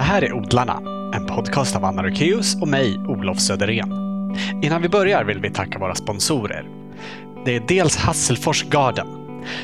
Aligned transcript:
Det 0.00 0.04
här 0.04 0.24
är 0.24 0.32
Odlarna, 0.32 0.82
en 1.14 1.26
podcast 1.26 1.76
av 1.76 1.84
Anna 1.84 2.02
Rukeus 2.02 2.56
och 2.60 2.68
mig, 2.68 2.98
Olof 3.08 3.38
Söderén. 3.38 3.92
Innan 4.62 4.82
vi 4.82 4.88
börjar 4.88 5.24
vill 5.24 5.40
vi 5.40 5.50
tacka 5.50 5.78
våra 5.78 5.94
sponsorer. 5.94 6.68
Det 7.44 7.56
är 7.56 7.62
dels 7.68 7.96
Hasselfors 7.96 8.64
Garden. 8.64 9.06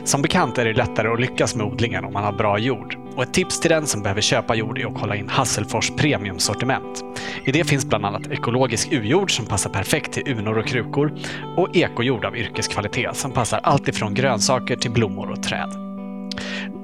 Som 0.04 0.22
bekant 0.22 0.58
är 0.58 0.64
det 0.64 0.72
lättare 0.72 1.08
att 1.08 1.20
lyckas 1.20 1.54
med 1.54 1.66
odlingen 1.66 2.04
om 2.04 2.12
man 2.12 2.24
har 2.24 2.32
bra 2.32 2.58
jord. 2.58 2.96
Och 3.16 3.22
ett 3.22 3.34
tips 3.34 3.60
till 3.60 3.70
den 3.70 3.86
som 3.86 4.02
behöver 4.02 4.20
köpa 4.20 4.54
jord 4.54 4.78
är 4.78 4.86
att 4.86 5.00
kolla 5.00 5.16
in 5.16 5.28
Hasselfors 5.28 5.90
premiumsortiment. 5.90 7.04
I 7.44 7.52
det 7.52 7.64
finns 7.64 7.86
bland 7.86 8.06
annat 8.06 8.26
ekologisk 8.26 8.92
ujord 8.92 9.36
som 9.36 9.46
passar 9.46 9.70
perfekt 9.70 10.12
till 10.12 10.38
unor 10.38 10.58
och 10.58 10.66
krukor 10.66 11.12
och 11.56 11.76
ekojord 11.76 12.24
av 12.24 12.36
yrkeskvalitet 12.36 13.16
som 13.16 13.32
passar 13.32 13.60
allt 13.62 13.88
ifrån 13.88 14.14
grönsaker 14.14 14.76
till 14.76 14.90
blommor 14.90 15.30
och 15.30 15.42
träd. 15.42 15.70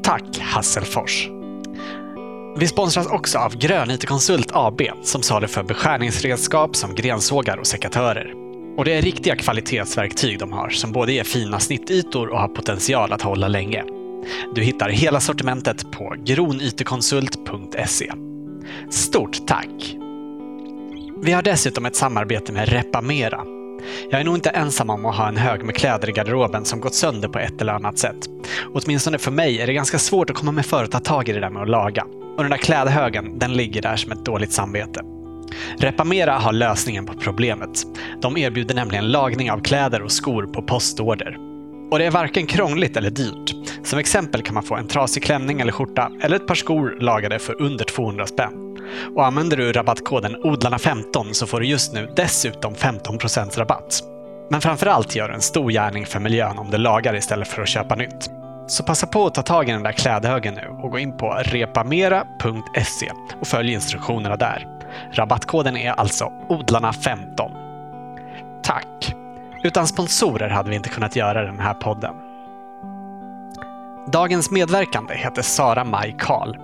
Tack 0.03 0.39
Hasselfors! 0.41 1.42
Vi 2.57 2.67
sponsras 2.67 3.07
också 3.07 3.39
av 3.39 3.57
Grön 3.57 3.99
Konsult 3.99 4.51
AB 4.53 4.83
som 5.03 5.23
saluför 5.23 5.63
beskärningsredskap 5.63 6.77
som 6.77 6.95
grensågar 6.95 7.57
och 7.57 7.67
sekatörer. 7.67 8.35
Och 8.77 8.85
det 8.85 8.95
är 8.95 9.03
riktiga 9.03 9.37
kvalitetsverktyg 9.37 10.39
de 10.39 10.53
har 10.53 10.69
som 10.69 10.93
både 10.93 11.13
ger 11.13 11.25
fina 11.25 11.61
snittytor 11.61 12.29
och 12.29 12.41
har 12.41 12.49
potential 12.49 13.13
att 13.13 13.23
hålla 13.23 13.49
länge. 13.49 13.85
Du 14.55 14.63
hittar 14.63 14.89
hela 14.89 15.21
sortimentet 15.21 15.93
på 15.93 16.15
gronytekonsult.se. 16.25 18.13
Stort 18.91 19.47
tack! 19.47 19.97
Vi 21.23 21.33
har 21.33 21.43
dessutom 21.43 21.87
ett 21.87 21.97
samarbete 21.97 22.53
med 22.53 22.69
Repamera. 22.69 23.62
Jag 24.11 24.21
är 24.21 24.25
nog 24.25 24.35
inte 24.35 24.51
ensam 24.51 24.91
om 24.91 25.07
att 25.07 25.17
ha 25.17 25.29
en 25.29 25.37
hög 25.37 25.65
med 25.65 25.75
kläder 25.75 26.09
i 26.09 26.13
garderoben 26.13 26.65
som 26.65 26.81
gått 26.81 26.95
sönder 26.95 27.29
på 27.29 27.39
ett 27.39 27.61
eller 27.61 27.73
annat 27.73 27.99
sätt. 27.99 28.29
Åtminstone 28.75 29.19
för 29.19 29.31
mig 29.31 29.61
är 29.61 29.67
det 29.67 29.73
ganska 29.73 29.99
svårt 29.99 30.31
att 30.31 30.37
komma 30.37 30.53
med 30.53 30.67
för 30.67 30.85
att 30.85 30.91
ta 30.91 31.01
tag 31.01 31.29
i 31.29 31.33
det 31.33 31.41
där 31.41 31.51
med 31.51 31.63
att 31.63 31.69
laga. 31.69 32.05
Och 32.37 32.43
den 32.43 32.51
där 32.51 32.59
klädhögen, 32.59 33.39
den 33.39 33.53
ligger 33.53 33.83
där 33.83 33.97
som 33.97 34.13
ett 34.13 34.25
dåligt 34.25 34.53
samvete. 34.53 35.01
Repamera 35.79 36.33
har 36.33 36.53
lösningen 36.53 37.07
på 37.07 37.13
problemet. 37.15 37.87
De 38.23 38.37
erbjuder 38.37 38.75
nämligen 38.75 39.09
lagning 39.09 39.51
av 39.51 39.61
kläder 39.61 40.03
och 40.03 40.13
skor 40.13 40.47
på 40.47 40.63
postorder. 40.63 41.52
Och 41.93 41.99
det 41.99 42.05
är 42.05 42.11
varken 42.11 42.47
krångligt 42.47 42.97
eller 42.97 43.11
dyrt. 43.11 43.55
Som 43.85 43.99
exempel 43.99 44.43
kan 44.43 44.55
man 44.55 44.63
få 44.63 44.77
en 44.77 44.89
trasig 44.89 45.23
klänning 45.23 45.61
eller 45.61 45.73
skjorta 45.73 46.11
eller 46.23 46.37
ett 46.37 46.47
par 46.47 46.55
skor 46.55 46.97
lagade 47.01 47.39
för 47.39 47.63
under 47.63 47.85
200 47.85 48.27
spänn. 48.27 48.79
Och 49.17 49.27
använder 49.27 49.57
du 49.57 49.73
rabattkoden 49.73 50.37
odlarna15 50.37 51.33
så 51.33 51.47
får 51.47 51.61
du 51.61 51.67
just 51.67 51.93
nu 51.93 52.13
dessutom 52.17 52.75
15% 52.75 53.59
rabatt. 53.59 54.03
Men 54.51 54.61
framförallt 54.61 55.17
gör 55.17 55.29
du 55.29 55.35
en 55.35 55.41
stor 55.41 55.71
gärning 55.71 56.07
för 56.07 56.21
miljön 56.21 56.59
om 56.59 56.71
du 56.71 56.79
lagar 56.79 57.15
istället 57.15 57.49
för 57.49 57.63
att 57.63 57.69
köpa 57.69 57.95
nytt. 57.95 58.31
Så 58.67 58.85
passa 58.85 59.07
på 59.07 59.27
att 59.27 59.35
ta 59.35 59.43
tag 59.43 59.69
i 59.69 59.73
den 59.73 59.83
där 59.83 59.93
klädhögen 59.93 60.55
nu 60.55 60.77
och 60.83 60.91
gå 60.91 60.99
in 60.99 61.17
på 61.17 61.43
repamera.se 61.45 63.11
och 63.41 63.47
följ 63.47 63.73
instruktionerna 63.73 64.37
där. 64.37 64.67
Rabattkoden 65.13 65.77
är 65.77 65.91
alltså 65.91 66.33
odlarna15. 66.49 67.51
Tack! 68.63 69.22
Utan 69.63 69.87
sponsorer 69.87 70.49
hade 70.49 70.71
vi 70.71 70.77
inte 70.77 70.89
kunnat 70.89 71.17
göra 71.17 71.43
den 71.43 71.59
här 71.59 71.75
podden. 71.75 72.15
Dagens 74.13 74.51
medverkande 74.51 75.15
heter 75.15 75.43
Sara 75.43 75.85
Maj 75.85 76.17
Karl. 76.19 76.57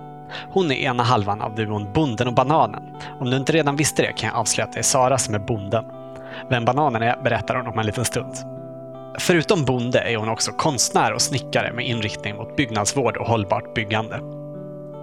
Hon 0.51 0.71
är 0.71 0.75
ena 0.75 1.03
halvan 1.03 1.41
av 1.41 1.55
duon 1.55 1.93
Bonden 1.93 2.27
och 2.27 2.33
Bananen. 2.33 2.83
Om 3.19 3.29
du 3.29 3.37
inte 3.37 3.51
redan 3.51 3.75
visste 3.75 4.01
det 4.01 4.13
kan 4.13 4.27
jag 4.27 4.37
avslöja 4.37 4.67
att 4.67 4.73
det 4.73 4.79
är 4.79 4.83
Sara 4.83 5.17
som 5.17 5.35
är 5.35 5.39
bonden. 5.39 5.85
Vem 6.49 6.65
Bananen 6.65 7.01
är 7.01 7.17
berättar 7.23 7.55
hon 7.55 7.67
om 7.67 7.79
en 7.79 7.85
liten 7.85 8.05
stund. 8.05 8.33
Förutom 9.19 9.65
bonde 9.65 9.99
är 9.99 10.17
hon 10.17 10.29
också 10.29 10.51
konstnär 10.51 11.13
och 11.13 11.21
snickare 11.21 11.73
med 11.73 11.87
inriktning 11.87 12.35
mot 12.35 12.55
byggnadsvård 12.55 13.17
och 13.17 13.27
hållbart 13.27 13.73
byggande. 13.73 14.19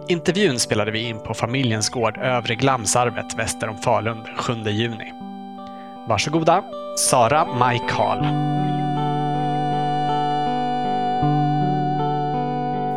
Intervjun 0.09 0.59
spelade 0.59 0.91
vi 0.91 1.09
in 1.09 1.19
på 1.19 1.35
familjens 1.35 1.89
gård 1.89 2.19
Övre 2.19 2.55
Glamsarvet 2.55 3.39
väster 3.39 3.69
om 3.69 3.77
Falun 3.77 4.19
7 4.37 4.53
juni. 4.53 5.13
Varsågoda, 6.09 6.63
Sara 6.97 7.45
Maj 7.45 7.81
Karl. 7.89 8.19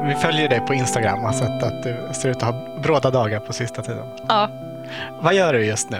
Vi 0.07 0.15
följer 0.15 0.49
dig 0.49 0.59
på 0.59 0.73
Instagram 0.73 1.19
och 1.19 1.25
har 1.25 1.33
sett 1.33 1.63
att 1.63 1.83
du 1.83 2.09
ser 2.13 2.29
ut 2.29 2.35
att 2.35 2.43
ha 2.43 2.81
bråda 2.81 3.11
dagar 3.11 3.39
på 3.39 3.53
sista 3.53 3.81
tiden. 3.81 4.05
Ja. 4.27 4.49
Vad 5.21 5.33
gör 5.33 5.53
du 5.53 5.65
just 5.65 5.89
nu? 5.89 5.97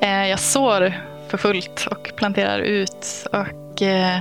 Eh, 0.00 0.26
jag 0.26 0.40
sår 0.40 0.92
för 1.28 1.38
fullt 1.38 1.86
och 1.90 2.12
planterar 2.16 2.58
ut. 2.58 3.26
Och 3.32 3.82
eh, 3.82 4.18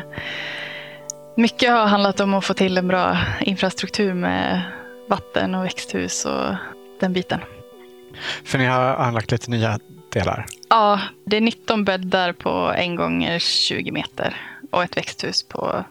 mycket 1.38 1.72
har 1.72 1.86
handlat 1.86 2.20
om 2.20 2.34
att 2.34 2.46
få 2.46 2.54
till 2.54 2.78
en 2.78 2.88
bra 2.88 3.18
infrastruktur 3.42 4.14
med 4.14 4.62
vatten 5.10 5.56
och 5.56 5.66
växthus 5.66 6.26
och 6.26 6.56
den 7.00 7.14
biten. 7.14 7.40
För 8.46 8.58
ni 8.58 8.66
har 8.66 8.82
anlagt 8.82 9.32
lite 9.32 9.52
nya 9.52 9.80
delar? 10.14 10.46
Ja, 10.74 11.00
det 11.26 11.38
är 11.38 11.42
19 11.42 11.84
bäddar 11.84 12.34
på 12.34 12.74
en 12.78 12.96
gånger 12.96 13.40
20 13.40 13.92
meter 13.92 14.36
och 14.72 14.84
ett 14.84 14.98
växthus 14.98 15.48
på 15.48 15.84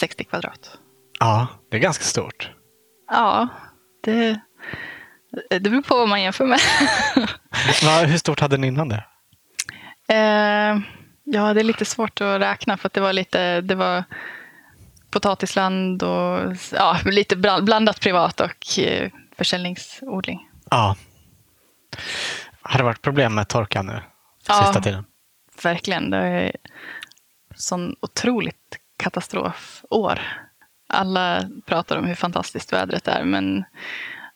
60 0.00 0.24
kvadrat. 0.24 0.78
Ja, 1.18 1.46
det 1.70 1.76
är 1.76 1.80
ganska 1.80 2.04
stort. 2.04 2.50
Ja, 3.10 3.48
det, 4.04 4.40
det 5.50 5.60
beror 5.60 5.82
på 5.82 5.96
vad 5.96 6.08
man 6.08 6.22
jämför 6.22 6.46
med. 6.46 6.60
Hur 8.08 8.18
stort 8.18 8.40
hade 8.40 8.56
ni 8.56 8.66
innan 8.66 8.88
det? 8.88 9.04
Eh, 10.08 10.78
ja, 11.24 11.54
det 11.54 11.60
är 11.60 11.64
lite 11.64 11.84
svårt 11.84 12.20
att 12.20 12.40
räkna 12.40 12.76
för 12.76 12.86
att 12.86 12.92
det 12.92 13.00
var 13.00 13.12
lite, 13.12 13.60
det 13.60 13.74
var 13.74 14.04
potatisland 15.10 16.02
och 16.02 16.56
ja, 16.72 16.98
lite 17.04 17.36
blandat 17.36 18.00
privat 18.00 18.40
och 18.40 18.78
eh, 18.78 19.10
försäljningsodling. 19.36 20.48
Ja. 20.70 20.96
Har 22.62 22.78
det 22.78 22.84
varit 22.84 23.02
problem 23.02 23.34
med 23.34 23.48
torka 23.48 23.82
nu 23.82 24.00
ja, 24.48 24.64
sista 24.64 24.80
tiden? 24.80 25.04
Verkligen. 25.62 26.10
Det 26.10 26.18
är 26.18 26.52
sån 27.54 27.96
otroligt 28.00 28.78
katastrofår. 28.96 30.20
Alla 30.88 31.50
pratar 31.66 31.96
om 31.96 32.04
hur 32.04 32.14
fantastiskt 32.14 32.72
vädret 32.72 33.08
är, 33.08 33.24
men 33.24 33.64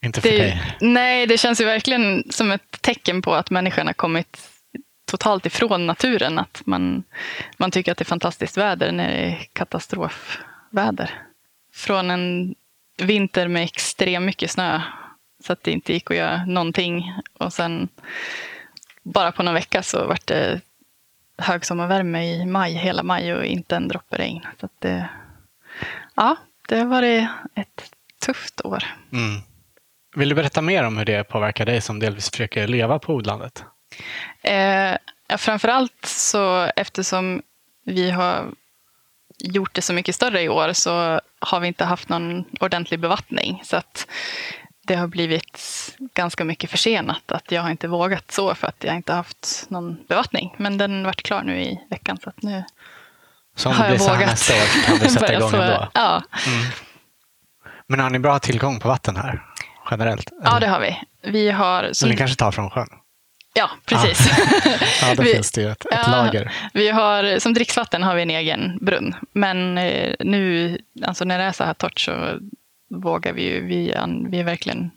inte 0.02 0.20
för 0.20 0.28
det, 0.28 0.38
dig? 0.38 0.76
Nej, 0.80 1.26
det 1.26 1.38
känns 1.38 1.60
ju 1.60 1.64
verkligen 1.64 2.24
som 2.30 2.52
ett 2.52 2.82
tecken 2.82 3.22
på 3.22 3.34
att 3.34 3.50
människan 3.50 3.86
har 3.86 3.94
kommit 3.94 4.50
totalt 5.04 5.46
ifrån 5.46 5.86
naturen. 5.86 6.38
Att 6.38 6.62
man, 6.66 7.04
man 7.56 7.70
tycker 7.70 7.92
att 7.92 7.98
det 7.98 8.02
är 8.02 8.06
fantastiskt 8.06 8.56
väder 8.56 8.92
när 8.92 9.08
det 9.08 9.16
är 9.16 9.46
katastrofväder. 9.52 11.22
Från 11.72 12.10
en 12.10 12.54
vinter 12.96 13.48
med 13.48 13.64
extremt 13.64 14.26
mycket 14.26 14.50
snö 14.50 14.80
så 15.44 15.52
att 15.52 15.62
det 15.62 15.70
inte 15.70 15.92
gick 15.92 16.10
att 16.10 16.16
göra 16.16 16.44
någonting. 16.44 17.12
Och 17.38 17.52
sen 17.52 17.88
bara 19.02 19.32
på 19.32 19.42
någon 19.42 19.54
vecka 19.54 19.82
så 19.82 20.06
var 20.06 20.18
det 20.24 20.60
högsommarvärme 21.38 22.24
i 22.24 22.46
maj, 22.46 22.72
hela 22.72 23.02
maj 23.02 23.34
och 23.34 23.44
inte 23.44 23.76
en 23.76 23.88
droppe 23.88 24.18
regn. 24.18 24.46
Så 24.60 24.68
det, 24.78 25.08
ja, 26.14 26.36
det 26.68 26.78
har 26.78 26.86
varit 26.86 27.28
ett 27.54 27.90
tufft 28.26 28.60
år. 28.64 28.84
Mm. 29.12 29.40
Vill 30.16 30.28
du 30.28 30.34
berätta 30.34 30.62
mer 30.62 30.84
om 30.84 30.98
hur 30.98 31.04
det 31.04 31.24
påverkar 31.24 31.66
dig 31.66 31.80
som 31.80 31.98
delvis 31.98 32.30
försöker 32.30 32.68
leva 32.68 32.98
på 32.98 33.14
odlandet? 33.14 33.64
Eh, 34.42 34.96
framförallt 35.38 36.06
så 36.06 36.70
eftersom 36.76 37.42
vi 37.84 38.10
har 38.10 38.52
gjort 39.38 39.74
det 39.74 39.82
så 39.82 39.92
mycket 39.92 40.14
större 40.14 40.42
i 40.42 40.48
år 40.48 40.72
så 40.72 41.20
har 41.38 41.60
vi 41.60 41.68
inte 41.68 41.84
haft 41.84 42.08
någon 42.08 42.44
ordentlig 42.60 43.00
bevattning. 43.00 43.60
Så 43.64 43.76
att 43.76 44.08
det 44.84 44.94
har 44.94 45.06
blivit 45.06 45.60
ganska 45.98 46.44
mycket 46.44 46.70
försenat. 46.70 47.32
Att 47.32 47.52
jag 47.52 47.62
har 47.62 47.70
inte 47.70 47.88
vågat 47.88 48.30
så 48.30 48.54
för 48.54 48.66
att 48.66 48.84
jag 48.84 48.96
inte 48.96 49.12
haft 49.12 49.66
någon 49.68 50.04
bevattning. 50.08 50.54
Men 50.58 50.78
den 50.78 51.04
vart 51.04 51.22
klar 51.22 51.42
nu 51.42 51.62
i 51.62 51.80
veckan 51.90 52.18
så 52.22 52.28
att 52.30 52.42
nu 52.42 52.64
så 53.56 53.68
om 53.68 53.76
blir 53.88 53.98
så 53.98 54.12
här 54.12 54.26
nästa 54.26 54.54
år 54.54 54.86
kan 54.86 54.98
du 54.98 55.08
sätta 55.08 55.32
igång 55.36 55.54
ändå? 55.54 55.88
Ja. 55.94 56.22
Mm. 56.46 56.66
Men 57.86 58.00
har 58.00 58.10
ni 58.10 58.18
bra 58.18 58.38
tillgång 58.38 58.80
på 58.80 58.88
vatten 58.88 59.16
här 59.16 59.42
generellt? 59.90 60.32
Eller? 60.32 60.42
Ja, 60.44 60.60
det 60.60 60.66
har 60.66 60.80
vi. 60.80 61.00
vi 61.22 61.50
har, 61.50 61.88
som... 61.92 62.08
ni 62.08 62.16
kanske 62.16 62.36
tar 62.36 62.52
från 62.52 62.70
sjön? 62.70 62.88
Ja, 63.54 63.70
precis. 63.86 64.32
Ah. 64.32 64.76
ja, 65.08 65.14
då 65.14 65.22
finns 65.22 65.52
det 65.52 65.60
ju 65.60 65.70
ett, 65.70 65.84
ett 65.84 66.00
ja, 66.06 66.10
lager. 66.10 66.52
Vi 66.72 66.88
har, 66.88 67.38
som 67.38 67.54
dricksvatten 67.54 68.02
har 68.02 68.14
vi 68.14 68.22
en 68.22 68.30
egen 68.30 68.78
brunn. 68.80 69.14
Men 69.32 69.78
eh, 69.78 70.14
nu, 70.20 70.78
alltså 71.02 71.24
när 71.24 71.38
det 71.38 71.44
är 71.44 71.52
så 71.52 71.64
här 71.64 71.74
torrt 71.74 72.00
så 72.00 72.38
vågar 73.00 73.32
vi 73.32 73.42
ju, 73.42 73.66
vi, 73.66 73.94
vi 74.28 74.38
är 74.38 74.44
verkligen, 74.44 74.90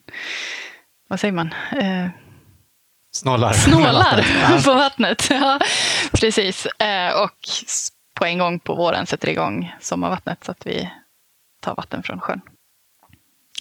vad 1.07 1.19
säger 1.19 1.31
man? 1.31 1.53
Eh, 1.71 2.09
snålar. 3.11 3.53
Snålar 3.53 4.63
på 4.65 4.73
vattnet. 4.73 5.27
Ja, 5.29 5.59
precis. 6.11 6.65
Eh, 6.65 7.21
och 7.23 7.38
på 8.13 8.25
en 8.25 8.38
gång 8.38 8.59
på 8.59 8.75
våren 8.75 9.07
sätter 9.07 9.29
igång 9.29 9.75
sommarvattnet 9.79 10.44
så 10.44 10.51
att 10.51 10.67
vi 10.67 10.91
tar 11.61 11.75
vatten 11.75 12.03
från 12.03 12.19
sjön. 12.19 12.41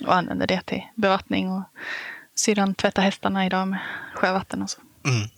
Och 0.06 0.14
använder 0.14 0.46
det 0.46 0.60
till 0.60 0.82
bevattning 0.94 1.50
och 1.50 1.62
syrran 2.34 2.74
tvättar 2.74 3.02
hästarna 3.02 3.46
idag 3.46 3.68
med 3.68 3.80
sjövatten 4.14 4.62
och 4.62 4.70
så. 4.70 4.80
Mm. 5.04 5.28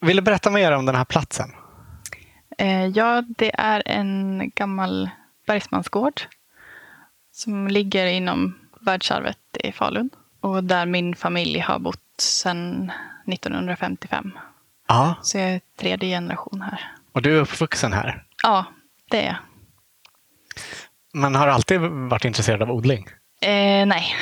Vill 0.00 0.16
du 0.16 0.22
berätta 0.22 0.50
mer 0.50 0.72
om 0.72 0.86
den 0.86 0.94
här 0.94 1.04
platsen? 1.04 1.50
Eh, 2.58 2.86
ja, 2.86 3.22
det 3.28 3.50
är 3.54 3.82
en 3.86 4.42
gammal 4.54 5.10
bergsmansgård 5.46 6.20
som 7.38 7.68
ligger 7.68 8.06
inom 8.06 8.54
världsarvet 8.80 9.38
i 9.64 9.72
Falun. 9.72 10.10
Och 10.40 10.64
där 10.64 10.86
min 10.86 11.14
familj 11.14 11.58
har 11.58 11.78
bott 11.78 12.20
sedan 12.20 12.92
1955. 13.32 14.32
Ja, 14.88 15.14
Så 15.22 15.38
jag 15.38 15.48
är 15.50 15.60
tredje 15.80 16.08
generation 16.16 16.62
här. 16.62 16.92
och 17.12 17.22
du 17.22 17.36
är 17.36 17.40
uppvuxen 17.40 17.92
här. 17.92 18.24
Ja, 18.42 18.64
det 19.10 19.22
är 19.22 19.26
jag. 19.26 19.36
Men 21.12 21.34
har 21.34 21.48
alltid 21.48 21.80
varit 21.80 22.24
intresserad 22.24 22.62
av 22.62 22.70
odling? 22.70 23.08
Eh, 23.40 23.86
nej. 23.86 24.16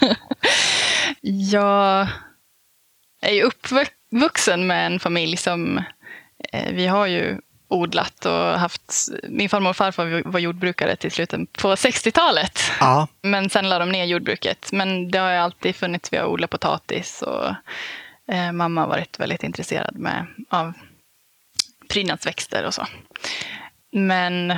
jag 1.50 2.08
är 3.20 3.32
ju 3.32 3.42
uppvuxen 3.42 4.66
med 4.66 4.86
en 4.86 5.00
familj 5.00 5.36
som... 5.36 5.78
Eh, 6.52 6.72
vi 6.72 6.86
har 6.86 7.06
ju 7.06 7.40
odlat 7.68 8.26
och 8.26 8.58
haft... 8.58 9.08
Min 9.28 9.48
farmor 9.48 9.70
och 9.70 9.76
farfar 9.76 10.22
var 10.24 10.40
jordbrukare 10.40 10.96
till 10.96 11.10
slutet 11.10 11.52
på 11.52 11.74
60-talet. 11.74 12.60
Ja. 12.80 13.08
Men 13.22 13.50
sen 13.50 13.68
la 13.68 13.78
de 13.78 13.92
ner 13.92 14.04
jordbruket. 14.04 14.72
Men 14.72 15.10
det 15.10 15.18
har 15.18 15.30
ju 15.30 15.36
alltid 15.36 15.76
funnits. 15.76 16.12
Vi 16.12 16.16
har 16.16 16.26
odlat 16.26 16.50
potatis 16.50 17.22
och 17.22 17.48
eh, 18.34 18.52
mamma 18.52 18.80
har 18.80 18.88
varit 18.88 19.20
väldigt 19.20 19.42
intresserad 19.42 19.96
med, 19.96 20.26
av 20.48 20.72
prydnadsväxter 21.88 22.66
och 22.66 22.74
så. 22.74 22.86
Men 23.92 24.54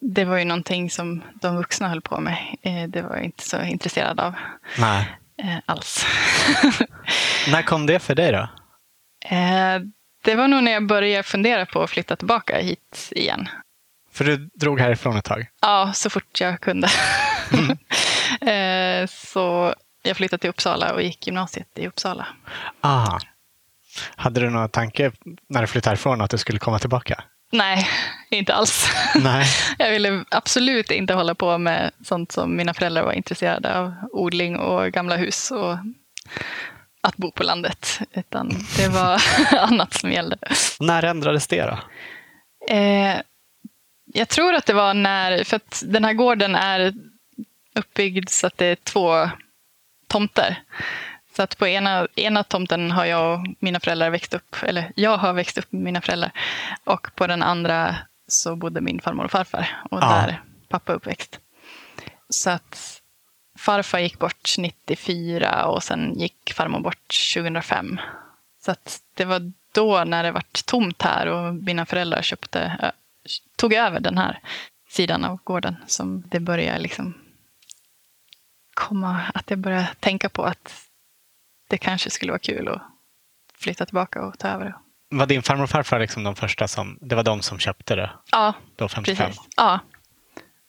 det 0.00 0.24
var 0.24 0.38
ju 0.38 0.44
någonting 0.44 0.90
som 0.90 1.22
de 1.34 1.56
vuxna 1.56 1.88
höll 1.88 2.00
på 2.00 2.20
med. 2.20 2.38
Eh, 2.62 2.88
det 2.88 3.02
var 3.02 3.16
jag 3.16 3.24
inte 3.24 3.48
så 3.48 3.62
intresserad 3.62 4.20
av 4.20 4.34
Nej. 4.78 5.08
eh, 5.42 5.56
alls. 5.66 6.06
När 7.52 7.62
kom 7.62 7.86
det 7.86 7.98
för 7.98 8.14
dig 8.14 8.32
då? 8.32 8.48
Det 10.24 10.34
var 10.34 10.48
nog 10.48 10.62
när 10.62 10.72
jag 10.72 10.86
började 10.86 11.22
fundera 11.22 11.66
på 11.66 11.82
att 11.82 11.90
flytta 11.90 12.16
tillbaka 12.16 12.58
hit 12.58 13.08
igen. 13.10 13.48
För 14.12 14.24
du 14.24 14.36
drog 14.36 14.80
härifrån 14.80 15.16
ett 15.16 15.24
tag? 15.24 15.46
Ja, 15.60 15.92
så 15.94 16.10
fort 16.10 16.40
jag 16.40 16.60
kunde. 16.60 16.88
eh, 18.52 19.06
så 19.06 19.74
jag 20.02 20.16
flyttade 20.16 20.40
till 20.40 20.50
Uppsala 20.50 20.94
och 20.94 21.02
gick 21.02 21.26
gymnasiet 21.26 21.68
i 21.78 21.86
Uppsala. 21.86 22.26
Ah. 22.80 23.18
Hade 24.16 24.40
du 24.40 24.50
någon 24.50 24.68
tanke 24.68 25.12
när 25.48 25.60
du 25.60 25.66
flyttade 25.66 25.90
härifrån 25.90 26.20
att 26.20 26.30
du 26.30 26.38
skulle 26.38 26.58
komma 26.58 26.78
tillbaka? 26.78 27.24
Nej, 27.52 27.88
inte 28.30 28.54
alls. 28.54 28.90
Nej. 29.14 29.46
Jag 29.78 29.90
ville 29.90 30.24
absolut 30.28 30.90
inte 30.90 31.14
hålla 31.14 31.34
på 31.34 31.58
med 31.58 31.90
sånt 32.04 32.32
som 32.32 32.56
mina 32.56 32.74
föräldrar 32.74 33.02
var 33.02 33.12
intresserade 33.12 33.78
av. 33.78 33.94
Odling 34.12 34.56
och 34.56 34.92
gamla 34.92 35.16
hus 35.16 35.50
och 35.50 35.78
att 37.00 37.16
bo 37.16 37.30
på 37.30 37.42
landet. 37.42 38.00
Utan 38.12 38.48
det 38.76 38.88
var 38.88 39.22
annat 39.58 39.94
som 39.94 40.12
gällde. 40.12 40.36
När 40.80 41.02
ändrades 41.04 41.46
det 41.46 41.62
då? 41.62 41.78
Eh, 42.74 43.20
jag 44.12 44.28
tror 44.28 44.54
att 44.54 44.66
det 44.66 44.72
var 44.72 44.94
när, 44.94 45.44
för 45.44 45.56
att 45.56 45.82
den 45.86 46.04
här 46.04 46.12
gården 46.12 46.54
är 46.56 46.94
uppbyggd 47.74 48.28
så 48.28 48.46
att 48.46 48.58
det 48.58 48.66
är 48.66 48.74
två 48.76 49.30
tomter. 50.08 50.62
Så 51.36 51.42
att 51.42 51.58
på 51.58 51.66
ena, 51.66 52.08
ena 52.14 52.44
tomten 52.44 52.90
har 52.90 53.04
jag 53.04 53.32
och 53.40 53.46
mina 53.58 53.80
föräldrar 53.80 54.10
växt 54.10 54.34
upp, 54.34 54.56
eller 54.62 54.92
jag 54.96 55.16
har 55.18 55.32
växt 55.32 55.58
upp 55.58 55.72
med 55.72 55.82
mina 55.82 56.00
föräldrar. 56.00 56.30
Och 56.84 57.14
på 57.14 57.26
den 57.26 57.42
andra 57.42 57.96
så 58.28 58.56
bodde 58.56 58.80
min 58.80 59.00
farmor 59.00 59.24
och 59.24 59.30
farfar 59.30 59.82
och 59.90 59.98
Ja. 60.02 60.06
där 60.06 60.42
pappa 60.68 60.92
uppväxt. 60.92 61.38
Så 62.28 62.50
att 62.50 62.99
farfar 63.60 63.98
gick 63.98 64.18
bort 64.18 64.54
94 64.58 65.66
och 65.66 65.82
sen 65.82 66.18
gick 66.18 66.52
farmor 66.52 66.80
bort 66.80 67.14
2005. 67.34 68.00
Så 68.64 68.74
det 69.14 69.24
var 69.24 69.52
då 69.72 70.04
när 70.04 70.22
det 70.22 70.32
vart 70.32 70.66
tomt 70.66 71.02
här 71.02 71.26
och 71.26 71.54
mina 71.54 71.86
föräldrar 71.86 72.22
köpte, 72.22 72.92
tog 73.56 73.72
över 73.74 74.00
den 74.00 74.18
här 74.18 74.40
sidan 74.88 75.24
av 75.24 75.38
gården 75.44 75.76
som 75.86 76.22
det 76.28 76.40
började 76.40 76.78
liksom 76.78 77.14
komma, 78.74 79.20
att 79.34 79.50
jag 79.50 79.58
började 79.58 79.88
tänka 80.00 80.28
på 80.28 80.44
att 80.44 80.84
det 81.68 81.78
kanske 81.78 82.10
skulle 82.10 82.32
vara 82.32 82.38
kul 82.38 82.68
att 82.68 82.82
flytta 83.54 83.86
tillbaka 83.86 84.22
och 84.22 84.38
ta 84.38 84.48
över 84.48 84.64
det. 84.64 84.74
Var 85.08 85.26
din 85.26 85.42
farmor 85.42 85.64
och 85.64 85.70
farfar 85.70 86.00
liksom 86.00 86.22
de 86.24 86.36
första 86.36 86.68
som, 86.68 86.98
det 87.00 87.14
var 87.14 87.22
de 87.22 87.42
som 87.42 87.58
köpte 87.58 87.94
det 87.96 88.10
Ja, 88.32 88.54
då 88.76 88.88
55? 88.88 89.16
precis. 89.26 89.42
Ja. 89.56 89.80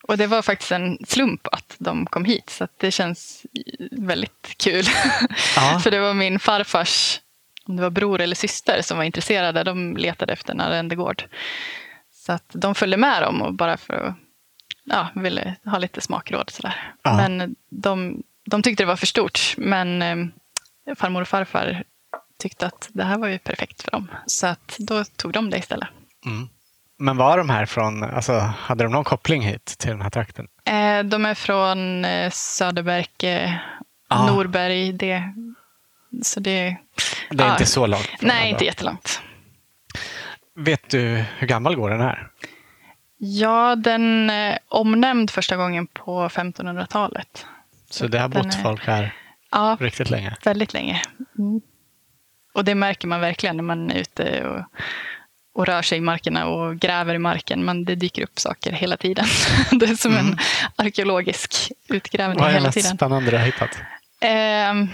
Och 0.03 0.17
det 0.17 0.27
var 0.27 0.41
faktiskt 0.41 0.71
en 0.71 0.97
slump 1.07 1.47
att 1.51 1.75
de 1.77 2.05
kom 2.05 2.25
hit, 2.25 2.49
så 2.49 2.67
det 2.77 2.91
känns 2.91 3.45
väldigt 3.91 4.55
kul. 4.57 4.85
Ja. 5.55 5.79
För 5.83 5.91
det 5.91 5.99
var 5.99 6.13
min 6.13 6.39
farfars, 6.39 7.19
om 7.65 7.75
det 7.75 7.81
var 7.81 7.89
bror 7.89 8.21
eller 8.21 8.35
syster 8.35 8.81
som 8.81 8.97
var 8.97 9.03
intresserade, 9.03 9.63
de 9.63 9.97
letade 9.97 10.33
efter 10.33 10.53
en 10.53 10.61
arrendegård. 10.61 11.23
Så 12.13 12.31
att 12.31 12.49
de 12.53 12.75
följde 12.75 12.97
med 12.97 13.21
dem 13.21 13.41
och 13.41 13.53
bara 13.53 13.77
för 13.77 13.93
att 13.93 14.15
ja, 14.83 15.07
ville 15.15 15.55
ha 15.65 15.77
lite 15.77 16.01
smakråd. 16.01 16.49
Sådär. 16.49 16.93
Ja. 17.03 17.17
Men 17.17 17.55
de, 17.69 18.23
de 18.45 18.61
tyckte 18.61 18.83
det 18.83 18.87
var 18.87 18.95
för 18.95 19.05
stort. 19.05 19.53
Men 19.57 20.01
eh, 20.01 20.95
farmor 20.95 21.21
och 21.21 21.27
farfar 21.27 21.83
tyckte 22.39 22.65
att 22.65 22.89
det 22.93 23.03
här 23.03 23.17
var 23.17 23.27
ju 23.27 23.39
perfekt 23.39 23.81
för 23.81 23.91
dem. 23.91 24.07
Så 24.25 24.47
att 24.47 24.75
då 24.79 25.03
tog 25.03 25.33
de 25.33 25.49
det 25.49 25.57
istället. 25.57 25.89
Mm. 26.25 26.49
Men 27.01 27.17
var 27.17 27.37
de 27.37 27.49
här 27.49 27.65
från, 27.65 28.03
alltså 28.03 28.33
hade 28.57 28.83
de 28.83 28.91
någon 28.91 29.03
koppling 29.03 29.41
hit 29.41 29.65
till 29.65 29.89
den 29.89 30.01
här 30.01 30.09
trakten? 30.09 30.47
Eh, 30.65 31.03
de 31.03 31.25
är 31.25 31.33
från 31.33 32.05
eh, 32.05 32.29
Söderberke, 32.31 33.61
Ah. 34.07 34.25
Norberg. 34.25 34.93
Det, 34.93 35.33
så 36.23 36.39
det, 36.39 36.77
Det 37.29 37.43
är 37.43 37.47
Ja. 37.47 37.51
inte 37.51 37.65
så 37.65 37.87
långt? 37.87 38.09
nej, 38.21 38.49
inte 38.49 38.65
jättelångt. 38.65 39.21
Vet 40.55 40.89
du 40.89 41.23
hur 41.37 41.47
gammal 41.47 41.75
gården 41.75 42.01
är? 42.01 42.27
Ja, 43.17 43.75
den 43.75 44.29
är 44.29 44.59
omnämnd 44.67 45.29
första 45.31 45.57
gången 45.57 45.87
på 45.87 46.29
1500-talet. 46.29 47.45
Så 47.89 48.07
det 48.07 48.19
har 48.19 48.29
Den 48.29 48.43
bott 48.43 48.53
är- 48.55 48.61
folk 48.63 48.85
här 48.87 49.13
Ja, 49.51 49.77
riktigt 49.79 50.09
länge? 50.09 50.35
väldigt 50.43 50.73
länge. 50.73 51.01
Mm. 51.37 51.61
Och 52.53 52.65
det 52.65 52.75
märker 52.75 53.07
man 53.07 53.19
verkligen 53.21 53.55
när 53.57 53.63
man 53.63 53.91
är 53.91 53.95
ute 53.95 54.47
och, 54.47 54.63
och 55.53 55.65
rör 55.65 55.81
sig 55.81 55.97
i 55.97 56.01
markerna 56.01 56.47
och 56.47 56.77
gräver 56.79 57.15
i 57.15 57.19
marken. 57.19 57.65
Men 57.65 57.85
det 57.85 57.95
dyker 57.95 58.23
upp 58.23 58.39
saker 58.39 58.71
hela 58.71 58.97
tiden. 58.97 59.25
Det 59.71 59.85
är 59.85 59.95
som 59.95 60.15
en 60.17 60.37
arkeologisk 60.75 61.71
utgrävning 61.87 62.39
Vad 62.39 62.47
är 62.47 62.51
det 62.51 62.57
hela 62.57 62.67
mest 62.67 62.77
tiden. 62.77 62.97
spännande 62.97 63.31
du 63.31 63.37
har 63.37 63.45
hittat? 63.45 63.69
Ehm, 64.21 64.87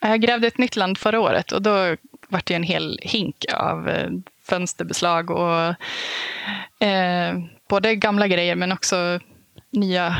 jag 0.00 0.20
grävde 0.20 0.46
ett 0.46 0.58
nytt 0.58 0.76
land 0.76 0.98
förra 0.98 1.20
året 1.20 1.52
och 1.52 1.62
då 1.62 1.96
var 2.28 2.42
det 2.44 2.54
en 2.54 2.62
hel 2.62 2.98
hink 3.02 3.44
av 3.54 3.88
eh, 3.88 4.10
fönsterbeslag 4.48 5.30
och 5.30 5.74
eh, 6.86 7.38
både 7.68 7.94
gamla 7.94 8.28
grejer 8.28 8.54
men 8.56 8.72
också 8.72 9.20
nya 9.72 10.16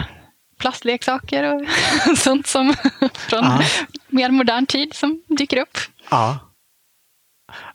plastleksaker 0.58 1.54
och 1.54 1.66
sånt 2.18 2.46
som 2.46 2.74
från 3.14 3.44
Ja. 3.44 3.62
mer 4.08 4.30
modern 4.30 4.66
tid 4.66 4.94
som 4.94 5.22
dyker 5.28 5.56
upp. 5.56 5.78
Ja. 6.10 6.38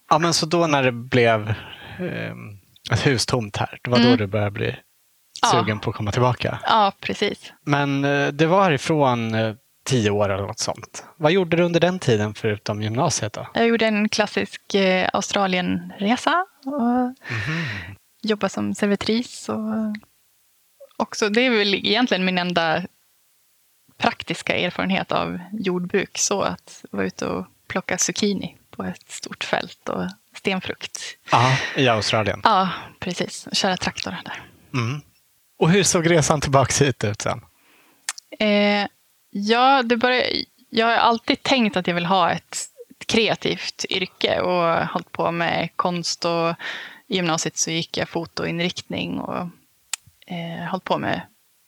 Ja, 0.10 0.18
men 0.20 0.34
så 0.34 0.46
då 0.46 0.68
när 0.68 0.84
det 0.84 0.92
blev 0.92 1.54
ett 2.92 3.06
hus 3.08 3.26
tomt 3.26 3.58
här, 3.58 3.80
det 3.84 3.90
var 3.90 3.98
då 3.98 4.06
Mm. 4.06 4.18
du 4.18 4.28
började 4.28 4.52
bli 4.52 4.76
Ja. 5.42 5.48
sugen 5.52 5.80
på 5.80 5.90
att 5.90 5.96
komma 5.96 6.12
tillbaka? 6.12 6.60
Ja, 6.64 6.94
precis. 7.00 7.54
Men 7.64 8.06
eh, 8.06 8.28
det 8.28 8.46
var 8.46 8.64
härifrån 8.64 9.36
eh, 9.36 9.56
tio 9.86 10.10
år 10.12 10.30
eller 10.30 10.44
något 10.48 10.60
sånt. 10.60 11.06
Vad 11.18 11.32
gjorde 11.32 11.58
du 11.58 11.64
under 11.64 11.80
den 11.80 12.00
tiden 12.00 12.34
förutom 12.34 12.82
gymnasiet 12.82 13.34
då? 13.34 13.48
Jag 13.54 13.68
gjorde 13.68 13.86
en 13.86 14.10
klassisk 14.10 14.74
eh, 14.76 15.10
Australienresa 15.14 16.46
och 16.66 16.82
Mhm. 16.82 17.16
jobbade 18.22 18.50
som 18.50 18.76
servitris. 18.76 19.50
Och 19.50 19.96
också, 20.98 21.30
det 21.30 21.42
är 21.42 21.50
väl 21.50 21.74
egentligen 21.76 22.26
min 22.26 22.38
enda 22.38 22.84
praktiska 23.98 24.56
erfarenhet 24.58 25.12
av 25.12 25.40
jordbruk. 25.52 26.18
Så 26.18 26.42
att 26.42 26.86
vara 26.92 27.06
ute 27.06 27.26
och 27.28 27.46
plocka 27.68 27.98
zucchini 27.98 28.58
på 28.72 28.84
ett 28.84 29.12
stort 29.12 29.44
fält 29.44 29.90
och 29.90 30.04
stenfrukt. 30.46 31.00
Ja, 31.32 31.58
i 31.76 31.88
Australien. 31.88 32.42
Ja, 32.44 32.70
precis. 33.00 33.48
Köra 33.52 33.78
traktor 33.78 34.12
där. 34.12 34.42
Mm. 34.74 35.02
Och 35.60 35.70
hur 35.70 35.84
såg 35.84 36.12
resan 36.12 36.42
tillbaka 36.42 36.86
hit 36.86 37.04
ut 37.04 37.22
sen? 37.22 37.42
Eh, 38.40 38.88
ja, 39.30 39.84
det 39.84 39.98
började, 39.98 40.30
jag 40.70 40.86
har 40.86 40.94
alltid 40.94 41.44
tänkt 41.44 41.78
att 41.78 41.88
jag 41.88 41.96
vill 41.96 42.06
ha 42.06 42.32
ett, 42.32 42.58
ett 43.00 43.08
kreativt 43.08 43.86
yrke 43.90 44.40
och 44.40 44.88
hållit 44.88 45.12
på 45.12 45.32
med 45.32 45.70
konst. 45.76 46.26
Och 46.26 46.50
I 47.08 47.16
gymnasiet 47.16 47.58
så 47.58 47.72
gick 47.72 47.98
jag 47.98 48.10
fotoinriktning 48.10 49.20
och 49.20 49.48
eh, 50.28 50.70
hållit 50.70 50.84
på 50.84 50.98
med 50.98 51.22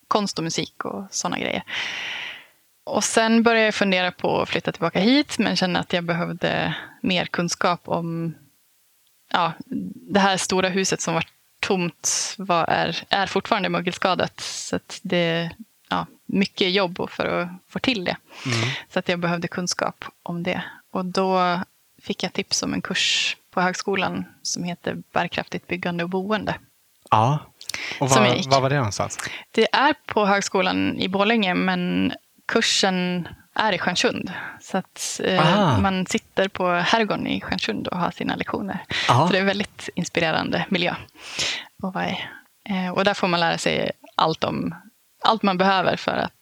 konst 0.08 0.38
och 0.38 0.44
musik 0.44 0.86
och 0.86 1.08
sådana 1.12 1.40
grejer. 1.40 1.64
Och 2.84 3.04
sen 3.04 3.44
började 3.44 3.66
jag 3.66 3.76
fundera 3.76 4.12
på 4.12 4.42
att 4.42 4.50
flytta 4.50 4.72
tillbaka 4.72 5.00
hit 5.00 5.40
men 5.40 5.56
kände 5.56 5.80
att 5.80 5.94
jag 5.94 6.04
behövde 6.04 6.76
mer 7.02 7.26
kunskap 7.26 7.82
om 7.86 8.36
ja, 9.32 9.54
det 10.12 10.20
här 10.20 10.38
stora 10.38 10.70
huset 10.70 11.02
som 11.02 11.14
var 11.14 11.26
tomt 11.60 12.36
var, 12.38 12.64
är, 12.64 12.98
är 13.10 13.28
fortfarande 13.28 13.70
mögelskadat. 13.70 14.40
Så 14.40 14.80
det 15.02 15.18
är 15.18 15.52
ja, 15.90 16.06
mycket 16.26 16.72
jobb 16.72 17.10
för 17.10 17.26
att 17.26 17.50
få 17.70 17.80
till 17.80 18.06
det. 18.06 18.18
Mm. 18.46 18.70
Så 18.90 19.00
att 19.00 19.10
jag 19.10 19.20
behövde 19.20 19.48
kunskap 19.48 20.06
om 20.24 20.44
det. 20.44 20.64
Och 20.92 21.06
då 21.06 21.62
fick 22.02 22.24
jag 22.24 22.34
tips 22.34 22.64
om 22.64 22.74
en 22.74 22.82
kurs 22.82 23.38
på 23.52 23.62
högskolan 23.62 24.26
som 24.42 24.64
heter 24.64 24.98
Bärkraftigt 25.12 25.68
byggande 25.68 26.04
och 26.04 26.10
boende. 26.10 26.56
Ja. 27.12 27.40
Och 28.00 28.10
var, 28.10 28.50
var 28.50 28.62
var 28.62 28.70
det 28.70 28.76
någonstans? 28.76 29.18
Det 29.52 29.76
är 29.76 29.94
på 30.06 30.26
högskolan 30.26 31.00
i 31.00 31.08
Borlänge 31.08 31.54
men 31.54 32.14
kursen 32.46 33.28
är 33.58 33.74
i 33.74 33.78
Stjärnsund. 33.78 34.32
Så 34.62 34.78
att 34.78 35.22
eh, 35.24 35.40
Aha. 35.40 35.80
man 35.80 36.06
sitter 36.06 36.48
på 36.48 36.70
herrgården 36.70 37.28
i 37.28 37.42
Stjärnsund 37.42 37.88
och 37.88 37.98
har 37.98 38.12
sina 38.12 38.36
lektioner. 38.36 38.84
Ja. 39.08 39.28
Så 39.28 39.32
det 39.32 39.38
är 39.38 39.42
en 39.42 39.48
väldigt 39.48 39.90
inspirerande 39.96 40.66
miljö 40.70 40.92
att 41.84 41.94
vara 41.94 42.10
i. 42.10 42.18
Eh, 42.70 42.90
och 42.94 43.04
där 43.04 43.14
får 43.14 43.28
man 43.28 43.40
lära 43.40 43.58
sig 43.58 43.92
allt, 44.16 44.44
om, 44.44 44.76
allt 45.24 45.44
man 45.44 45.58
behöver 45.58 45.96
för 45.96 46.18
att 46.18 46.34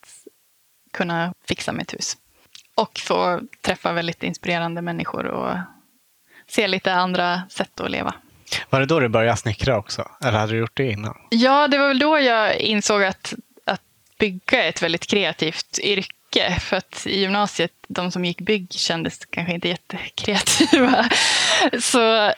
kunna 0.93 1.33
fixa 1.47 1.71
med 1.71 1.81
ett 1.81 1.93
hus. 1.93 2.17
Och 2.75 2.99
få 2.99 3.41
träffa 3.61 3.93
väldigt 3.93 4.23
inspirerande 4.23 4.81
människor 4.81 5.25
och 5.25 5.57
se 6.47 6.67
lite 6.67 6.93
andra 6.93 7.41
sätt 7.49 7.79
att 7.79 7.91
leva. 7.91 8.13
Var 8.69 8.79
det 8.79 8.85
då 8.85 8.99
du 8.99 9.07
började 9.07 9.37
snickra 9.37 9.77
också? 9.77 10.11
Eller 10.23 10.39
hade 10.39 10.51
du 10.51 10.57
gjort 10.57 10.77
det 10.77 10.91
innan? 10.91 11.17
Ja, 11.29 11.67
det 11.67 11.77
var 11.77 11.87
väl 11.87 11.99
då 11.99 12.19
jag 12.19 12.55
insåg 12.59 13.03
att, 13.03 13.33
att 13.65 13.81
bygga 14.19 14.63
ett 14.63 14.81
väldigt 14.81 15.07
kreativt 15.07 15.79
yrke. 15.79 16.15
För 16.59 16.77
att 16.77 17.07
i 17.07 17.19
gymnasiet, 17.19 17.73
de 17.87 18.11
som 18.11 18.25
gick 18.25 18.41
bygg 18.41 18.73
kändes 18.73 19.25
kanske 19.25 19.53
inte 19.53 19.67
jättekreativa. 19.67 21.09
Så, 21.81 22.33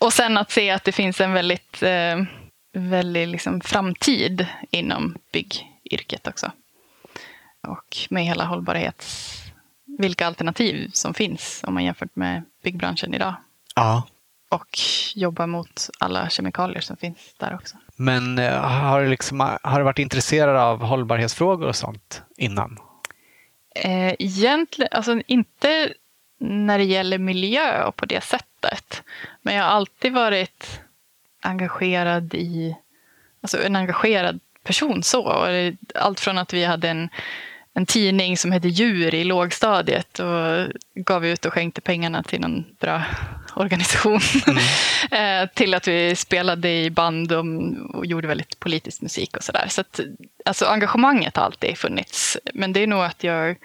och 0.00 0.12
sen 0.12 0.38
att 0.38 0.50
se 0.50 0.70
att 0.70 0.84
det 0.84 0.92
finns 0.92 1.20
en 1.20 1.32
väldigt, 1.32 1.82
eh, 1.82 2.22
väldigt 2.72 3.28
liksom 3.28 3.60
framtid 3.60 4.46
inom 4.70 5.16
byggyrket 5.32 6.26
också. 6.26 6.52
Och 7.60 7.96
med 8.10 8.24
hela 8.24 8.44
hållbarhets... 8.44 9.36
Vilka 9.98 10.26
alternativ 10.26 10.90
som 10.92 11.14
finns 11.14 11.60
om 11.66 11.74
man 11.74 11.84
jämfört 11.84 12.16
med 12.16 12.42
byggbranschen 12.62 13.14
idag. 13.14 13.34
Ja. 13.74 14.02
Och 14.48 14.78
jobba 15.14 15.46
mot 15.46 15.90
alla 15.98 16.28
kemikalier 16.30 16.80
som 16.80 16.96
finns 16.96 17.34
där 17.38 17.54
också. 17.54 17.76
Men 18.00 18.38
eh, 18.38 18.60
har 18.60 19.02
du, 19.02 19.08
liksom, 19.08 19.40
har 19.62 19.78
du 19.78 19.84
varit 19.84 19.98
intresserad 19.98 20.56
av 20.56 20.82
hållbarhetsfrågor 20.82 21.68
och 21.68 21.76
sånt 21.76 22.22
innan? 22.36 22.78
Eh, 23.74 24.14
egentligen, 24.18 24.88
alltså 24.92 25.20
inte 25.26 25.92
när 26.38 26.78
det 26.78 26.84
gäller 26.84 27.18
miljö 27.18 27.84
och 27.84 27.96
på 27.96 28.06
det 28.06 28.20
sättet. 28.24 29.02
Men 29.42 29.54
jag 29.54 29.64
har 29.64 29.70
alltid 29.70 30.12
varit 30.12 30.80
engagerad 31.40 32.34
i, 32.34 32.76
alltså 33.40 33.62
en 33.62 33.76
engagerad 33.76 34.40
person 34.62 35.02
så. 35.02 35.46
Allt 35.94 36.20
från 36.20 36.38
att 36.38 36.52
vi 36.52 36.64
hade 36.64 36.88
en, 36.88 37.08
en 37.74 37.86
tidning 37.86 38.36
som 38.36 38.52
hette 38.52 38.68
Djur 38.68 39.14
i 39.14 39.24
lågstadiet 39.24 40.18
och 40.18 40.68
gav 40.94 41.26
ut 41.26 41.44
och 41.44 41.52
skänkte 41.52 41.80
pengarna 41.80 42.22
till 42.22 42.40
någon 42.40 42.64
bra 42.80 43.02
organisation. 43.54 44.20
Eh, 45.10 45.48
till 45.54 45.74
att 45.74 45.88
vi 45.88 46.16
spelade 46.16 46.68
i 46.68 46.90
band 46.90 47.32
och, 47.32 48.06
gjorde 48.06 48.28
väldigt 48.28 48.60
politisk 48.60 49.02
musik 49.02 49.36
och 49.36 49.42
sådär. 49.42 49.66
Så 49.68 49.80
att, 49.80 50.00
alltså 50.44 50.66
engagemanget 50.66 51.36
har 51.36 51.44
alltid 51.44 51.78
funnits. 51.78 52.38
Men 52.54 52.72
det 52.72 52.80
är 52.80 52.86
nog 52.86 53.04
att 53.04 53.24
jag 53.24 53.56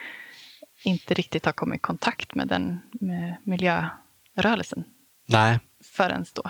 inte 0.84 1.14
riktigt 1.14 1.46
har 1.46 1.52
kommit 1.52 1.76
i 1.76 1.80
kontakt 1.80 2.36
med 2.36 2.48
den 2.48 2.80
med 2.92 3.36
miljörörelsen 3.44 4.84
Nej. 5.26 5.60
förrän 5.84 6.26
då. 6.34 6.44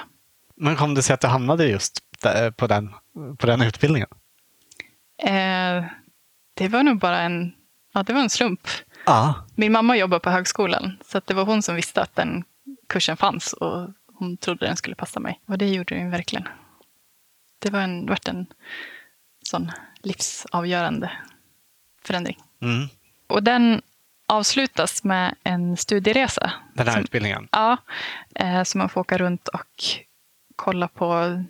Men 0.55 0.75
kom 0.75 0.95
det 0.95 1.03
sig 1.03 1.13
att 1.13 1.21
du 1.21 1.27
hamnade 1.27 1.67
just 1.67 1.99
på, 2.57 2.67
den, 2.67 2.93
på 3.37 3.47
den 3.47 3.61
utbildningen? 3.61 4.09
Eh, 5.23 5.83
det 6.55 6.67
var 6.67 6.83
nog 6.83 6.99
bara 6.99 7.21
en, 7.21 7.53
ja, 7.93 8.03
det 8.03 8.13
var 8.13 8.21
en 8.21 8.29
slump. 8.29 8.67
Ja. 9.05 9.33
Min 9.55 9.71
mamma 9.71 9.97
jobbar 9.97 10.19
på 10.19 10.29
högskolan, 10.29 10.97
så 11.05 11.21
det 11.25 11.33
var 11.33 11.45
hon 11.45 11.61
som 11.61 11.75
visste 11.75 12.01
att 12.01 12.15
den 12.15 12.43
kursen 12.87 13.17
fanns 13.17 13.53
och 13.53 13.89
hon 14.13 14.37
trodde 14.37 14.65
den 14.65 14.77
skulle 14.77 14.95
passa 14.95 15.19
mig. 15.19 15.41
Och 15.45 15.57
det 15.57 15.69
gjorde 15.69 15.95
den 15.95 16.11
verkligen. 16.11 16.47
Det 17.59 17.69
var 17.69 17.79
en, 17.79 18.05
vart 18.05 18.27
en 18.27 18.45
sån 19.43 19.71
livsavgörande 20.01 21.11
förändring. 22.03 22.37
Mm. 22.61 22.87
Och 23.27 23.43
den 23.43 23.81
avslutas 24.27 25.03
med 25.03 25.35
en 25.43 25.77
studieresa. 25.77 26.51
Den 26.73 26.87
här 26.87 26.93
som, 26.93 27.03
utbildningen? 27.03 27.47
Ja, 27.51 27.77
eh, 28.35 28.63
så 28.63 28.77
man 28.77 28.89
får 28.89 29.01
åka 29.01 29.17
runt 29.17 29.47
och 29.47 29.83
kolla 30.55 30.87
på 30.87 31.43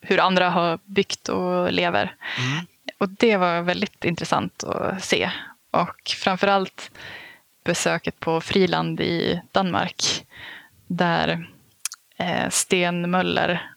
hur 0.00 0.20
andra 0.20 0.50
har 0.50 0.78
byggt 0.84 1.28
och 1.28 1.72
lever. 1.72 2.16
Mm. 2.38 2.66
Och 2.98 3.08
det 3.08 3.36
var 3.36 3.62
väldigt 3.62 4.04
intressant 4.04 4.64
att 4.64 5.04
se. 5.04 5.30
Och 5.70 6.10
framförallt 6.16 6.90
besöket 7.64 8.20
på 8.20 8.40
Friland 8.40 9.00
i 9.00 9.40
Danmark. 9.52 10.26
Där 10.86 11.48
eh, 12.16 12.48
Sten 12.50 13.10
Möller, 13.10 13.70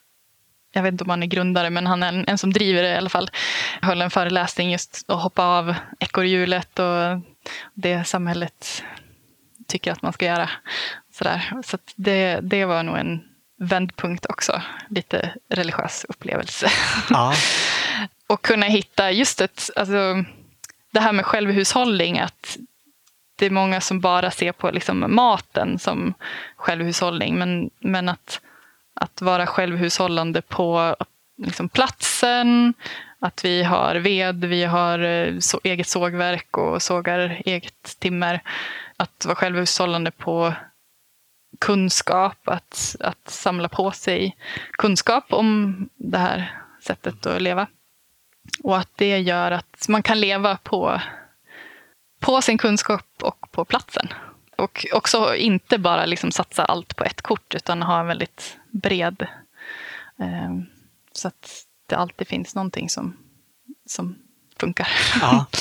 jag 0.73 0.83
vet 0.83 0.91
inte 0.91 1.03
om 1.03 1.09
han 1.09 1.23
är 1.23 1.27
grundare, 1.27 1.69
men 1.69 1.87
han 1.87 2.03
är 2.03 2.25
en, 2.27 2.37
som 2.37 2.53
driver 2.53 2.83
det 2.83 2.89
i 2.89 2.97
alla 2.97 3.09
fall, 3.09 3.29
höll 3.81 4.01
en 4.01 4.11
föreläsning 4.11 4.71
just 4.71 5.05
att 5.07 5.21
hoppa 5.21 5.45
av 5.45 5.75
ekorrhjulet 5.99 6.79
och 6.79 7.21
det 7.73 8.03
samhället 8.03 8.83
tycker 9.67 9.91
att 9.91 10.01
man 10.01 10.13
ska 10.13 10.25
göra. 10.25 10.49
Sådär. 11.13 11.53
Så 11.65 11.77
det, 11.95 12.39
det 12.41 12.65
var 12.65 12.83
nog 12.83 12.97
en 12.97 13.23
vändpunkt 13.59 14.25
också. 14.25 14.61
Lite 14.89 15.33
religiös 15.49 16.05
upplevelse. 16.09 16.71
Ja. 17.09 17.33
och 18.31 18.41
kunna 18.41 18.65
hitta 18.65 19.11
just 19.11 19.41
ett, 19.41 19.69
alltså, 19.75 20.23
det 20.91 20.99
här 20.99 21.13
med 21.13 21.25
självhushållning. 21.25 22.19
Att 22.19 22.57
det 23.35 23.45
är 23.45 23.49
många 23.49 23.81
som 23.81 23.99
bara 23.99 24.31
ser 24.31 24.51
på 24.51 24.71
liksom 24.71 25.15
maten 25.15 25.79
som 25.79 26.13
självhushållning. 26.55 27.37
Men, 27.39 27.69
men 27.79 28.09
att, 28.09 28.41
att 28.93 29.21
vara 29.21 29.47
självhushållande 29.47 30.41
på 30.41 30.95
liksom 31.37 31.69
platsen. 31.69 32.73
Att 33.19 33.45
vi 33.45 33.63
har 33.63 33.95
ved, 33.95 34.45
vi 34.45 34.63
har 34.63 34.99
eh, 34.99 35.39
så, 35.39 35.59
eget 35.63 35.87
sågverk 35.87 36.57
och 36.57 36.81
sågar 36.81 37.41
eget 37.45 37.99
timmer. 37.99 38.41
Att 38.97 39.25
vara 39.25 39.35
självhushållande 39.35 40.11
på 40.11 40.53
kunskap, 41.59 42.47
att, 42.47 42.95
att 42.99 43.29
samla 43.29 43.69
på 43.69 43.91
sig 43.91 44.35
kunskap 44.71 45.33
om 45.33 45.75
det 45.95 46.17
här 46.17 46.61
sättet 46.81 47.25
att 47.25 47.41
leva. 47.41 47.67
Och 48.63 48.77
att 48.77 48.89
det 48.95 49.19
gör 49.19 49.51
att 49.51 49.85
man 49.87 50.03
kan 50.03 50.19
leva 50.19 50.57
på, 50.57 51.01
på 52.19 52.41
sin 52.41 52.57
kunskap 52.57 53.05
och 53.21 53.51
på 53.51 53.65
platsen. 53.65 54.07
Och 54.57 54.85
också 54.93 55.35
inte 55.35 55.77
bara 55.77 56.05
liksom 56.05 56.31
satsa 56.31 56.65
allt 56.65 56.95
på 56.95 57.03
ett 57.03 57.21
kort 57.21 57.55
utan 57.55 57.81
ha 57.81 57.99
en 57.99 58.07
väldigt 58.07 58.57
bred... 58.71 59.27
Eh, 60.19 60.51
så 61.13 61.27
att 61.27 61.65
det 61.87 61.95
alltid 61.95 62.27
finns 62.27 62.55
någonting 62.55 62.89
som, 62.89 63.17
som 63.85 64.15
funkar. 64.59 64.87
ja. 65.21 65.45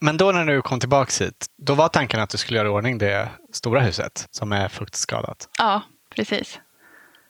Men 0.00 0.16
då 0.16 0.32
när 0.32 0.44
du 0.44 0.62
kom 0.62 0.80
tillbaka 0.80 1.24
hit, 1.24 1.46
då 1.56 1.74
var 1.74 1.88
tanken 1.88 2.20
att 2.20 2.30
du 2.30 2.38
skulle 2.38 2.58
göra 2.58 2.68
i 2.68 2.70
ordning 2.70 2.98
det 2.98 3.28
stora 3.52 3.80
huset 3.80 4.26
som 4.30 4.52
är 4.52 4.68
fuktskadat. 4.68 5.48
Ja, 5.58 5.82
precis. 6.10 6.60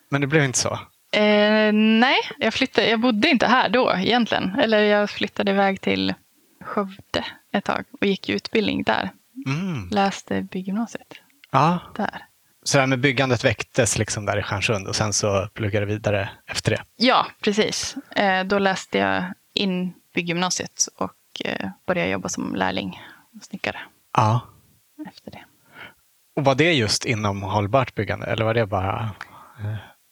Men 0.08 0.20
det 0.20 0.26
blev 0.26 0.44
inte 0.44 0.58
så. 0.58 0.78
Eh, 1.12 1.72
nej, 1.72 2.16
jag, 2.38 2.54
flyttade, 2.54 2.88
jag 2.90 3.00
bodde 3.00 3.28
inte 3.28 3.46
här 3.46 3.68
då 3.68 3.92
egentligen. 3.96 4.54
Eller 4.58 4.78
jag 4.82 5.10
flyttade 5.10 5.50
iväg 5.50 5.80
till 5.80 6.14
Skövde 6.64 7.24
ett 7.52 7.64
tag 7.64 7.84
och 8.00 8.06
gick 8.06 8.28
utbildning 8.28 8.82
där. 8.82 9.10
Mm. 9.46 9.88
Läste 9.90 10.42
bygggymnasiet 10.42 11.14
Ja. 11.50 11.78
där. 11.96 12.24
Så 12.62 12.76
det 12.76 12.80
här 12.82 12.86
med 12.86 13.00
byggandet 13.00 13.44
väcktes 13.44 13.98
liksom 13.98 14.26
där 14.26 14.38
i 14.38 14.42
Stjärnsund 14.42 14.88
och 14.88 14.96
sen 14.96 15.12
så 15.12 15.48
pluggade 15.54 15.86
du 15.86 15.92
vidare 15.92 16.28
efter 16.46 16.70
det. 16.70 16.82
Ja, 16.96 17.26
precis. 17.40 17.96
Eh, 18.10 18.44
då 18.44 18.58
läste 18.58 18.98
jag 18.98 19.24
in 19.54 19.92
bygggymnasiet 20.14 20.88
och 20.96 21.12
eh, 21.44 21.70
började 21.86 22.10
jobba 22.10 22.28
som 22.28 22.54
lärling 22.54 23.00
och 23.36 23.44
snickare 23.44 23.78
Ja. 24.16 24.40
efter 25.08 25.30
det. 25.30 25.44
Och 26.36 26.44
var 26.44 26.54
det 26.54 26.72
just 26.72 27.04
inom 27.04 27.42
hållbart 27.42 27.94
byggande 27.94 28.26
eller 28.26 28.44
var 28.44 28.54
det 28.54 28.66
bara 28.66 29.10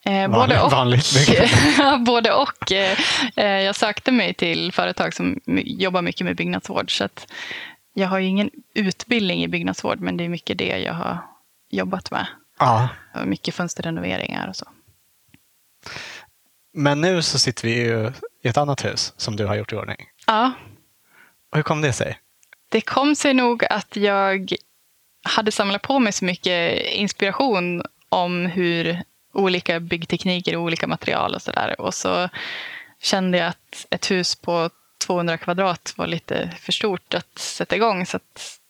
Eh, 0.07 0.29
både 0.29 0.61
och. 0.61 0.71
både 2.07 2.33
och. 2.33 2.73
Eh, 2.73 2.99
eh, 3.37 3.47
jag 3.47 3.77
sökte 3.77 4.13
mig 4.13 4.35
till 4.35 4.73
företag 4.73 5.15
som 5.15 5.41
jobbar 5.65 6.03
mycket 6.03 6.25
med 6.25 6.37
byggnadsvård. 6.37 6.99
Så 6.99 7.05
att 7.05 7.33
jag 7.95 8.09
har 8.09 8.19
ju 8.19 8.27
ingen 8.27 8.51
utbildning 8.75 9.45
i 9.45 9.49
byggnadsvård, 9.49 10.01
men 10.01 10.17
det 10.17 10.25
är 10.25 10.29
mycket 10.29 10.59
det 10.59 10.79
jag 10.79 10.95
har 10.95 11.19
jobbat 11.71 12.11
med. 12.11 12.27
Ja. 12.59 12.89
Mycket 13.25 13.55
fönsterrenoveringar 13.55 14.49
och 14.49 14.57
så. 14.57 14.69
Men 16.75 17.01
nu 17.01 17.23
så 17.23 17.39
sitter 17.39 17.69
vi 17.69 17.75
ju 17.75 18.13
i 18.43 18.49
ett 18.49 18.57
annat 18.57 18.85
hus 18.85 19.13
som 19.17 19.37
du 19.37 19.47
har 19.47 19.55
gjort 19.55 19.73
i 19.73 19.77
ordning. 19.77 20.07
Ja, 20.27 20.53
Och 21.51 21.57
hur 21.57 21.63
kom 21.63 21.81
det 21.81 21.93
sig? 21.93 22.19
det 22.69 22.81
kom 22.81 23.15
sig 23.17 23.35
nog 23.35 23.65
att 23.71 23.97
jag 23.97 24.53
hade 25.23 25.53
samlat 25.53 25.83
på 25.83 25.99
mig 25.99 26.13
så 26.13 26.25
mycket 26.25 26.87
inspiration 26.93 27.83
om 28.09 28.47
hur 28.47 29.03
olika 29.37 29.81
byggtekniker 29.81 30.57
och 30.57 30.63
olika 30.63 30.87
material 30.87 31.35
och 31.35 31.43
sådär. 31.43 31.81
Och 31.81 31.95
så 31.95 32.29
kände 33.03 33.39
jag 33.39 33.49
att 33.49 33.87
ett 33.91 34.11
hus 34.11 34.37
på 34.37 34.71
200 35.07 35.39
kvadrat 35.39 35.95
var 35.97 36.07
lite 36.07 36.51
för 36.61 36.73
stort 36.73 37.15
att 37.15 37.39
sätta 37.39 37.77
igång. 37.77 38.07
Så 38.07 38.17
att 38.17 38.61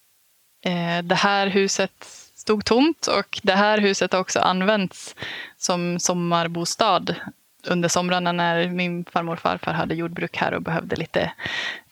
eh, 0.65 1.03
det 1.03 1.15
här 1.15 1.47
huset 1.47 2.07
stod 2.35 2.65
tomt 2.65 3.07
och 3.07 3.41
det 3.43 3.53
här 3.55 3.79
huset 3.79 4.13
har 4.13 4.21
också 4.21 4.41
använts 4.41 5.15
som 5.57 6.01
sommarbostad 6.01 7.15
under 7.67 7.89
somrarna 7.89 8.33
när 8.33 8.69
min 8.69 9.05
farmor 9.05 9.33
och 9.33 9.39
farfar 9.39 9.73
hade 9.73 9.95
jordbruk 9.95 10.37
här 10.37 10.55
och 10.55 10.63
behövde 10.63 10.97
lite 10.97 11.33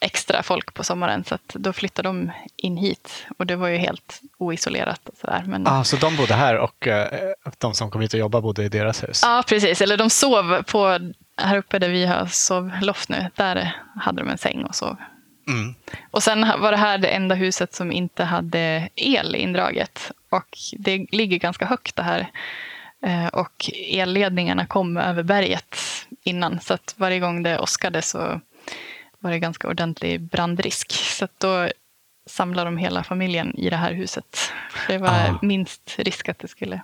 extra 0.00 0.43
folk 0.43 0.75
på 0.75 0.85
sommaren. 0.85 1.25
Så 1.25 1.38
då 1.52 1.73
flyttade 1.73 2.09
de 2.09 2.31
in 2.57 2.76
hit 2.76 3.26
och 3.38 3.47
det 3.47 3.57
var 3.57 3.69
ju 3.69 3.76
helt 3.76 4.21
oisolerat. 4.38 5.09
Och 5.09 5.16
så 5.21 5.26
där. 5.26 5.45
Men, 5.47 5.66
ah, 5.66 5.85
så 5.85 5.97
de 5.97 6.16
bodde 6.16 6.35
här 6.35 6.59
och 6.59 6.87
uh, 6.87 6.95
de 7.59 7.75
som 7.75 7.90
kom 7.90 8.00
hit 8.00 8.12
och 8.12 8.21
jobbade 8.21 8.43
bodde 8.43 8.64
i 8.64 8.69
deras 8.69 9.02
hus? 9.02 9.21
Ja, 9.23 9.43
precis. 9.47 9.81
Eller 9.81 9.97
de 9.97 10.11
sov 10.11 10.62
på, 10.62 10.99
här 11.37 11.57
uppe 11.59 11.78
där 11.78 11.88
vi 11.88 12.07
har 12.07 12.26
sovloft 12.26 13.09
nu, 13.09 13.31
där 13.35 13.76
hade 14.00 14.23
de 14.23 14.31
en 14.31 14.38
säng 14.38 14.64
och 14.64 14.75
sov. 14.75 14.97
Mm. 15.49 15.75
Och 16.11 16.23
sen 16.23 16.61
var 16.61 16.71
det 16.71 16.76
här 16.76 16.99
det 16.99 17.09
enda 17.09 17.35
huset 17.35 17.75
som 17.75 17.93
inte 17.93 18.25
hade 18.25 18.88
el 18.95 19.35
indraget. 19.35 20.12
Och 20.31 20.59
det 20.78 21.07
ligger 21.11 21.38
ganska 21.38 21.66
högt 21.66 21.97
det 21.97 22.02
här. 22.02 22.31
Eh, 23.04 23.26
och 23.26 23.70
elledningarna 23.90 24.66
kom 24.66 24.96
över 24.96 25.23
berget 25.23 25.76
innan. 26.23 26.61
Så 26.61 26.75
att 26.75 26.94
varje 26.96 27.20
gång 27.20 27.42
det 27.42 27.58
åskade 27.58 28.02
så 28.02 28.40
var 29.18 29.30
det 29.30 29.38
ganska 29.38 29.68
ordentlig 29.68 30.20
brandrisk. 30.20 30.92
Så 30.92 31.25
att 31.25 31.40
då 31.40 31.68
samlade 32.26 32.66
de 32.66 32.78
hela 32.78 33.04
familjen 33.04 33.54
i 33.58 33.70
det 33.70 33.76
här 33.76 33.92
huset. 33.92 34.52
Det 34.88 34.99
var 34.99 35.08
ah. 35.08 35.38
minst 35.42 35.94
risk 35.99 36.28
att 36.28 36.38
det 36.38 36.49
skulle 36.49 36.80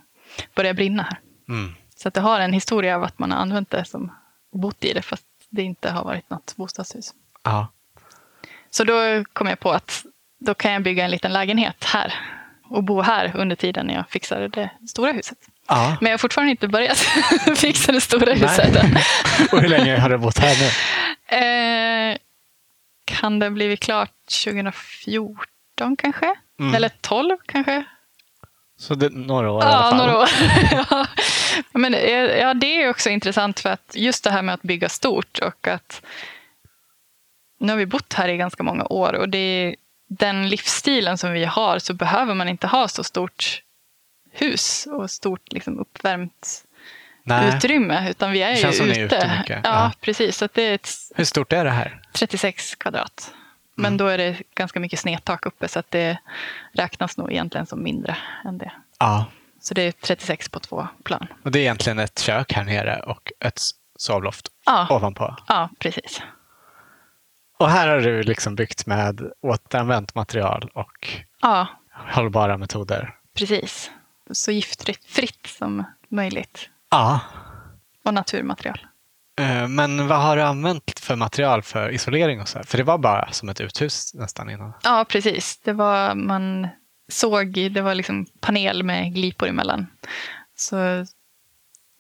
börja 0.55 0.75
brinna 0.75 1.03
här. 1.03 1.19
Mm. 1.49 1.75
Så 1.97 2.09
att 2.09 2.15
det 2.15 2.21
har 2.21 2.41
en 2.41 2.53
historia 2.53 2.97
av 2.97 3.03
att 3.05 3.19
man 3.19 3.31
har 3.31 3.39
använt 3.39 3.71
det 3.71 3.85
som 3.85 4.13
bott 4.53 4.85
i 4.85 4.93
det 4.93 5.03
fast 5.03 5.27
det 5.49 5.63
inte 5.63 5.91
har 5.91 6.05
varit 6.05 6.31
något 6.31 6.57
bostadshus. 6.57 7.15
Ah. 7.43 7.67
Så 8.71 8.85
då 8.85 9.25
kom 9.33 9.47
jag 9.47 9.61
på 9.61 9.71
att 9.71 10.05
då 10.39 10.55
kan 10.55 10.73
jag 10.73 10.83
bygga 10.83 11.05
en 11.05 11.11
liten 11.11 11.33
lägenhet 11.33 11.85
här 11.85 12.15
och 12.65 12.85
bo 12.85 13.01
här 13.01 13.33
under 13.37 13.57
tiden 13.57 13.87
när 13.87 13.95
jag 13.95 14.09
fixar 14.11 14.49
det 14.49 14.71
stora 14.89 15.13
huset. 15.13 15.39
Ja. 15.71 15.97
Men 16.01 16.11
jag 16.11 16.13
har 16.13 16.19
fortfarande 16.19 16.51
inte 16.51 16.69
börjat 16.69 16.99
fixa 17.57 17.93
det 17.93 18.01
stora 18.01 18.33
huset 18.33 18.77
och 19.53 19.61
hur 19.61 19.69
länge 19.69 19.99
har 19.99 20.11
du 20.11 20.19
bott 20.19 20.39
här 20.39 20.57
nu? 20.61 20.71
Eh, 21.37 22.17
kan 23.05 23.39
det 23.39 23.47
ha 23.47 23.51
blivit 23.51 23.81
klart 23.81 24.13
2014 24.45 25.97
kanske? 25.99 26.35
Mm. 26.61 26.75
Eller 26.75 26.89
12 27.01 27.37
kanske? 27.47 27.85
Så 28.79 28.95
det, 28.95 29.09
några 29.13 29.51
år 29.51 29.63
ja, 29.63 29.71
i 29.71 29.73
alla 29.73 29.83
fall? 29.83 29.97
Några 29.97 30.19
år. 30.19 30.29
ja. 30.91 31.07
Men, 31.73 31.95
eh, 31.95 32.13
ja, 32.13 32.55
det 32.55 32.83
är 32.83 32.91
också 32.91 33.11
intressant 33.11 33.61
för 33.61 33.69
att 33.69 33.93
just 33.95 34.25
det 34.25 34.31
här 34.31 34.43
med 34.43 34.55
att 34.55 34.63
bygga 34.63 34.89
stort 34.89 35.39
och 35.39 35.69
att 35.69 36.03
nu 37.61 37.73
har 37.73 37.79
vi 37.79 37.87
bott 37.87 38.13
här 38.13 38.29
i 38.29 38.37
ganska 38.37 38.63
många 38.63 38.85
år 38.85 39.13
och 39.13 39.29
det 39.29 39.39
är 39.39 39.77
den 40.09 40.49
livsstilen 40.49 41.19
som 41.19 41.33
vi 41.33 41.45
har 41.45 41.79
så 41.79 41.95
behöver 41.95 42.35
man 42.35 42.49
inte 42.49 42.67
ha 42.67 42.89
så 42.89 43.05
stort 43.05 43.63
hus 44.41 44.87
och 44.87 45.11
stort 45.11 45.53
liksom, 45.53 45.79
uppvärmt 45.79 46.65
Nej. 47.23 47.57
utrymme. 47.57 48.11
Utan 48.11 48.33
vi 48.33 48.43
är 48.43 48.51
ju 48.51 48.69
ute. 48.69 48.85
Är 48.85 49.05
ute 49.05 49.37
mycket. 49.39 49.61
Ja, 49.65 49.71
ja, 49.71 49.93
precis. 50.01 50.37
Så 50.37 50.49
det 50.55 50.63
är 50.63 50.75
ett, 50.75 50.89
Hur 51.15 51.25
stort 51.25 51.53
är 51.53 51.65
det 51.65 51.71
här? 51.71 52.03
36 52.13 52.75
kvadrat. 52.75 53.35
Men 53.75 53.87
mm. 53.87 53.97
då 53.97 54.07
är 54.07 54.19
det 54.19 54.43
ganska 54.55 54.81
mycket 54.81 54.99
snedtak 54.99 55.47
uppe 55.47 55.69
så 55.69 55.79
att 55.79 55.91
det 55.91 56.19
räknas 56.73 57.17
nog 57.17 57.33
egentligen 57.33 57.67
som 57.67 57.83
mindre 57.83 58.17
än 58.45 58.59
det. 58.59 58.73
Ja. 58.99 59.27
Så 59.61 59.75
det 59.75 59.83
är 59.83 59.93
36 59.93 60.49
på 60.49 60.61
två 60.61 60.89
plan. 61.05 61.27
Och 61.45 61.51
det 61.51 61.59
är 61.59 61.61
egentligen 61.61 61.99
ett 61.99 62.19
kök 62.19 62.53
här 62.53 62.65
nere 62.65 63.01
och 63.01 63.33
ett 63.41 63.61
sovloft 63.99 64.49
ja. 64.67 64.87
ovanpå? 64.91 65.37
Ja, 65.47 65.69
precis. 65.79 66.23
Och 67.59 67.71
här 67.71 67.89
har 67.89 68.01
du 68.01 68.23
liksom 68.23 68.55
byggt 68.55 68.87
med 68.87 69.33
återanvänt 69.43 70.15
material 70.15 70.71
och 70.75 71.09
ja. 71.43 71.67
hållbara 71.93 72.57
metoder? 72.57 73.15
Precis. 73.35 73.91
Så 74.33 74.51
giftfritt 74.51 75.47
som 75.47 75.85
möjligt. 76.09 76.69
Ja. 76.91 77.21
Och 78.05 78.15
naturmaterial. 78.15 78.87
Eh, 79.41 79.69
men 79.69 80.09
vad 80.09 80.23
har 80.23 80.37
du 80.37 80.43
använt 80.43 81.01
för 81.01 81.17
material 81.17 81.63
för 81.63 81.91
isolering? 81.91 82.41
och 82.41 82.49
så? 82.49 82.63
För 82.65 82.79
det 82.79 82.85
var 82.85 82.99
bara 82.99 83.33
som 83.33 83.49
ett 83.49 83.61
uthus 83.61 84.15
nästan 84.15 84.51
innan. 84.51 84.73
Ja, 84.83 85.05
precis. 85.09 85.61
Det 85.65 85.73
var, 85.73 86.15
man 86.15 86.69
såg, 87.09 87.53
det 87.71 87.81
var 87.81 87.95
liksom 87.95 88.27
panel 88.41 88.83
med 88.83 89.15
glipor 89.15 89.49
emellan. 89.49 89.87
Så 90.57 91.07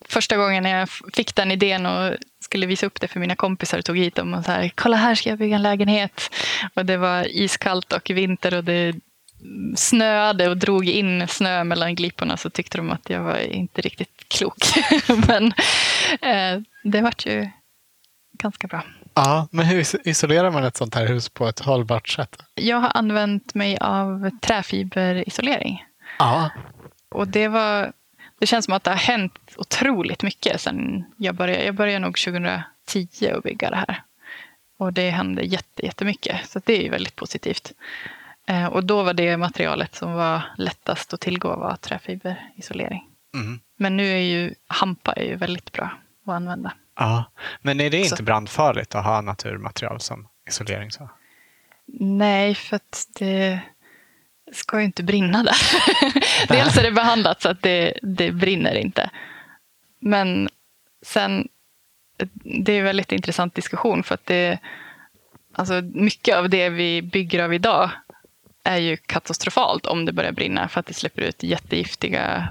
första 0.09 0.37
gången 0.37 0.62
när 0.62 0.78
jag 0.78 0.88
fick 0.90 1.35
den 1.35 1.50
idén 1.50 1.87
och 1.87 2.16
skulle 2.40 2.66
visa 2.66 2.87
upp 2.87 3.00
det 3.00 3.09
för 3.09 3.20
mina 3.20 3.37
kompisar 3.37 3.78
och 3.78 3.85
tog 3.85 3.98
hit 3.98 4.14
dem 4.14 4.35
och 4.35 4.44
så 4.44 4.50
här, 4.52 4.72
kolla 4.74 4.96
här 4.96 5.14
ska 5.14 5.28
jag 5.28 5.38
bygga 5.38 5.57
en 5.57 5.62
lägenhet. 5.62 6.35
Och 6.74 6.87
det 6.87 6.96
var 6.96 7.37
iskallt 7.37 7.92
och 7.92 8.11
vinter 8.11 8.55
och 8.55 8.64
det 8.64 8.94
snöade 9.76 10.48
och 10.48 10.57
drog 10.57 10.88
in 10.88 11.29
snö 11.29 11.64
mellan 11.64 11.94
gliporna 11.94 12.37
så 12.37 12.50
tyckte 12.50 12.79
de 12.79 12.90
att 12.90 13.11
jag 13.11 13.22
var 13.22 13.38
inte 13.38 13.81
riktigt 13.81 14.29
klok. 14.29 14.64
men 15.29 15.46
eh, 16.20 16.62
det 16.83 17.00
vart 17.00 17.26
ju 17.26 17.48
ganska 18.33 18.66
bra. 18.66 18.85
Ja, 19.14 19.48
men 19.50 19.66
hur 19.66 20.09
isolerar 20.09 20.50
man 20.50 20.64
ett 20.64 20.76
sånt 20.76 20.94
här 20.94 21.07
hus 21.07 21.29
på 21.29 21.48
ett 21.48 21.61
hållbart 21.61 22.09
sätt? 22.09 22.42
Jag 22.55 22.76
har 22.76 22.90
använt 22.94 23.55
mig 23.55 23.79
av 23.81 24.31
träfiberisolering. 24.40 25.85
Ja. 26.18 26.50
Och 27.09 27.29
det 27.29 27.48
var 27.48 27.92
det 28.38 28.46
känns 28.46 28.64
som 28.64 28.74
att 28.74 28.85
det 28.85 28.90
har 28.90 28.96
hänt 28.96 29.38
otroligt 29.57 30.22
mycket 30.22 30.61
sen 30.61 31.05
jag 31.16 31.35
började. 31.35 31.64
Jag 31.64 31.74
började 31.74 31.98
nog 31.98 32.18
2010 32.18 33.31
att 33.37 33.42
bygga 33.42 33.70
det 33.70 33.76
här. 33.76 34.03
Och 34.79 34.92
det 34.92 35.11
hände 35.11 35.42
jättemycket, 35.76 36.50
så 36.50 36.61
det 36.64 36.79
är 36.79 36.83
ju 36.83 36.88
väldigt 36.88 37.16
positivt. 37.16 37.72
Eh, 38.50 38.66
och 38.66 38.84
då 38.84 39.02
var 39.02 39.14
det 39.14 39.36
materialet 39.36 39.94
som 39.94 40.12
var 40.12 40.42
lättast 40.56 41.14
att 41.14 41.20
tillgå 41.20 41.56
var 41.56 41.76
träfiberisolering. 41.76 43.08
Mm. 43.34 43.60
Men 43.76 43.96
nu 43.96 44.12
är 44.12 44.22
ju 44.22 44.54
hampa 44.66 45.12
är 45.12 45.24
ju 45.24 45.36
väldigt 45.36 45.72
bra 45.72 45.90
att 46.26 46.32
använda. 46.32 46.72
Ja, 46.98 47.24
men 47.60 47.80
är 47.80 47.90
det 47.90 47.98
inte 47.98 48.16
så. 48.16 48.22
brandfarligt 48.22 48.94
att 48.94 49.04
ha 49.04 49.20
naturmaterial 49.20 50.00
som 50.00 50.28
isolering? 50.48 50.90
Så? 50.90 51.10
Nej, 52.00 52.54
för 52.54 52.76
att 52.76 53.06
det 53.18 53.60
ska 54.52 54.78
ju 54.78 54.84
inte 54.84 55.02
brinna 55.02 55.42
där. 55.42 55.56
Dels 56.48 56.76
är 56.76 56.82
det 56.82 56.92
behandlat 56.92 57.42
så 57.42 57.48
att 57.48 57.62
det, 57.62 57.98
det 58.02 58.32
brinner 58.32 58.74
inte. 58.74 59.10
Men 60.00 60.48
sen, 61.02 61.48
det 62.42 62.72
är 62.72 62.78
en 62.78 62.84
väldigt 62.84 63.12
intressant 63.12 63.54
diskussion 63.54 64.02
för 64.02 64.14
att 64.14 64.26
det, 64.26 64.58
alltså 65.54 65.82
mycket 65.82 66.36
av 66.36 66.48
det 66.48 66.68
vi 66.68 67.02
bygger 67.02 67.44
av 67.44 67.54
idag 67.54 67.90
är 68.64 68.77
ju 68.77 68.96
katastrofalt 68.96 69.87
om 69.87 70.05
det 70.05 70.12
börjar 70.12 70.33
brinna 70.33 70.68
för 70.68 70.81
att 70.81 70.87
det 70.87 70.94
släpper 70.94 71.23
ut 71.23 71.42
jättegiftiga 71.42 72.49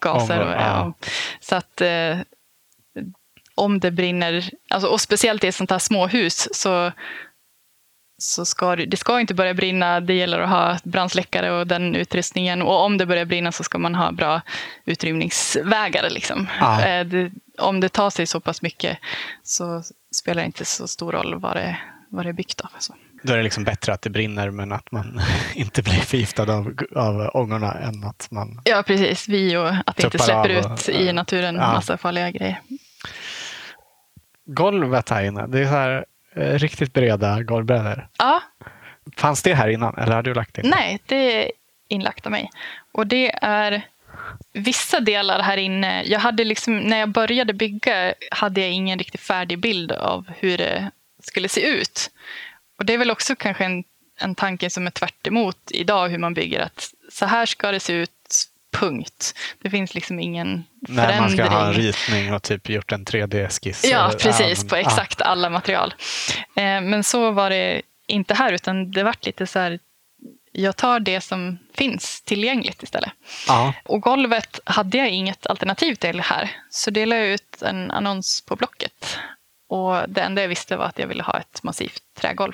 gaser. 0.00 0.40
Och, 0.40 0.52
ja. 0.52 0.92
Så 1.40 1.56
att 1.56 1.80
eh, 1.80 2.18
om 3.54 3.80
det 3.80 3.90
brinner, 3.90 4.50
alltså, 4.70 4.88
och 4.88 5.00
speciellt 5.00 5.44
i 5.44 5.48
ett 5.48 5.54
sånt 5.54 5.70
här 5.70 5.78
småhus 5.78 6.48
så 6.52 6.92
så 8.20 8.44
ska 8.44 8.76
det, 8.76 8.86
det 8.86 8.96
ska 8.96 9.20
inte 9.20 9.34
börja 9.34 9.54
brinna. 9.54 10.00
Det 10.00 10.14
gäller 10.14 10.38
att 10.38 10.50
ha 10.50 10.78
brandsläckare 10.84 11.50
och 11.50 11.66
den 11.66 11.94
utrustningen. 11.96 12.62
Och 12.62 12.84
om 12.84 12.98
det 12.98 13.06
börjar 13.06 13.24
brinna 13.24 13.52
så 13.52 13.64
ska 13.64 13.78
man 13.78 13.94
ha 13.94 14.12
bra 14.12 14.40
utrymningsvägar. 14.84 16.10
Liksom. 16.10 16.46
Ah. 16.60 17.04
Det, 17.04 17.30
om 17.58 17.80
det 17.80 17.88
tar 17.88 18.10
sig 18.10 18.26
så 18.26 18.40
pass 18.40 18.62
mycket 18.62 18.98
så 19.42 19.82
spelar 20.14 20.42
det 20.42 20.46
inte 20.46 20.64
så 20.64 20.88
stor 20.88 21.12
roll 21.12 21.34
vad 21.40 21.56
det, 21.56 21.78
vad 22.08 22.24
det 22.24 22.28
är 22.28 22.32
byggt 22.32 22.60
av. 22.60 22.70
Så. 22.78 22.94
Då 23.22 23.32
är 23.32 23.36
det 23.36 23.42
liksom 23.42 23.64
bättre 23.64 23.92
att 23.92 24.02
det 24.02 24.10
brinner 24.10 24.50
men 24.50 24.72
att 24.72 24.92
man 24.92 25.20
inte 25.54 25.82
blir 25.82 25.92
förgiftad 25.92 26.50
av, 26.50 26.74
av 26.96 27.30
ångorna 27.34 27.72
än 27.72 28.04
att 28.04 28.28
man 28.30 28.60
Ja, 28.64 28.82
precis. 28.86 29.28
Vi 29.28 29.56
och 29.56 29.68
att 29.68 29.96
det 29.96 30.04
inte 30.04 30.18
släpper 30.18 30.48
ut 30.48 30.88
i 30.88 31.12
naturen 31.12 31.54
ja. 31.54 31.72
massa 31.72 31.96
farliga 31.96 32.30
grejer. 32.30 32.60
Golvet 34.44 35.10
här 35.10 35.24
inne, 35.24 35.46
det 35.46 35.60
är 35.60 35.64
så 35.64 35.70
här 35.70 36.04
Eh, 36.38 36.58
riktigt 36.58 36.92
breda 36.92 37.42
golvbrädor. 37.42 38.08
Ja. 38.18 38.42
Fanns 39.16 39.42
det 39.42 39.54
här 39.54 39.68
innan 39.68 39.98
eller 39.98 40.14
har 40.14 40.22
du 40.22 40.34
lagt 40.34 40.54
det? 40.54 40.62
Nej, 40.62 41.00
det 41.06 41.44
är 41.44 41.52
inlagt 41.88 42.26
av 42.26 42.32
mig. 42.32 42.50
Och 42.92 43.06
det 43.06 43.30
är 43.42 43.82
vissa 44.52 45.00
delar 45.00 45.42
här 45.42 45.56
inne. 45.56 46.04
Jag 46.04 46.20
hade 46.20 46.44
liksom, 46.44 46.78
när 46.78 46.98
jag 46.98 47.08
började 47.08 47.52
bygga 47.52 48.14
hade 48.30 48.60
jag 48.60 48.70
ingen 48.70 48.98
riktigt 48.98 49.20
färdig 49.20 49.58
bild 49.58 49.92
av 49.92 50.26
hur 50.38 50.58
det 50.58 50.90
skulle 51.22 51.48
se 51.48 51.66
ut. 51.66 52.10
Och 52.78 52.84
det 52.84 52.94
är 52.94 52.98
väl 52.98 53.10
också 53.10 53.36
kanske 53.36 53.64
en, 53.64 53.84
en 54.20 54.34
tanke 54.34 54.70
som 54.70 54.86
är 54.86 54.90
tvärt 54.90 55.28
idag 55.70 56.08
hur 56.08 56.18
man 56.18 56.34
bygger. 56.34 56.60
Att 56.60 56.94
så 57.12 57.26
här 57.26 57.46
ska 57.46 57.72
det 57.72 57.80
se 57.80 57.92
ut 57.92 58.10
punkt. 58.72 59.34
Det 59.62 59.70
finns 59.70 59.94
liksom 59.94 60.20
ingen 60.20 60.64
Nej, 60.80 61.06
förändring. 61.06 61.20
Man 61.20 61.46
ska 61.46 61.56
ha 61.56 61.66
en 61.66 61.72
ritning 61.72 62.34
och 62.34 62.42
typ 62.42 62.68
gjort 62.68 62.92
en 62.92 63.04
3D-skiss. 63.04 63.86
Ja, 63.86 64.12
precis. 64.20 64.68
På 64.68 64.76
exakt 64.76 65.20
alla 65.20 65.50
material. 65.50 65.94
Eh, 66.38 66.80
men 66.80 67.04
så 67.04 67.30
var 67.30 67.50
det 67.50 67.82
inte 68.06 68.34
här, 68.34 68.52
utan 68.52 68.90
det 68.90 69.02
vart 69.02 69.26
lite 69.26 69.46
så 69.46 69.58
här 69.58 69.78
jag 70.52 70.76
tar 70.76 71.00
det 71.00 71.20
som 71.20 71.58
finns 71.74 72.22
tillgängligt 72.22 72.82
istället. 72.82 73.12
Ja. 73.46 73.74
Och 73.84 74.00
golvet 74.00 74.60
hade 74.64 74.98
jag 74.98 75.10
inget 75.10 75.46
alternativ 75.46 75.94
till 75.94 76.20
här. 76.20 76.50
Så 76.70 76.90
delade 76.90 77.22
jag 77.22 77.30
ut 77.30 77.62
en 77.62 77.90
annons 77.90 78.40
på 78.40 78.56
Blocket. 78.56 79.18
Och 79.68 80.08
det 80.08 80.20
enda 80.20 80.42
jag 80.42 80.48
visste 80.48 80.76
var 80.76 80.84
att 80.84 80.98
jag 80.98 81.06
ville 81.06 81.22
ha 81.22 81.38
ett 81.38 81.62
massivt 81.62 82.02
trägolv. 82.20 82.52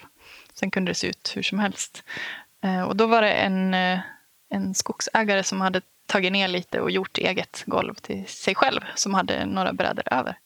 Sen 0.54 0.70
kunde 0.70 0.90
det 0.90 0.94
se 0.94 1.06
ut 1.06 1.32
hur 1.36 1.42
som 1.42 1.58
helst. 1.58 2.02
Eh, 2.64 2.82
och 2.82 2.96
då 2.96 3.06
var 3.06 3.22
det 3.22 3.32
en, 3.32 3.74
eh, 3.74 3.98
en 4.50 4.74
skogsägare 4.74 5.42
som 5.42 5.60
hade 5.60 5.80
tagit 6.06 6.32
ner 6.32 6.48
lite 6.48 6.80
och 6.80 6.90
gjort 6.90 7.18
eget 7.18 7.62
golv 7.66 7.94
till 7.94 8.26
sig 8.26 8.54
själv 8.54 8.80
som 8.94 9.14
hade 9.14 9.46
några 9.46 9.72
brädor 9.72 10.04
över. 10.06 10.38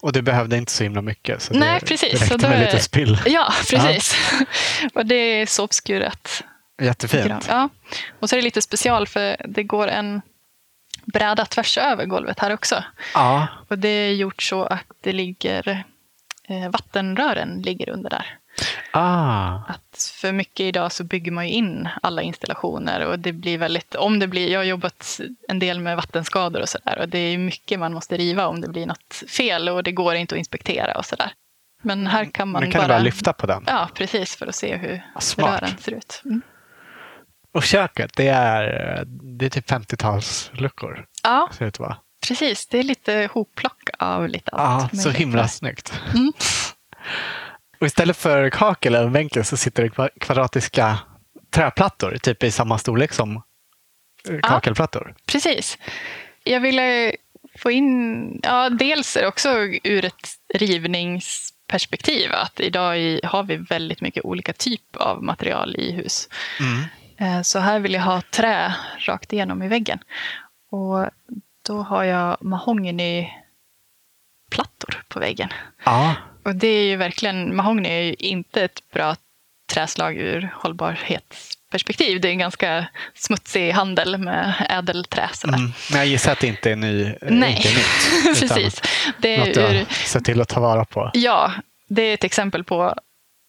Och 0.00 0.12
du 0.12 0.22
behövde 0.22 0.56
inte 0.56 0.72
så 0.72 0.82
himla 0.82 1.02
mycket. 1.02 1.42
Så 1.42 1.54
Nej, 1.54 1.80
det, 1.80 1.86
precis. 1.86 2.12
Det 2.12 2.24
räckte 2.24 2.36
då 2.36 2.48
med 2.48 2.60
lite 2.60 2.82
spill. 2.82 3.18
Ja, 3.26 3.52
precis. 3.70 4.16
och 4.94 5.06
det 5.06 5.14
är 5.14 5.46
såpskuret. 5.46 6.44
Jättefint. 6.82 7.46
Ja. 7.48 7.68
Och 8.20 8.28
så 8.28 8.36
är 8.36 8.38
det 8.38 8.44
lite 8.44 8.62
special 8.62 9.06
för 9.06 9.36
det 9.48 9.62
går 9.62 9.88
en 9.88 10.22
bräda 11.04 11.46
tvärs 11.46 11.78
över 11.78 12.06
golvet 12.06 12.38
här 12.38 12.52
också. 12.52 12.84
Ja. 13.14 13.46
Och 13.68 13.78
det 13.78 13.88
är 13.88 14.12
gjort 14.12 14.42
så 14.42 14.64
att 14.64 14.86
det 15.00 15.12
ligger 15.12 15.84
eh, 16.48 16.70
vattenrören 16.70 17.62
ligger 17.62 17.90
under 17.90 18.10
där. 18.10 18.38
Ah. 18.90 19.54
Att 19.68 20.12
för 20.20 20.32
mycket 20.32 20.60
idag 20.60 20.92
så 20.92 21.04
bygger 21.04 21.32
man 21.32 21.48
ju 21.48 21.54
in 21.54 21.88
alla 22.02 22.22
installationer 22.22 23.06
och 23.06 23.18
det 23.18 23.32
blir 23.32 23.58
väldigt, 23.58 23.94
om 23.94 24.18
det 24.18 24.26
blir, 24.28 24.48
jag 24.52 24.60
har 24.60 24.64
jobbat 24.64 25.20
en 25.48 25.58
del 25.58 25.80
med 25.80 25.96
vattenskador 25.96 26.60
och 26.60 26.68
sådär 26.68 26.98
och 26.98 27.08
det 27.08 27.18
är 27.18 27.38
mycket 27.38 27.78
man 27.78 27.92
måste 27.94 28.16
riva 28.16 28.46
om 28.46 28.60
det 28.60 28.68
blir 28.68 28.86
något 28.86 29.22
fel 29.28 29.68
och 29.68 29.82
det 29.82 29.92
går 29.92 30.14
inte 30.14 30.34
att 30.34 30.38
inspektera 30.38 30.98
och 30.98 31.06
sådär. 31.06 31.32
Men 31.82 32.06
här 32.06 32.24
kan 32.24 32.48
man 32.48 32.70
kan 32.70 32.80
bara, 32.80 32.88
bara 32.88 32.98
lyfta 32.98 33.32
på 33.32 33.46
den. 33.46 33.64
Ja, 33.66 33.88
precis, 33.94 34.36
för 34.36 34.46
att 34.46 34.54
se 34.54 34.76
hur 34.76 35.02
Ja, 35.14 35.20
smart. 35.20 35.62
rören 35.62 35.76
ser 35.78 35.92
ut. 35.92 36.22
Mm. 36.24 36.42
Och 37.54 37.62
köket, 37.62 38.16
det 38.16 38.28
är, 38.28 39.04
det 39.38 39.46
är 39.46 39.50
typ 39.50 39.70
50-talsluckor. 39.70 41.04
Ja, 41.22 41.48
Ser 41.58 41.66
ut 41.66 41.78
precis. 42.28 42.66
Det 42.66 42.78
är 42.78 42.82
lite 42.82 43.28
hopplock 43.32 43.88
av 43.98 44.28
lite 44.28 44.48
Ja, 44.52 44.58
allt. 44.58 44.90
så 44.90 45.08
möjligt 45.08 45.20
himla 45.20 45.48
snyggt. 45.48 46.00
Mm. 46.14 46.32
Och 47.82 47.86
istället 47.86 48.16
för 48.16 48.50
kakel 48.50 48.94
eller 48.94 49.10
bänken 49.10 49.44
så 49.44 49.56
sitter 49.56 49.82
det 49.82 49.88
kva- 49.88 50.18
kvadratiska 50.20 50.98
träplattor, 51.50 52.16
typ 52.22 52.42
i 52.44 52.50
samma 52.50 52.78
storlek 52.78 53.12
som 53.12 53.42
eh, 54.28 54.40
kakelplattor. 54.42 55.14
Precis. 55.26 55.78
Jag 56.44 56.60
ville 56.60 57.16
få 57.58 57.70
in, 57.70 58.40
ja 58.42 58.70
dels 58.70 59.16
är 59.16 59.20
det 59.22 59.28
också 59.28 59.48
ur 59.84 60.04
ett 60.04 60.28
rivningsperspektiv 60.54 62.32
att 62.32 62.60
idag 62.60 63.20
har 63.24 63.42
vi 63.42 63.56
väldigt 63.56 64.00
mycket 64.00 64.24
olika 64.24 64.52
typ 64.52 64.96
av 64.96 65.22
material 65.22 65.76
i 65.76 65.92
hus. 65.92 66.28
Mm. 66.60 66.84
Eh, 67.16 67.42
Så 67.42 67.58
här 67.58 67.80
vill 67.80 67.92
jag 67.94 68.02
ha 68.02 68.22
trä 68.30 68.74
rakt 68.98 69.32
igenom 69.32 69.62
i 69.62 69.68
väggen. 69.68 69.98
Och 70.70 71.06
då 71.66 71.82
har 71.82 72.04
jag 72.04 72.36
mahognyplattor 74.56 75.02
på 75.08 75.20
väggen. 75.20 75.48
Ja, 75.84 76.14
Och 76.44 76.56
det 76.56 76.66
är 76.66 76.84
ju 76.84 76.96
verkligen, 76.96 77.56
mahogny 77.56 77.88
är 77.88 78.02
ju 78.02 78.14
inte 78.18 78.64
ett 78.64 78.90
bra 78.92 79.16
träslag 79.72 80.16
ur 80.16 80.50
hållbarhetsperspektiv. 80.54 82.20
Det 82.20 82.28
är 82.28 82.32
en 82.32 82.38
ganska 82.38 82.86
smutsig 83.14 83.70
handel 83.72 84.18
med 84.18 84.66
ädelträ. 84.70 85.28
Sådär. 85.32 85.54
mm. 85.54 85.72
men 85.90 85.98
jag 85.98 86.06
gissar 86.06 86.32
att 86.32 86.40
det 86.40 86.46
inte 86.46 86.70
är, 86.70 86.76
ny, 86.76 87.02
eh, 87.04 87.14
Nej, 87.20 87.56
inte 87.56 87.68
är 87.68 87.74
nytt. 87.74 88.40
precis. 88.40 88.82
Det 89.18 89.38
Något 89.38 89.48
är 89.48 89.54
du 89.54 89.60
ur, 89.60 89.78
har 89.78 89.84
sett 89.84 90.24
till 90.24 90.40
att 90.40 90.48
ta 90.48 90.60
vara 90.60 90.84
på. 90.84 91.10
ja, 91.14 91.52
det 91.88 92.02
är 92.02 92.14
ett 92.14 92.24
exempel 92.24 92.64
på 92.64 92.94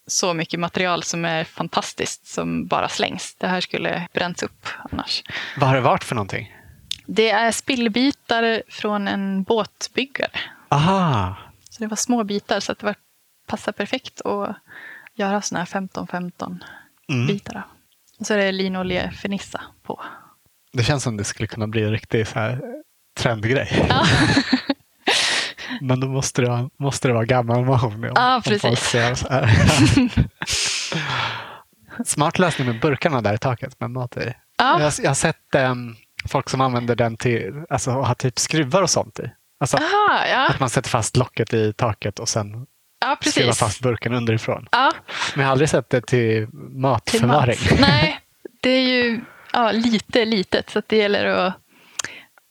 så 0.08 0.34
mycket 0.34 0.60
material 0.60 1.04
som 1.04 1.26
är 1.26 1.44
fantastiskt 1.44 2.28
som 2.28 2.68
bara 2.68 2.90
slängs. 2.90 3.36
Det 3.40 3.48
här 3.48 3.62
skulle 3.62 4.08
bränts 4.14 4.44
upp 4.44 4.68
annars. 4.92 5.24
Vad 5.58 5.70
har 5.70 5.76
det 5.76 5.82
varit 5.82 6.04
för 6.04 6.16
någonting? 6.16 6.54
Det 7.06 7.30
är 7.30 7.52
spillbitar 7.52 8.64
från 8.70 9.08
en 9.08 9.44
båtbyggare. 9.44 10.30
Aha, 10.74 11.36
Så 11.70 11.84
det 11.84 11.88
var 11.88 11.96
små 11.96 12.24
bitar 12.24 12.60
så 12.60 12.72
att 12.72 12.80
det 12.80 12.86
var, 12.86 12.96
passade 13.48 13.78
perfekt 13.78 14.22
att 14.22 14.56
göra 15.16 15.42
såna 15.42 15.60
här 15.60 15.66
15-15 15.66 16.58
mm. 17.10 17.28
bitar 17.28 17.56
av. 17.56 17.62
Och 18.20 18.26
så 18.26 18.34
är 18.34 18.38
det 18.38 18.52
linoljefernissa 18.52 19.62
på. 19.84 20.02
det 20.74 20.84
känns 20.84 21.04
som 21.04 21.18
det 21.18 21.24
skulle 21.24 21.48
kunna 21.48 21.68
bli 21.68 21.84
en 21.84 21.92
riktig 21.92 22.28
så 22.28 22.40
här, 22.40 22.62
trendgrej. 23.18 23.86
Ja. 23.90 24.06
Men 25.82 26.00
då 26.00 26.08
måste 26.08 26.42
det, 26.42 26.70
måste 26.80 27.08
det 27.08 27.14
vara 27.14 27.26
gammal 27.26 27.66
mahogny. 27.66 28.10
Ja, 28.16 28.42
precis. 28.46 28.80
ser 28.80 29.16
så 29.16 29.28
här. 29.30 29.50
Smart 32.06 32.40
lösning 32.40 32.68
med 32.68 32.80
burkarna 32.80 33.22
där 33.22 33.34
i 33.34 33.38
taket 33.38 33.80
med 33.80 33.92
mat 33.92 34.18
i. 34.18 34.34
Ja. 34.58 34.82
Jag, 34.82 34.94
jag 35.02 35.10
har 35.10 35.16
sett 35.16 35.56
em, 35.56 35.96
folk 36.28 36.50
som 36.50 36.62
använder 36.62 36.96
den 36.96 37.18
till 37.18 37.64
alltså, 37.70 37.92
ha 37.92 38.16
typ 38.16 38.40
skruvar 38.40 38.82
och 38.82 38.90
sånt 38.90 39.20
i. 39.20 39.32
Alltså 39.64 39.78
Aha, 39.78 40.26
ja. 40.28 40.48
att 40.50 40.60
man 40.60 40.70
sätter 40.70 40.90
fast 40.90 41.18
locket 41.18 41.54
i 41.54 41.74
taket 41.74 42.20
och 42.20 42.30
sen 42.30 42.66
ja, 43.02 43.18
skruvar 43.22 43.54
fast 43.54 43.82
burken 43.82 44.14
underifrån. 44.14 44.68
Ja, 44.72 44.92
Men 45.36 45.42
jag 45.42 45.48
har 45.48 45.52
aldrig 45.52 45.70
sett 45.70 45.90
det 45.90 46.02
till 46.02 46.08
till 46.48 46.48
matförvaring. 46.80 47.58
mat. 47.72 47.80
Nej, 47.80 48.20
det 48.62 48.70
är 48.70 48.82
ju 48.82 49.22
ja, 49.54 49.72
lite 49.72 50.26
litet 50.26 50.70
så 50.70 50.82
det 50.88 50.98
gäller 50.98 51.26
att 51.26 51.54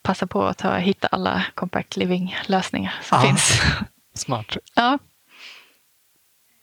passa 0.02 0.26
på 0.26 0.44
att 0.46 0.58
ta, 0.58 0.76
hitta 0.76 1.06
alla 1.06 1.44
compact 1.54 1.96
living-lösningar 1.96 2.94
som 3.02 3.18
Ja. 3.18 3.26
finns. 3.26 3.60
Smart. 4.14 4.56
Ja. 4.74 4.98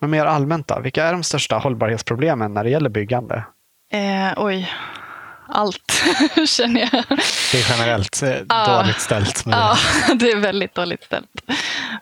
Men 0.01 0.09
mer 0.09 0.25
allmänt 0.25 0.67
då, 0.67 0.79
vilka 0.79 1.03
är 1.03 1.11
de 1.13 1.23
största 1.23 1.57
hållbarhetsproblemen 1.57 2.53
när 2.53 2.63
det 2.63 2.69
gäller 2.69 2.89
byggande? 2.89 3.43
Eh, 3.91 4.33
oj, 4.37 4.71
allt 5.49 6.03
känner 6.45 6.81
jag. 6.81 7.03
Det 7.51 7.57
är 7.59 7.69
generellt 7.77 8.21
eh, 8.23 8.65
dåligt 8.65 9.01
ställt 9.01 9.45
med 9.45 9.55
Ja, 9.57 9.77
det 10.15 10.31
är 10.31 10.35
väldigt 10.37 10.75
dåligt 10.75 11.03
ställt, 11.03 11.41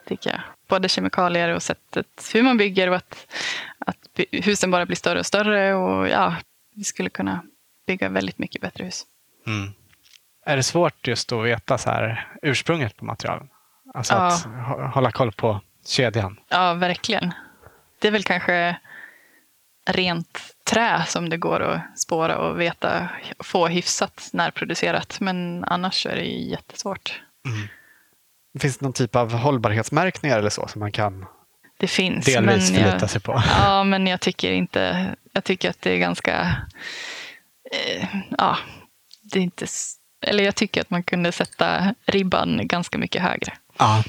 tycker 0.07 0.29
jag. 0.29 0.39
Både 0.67 0.89
kemikalier 0.89 1.49
och 1.49 1.63
sättet 1.63 2.05
hur 2.33 2.43
man 2.43 2.57
bygger 2.57 2.89
och 2.89 2.95
att, 2.95 3.27
att 3.85 3.97
husen 4.31 4.71
bara 4.71 4.85
blir 4.85 4.95
större 4.97 5.19
och 5.19 5.25
större. 5.25 5.73
Och 5.73 6.09
ja, 6.09 6.35
vi 6.75 6.83
skulle 6.83 7.09
kunna 7.09 7.41
bygga 7.87 8.09
väldigt 8.09 8.37
mycket 8.37 8.61
bättre 8.61 8.83
hus. 8.83 9.03
Mm. 9.47 9.73
Är 10.45 10.55
det 10.57 10.63
svårt 10.63 11.07
just 11.07 11.31
att 11.31 11.45
veta 11.45 11.77
så 11.77 11.89
här, 11.89 12.27
ursprunget 12.41 12.97
på 12.97 13.05
materialen? 13.05 13.47
Alltså 13.93 14.13
Ja. 14.13 14.27
att 14.27 14.45
hå- 14.45 14.87
hålla 14.91 15.11
koll 15.11 15.31
på 15.31 15.61
kedjan. 15.85 16.39
Ja, 16.49 16.73
verkligen. 16.73 17.33
Det 17.99 18.07
är 18.07 18.11
väl 18.11 18.23
kanske 18.23 18.77
rent 19.89 20.39
trä 20.67 21.03
som 21.07 21.29
det 21.29 21.37
går 21.37 21.59
att 21.61 21.99
spåra 21.99 22.37
och 22.37 22.59
veta, 22.61 23.09
få 23.39 23.67
hyfsat 23.67 24.29
närproducerat. 24.33 25.19
Men 25.19 25.63
annars 25.63 26.05
är 26.05 26.15
det 26.15 26.23
jättesvårt. 26.25 27.21
Finns 28.59 28.77
det 28.77 28.85
någon 28.85 28.93
typ 28.93 29.15
av 29.15 29.33
hållbarhetsmärkningar 29.33 30.39
eller 30.39 30.49
så 30.49 30.67
som 30.67 30.79
man 30.79 30.91
kan 30.91 31.25
Det 31.77 31.87
finns. 31.87 32.25
delvis 32.25 32.71
men 32.71 32.79
förlita 32.79 32.97
jag, 32.99 33.09
sig 33.09 33.21
på? 33.21 33.43
Ja, 33.59 33.83
men 33.83 34.07
jag 34.07 34.21
tycker 34.21 34.51
inte... 34.51 35.15
Jag 35.33 35.43
tycker 35.43 35.69
att 35.69 35.81
det 35.81 35.91
är 35.91 35.97
ganska... 35.97 36.55
Eh, 37.71 38.07
ja, 38.37 38.57
det 39.21 39.39
är 39.39 39.43
inte... 39.43 39.65
Eller 40.21 40.43
jag 40.43 40.55
tycker 40.55 40.81
att 40.81 40.89
man 40.89 41.03
kunde 41.03 41.31
sätta 41.31 41.95
ribban 42.05 42.67
ganska 42.67 42.97
mycket 42.97 43.21
högre. 43.21 43.53
Ja. 43.77 44.03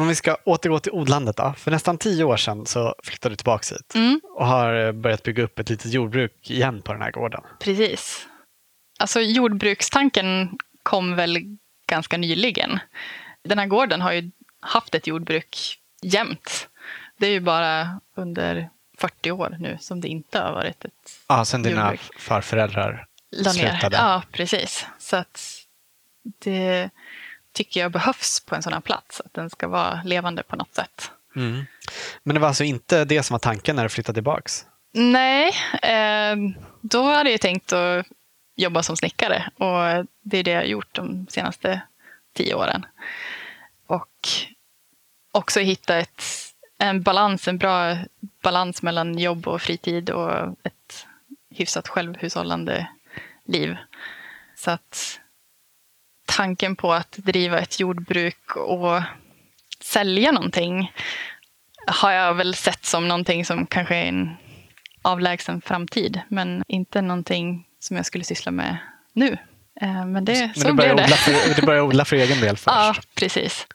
Om 0.00 0.08
vi 0.08 0.14
ska 0.14 0.36
återgå 0.44 0.78
till 0.78 0.92
odlandet 0.92 1.36
då. 1.36 1.54
För 1.58 1.70
nästan 1.70 1.98
tio 1.98 2.24
år 2.24 2.36
sedan 2.36 2.66
så 2.66 2.94
flyttade 3.02 3.32
du 3.32 3.36
tillbaka 3.36 3.74
hit 3.74 3.94
Mm, 3.94 4.20
och 4.34 4.46
har 4.46 4.86
eh, 4.86 4.92
börjat 4.92 5.22
bygga 5.22 5.42
upp 5.42 5.58
ett 5.58 5.70
litet 5.70 5.92
jordbruk 5.92 6.50
igen 6.50 6.82
på 6.82 6.92
den 6.92 7.02
här 7.02 7.10
gården. 7.10 7.42
precis. 7.60 8.26
Alltså 9.00 9.20
jordbrukstanken 9.20 10.58
kom 10.82 11.16
väl 11.16 11.38
ganska 11.88 12.16
nyligen. 12.16 12.78
Den 13.44 13.58
här 13.58 13.66
gården 13.66 14.00
har 14.00 14.12
ju 14.12 14.30
haft 14.60 14.94
ett 14.94 15.06
jordbruk 15.06 15.78
jämt. 16.02 16.68
Det 17.18 17.26
är 17.26 17.30
ju 17.30 17.40
bara 17.40 18.00
under 18.16 18.70
40 18.98 19.30
år 19.30 19.56
nu 19.60 19.78
som 19.80 20.00
det 20.00 20.08
inte 20.08 20.38
har 20.40 20.52
varit 20.52 20.84
ett 20.84 20.92
Ja, 21.28 21.44
sen 21.44 21.62
dina 21.62 21.80
Jordbruk. 21.80 22.20
farföräldrar 22.20 23.06
slutade. 23.52 23.96
Ja, 23.96 24.22
precis. 24.32 24.86
Så 24.98 25.16
att 25.16 25.40
det 26.38 26.90
tycker 27.58 27.80
jag 27.80 27.92
behövs 27.92 28.40
på 28.40 28.54
en 28.54 28.62
sån 28.62 28.72
här 28.72 28.80
plats. 28.80 29.20
Att 29.20 29.34
den 29.34 29.50
ska 29.50 29.68
vara 29.68 30.02
levande 30.04 30.42
på 30.42 30.56
något 30.56 30.74
sätt. 30.74 31.10
Mm. 31.36 31.64
Men 32.22 32.34
det 32.34 32.40
var 32.40 32.48
alltså 32.48 32.64
inte 32.64 33.04
det 33.04 33.22
som 33.22 33.34
var 33.34 33.38
tanken 33.38 33.76
när 33.76 33.82
du 33.82 33.88
flyttade 33.88 34.16
tillbaks? 34.16 34.66
Nej, 34.92 35.52
eh, 35.82 36.36
då 36.80 37.02
hade 37.02 37.30
jag 37.30 37.40
tänkt 37.40 37.72
att 37.72 38.06
jobba 38.56 38.82
som 38.82 38.96
snickare. 38.96 39.50
Och 39.56 40.06
det 40.22 40.38
är 40.38 40.42
det 40.44 40.50
jag 40.50 40.60
har 40.60 40.64
gjort 40.64 40.94
de 40.94 41.26
senaste 41.30 41.80
tio 42.34 42.54
åren. 42.54 42.86
Och 43.86 44.28
också 45.32 45.60
hitta 45.60 45.96
ett, 45.96 46.22
en 46.78 47.02
balans, 47.02 47.48
en 47.48 47.58
bra 47.58 47.96
balans 48.42 48.82
mellan 48.82 49.18
jobb 49.18 49.48
och 49.48 49.62
fritid 49.62 50.10
och 50.10 50.32
ett 50.62 51.06
hyfsat 51.50 51.88
självhushållande 51.88 52.88
liv. 53.44 53.76
Så 54.56 54.70
att 54.70 55.20
tanken 56.28 56.76
på 56.76 56.92
att 56.92 57.12
driva 57.12 57.58
ett 57.58 57.80
jordbruk 57.80 58.56
och 58.56 59.02
sälja 59.80 60.32
någonting 60.32 60.92
har 61.86 62.10
jag 62.12 62.34
väl 62.34 62.54
sett 62.54 62.84
som 62.84 63.08
någonting 63.08 63.44
som 63.44 63.66
kanske 63.66 63.96
är 63.96 64.04
en 64.08 64.30
avlägsen 65.02 65.60
framtid, 65.60 66.20
men 66.28 66.62
inte 66.68 67.02
någonting 67.02 67.66
som 67.80 67.96
jag 67.96 68.06
skulle 68.06 68.24
syssla 68.24 68.52
med 68.52 68.76
nu. 69.12 69.36
Eh, 69.80 70.06
Men 70.06 70.24
det, 70.24 70.40
Men 70.40 70.54
så 70.54 70.74
blev 70.74 70.96
det. 70.96 71.08
för, 71.08 71.60
du 71.60 71.66
började 71.66 71.86
odla 71.86 72.04
för 72.04 72.16
egen 72.16 72.40
del 72.40 72.56
först? 72.56 72.66
Ja, 72.66 72.94
precis. 73.14 73.66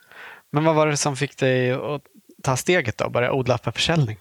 Men 0.51 0.63
vad 0.63 0.75
var 0.75 0.87
det 0.87 0.97
som 0.97 1.15
fick 1.17 1.37
dig 1.37 1.71
att 1.71 2.01
ta 2.43 2.57
steget 2.57 2.97
då? 2.97 3.09
Börja 3.09 3.31
odla 3.31 3.57
för 3.57 3.71
försäljning? 3.71 4.17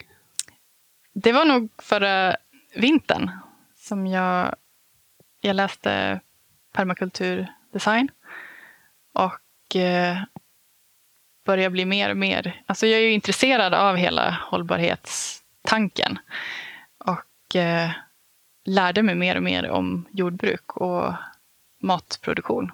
Det 1.15 1.33
var 1.33 1.45
nog 1.45 1.69
förra 1.83 2.37
vintern 2.75 3.31
som 3.79 4.07
jag, 4.07 4.55
jag 5.41 5.57
läste 5.57 6.21
permakulturdesign. 6.75 8.09
Och 9.13 9.77
eh, 9.77 10.19
börjar 11.45 11.71
bli 11.71 11.85
mer 11.85 12.11
och 12.11 12.17
mer... 12.17 12.63
Alltså 12.67 12.87
jag 12.87 13.01
är 13.01 13.05
ju 13.05 13.13
intresserad 13.13 13.75
av 13.75 13.97
hela 13.97 14.31
hållbarhetstanken. 14.31 16.19
Och 17.05 17.57
eh, 17.57 17.91
lärde 18.65 19.03
mig 19.03 19.15
mer 19.15 19.37
och 19.37 19.43
mer 19.43 19.71
om 19.71 20.07
jordbruk 20.13 20.77
och 20.77 21.13
matproduktion. 21.83 22.71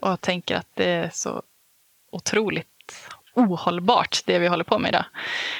Och 0.00 0.20
tänker 0.20 0.56
att 0.56 0.68
det 0.74 0.90
är 0.90 1.10
så 1.12 1.42
otroligt 2.12 3.08
ohållbart, 3.34 4.20
det 4.26 4.38
vi 4.38 4.48
håller 4.48 4.64
på 4.64 4.78
med 4.78 4.88
idag. 4.88 5.04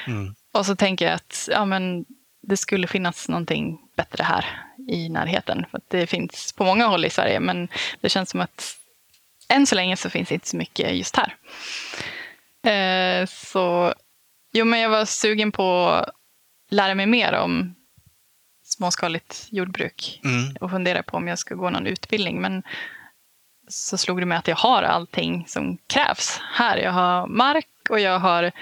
Mm. 0.06 0.34
Och 0.52 0.66
så 0.66 0.76
tänker 0.76 1.04
jag 1.04 1.14
att 1.14 1.48
ja, 1.52 1.64
men 1.64 2.04
det 2.42 2.56
skulle 2.56 2.87
finnas 2.87 3.28
någonting 3.28 3.80
bättre 3.96 4.24
här 4.24 4.46
i 4.88 5.08
närheten. 5.08 5.66
För 5.70 5.80
det 5.88 6.06
finns 6.06 6.52
på 6.52 6.64
många 6.64 6.87
håll 6.87 7.04
i 7.04 7.10
Sverige, 7.10 7.40
men 7.40 7.68
det 8.00 8.08
känns 8.08 8.30
som 8.30 8.40
att 8.40 8.76
än 9.54 9.66
så 9.66 9.74
länge 9.74 9.96
så 9.96 10.10
finns 10.10 10.28
det 10.28 10.34
inte 10.34 10.48
så 10.48 10.56
mycket 10.56 10.96
just 10.96 11.16
här. 11.16 11.36
Eh, 12.72 13.26
så 13.26 13.94
jo, 14.52 14.64
men 14.64 14.80
jag 14.80 14.90
var 14.90 15.04
sugen 15.04 15.52
på 15.52 15.88
att 15.88 16.10
lära 16.70 16.94
mig 16.94 17.06
mer 17.06 17.32
om 17.32 17.74
småskaligt 18.64 19.46
jordbruk 19.50 20.20
Mm. 20.24 20.56
och 20.60 20.70
fundera 20.70 21.02
på 21.02 21.16
om 21.16 21.28
jag 21.28 21.38
ska 21.38 21.54
gå 21.54 21.70
någon 21.70 21.86
utbildning. 21.86 22.40
Men 22.40 22.62
så 23.68 23.96
slog 23.98 24.20
det 24.20 24.26
mig 24.26 24.38
att 24.38 24.48
jag 24.48 24.56
har 24.56 24.82
allting 24.82 25.44
som 25.48 25.78
krävs 25.86 26.40
här. 26.52 26.76
Jag 26.76 26.92
har 26.92 27.26
mark 27.26 27.66
och 27.90 28.00
jag 28.00 28.18
har 28.18 28.52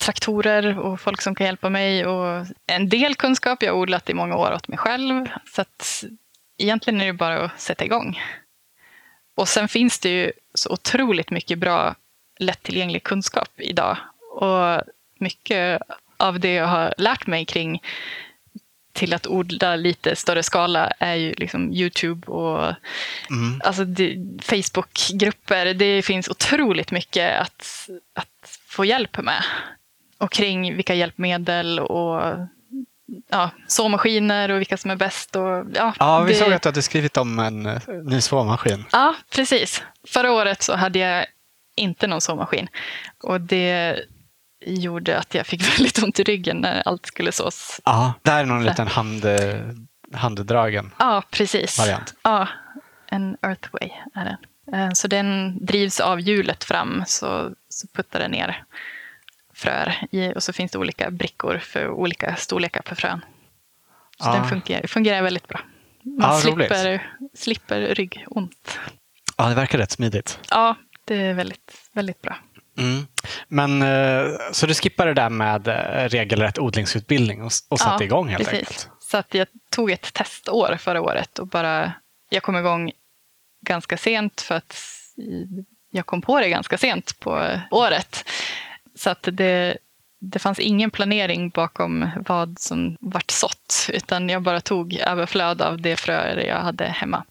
traktorer 0.00 0.78
och 0.78 1.00
folk 1.00 1.22
som 1.22 1.34
kan 1.34 1.46
hjälpa 1.46 1.70
mig. 1.70 2.06
Och 2.06 2.46
en 2.66 2.88
del 2.88 3.14
kunskap. 3.14 3.62
Jag 3.62 3.72
har 3.72 3.78
odlat 3.80 4.10
i 4.10 4.14
många 4.14 4.36
år 4.36 4.52
åt 4.54 4.68
mig 4.68 4.78
själv. 4.78 5.26
Så 5.54 5.60
att 5.62 6.04
egentligen 6.58 7.00
är 7.00 7.06
det 7.06 7.12
bara 7.12 7.44
att 7.44 7.60
sätta 7.60 7.84
igång. 7.84 8.20
Och 9.34 9.48
sen 9.48 9.68
finns 9.68 9.98
det 9.98 10.08
ju 10.08 10.32
så 10.54 10.72
otroligt 10.72 11.30
mycket 11.30 11.58
bra 11.58 11.94
lättillgänglig 12.38 13.02
kunskap 13.02 13.50
idag. 13.56 13.96
Och 14.30 14.80
mycket 15.18 15.82
av 16.16 16.40
det 16.40 16.52
jag 16.52 16.66
har 16.66 16.94
lärt 16.98 17.26
mig 17.26 17.44
kring 17.44 17.82
till 18.92 19.14
att 19.14 19.26
odla 19.26 19.76
lite 19.76 20.16
större 20.16 20.42
skala 20.42 20.86
är 20.98 21.14
ju 21.14 21.34
liksom 21.34 21.72
Youtube 21.72 22.26
och 22.26 22.74
Mm. 23.30 23.60
alltså 23.64 23.82
Facebookgrupper. 24.42 25.74
Det 25.74 26.02
finns 26.02 26.28
otroligt 26.28 26.90
mycket 26.90 27.40
att, 27.40 27.88
att 28.14 28.58
få 28.66 28.84
hjälp 28.84 29.18
med. 29.18 29.44
Och 30.18 30.32
kring 30.32 30.76
vilka 30.76 30.94
hjälpmedel 30.94 31.80
och 31.80 32.22
ja, 33.30 33.50
såmaskiner 33.66 34.50
och 34.50 34.58
vilka 34.60 34.76
som 34.76 34.90
är 34.90 34.96
bäst. 34.96 35.36
Och, 35.36 35.64
ja, 35.74 35.94
Ja, 35.98 36.20
vi 36.20 36.32
det- 36.32 36.38
såg 36.38 36.52
att 36.52 36.62
du 36.62 36.68
hade 36.68 36.82
skrivit 36.82 37.16
om 37.16 37.38
en 37.38 37.66
eh, 37.66 37.80
ny 38.04 38.20
såmaskin. 38.20 38.84
Ja, 38.92 39.14
precis. 39.34 39.82
Förra 40.08 40.32
året 40.32 40.62
så 40.62 40.76
hade 40.76 40.98
jag 40.98 41.26
inte 41.76 42.06
någon 42.06 42.20
såmaskin. 42.20 42.68
Och 43.22 43.40
det 43.40 44.00
gjorde 44.66 45.18
att 45.18 45.34
jag 45.34 45.46
fick 45.46 45.62
väldigt 45.78 46.02
ont 46.02 46.20
i 46.20 46.22
ryggen 46.22 46.56
när 46.56 46.82
allt 46.88 47.06
skulle 47.06 47.32
sås. 47.32 47.80
Ja, 47.84 48.14
det 48.22 48.30
här 48.30 48.40
är 48.40 48.44
någon 48.46 48.64
liten 48.64 48.86
hand, 48.86 49.24
eh, 49.24 49.60
handdragen 50.14 50.90
Ja, 50.98 51.22
precis. 51.30 51.78
variant. 51.78 52.14
Ja, 52.22 52.48
en 53.06 53.36
Earthway 53.42 53.90
är 54.14 54.24
den. 54.24 54.36
Eh, 54.80 54.90
Så 54.94 55.08
den 55.08 55.58
drivs 55.66 56.00
av 56.00 56.20
hjulet 56.20 56.64
fram, 56.64 57.04
så, 57.06 57.50
så 57.68 57.86
puttar 57.94 58.18
den 58.18 58.30
ner 58.30 58.64
fröer 59.60 60.06
i, 60.10 60.32
och 60.36 60.42
så 60.42 60.52
finns 60.52 60.72
det 60.72 60.78
olika 60.78 61.10
brickor 61.10 61.58
för 61.58 61.88
olika 61.90 62.36
storlekar 62.36 62.82
på 62.82 62.94
frön. 62.94 63.24
Så 64.22 64.28
Ja. 64.28 64.32
den 64.34 64.48
fungerar, 64.48 64.86
fungerar 64.86 65.22
väldigt 65.22 65.48
bra. 65.48 65.60
Man 66.02 66.40
roligt. 66.40 66.42
slipper, 66.68 67.10
slipper 67.34 67.80
ryggont. 67.94 68.78
Ja, 69.36 69.48
det 69.48 69.54
verkar 69.54 69.78
rätt 69.78 69.90
smidigt. 69.90 70.38
Ja, 70.50 70.76
det 71.04 71.14
är 71.16 71.34
väldigt, 71.34 71.74
väldigt 71.92 72.22
bra. 72.22 72.36
Mm. 72.78 73.06
Men 73.48 73.82
eh, 73.82 74.26
så 74.52 74.66
du 74.66 74.74
skippade 74.74 75.10
det 75.10 75.20
där 75.22 75.30
med 75.30 75.68
eh, 75.68 76.08
regelrätt 76.08 76.58
odlingsutbildning 76.58 77.42
och, 77.42 77.50
och 77.68 77.78
satte 77.80 78.04
Ja, 78.04 78.06
igång 78.06 78.28
helt 78.28 78.44
precis. 78.48 78.58
enkelt? 78.68 78.88
Så 79.00 79.16
att 79.16 79.34
jag 79.34 79.46
tog 79.70 79.90
ett 79.90 80.12
testår 80.14 80.76
förra 80.80 81.00
året 81.02 81.38
och 81.38 81.46
bara, 81.46 81.92
jag 82.28 82.42
kom 82.42 82.56
igång 82.56 82.92
ganska 83.66 83.96
sent 83.96 84.40
för 84.40 84.54
att 84.54 84.76
jag 85.90 86.06
kom 86.06 86.22
på 86.22 86.40
det 86.40 86.48
ganska 86.48 86.78
sent 86.78 87.20
på 87.20 87.58
året. 87.70 88.24
Så 89.00 89.10
att 89.10 89.28
det, 89.32 89.76
det 90.20 90.38
fanns 90.38 90.58
ingen 90.58 90.90
planering 90.90 91.50
bakom 91.50 92.10
vad 92.16 92.58
som 92.58 92.96
vart 93.00 93.30
sått, 93.30 93.86
utan 93.92 94.28
jag 94.28 94.42
bara 94.42 94.60
tog 94.60 94.94
överflöd 94.94 95.62
av 95.62 95.80
det 95.80 95.96
fröer 95.96 96.46
jag 96.46 96.56
hade 96.60 96.84
hemma. 96.84 97.24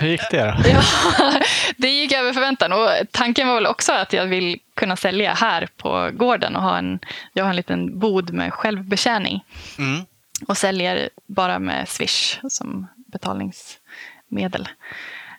Hur 0.00 0.08
gick 0.08 0.30
det 0.30 0.44
då? 0.64 0.68
Ja, 0.70 1.40
det 1.76 1.88
gick 1.88 2.12
över 2.12 2.32
förväntan. 2.32 2.72
Och 2.72 2.88
tanken 3.10 3.48
var 3.48 3.54
väl 3.54 3.66
också 3.66 3.92
att 3.92 4.12
jag 4.12 4.26
vill 4.26 4.60
kunna 4.74 4.96
sälja 4.96 5.34
här 5.34 5.68
på 5.76 6.10
gården 6.12 6.56
och 6.56 6.62
ha 6.62 6.78
en, 6.78 6.98
jag 7.32 7.44
har 7.44 7.50
en 7.50 7.56
liten 7.56 7.98
bod 7.98 8.32
med 8.32 8.52
självbetjäning 8.54 9.44
Mm. 9.78 10.04
och 10.48 10.56
säljer 10.56 11.08
bara 11.26 11.58
med 11.58 11.88
Swish 11.88 12.38
som 12.48 12.86
betalningsmedel. 13.12 14.68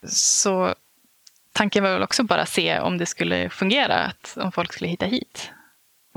Så 0.07 0.75
tanken 1.53 1.83
var 1.83 1.91
väl 1.93 2.03
också 2.03 2.23
bara 2.23 2.45
se 2.45 2.79
om 2.79 2.97
det 2.97 3.05
skulle 3.05 3.49
fungera, 3.49 3.95
att, 3.95 4.37
om 4.41 4.51
folk 4.51 4.73
skulle 4.73 4.89
hitta 4.89 5.05
hit. 5.05 5.51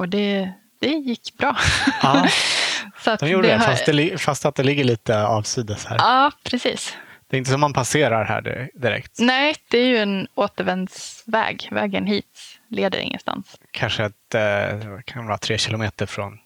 Och 0.00 0.08
det, 0.08 0.52
det 0.80 0.86
gick 0.88 1.34
bra. 1.38 1.56
Ja, 2.02 2.28
Så 3.04 3.10
att 3.10 3.20
de 3.20 3.28
gjorde 3.30 3.48
det, 3.48 3.54
har- 3.56 3.66
fast, 3.66 3.86
det, 3.86 4.20
fast 4.20 4.46
att 4.46 4.54
det 4.54 4.62
ligger 4.62 4.84
lite 4.84 5.22
avsides 5.26 5.86
här. 5.86 5.96
Ja, 5.98 6.32
precis. 6.44 6.96
Det 7.28 7.36
är 7.36 7.38
inte 7.38 7.50
som 7.50 7.60
man 7.60 7.72
passerar 7.72 8.24
här 8.24 8.40
di- 8.40 8.70
direkt. 8.74 9.16
Nej, 9.18 9.54
det 9.70 9.78
är 9.78 9.84
ju 9.86 9.96
en 9.98 10.28
återvändsväg. 10.34 11.68
Vägen 11.70 12.06
hit 12.06 12.58
leder 12.68 12.98
ingenstans. 12.98 13.56
Kanske 13.70 14.04
ett, 14.04 14.34
eh, 14.34 15.00
kan 15.04 15.26
vara 15.26 15.38
tre 15.38 15.58
kilometer 15.58 16.06
från 16.06 16.38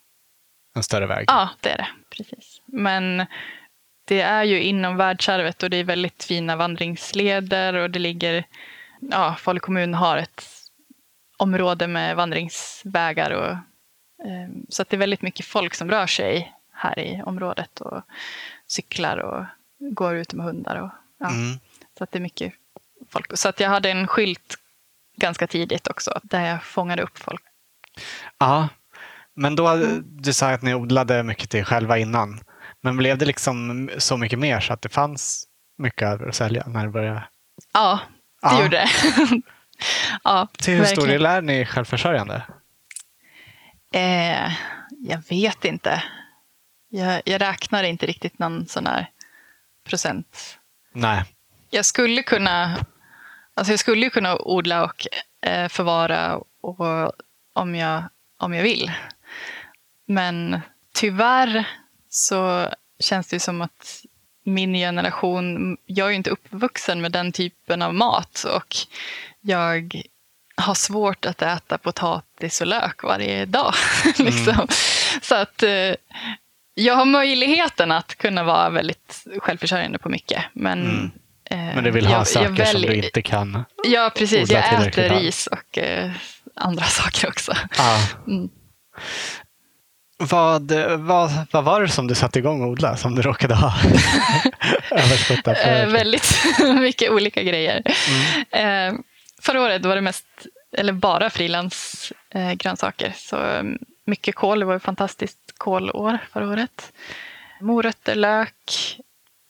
en 0.77 0.83
större 0.83 1.07
väg. 1.07 1.25
Ja, 1.29 1.49
det 1.61 1.71
är 1.71 1.77
det. 1.77 1.87
Precis. 2.17 2.61
Men 2.67 3.27
det 4.09 4.21
är 4.21 4.45
ju 4.45 4.63
inom 4.63 4.97
världsarvet 4.97 5.63
och 5.63 5.71
det 5.71 5.77
är 5.77 5.85
väldigt 5.85 6.25
fina 6.25 6.57
vandringsleder 6.57 7.75
och 7.75 7.91
det 7.91 7.99
ligger... 7.99 8.45
Ja, 9.11 9.35
Falu 9.39 9.61
kommun 9.61 9.95
har 9.95 10.17
ett 10.17 10.45
område 11.37 11.87
med 11.89 12.17
vandringsvägar 12.17 13.31
och 13.31 13.51
eh, 14.27 14.49
så 14.69 14.83
att 14.83 14.89
det 14.91 14.97
är 14.97 14.99
väldigt 14.99 15.23
mycket 15.23 15.47
folk 15.47 15.75
som 15.75 15.91
rör 15.91 16.07
sig 16.07 16.53
här 16.73 16.99
i 16.99 17.23
området 17.23 17.81
och 17.81 18.03
cyklar 18.67 19.17
och 19.19 19.45
går 19.95 20.17
ute 20.17 20.37
med 20.37 20.47
hundar. 20.47 20.77
Och, 20.77 20.91
ja, 21.19 21.31
Mm. 21.31 21.59
Så 21.99 22.05
att 22.05 22.13
det 22.13 22.19
är 22.19 22.23
mycket 22.23 22.53
folk. 23.11 23.37
Så 23.39 23.49
att 23.49 23.61
jag 23.61 23.69
hade 23.71 23.91
en 23.91 24.07
skylt 24.07 24.55
ganska 25.17 25.47
tidigt 25.47 25.89
också 25.89 26.21
där 26.23 26.41
jag 26.47 26.63
fångade 26.65 27.03
upp 27.03 27.19
folk. 27.19 27.43
Ja, 28.39 28.69
men 29.35 29.57
då, 29.57 29.69
Mm. 29.69 30.03
du 30.07 30.33
sa 30.33 30.51
att 30.51 30.63
ni 30.63 30.75
odlade 30.75 31.23
mycket 31.23 31.51
till 31.51 31.65
själva 31.65 31.99
innan. 31.99 32.41
Men 32.81 32.97
blev 32.97 33.19
det 33.19 33.25
liksom 33.27 33.91
så 33.99 34.17
mycket 34.17 34.39
mer 34.39 34.61
så 34.61 34.73
att 34.73 34.83
det 34.83 34.89
fanns 34.89 35.45
mycket 35.79 36.03
över 36.03 36.29
att 36.29 36.35
sälja 36.35 36.65
när 36.67 36.85
det 36.85 36.91
började? 36.91 37.25
Ja, 37.73 38.01
det 38.43 38.49
Ja. 38.49 38.63
gjorde 38.63 38.77
det. 38.77 38.89
ja, 40.25 40.49
Till 40.59 40.75
hur 40.75 40.85
stor 40.85 41.07
del 41.07 41.27
är 41.27 41.43
ni 41.43 41.67
självförsörjande? 41.67 42.43
Eh, 43.95 44.53
jag 44.99 45.23
vet 45.29 45.65
inte. 45.65 46.03
Jag, 46.89 47.23
jag 47.25 47.41
räknar 47.41 47.85
inte 47.85 48.07
riktigt 48.07 48.39
någon 48.39 48.67
sån 48.67 48.87
här 48.87 49.11
procent. 49.85 50.59
Nej. 50.93 51.25
Jag 51.71 51.85
skulle 51.85 52.23
kunna, 52.23 52.79
alltså 53.55 53.73
jag 53.73 53.81
skulle 53.81 54.11
kunna 54.11 54.37
odla 54.37 54.85
och 54.85 55.07
eh, 55.47 55.69
förvara 55.69 56.41
och, 56.61 57.13
om, 57.53 57.75
jag, 57.75 58.03
om 58.39 58.55
jag 58.55 58.63
vill. 58.63 58.93
Men 60.07 60.61
tyvärr 60.95 61.69
så 62.09 62.69
känns 62.99 63.29
det 63.29 63.41
som 63.41 63.61
att 63.61 64.05
min 64.45 64.75
generation, 64.75 65.77
jag 65.87 66.07
är 66.07 66.11
ju 66.11 66.17
inte 66.17 66.31
uppvuxen 66.31 67.01
med 67.01 67.13
den 67.13 67.33
typen 67.33 67.83
av 67.83 67.95
mat 67.95 68.45
och 68.45 68.77
jag 69.45 70.03
har 70.57 70.75
svårt 70.75 71.25
att 71.27 71.43
äta 71.43 71.79
potatis 71.79 72.61
och 72.61 72.67
lök 72.67 73.03
varje 73.03 73.45
dag. 73.45 73.75
liksom. 74.19 74.69
Så 75.23 75.35
att 75.35 75.63
eh, 75.63 75.95
jag 76.75 76.95
har 76.95 77.05
möjligheten 77.05 77.93
att 77.93 78.15
kunna 78.15 78.43
vara 78.45 78.71
väldigt 78.71 79.25
självförsörjande 79.39 79.99
på 79.99 80.09
mycket. 80.09 80.45
Men, 80.53 80.81
Mm. 80.81 81.11
eh, 81.71 81.75
Men 81.75 81.85
du 81.85 81.91
vill 81.91 82.07
ha 82.07 82.13
jag- 82.17 82.27
saker 82.29 82.55
jag 82.59 82.69
som 82.69 82.81
väl- 82.81 82.91
du 82.91 82.97
inte 82.97 83.23
kan? 83.23 83.65
Ja, 83.85 84.11
precis. 84.17 84.51
Jag 84.51 84.87
äter 84.87 85.09
ris 85.09 85.47
och 85.47 85.79
eh, 85.79 86.11
andra 86.57 86.85
saker 87.01 87.29
också. 87.29 87.53
Ja. 87.79 87.99
Mm. 88.27 88.49
Vad, 90.19 90.73
vad, 90.99 91.31
vad 91.51 91.65
var 91.65 91.81
det 91.83 91.89
som 91.89 92.07
du 92.07 92.15
satte 92.15 92.39
igång 92.39 92.63
att 92.63 92.69
odla 92.69 92.97
som 92.97 93.15
du 93.15 93.23
råkade 93.23 93.55
ha 93.55 93.75
överskott 94.91 95.49
av? 95.49 95.55
Eh, 95.55 95.89
väldigt 95.89 96.43
mycket 96.81 97.11
olika 97.11 97.43
grejer. 97.43 97.83
Mm. 98.53 99.03
Förra 99.45 99.63
året 99.63 99.85
var 99.85 99.95
det 99.95 100.01
mest, 100.01 100.27
eller 100.73 100.93
bara 100.93 101.31
frilansgrönsaker. 101.31 103.07
Eh, 103.07 103.13
så 103.13 103.45
eh, 103.47 103.65
mycket 104.05 104.35
kål, 104.35 104.61
det 104.61 104.65
var 104.65 104.77
ett 104.77 104.83
fantastiskt 104.83 105.59
kålår 105.59 106.19
förra 106.33 106.49
året. 106.49 106.93
Morötter, 107.61 108.15
lök, 108.15 108.99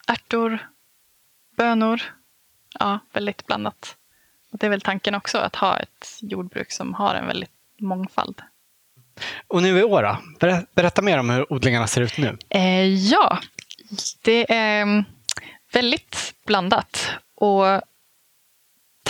ärtor, 0.07 0.59
bönor. 1.57 2.03
Ja, 2.79 2.99
väldigt 3.13 3.47
blandat. 3.47 3.97
Och 4.53 4.59
det 4.59 4.67
är 4.67 4.71
väl 4.71 4.81
tanken 4.81 5.15
också, 5.15 5.39
att 5.39 5.57
ha 5.57 5.79
ett 5.79 6.19
jordbruk 6.21 6.73
som 6.73 6.95
har 6.95 7.15
en 7.15 7.27
väldigt 7.27 7.51
mångfald. 7.81 8.43
Och 9.47 9.63
nu 9.63 9.79
i 9.79 9.83
år 9.83 10.03
då? 10.03 10.19
Berätta 10.75 11.03
mer 11.03 11.19
om 11.19 11.31
hur 11.31 11.53
odlingarna 11.53 11.87
ser 11.87 12.01
ut 12.01 12.19
nu. 12.19 12.39
Eh, 12.49 12.87
ja, 12.87 13.39
det 14.23 14.53
är 14.53 14.83
mm, 14.83 15.05
väldigt 15.73 16.35
blandat. 16.47 17.11
Och 17.35 17.81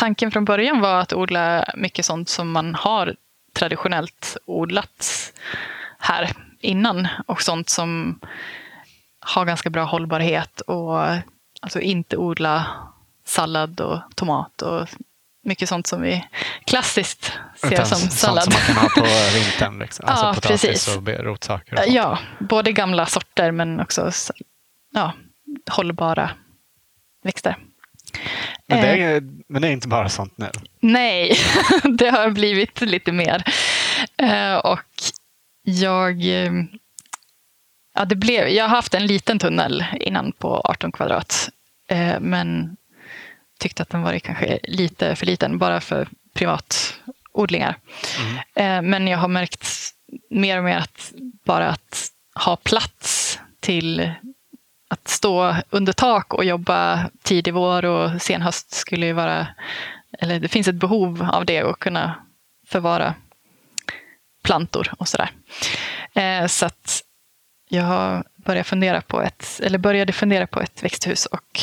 tanken 0.04 0.30
från 0.30 0.44
början 0.44 0.80
var 0.80 1.00
att 1.00 1.12
odla 1.12 1.64
mycket 1.74 2.04
sånt 2.04 2.28
som 2.28 2.50
man 2.50 2.74
har 2.74 3.16
traditionellt 3.52 4.36
odlat 4.44 5.32
här 5.98 6.30
innan 6.60 7.08
och 7.26 7.42
sånt 7.42 7.68
som 7.68 8.20
har 9.20 9.44
ganska 9.44 9.70
bra 9.70 9.84
hållbarhet 9.84 10.60
och 10.60 10.98
alltså 11.60 11.80
inte 11.80 12.16
odla 12.16 12.66
sallad 13.24 13.80
och 13.80 14.00
tomat 14.14 14.62
och 14.62 14.88
mycket 15.42 15.68
sånt 15.68 15.86
som 15.86 16.02
vi 16.02 16.24
klassiskt 16.64 17.32
ser 17.56 17.72
Utan 17.72 17.86
som 17.86 17.98
sallad. 17.98 18.44
Sånt 18.44 18.56
som 18.56 18.74
man 18.74 18.88
kan 18.88 19.04
ha 19.04 19.08
på 19.08 19.34
vintern? 19.34 19.78
Liksom. 19.78 20.06
Alltså 20.08 20.26
ja, 20.26 20.34
potatis 20.34 20.62
precis. 20.62 20.96
och 20.96 21.08
rotsaker? 21.08 21.78
Och 21.78 21.88
ja, 21.88 22.18
både 22.40 22.72
gamla 22.72 23.06
sorter 23.06 23.50
men 23.50 23.80
också 23.80 24.10
ja, 24.92 25.12
hållbara 25.70 26.30
växter. 27.22 27.56
Men 28.66 28.81
det, 28.81 28.88
är, 28.88 29.16
eh, 29.16 29.22
men 29.48 29.62
det 29.62 29.68
är 29.68 29.72
inte 29.72 29.88
bara 29.88 30.09
sånt 30.09 30.38
nu? 30.38 30.50
Nej, 30.81 31.37
det 31.98 32.11
har 32.11 32.31
blivit 32.31 32.81
lite 32.81 33.12
mer. 33.12 33.44
Eh, 34.16 34.55
och 34.55 34.81
jag... 35.62 36.24
Eh, 36.24 36.53
ja, 37.94 38.05
det 38.05 38.16
blev, 38.16 38.48
jag 38.48 38.64
har 38.64 38.77
haft 38.77 38.94
en 38.94 39.07
liten 39.07 39.38
tunnel 39.38 39.85
innan 40.00 40.33
på 40.33 40.61
18 40.64 40.92
kvadrat. 40.92 41.48
Men 42.20 42.77
tyckte 43.59 43.83
att 43.83 43.90
den 43.90 44.03
var 44.03 44.18
kanske 44.18 44.59
lite 44.62 45.16
för 45.16 45.27
liten, 45.27 45.59
bara 45.59 45.81
för 45.81 46.09
privatodlingar. 46.35 47.77
Mm. 48.55 48.90
Men 48.90 49.09
jag 49.09 49.18
har 49.18 49.29
märkt 49.29 49.68
mer 50.31 50.59
och 50.59 50.64
mer 50.64 50.77
att 50.77 51.12
bara 51.44 51.68
att 51.68 52.09
ha 52.35 52.57
plats 52.57 53.38
till 53.61 54.12
att 54.94 55.09
stå 55.09 55.57
under 55.70 55.92
tak 55.92 56.35
och 56.35 56.44
jobba 56.44 57.11
tidig 57.22 57.54
vår 57.54 57.85
och 57.85 58.22
sen 58.22 58.42
höst 58.42 58.74
skulle 58.74 59.07
ju 59.07 59.12
vara, 59.12 59.46
eller 60.18 60.40
det 60.40 60.48
finns 60.48 60.68
ett 60.68 60.74
behov 60.74 61.28
av 61.33 61.44
det 61.46 61.62
och 61.62 61.78
kunna 61.78 62.14
förvara 62.66 63.14
plantor 64.42 64.92
och 64.98 65.09
sådär. 65.09 65.30
Eh, 66.14 66.46
så 66.46 66.66
att 66.66 67.02
jag 67.68 68.24
började 68.37 68.64
fundera 68.64 69.00
på 69.00 69.22
ett, 69.22 69.61
eller 69.62 69.78
började 69.78 70.12
fundera 70.12 70.46
på 70.46 70.61
ett 70.61 70.83
växthus 70.83 71.26
och 71.26 71.61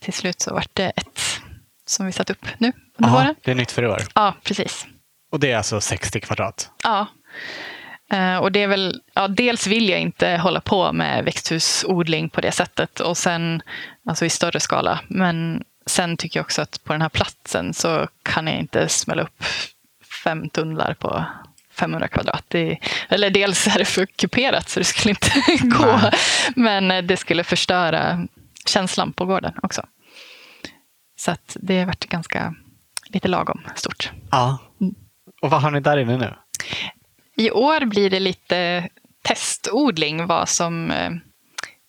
till 0.00 0.12
slut 0.12 0.40
så 0.40 0.54
vart 0.54 0.74
det 0.74 0.90
ett 0.90 1.40
som 1.86 2.06
vi 2.06 2.12
satt 2.12 2.30
upp 2.30 2.46
nu 2.58 2.72
under 2.96 3.08
Aha, 3.08 3.18
våren. 3.18 3.34
Det 3.42 3.50
är 3.50 3.54
nytt 3.54 3.70
för 3.70 3.82
i 3.82 3.86
år? 3.86 4.02
Ja, 4.14 4.34
precis. 4.42 4.86
Och 5.30 5.40
det 5.40 5.52
är 5.52 5.56
alltså 5.56 5.80
60 5.80 6.20
kvadrat? 6.20 6.70
Ja. 6.82 7.06
Eh, 8.12 8.36
och 8.36 8.52
det 8.52 8.62
är 8.62 8.68
väl, 8.68 9.00
ja, 9.14 9.28
dels 9.28 9.66
vill 9.66 9.88
jag 9.88 10.00
inte 10.00 10.28
hålla 10.28 10.60
på 10.60 10.92
med 10.92 11.24
växthusodling 11.24 12.28
på 12.28 12.40
det 12.40 12.52
sättet 12.52 13.00
och 13.00 13.16
sen 13.16 13.62
alltså 14.08 14.24
i 14.24 14.30
större 14.30 14.60
skala. 14.60 15.00
Men 15.08 15.64
sen 15.86 16.16
tycker 16.16 16.40
jag 16.40 16.44
också 16.44 16.62
att 16.62 16.84
på 16.84 16.92
den 16.92 17.02
här 17.02 17.08
platsen 17.08 17.74
så 17.74 18.08
kan 18.22 18.46
jag 18.46 18.56
inte 18.56 18.88
smälla 18.88 19.22
upp 19.22 19.44
fem 20.24 20.50
tunnlar 20.50 20.94
på 20.94 21.24
500 21.72 22.08
kvadrat. 22.08 22.44
Det, 22.48 22.78
eller 23.08 23.30
dels 23.30 23.66
är 23.66 23.78
det 23.78 23.84
för 23.84 24.06
kuperat 24.06 24.68
så 24.68 24.80
det 24.80 24.84
skulle 24.84 25.10
inte 25.10 25.66
gå. 25.66 25.98
Nej. 26.02 26.12
Men 26.56 27.06
det 27.06 27.16
skulle 27.16 27.44
förstöra 27.44 28.26
känslan 28.66 29.12
på 29.12 29.24
gården 29.24 29.52
också. 29.62 29.86
Så 31.16 31.30
att 31.30 31.56
det 31.60 31.78
har 31.78 31.86
varit 31.86 32.08
ganska 32.08 32.54
lite 33.06 33.28
lagom 33.28 33.62
stort. 33.74 34.10
Ja. 34.30 34.58
Mm. 34.80 34.94
Och 35.42 35.50
vad 35.50 35.62
har 35.62 35.70
ni 35.70 35.80
där 35.80 35.96
inne 35.96 36.16
nu? 36.16 36.34
I 37.38 37.50
år 37.50 37.84
blir 37.84 38.10
det 38.10 38.20
lite 38.20 38.88
testodling 39.22 40.26
vad 40.26 40.48
som 40.48 40.90
eh, 40.90 41.10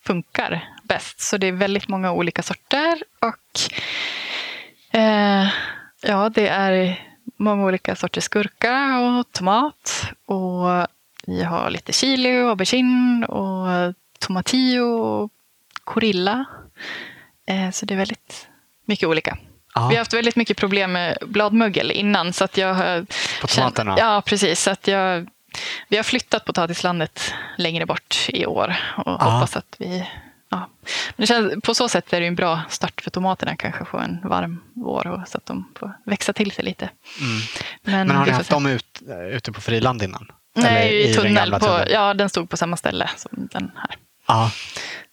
funkar 0.06 0.70
bäst. 0.84 1.20
Så 1.20 1.38
det 1.38 1.48
är 1.48 1.52
väldigt 1.52 1.88
många 1.88 2.12
olika 2.12 2.44
sorter 2.44 3.04
och 3.20 3.60
eh, 5.00 5.48
ja, 6.02 6.30
det 6.30 6.48
är 6.48 7.06
många 7.38 7.66
olika 7.66 7.96
sorters 7.96 8.28
gurka 8.28 9.00
och 9.00 9.32
tomat. 9.32 10.12
Och 10.26 10.88
vi 11.28 11.44
har 11.44 11.70
lite 11.70 11.94
chili 11.94 12.42
och 12.42 12.50
aubergine 12.50 13.26
och 13.26 13.94
tomatillo 14.20 15.02
och 15.02 15.32
korilla. 15.84 16.46
Eh, 17.46 17.72
så 17.72 17.86
det 17.86 17.94
är 17.94 17.98
väldigt 17.98 18.48
mycket 18.86 19.10
olika. 19.10 19.38
Ja. 19.76 19.88
Vi 19.88 19.96
har 19.96 20.00
haft 20.00 20.14
väldigt 20.14 20.36
mycket 20.36 20.58
problem 20.58 20.92
med 20.92 21.18
bladmögel 21.22 21.92
innan. 21.92 22.34
Så 22.34 22.44
att 22.44 22.58
jag 22.58 22.74
har 22.74 23.06
På 23.42 23.48
tomaterna? 23.48 23.92
Känt, 23.92 24.00
ja, 24.00 24.24
precis. 24.26 24.62
Så 24.62 24.72
att 24.72 24.88
jag 24.88 25.30
vi 25.88 25.98
har 25.98 26.04
flyttat 26.04 26.46
potatislandet 26.46 27.34
längre 27.58 27.86
bort 27.86 28.26
i 28.28 28.46
år 28.46 28.76
och 28.98 29.04
ja. 29.06 29.18
hoppas 29.18 29.56
att 29.56 29.76
vi 29.80 30.08
Ja. 30.52 30.70
Men 31.16 31.28
känns, 31.28 31.64
på 31.64 31.74
så 31.74 31.90
sätt 31.90 32.14
är 32.14 32.22
det 32.22 32.28
en 32.28 32.36
bra 32.36 32.62
start 32.70 33.02
för 33.02 33.12
tomaterna 33.12 33.56
kanske 33.56 33.86
få 33.86 33.98
en 33.98 34.20
varm 34.24 34.62
vår 34.74 35.08
och 35.08 35.28
så 35.28 35.38
att 35.38 35.46
de 35.46 35.72
får 35.80 35.94
växa 36.06 36.34
till 36.34 36.52
sig 36.52 36.66
lite. 36.66 36.90
Mm. 37.22 37.40
Men, 37.82 38.08
Men, 38.08 38.18
har 38.18 38.26
ni 38.26 38.32
haft 38.32 38.50
dem 38.50 38.66
ut, 38.66 39.02
ute 39.32 39.52
på 39.52 39.62
friland 39.62 40.04
innan? 40.04 40.32
Nej, 40.56 41.04
Eller 41.04 41.10
i, 41.10 41.14
tunnel. 41.14 41.60
På, 41.60 41.80
ja, 41.90 42.14
den 42.14 42.30
stod 42.30 42.50
på 42.50 42.58
samma 42.58 42.78
ställe 42.78 43.10
som 43.18 43.48
den 43.52 43.72
här. 43.76 43.96
Ja. 44.28 44.52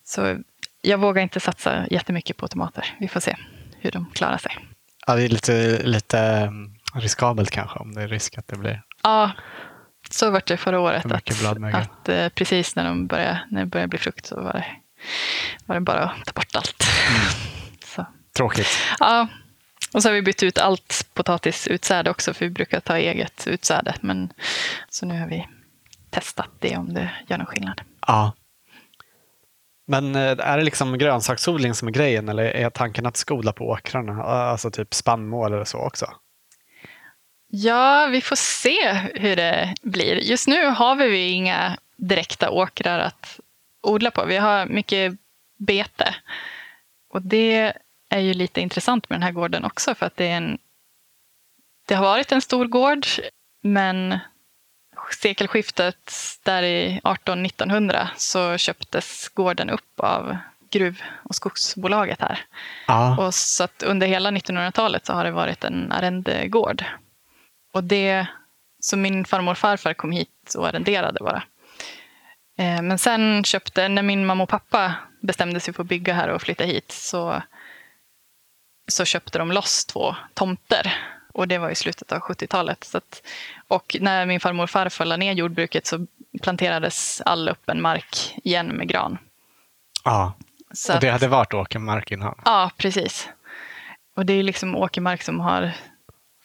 Så 0.04 0.38
jag 0.82 0.98
vågar 0.98 1.22
inte 1.22 1.40
satsa 1.40 1.86
jättemycket 1.90 2.36
på 2.36 2.48
tomater. 2.48 2.96
Vi 3.00 3.08
får 3.08 3.20
se 3.20 3.36
hur 3.80 3.90
de 3.90 4.10
klarar 4.14 4.38
sig. 4.38 4.58
Ja, 5.06 5.14
det 5.14 5.22
är 5.22 5.28
lite, 5.28 5.82
lite 5.82 6.18
mm, 6.18 6.74
riskabelt 6.94 7.50
kanske 7.50 7.78
om 7.78 7.94
det 7.94 8.02
är 8.02 8.08
risk 8.08 8.38
att 8.38 8.48
det 8.48 8.56
blir. 8.56 8.82
Ja, 9.02 9.30
så 10.16 10.30
var 10.30 10.42
det 10.46 10.56
förra 10.56 10.80
året. 10.80 11.12
Att, 11.12 11.74
att 11.74 12.08
eh, 12.08 12.28
precis 12.28 12.76
när, 12.76 12.84
de 12.84 13.06
började, 13.06 13.40
när 13.50 13.60
det 13.60 13.66
började 13.66 13.88
bli 13.88 13.98
frukt 13.98 14.26
så 14.26 14.40
var 14.40 14.52
det, 14.52 14.66
var 15.66 15.74
det 15.74 15.80
bara 15.80 16.04
att 16.04 16.24
ta 16.26 16.32
bort 16.32 16.56
allt. 16.56 16.84
Mm. 17.08 18.06
Tråkigt. 18.36 18.68
Ja, 18.98 19.28
och 19.92 20.02
så 20.02 20.08
har 20.08 20.14
vi 20.14 20.22
bytt 20.22 20.42
ut 20.42 20.58
allt 20.58 21.06
potatisutsäde 21.14 22.10
också, 22.10 22.34
för 22.34 22.44
vi 22.44 22.50
brukar 22.50 22.80
ta 22.80 22.96
eget 22.96 23.46
utsäde. 23.46 23.94
Men, 24.00 24.32
så 24.88 25.06
nu 25.06 25.20
har 25.20 25.26
vi 25.26 25.48
testat 26.10 26.50
det 26.58 26.76
om 26.76 26.94
det 26.94 27.10
gör 27.28 27.38
någon 27.38 27.46
skillnad. 27.46 27.80
Ja. 28.06 28.32
Men 29.86 30.14
eh, 30.14 30.20
är 30.38 30.58
det 30.58 30.64
liksom 30.64 30.98
grönsaksodling 30.98 31.74
som 31.74 31.88
är 31.88 31.92
grejen 31.92 32.28
eller 32.28 32.44
är 32.44 32.70
tanken 32.70 33.06
att 33.06 33.16
skola 33.16 33.52
på 33.52 33.64
åkrarna? 33.64 34.22
Alltså 34.22 34.70
typ 34.70 34.94
spannmål 34.94 35.52
eller 35.52 35.64
så 35.64 35.78
också? 35.78 36.06
Ja, 37.62 38.06
vi 38.06 38.20
får 38.20 38.36
se 38.36 38.92
hur 39.14 39.36
det 39.36 39.74
blir. 39.82 40.16
Just 40.16 40.48
nu 40.48 40.66
har 40.66 40.96
vi 40.96 41.28
inga 41.28 41.76
direkta 41.96 42.50
åkrar 42.50 42.98
att 42.98 43.40
odla 43.80 44.10
på. 44.10 44.24
Vi 44.24 44.36
har 44.36 44.66
mycket 44.66 45.12
bete. 45.56 46.14
Och 47.10 47.22
det 47.22 47.72
är 48.08 48.20
ju 48.20 48.34
lite 48.34 48.60
intressant 48.60 49.10
med 49.10 49.16
den 49.16 49.22
här 49.22 49.32
gården 49.32 49.64
också 49.64 49.94
för 49.94 50.06
att 50.06 50.16
det 50.16 50.24
är 50.24 50.36
en 50.36 50.58
det 51.86 51.94
har 51.94 52.04
varit 52.04 52.32
en 52.32 52.42
stor 52.42 52.66
gård, 52.66 53.06
men 53.62 54.18
sekelskiftet 55.22 56.12
där 56.42 56.62
i 56.62 57.00
1800-1900 57.04 58.06
så 58.16 58.56
köptes 58.56 59.28
gården 59.28 59.70
upp 59.70 60.00
av 60.00 60.36
gruv 60.70 61.02
och 61.22 61.34
skogsbolaget 61.34 62.20
här. 62.20 62.44
Ja. 62.86 63.26
Och 63.26 63.34
så 63.34 63.68
under 63.82 64.06
hela 64.06 64.30
1900-talet 64.30 65.06
så 65.06 65.12
har 65.12 65.24
det 65.24 65.30
varit 65.30 65.64
en 65.64 65.92
arrendegård. 65.92 66.84
Och 67.76 67.84
det, 67.84 68.26
så 68.80 68.96
min 68.96 69.24
farmor 69.24 69.52
och 69.52 69.58
farfar 69.58 69.94
kom 69.94 70.12
hit 70.12 70.54
och 70.56 70.68
arrenderade 70.68 71.18
bara. 71.20 71.42
Eh, 72.58 72.82
men 72.82 72.98
sen 72.98 73.44
köpte, 73.44 73.88
när 73.88 74.02
min 74.02 74.26
mamma 74.26 74.42
och 74.42 74.48
pappa 74.48 74.94
bestämde 75.20 75.60
sig 75.60 75.74
för 75.74 75.82
att 75.82 75.88
bygga 75.88 76.14
här 76.14 76.28
och 76.28 76.42
flytta 76.42 76.64
hit 76.64 76.92
så, 76.92 77.42
så 78.88 79.04
köpte 79.04 79.38
de 79.38 79.52
loss 79.52 79.84
två 79.84 80.16
tomter. 80.34 80.92
Och 81.32 81.48
det 81.48 81.58
var 81.58 81.70
i 81.70 81.74
slutet 81.74 82.12
av 82.12 82.18
70-talet. 82.18 82.84
Så 82.84 82.98
att, 82.98 83.22
och 83.68 83.96
när 84.00 84.26
min 84.26 84.40
farmor 84.40 84.62
och 84.62 84.70
farfar 84.70 85.04
la 85.04 85.16
ner 85.16 85.32
jordbruket 85.32 85.86
så 85.86 86.06
planterades 86.42 87.20
all 87.20 87.48
öppen 87.48 87.82
mark 87.82 88.34
igen 88.44 88.66
med 88.66 88.88
gran. 88.88 89.18
Ja, 90.04 90.32
så 90.72 90.94
och 90.94 91.00
det 91.00 91.10
hade 91.10 91.28
varit 91.28 91.54
åkermark 91.54 92.10
innan? 92.10 92.38
Ja, 92.44 92.70
precis. 92.76 93.28
Och 94.14 94.26
det 94.26 94.32
är 94.32 94.42
liksom 94.42 94.76
åkermark 94.76 95.22
som 95.22 95.40
har 95.40 95.72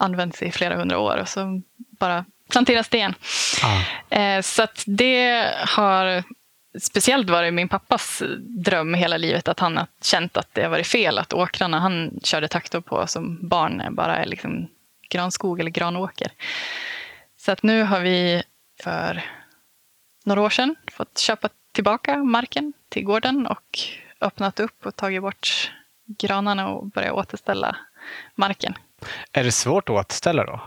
använts 0.02 0.42
i 0.42 0.52
flera 0.52 0.76
hundra 0.76 1.00
år 1.00 1.18
och 1.18 1.30
så 1.30 1.62
bara 1.78 2.26
planteras 2.50 2.90
det 2.90 2.98
igen. 2.98 3.16
Ah. 3.64 4.42
Så 4.42 4.64
att 4.64 4.84
det 4.88 5.48
har 5.68 6.24
speciellt 6.80 7.30
varit 7.30 7.54
min 7.54 7.70
pappas 7.70 8.24
dröm 8.40 8.94
hela 8.94 9.18
livet 9.18 9.48
att 9.48 9.60
han 9.60 9.78
har 9.78 9.88
känt 10.02 10.38
att 10.38 10.50
det 10.54 10.64
har 10.64 10.70
varit 10.70 10.88
fel 10.88 11.18
att 11.18 11.34
åkrarna 11.34 11.80
han 11.80 12.20
körde 12.24 12.48
traktor 12.48 12.82
på 12.82 13.08
som 13.08 13.48
barn 13.48 13.96
bara 13.96 14.18
är 14.18 14.26
liksom 14.26 14.68
granskog 15.10 15.60
eller 15.60 15.72
granåker. 15.72 16.32
Så 17.38 17.52
att 17.52 17.64
nu 17.64 17.84
har 17.84 18.00
vi 18.00 18.44
för 18.84 19.24
några 20.26 20.42
år 20.42 20.50
sedan 20.50 20.76
fått 20.92 21.18
köpa 21.18 21.50
tillbaka 21.72 22.18
marken 22.18 22.74
till 22.90 23.04
gården 23.04 23.48
och 23.48 23.80
öppnat 24.22 24.60
upp 24.60 24.86
och 24.86 24.96
tagit 24.96 25.22
bort 25.22 25.72
granarna 26.06 26.70
och 26.70 26.88
börjat 26.88 27.14
återställa 27.14 27.76
marken. 28.36 28.74
Är 29.34 29.44
det 29.44 29.52
svårt 29.52 29.90
att 29.90 29.96
återställa 29.96 30.46
då? 30.46 30.62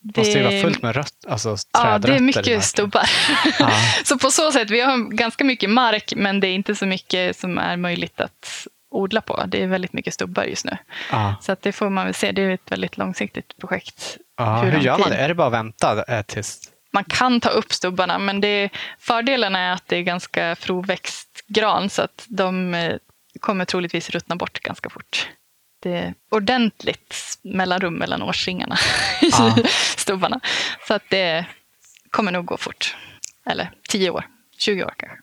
Det 0.00 0.20
måste 0.20 0.38
ju 0.38 0.44
vara 0.44 0.62
fullt 0.62 0.82
med 0.82 0.96
rött, 0.96 1.24
alltså 1.28 1.56
Ja, 1.72 1.98
det 1.98 2.14
är 2.14 2.20
mycket 2.20 2.64
stubbar. 2.64 3.10
Ja. 3.58 3.70
så 4.04 4.18
på 4.18 4.30
så 4.30 4.52
sätt, 4.52 4.70
vi 4.70 4.80
har 4.80 4.98
ganska 5.16 5.44
mycket 5.44 5.70
mark, 5.70 6.12
men 6.16 6.40
det 6.40 6.46
är 6.48 6.54
inte 6.54 6.74
så 6.74 6.86
mycket 6.86 7.36
som 7.36 7.58
är 7.58 7.76
möjligt 7.76 8.20
att 8.20 8.66
odla 8.90 9.20
på. 9.20 9.44
Det 9.46 9.62
är 9.62 9.66
väldigt 9.66 9.92
mycket 9.92 10.14
stubbar 10.14 10.44
just 10.44 10.64
nu. 10.64 10.76
Ja. 11.10 11.34
Så 11.40 11.52
att 11.52 11.62
det 11.62 11.72
får 11.72 11.90
man 11.90 12.04
väl 12.04 12.14
se. 12.14 12.32
Det 12.32 12.42
är 12.42 12.50
ett 12.50 12.72
väldigt 12.72 12.96
långsiktigt 12.96 13.56
projekt. 13.56 14.16
Ja, 14.36 14.60
hur, 14.60 14.70
hur 14.70 14.80
gör 14.80 14.98
man 14.98 15.10
det? 15.10 15.16
Är 15.16 15.28
det 15.28 15.34
bara 15.34 15.46
att 15.46 15.52
vänta 15.52 16.04
eh, 16.08 16.22
tills... 16.22 16.60
Man 16.90 17.04
kan 17.04 17.40
ta 17.40 17.48
upp 17.48 17.72
stubbarna, 17.72 18.18
men 18.18 18.40
det, 18.40 18.70
fördelen 18.98 19.56
är 19.56 19.72
att 19.72 19.88
det 19.88 19.96
är 19.96 20.02
ganska 20.02 20.56
froväxt 20.56 21.44
gran 21.46 21.90
så 21.90 22.02
att 22.02 22.24
de 22.28 22.74
eh, 22.74 22.96
kommer 23.40 23.64
troligtvis 23.64 24.10
ruttna 24.10 24.36
bort 24.36 24.60
ganska 24.60 24.90
fort. 24.90 25.28
Det 25.80 25.96
är 25.98 26.14
ordentligt 26.30 27.38
mellanrum 27.42 27.94
mellan 27.94 28.22
årsringarna 28.22 28.76
i 29.22 29.30
ah. 29.32 29.56
stubbarna. 29.96 30.40
Så 30.88 30.94
att 30.94 31.02
det 31.08 31.46
kommer 32.10 32.32
nog 32.32 32.44
gå 32.44 32.56
fort. 32.56 32.96
Eller 33.46 33.70
10 33.88 34.10
år, 34.10 34.26
20 34.58 34.84
år 34.84 34.94
kanske. 34.96 35.18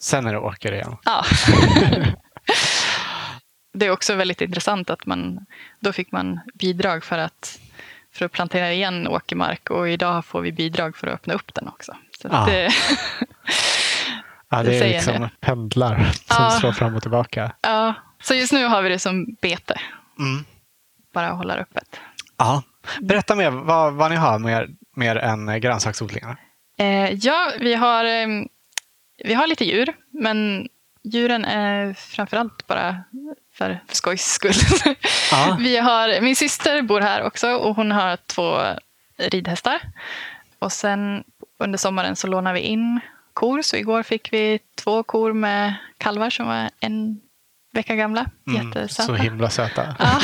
Sen 0.00 0.26
är 0.26 0.32
det 0.32 0.38
åker 0.38 0.72
igen? 0.72 0.96
Ja. 1.04 1.24
det 3.72 3.86
är 3.86 3.90
också 3.90 4.14
väldigt 4.14 4.40
intressant 4.40 4.90
att 4.90 5.06
man 5.06 5.46
då 5.80 5.92
fick 5.92 6.12
man 6.12 6.40
bidrag 6.54 7.04
för 7.04 7.18
att, 7.18 7.58
för 8.12 8.24
att 8.24 8.32
plantera 8.32 8.72
igen 8.72 9.08
åkermark 9.08 9.70
och 9.70 9.88
idag 9.88 10.24
får 10.24 10.40
vi 10.40 10.52
bidrag 10.52 10.96
för 10.96 11.06
att 11.06 11.14
öppna 11.14 11.34
upp 11.34 11.54
den 11.54 11.68
också. 11.68 11.96
Så 12.22 12.28
ah. 12.30 12.46
det, 12.46 12.70
ja, 14.48 14.62
det 14.62 14.78
är 14.78 14.88
liksom 14.88 15.28
pendlar 15.40 16.10
som 16.12 16.44
ja. 16.44 16.50
slår 16.50 16.72
fram 16.72 16.96
och 16.96 17.02
tillbaka. 17.02 17.52
Ja, 17.62 17.94
så 18.22 18.34
just 18.34 18.52
nu 18.52 18.66
har 18.66 18.82
vi 18.82 18.88
det 18.88 18.98
som 18.98 19.26
bete. 19.40 19.80
Mm. 20.18 20.44
Bara 21.14 21.26
hålla 21.30 21.54
öppet. 21.54 22.00
Ja. 22.36 22.62
Berätta 23.00 23.34
mer 23.34 23.50
vad, 23.50 23.92
vad 23.92 24.10
ni 24.10 24.16
har 24.16 24.38
mer, 24.38 24.68
mer 24.96 25.16
än 25.16 25.60
grönsaksodlingar. 25.60 26.36
Eh, 26.78 27.12
ja, 27.12 27.52
vi 27.60 27.74
har, 27.74 28.04
eh, 28.04 28.26
vi 29.24 29.34
har 29.34 29.46
lite 29.46 29.64
djur, 29.64 29.94
men 30.10 30.68
djuren 31.04 31.44
är 31.44 31.94
framförallt 31.94 32.66
bara 32.66 33.04
för, 33.54 33.80
för 33.88 33.96
skojs 33.96 34.24
skull. 34.24 34.96
Ja. 35.30 35.56
vi 35.60 35.76
har, 35.76 36.20
min 36.20 36.36
syster 36.36 36.82
bor 36.82 37.00
här 37.00 37.22
också 37.22 37.48
och 37.50 37.76
hon 37.76 37.92
har 37.92 38.16
två 38.16 38.58
ridhästar. 39.16 39.80
Och 40.58 40.72
sen 40.72 41.24
under 41.58 41.78
sommaren 41.78 42.16
så 42.16 42.26
lånar 42.26 42.54
vi 42.54 42.60
in 42.60 43.00
kor. 43.34 43.62
Så 43.62 43.76
igår 43.76 44.02
fick 44.02 44.32
vi 44.32 44.58
två 44.74 45.02
kor 45.02 45.32
med 45.32 45.74
kalvar 45.98 46.30
som 46.30 46.46
var 46.46 46.70
en 46.80 47.20
vecka 47.72 47.94
gamla. 47.94 48.26
Mm, 48.48 48.66
Jättesöta. 48.66 49.02
Så 49.06 49.14
himla 49.14 49.50
söta. 49.50 49.96
Ja. 49.98 50.20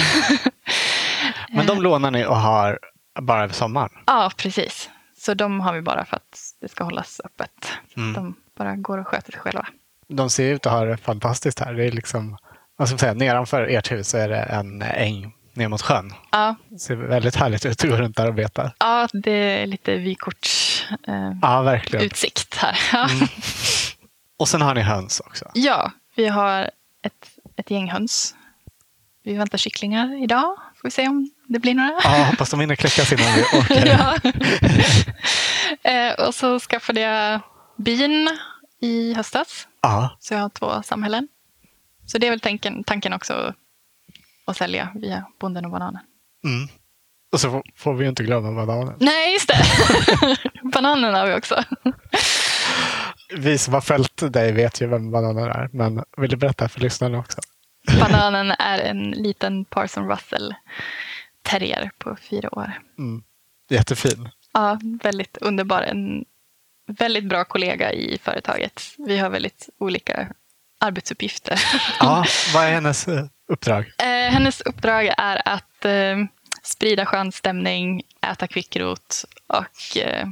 Men 1.52 1.66
de 1.66 1.82
lånar 1.82 2.10
ni 2.10 2.26
och 2.26 2.36
har 2.36 2.78
bara 3.20 3.44
över 3.44 3.54
sommaren? 3.54 3.90
Ja, 4.06 4.30
precis. 4.36 4.90
Så 5.18 5.34
de 5.34 5.60
har 5.60 5.72
vi 5.74 5.82
bara 5.82 6.04
för 6.04 6.16
att 6.16 6.38
det 6.60 6.68
ska 6.68 6.84
hållas 6.84 7.20
öppet. 7.24 7.72
Mm. 7.96 8.12
De 8.12 8.34
bara 8.58 8.76
går 8.76 8.98
och 8.98 9.06
sköter 9.08 9.32
sig 9.32 9.40
själva. 9.40 9.66
De 10.08 10.30
ser 10.30 10.52
ut 10.54 10.66
att 10.66 10.72
ha 10.72 10.84
det 10.84 10.96
fantastiskt 10.96 11.60
här. 11.60 11.74
Det 11.74 11.84
är 11.84 11.92
liksom, 11.92 12.36
vad 12.76 12.88
ska 12.88 12.92
man 12.94 12.98
säga, 12.98 13.14
nedanför 13.14 13.62
ert 13.62 13.92
hus 13.92 14.14
är 14.14 14.28
det 14.28 14.40
en 14.40 14.82
äng 14.82 15.32
ner 15.52 15.68
mot 15.68 15.82
sjön. 15.82 16.12
Ja. 16.30 16.54
Det 16.68 16.78
ser 16.78 16.96
väldigt 16.96 17.36
härligt 17.36 17.66
ut 17.66 17.84
att 17.84 17.90
gå 17.90 17.96
runt 17.96 18.16
där 18.16 18.26
och 18.28 18.34
beta. 18.34 18.72
Ja, 18.78 19.08
det 19.12 19.32
är 19.62 19.66
lite 19.66 19.94
vykorts 19.96 20.84
eh, 21.08 21.32
ja, 21.42 21.62
verkligen. 21.62 22.04
utsikt 22.04 22.54
här. 22.54 22.78
Mm. 23.10 23.28
Och 24.38 24.48
sen 24.48 24.62
har 24.62 24.74
ni 24.74 24.80
höns 24.80 25.20
också. 25.20 25.50
Ja, 25.54 25.90
vi 26.16 26.28
har 26.28 26.70
ett, 27.58 27.70
gäng 27.70 27.90
höns. 27.90 28.34
Vi 29.24 29.34
väntar 29.34 29.58
kycklingar 29.58 30.22
idag. 30.22 30.56
Får 30.76 30.88
vi 30.88 30.90
se 30.90 31.08
om 31.08 31.30
det 31.48 31.58
blir 31.58 31.74
några. 31.74 32.00
Ja, 32.04 32.24
hoppas 32.30 32.50
de 32.50 32.60
hinner 32.60 32.76
kläckas 32.76 33.12
innan 33.12 33.34
vi 33.34 33.58
åker. 33.58 33.86
ja. 33.86 34.16
eh, 35.90 36.26
och 36.26 36.34
så 36.34 36.60
skaffade 36.60 37.00
jag 37.00 37.40
bin 37.76 38.28
i 38.80 39.14
höstas. 39.14 39.68
Ja. 39.82 40.16
Så 40.20 40.34
jag 40.34 40.40
har 40.40 40.48
två 40.48 40.82
samhällen. 40.82 41.28
Så 42.06 42.18
det 42.18 42.26
är 42.26 42.30
väl 42.30 42.40
tanken, 42.40 42.84
tanken 42.84 43.12
också 43.12 43.54
att 44.46 44.56
sälja 44.56 44.92
via 44.94 45.24
Bonden 45.40 45.64
och 45.64 45.70
Bananen. 45.70 46.02
Mm. 46.44 46.68
Och 47.32 47.40
så 47.40 47.62
får 47.76 47.94
vi 47.94 48.04
ju 48.04 48.08
inte 48.08 48.22
glömma 48.22 48.66
bananen. 48.66 48.94
Nej, 49.00 49.32
just 49.32 49.48
det. 49.48 49.58
bananen 50.72 51.14
har 51.14 51.26
vi 51.26 51.34
också. 51.34 51.64
Vi 53.36 53.58
som 53.58 53.74
har 53.74 53.80
följt 53.80 54.32
dig 54.32 54.52
vet 54.52 54.80
ju 54.80 54.86
vem 54.86 55.10
bananen 55.10 55.44
är, 55.44 55.68
men 55.72 56.04
vill 56.16 56.30
du 56.30 56.36
berätta 56.36 56.68
för 56.68 56.80
lyssnarna 56.80 57.18
också? 57.18 57.40
bananen 58.00 58.50
är 58.50 58.78
en 58.78 59.10
liten 59.10 59.64
Parson 59.64 60.08
Russell 60.08 60.54
terrier 61.42 61.90
på 61.98 62.16
fyra 62.30 62.58
år. 62.58 62.72
Mm. 62.98 63.22
Jättefin. 63.68 64.28
Ja, 64.52 64.78
väldigt 65.02 65.36
underbar. 65.36 65.82
En 65.82 66.24
väldigt 66.86 67.24
bra 67.24 67.44
kollega 67.44 67.92
i 67.92 68.18
företaget. 68.22 68.82
Vi 68.98 69.18
har 69.18 69.30
väldigt 69.30 69.68
olika 69.78 70.28
arbetsuppgifter. 70.80 71.60
Ja, 72.00 72.24
vad 72.54 72.64
är 72.64 72.70
hennes 72.70 73.08
eh, 73.08 73.24
uppdrag? 73.48 73.92
Eh, 73.98 74.32
hennes 74.32 74.60
uppdrag 74.60 75.14
är 75.18 75.42
att 75.44 75.84
eh, 75.84 76.16
sprida 76.68 77.06
skön 77.06 77.32
stämning, 77.32 78.02
äta 78.32 78.46
kvickrot 78.46 79.24
och 79.46 79.96
eh, 79.96 80.28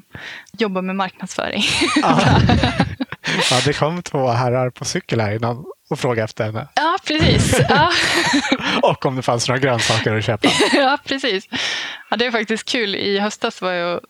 jobba 0.53 0.83
med 0.83 0.97
marknadsföring. 0.97 1.63
Ja. 1.97 2.21
ja, 3.51 3.61
det 3.65 3.73
kom 3.73 4.03
två 4.03 4.29
herrar 4.29 4.71
på 4.71 4.85
cykel 4.85 5.21
här 5.21 5.33
innan 5.33 5.65
och 5.91 5.99
frågade 5.99 6.25
efter 6.25 6.45
henne. 6.45 6.69
Ja, 6.75 6.97
precis. 7.07 7.61
Ja. 7.69 7.91
och 8.83 9.07
om 9.07 9.17
det 9.17 9.23
fanns 9.23 9.49
några 9.49 9.61
grönsaker 9.61 10.15
att 10.15 10.25
köpa. 10.25 10.49
ja, 10.73 10.99
precis. 11.05 11.49
Ja, 12.11 12.17
det 12.17 12.27
är 12.27 12.31
faktiskt 12.31 12.69
kul. 12.69 12.95
I 12.95 13.19
höstas 13.19 13.63
var 13.63 13.73
jag 13.73 14.01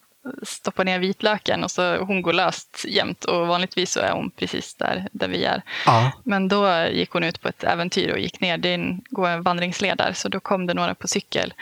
stoppa 0.43 0.85
ner 0.85 0.99
vitlöken 0.99 1.65
och 1.65 1.71
så 1.71 1.97
hon 1.97 2.23
går 2.23 2.33
löst 2.33 2.85
jämt 2.89 3.25
och 3.25 3.47
vanligtvis 3.47 3.93
så 3.93 4.01
är 4.01 4.13
hon 4.13 4.31
precis 4.31 4.75
där, 4.75 5.09
där 5.13 5.29
vi 5.29 5.45
är. 5.45 5.63
Ja. 5.87 6.13
Men 6.25 6.49
då 6.49 6.87
gick 6.93 7.11
hon 7.11 7.25
ut 7.25 7.41
på 7.43 7.49
ett 7.49 7.65
äventyr 7.65 8.13
och 8.13 8.19
gick 8.19 8.41
ner. 8.41 8.59
Det 8.59 8.99
går 9.11 9.29
en 9.29 9.43
vandringsled 9.43 9.99
där 9.99 10.13
så 10.13 10.29
då 10.29 10.41
kom 10.41 10.67
det 10.67 10.75
några 10.75 10.95
på 10.95 11.09
cykel. 11.09 11.55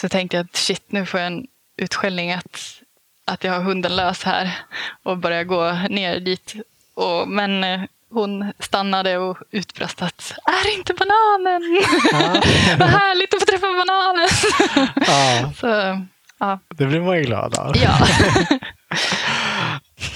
Så 0.00 0.08
tänkte 0.08 0.36
jag 0.36 0.44
att 0.44 0.56
shit, 0.56 0.84
nu 0.86 1.06
får 1.06 1.20
jag 1.20 1.26
en 1.26 1.46
utskällning 1.76 2.32
att, 2.32 2.82
att 3.24 3.44
jag 3.44 3.52
har 3.52 3.60
hunden 3.60 3.96
lös 3.96 4.22
här 4.22 4.58
och 5.02 5.18
börjar 5.18 5.44
gå 5.44 5.72
ner 5.90 6.20
dit. 6.20 6.54
Och, 6.94 7.28
men 7.28 7.64
eh, 7.64 7.80
hon 8.10 8.52
stannade 8.58 9.18
och 9.18 9.38
utbrast 9.50 10.02
att 10.02 10.32
är 10.44 10.74
inte 10.78 10.94
bananen? 10.94 11.82
Ja. 12.12 12.18
Vad 12.78 12.88
härligt 12.88 13.34
att 13.34 13.40
få 13.40 13.46
träffa 13.46 13.66
bananen. 13.66 14.28
Ja. 15.06 15.52
Så 15.60 16.00
Ja. 16.38 16.58
Det 16.68 16.86
blir 16.86 17.00
man 17.00 17.16
ju 17.16 17.22
glad 17.22 17.58
av. 17.58 17.76
Ja. 17.76 18.06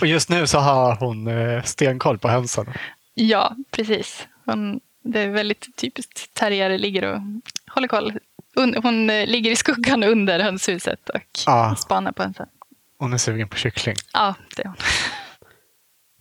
och 0.01 0.07
just 0.07 0.29
nu 0.29 0.47
så 0.47 0.59
har 0.59 0.97
hon 0.97 1.27
eh, 1.29 1.63
stenkoll 1.63 2.19
på 2.19 2.29
hönsen. 2.29 2.67
Ja, 3.15 3.57
precis. 3.71 4.27
Hon, 4.45 4.81
det 5.03 5.21
är 5.21 5.29
väldigt 5.29 5.77
typiskt 5.77 6.35
terrier 6.35 6.79
ligger 6.79 7.03
och 7.03 7.21
håller 7.67 7.89
koll. 7.89 8.13
Hon, 8.55 9.11
eh, 9.11 9.27
ligger 9.27 9.51
i 9.51 9.57
skuggan 9.57 10.05
under 10.05 10.41
hönshuset 10.41 11.09
och 11.09 11.21
ja. 11.47 11.77
spanar 11.79 12.13
på 12.13 12.23
hönsen. 12.23 12.47
Hon 12.99 13.13
är 13.13 13.19
sugen 13.19 13.49
på 13.49 13.57
kyckling. 13.57 13.97
Ja, 14.13 14.35
det 14.57 14.63
är 14.63 14.67
hon. 14.67 14.77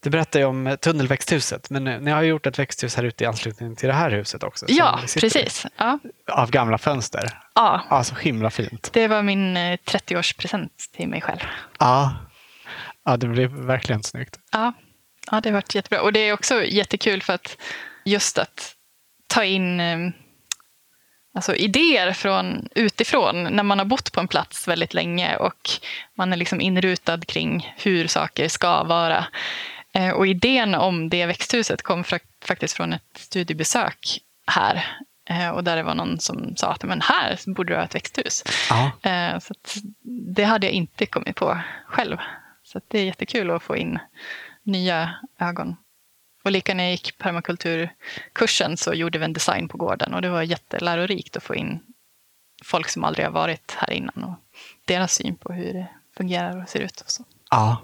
Du 0.03 0.09
berättade 0.09 0.45
om 0.45 0.67
eh, 0.67 0.75
tunnelväxthuset, 0.75 1.69
men 1.69 1.83
ni 1.83 2.11
har 2.11 2.21
gjort 2.21 2.45
ett 2.45 2.59
växthus 2.59 2.95
här 2.95 3.03
ute 3.03 3.23
i 3.23 3.27
anslutning 3.27 3.75
till 3.75 3.87
det 3.87 3.93
här 3.93 4.11
huset 4.11 4.43
också. 4.43 4.65
Ja, 4.69 4.99
precis. 5.19 5.65
Ja. 5.77 5.99
Av 6.31 6.51
gamla 6.51 6.77
fönster. 6.77 7.39
Ja. 7.55 7.85
ja. 7.89 8.03
Så 8.03 8.15
himla 8.15 8.49
fint. 8.49 8.89
Det 8.93 9.07
var 9.07 9.23
min 9.23 9.57
30-årspresent 9.57 10.63
eh, 10.63 10.97
till 10.97 11.07
mig 11.07 11.21
själv. 11.21 11.39
Ja. 11.79 12.15
ja, 13.05 13.17
det 13.17 13.27
blev 13.27 13.51
verkligen 13.51 14.03
snyggt. 14.03 14.39
Ja. 14.51 14.73
ja, 15.31 15.41
det 15.41 15.49
har 15.49 15.53
varit 15.53 15.75
jättebra. 15.75 16.01
Och 16.01 16.13
det 16.13 16.19
är 16.19 16.33
också 16.33 16.63
jättekul 16.63 17.21
för 17.21 17.33
att 17.33 17.57
just 18.05 18.37
att 18.37 18.75
ta 19.27 19.43
in 19.43 19.79
eh, 19.79 19.97
alltså 21.37 21.55
idéer 21.55 22.13
från 22.13 22.69
utifrån 22.75 23.43
när 23.43 23.63
man 23.63 23.79
har 23.79 23.85
bott 23.85 24.11
på 24.11 24.19
en 24.19 24.27
plats 24.27 24.67
väldigt 24.67 24.93
länge 24.93 25.35
och 25.35 25.69
man 26.15 26.33
är 26.33 26.37
liksom 26.37 26.61
inrutad 26.61 27.17
kring 27.17 27.73
hur 27.77 28.07
saker 28.07 28.47
ska 28.47 28.83
vara. 28.83 29.25
Eh, 29.93 30.09
och 30.09 30.27
idén 30.27 30.75
om 30.75 31.09
det 31.09 31.25
växthuset 31.25 31.81
kom 31.81 32.03
faktiskt 32.45 32.73
från 32.73 32.93
ett 32.93 33.01
studiebesök 33.15 34.19
här. 34.47 34.85
Eh, 35.29 35.49
och 35.49 35.63
där 35.63 35.75
det 35.75 35.83
var 35.83 35.95
någon 35.95 36.19
som 36.19 36.55
sa 36.55 36.71
att 36.71 36.83
men 36.83 37.01
här 37.01 37.39
borde 37.45 37.73
du 37.73 37.77
ha 37.77 37.83
ett 37.83 37.95
växthus. 37.95 38.43
Ja. 38.69 39.09
Eh, 39.09 39.39
så 39.39 39.53
det 40.35 40.43
hade 40.43 40.65
jag 40.65 40.73
inte 40.73 41.05
kommit 41.05 41.35
på 41.35 41.59
själv. 41.87 42.17
Så 42.63 42.81
det 42.87 42.99
är 42.99 43.05
jättekul 43.05 43.51
att 43.51 43.63
få 43.63 43.77
in 43.77 43.99
nya 44.63 45.13
ögon. 45.39 45.75
Och 46.47 46.51
lika 46.51 46.73
när 46.73 46.83
jag 46.83 46.91
gick 46.91 47.17
permakulturkursen 47.17 48.77
så 48.77 48.93
gjorde 48.93 49.19
vi 49.19 49.25
en 49.25 49.33
design 49.33 49.67
på 49.67 49.77
gården 49.77 50.13
och 50.13 50.21
det 50.21 50.29
var 50.29 50.41
jättelärorikt 50.41 51.37
att 51.37 51.43
få 51.43 51.55
in 51.55 51.79
folk 52.63 52.89
som 52.89 53.03
aldrig 53.03 53.25
har 53.25 53.31
varit 53.31 53.75
här 53.77 53.91
innan 53.91 54.23
och 54.23 54.33
deras 54.85 55.13
syn 55.13 55.35
på 55.35 55.53
hur 55.53 55.73
det 55.73 55.87
fungerar 56.17 56.61
och 56.61 56.69
ser 56.69 56.79
ut. 56.79 57.01
Och 57.01 57.09
så. 57.09 57.23
Ja, 57.51 57.81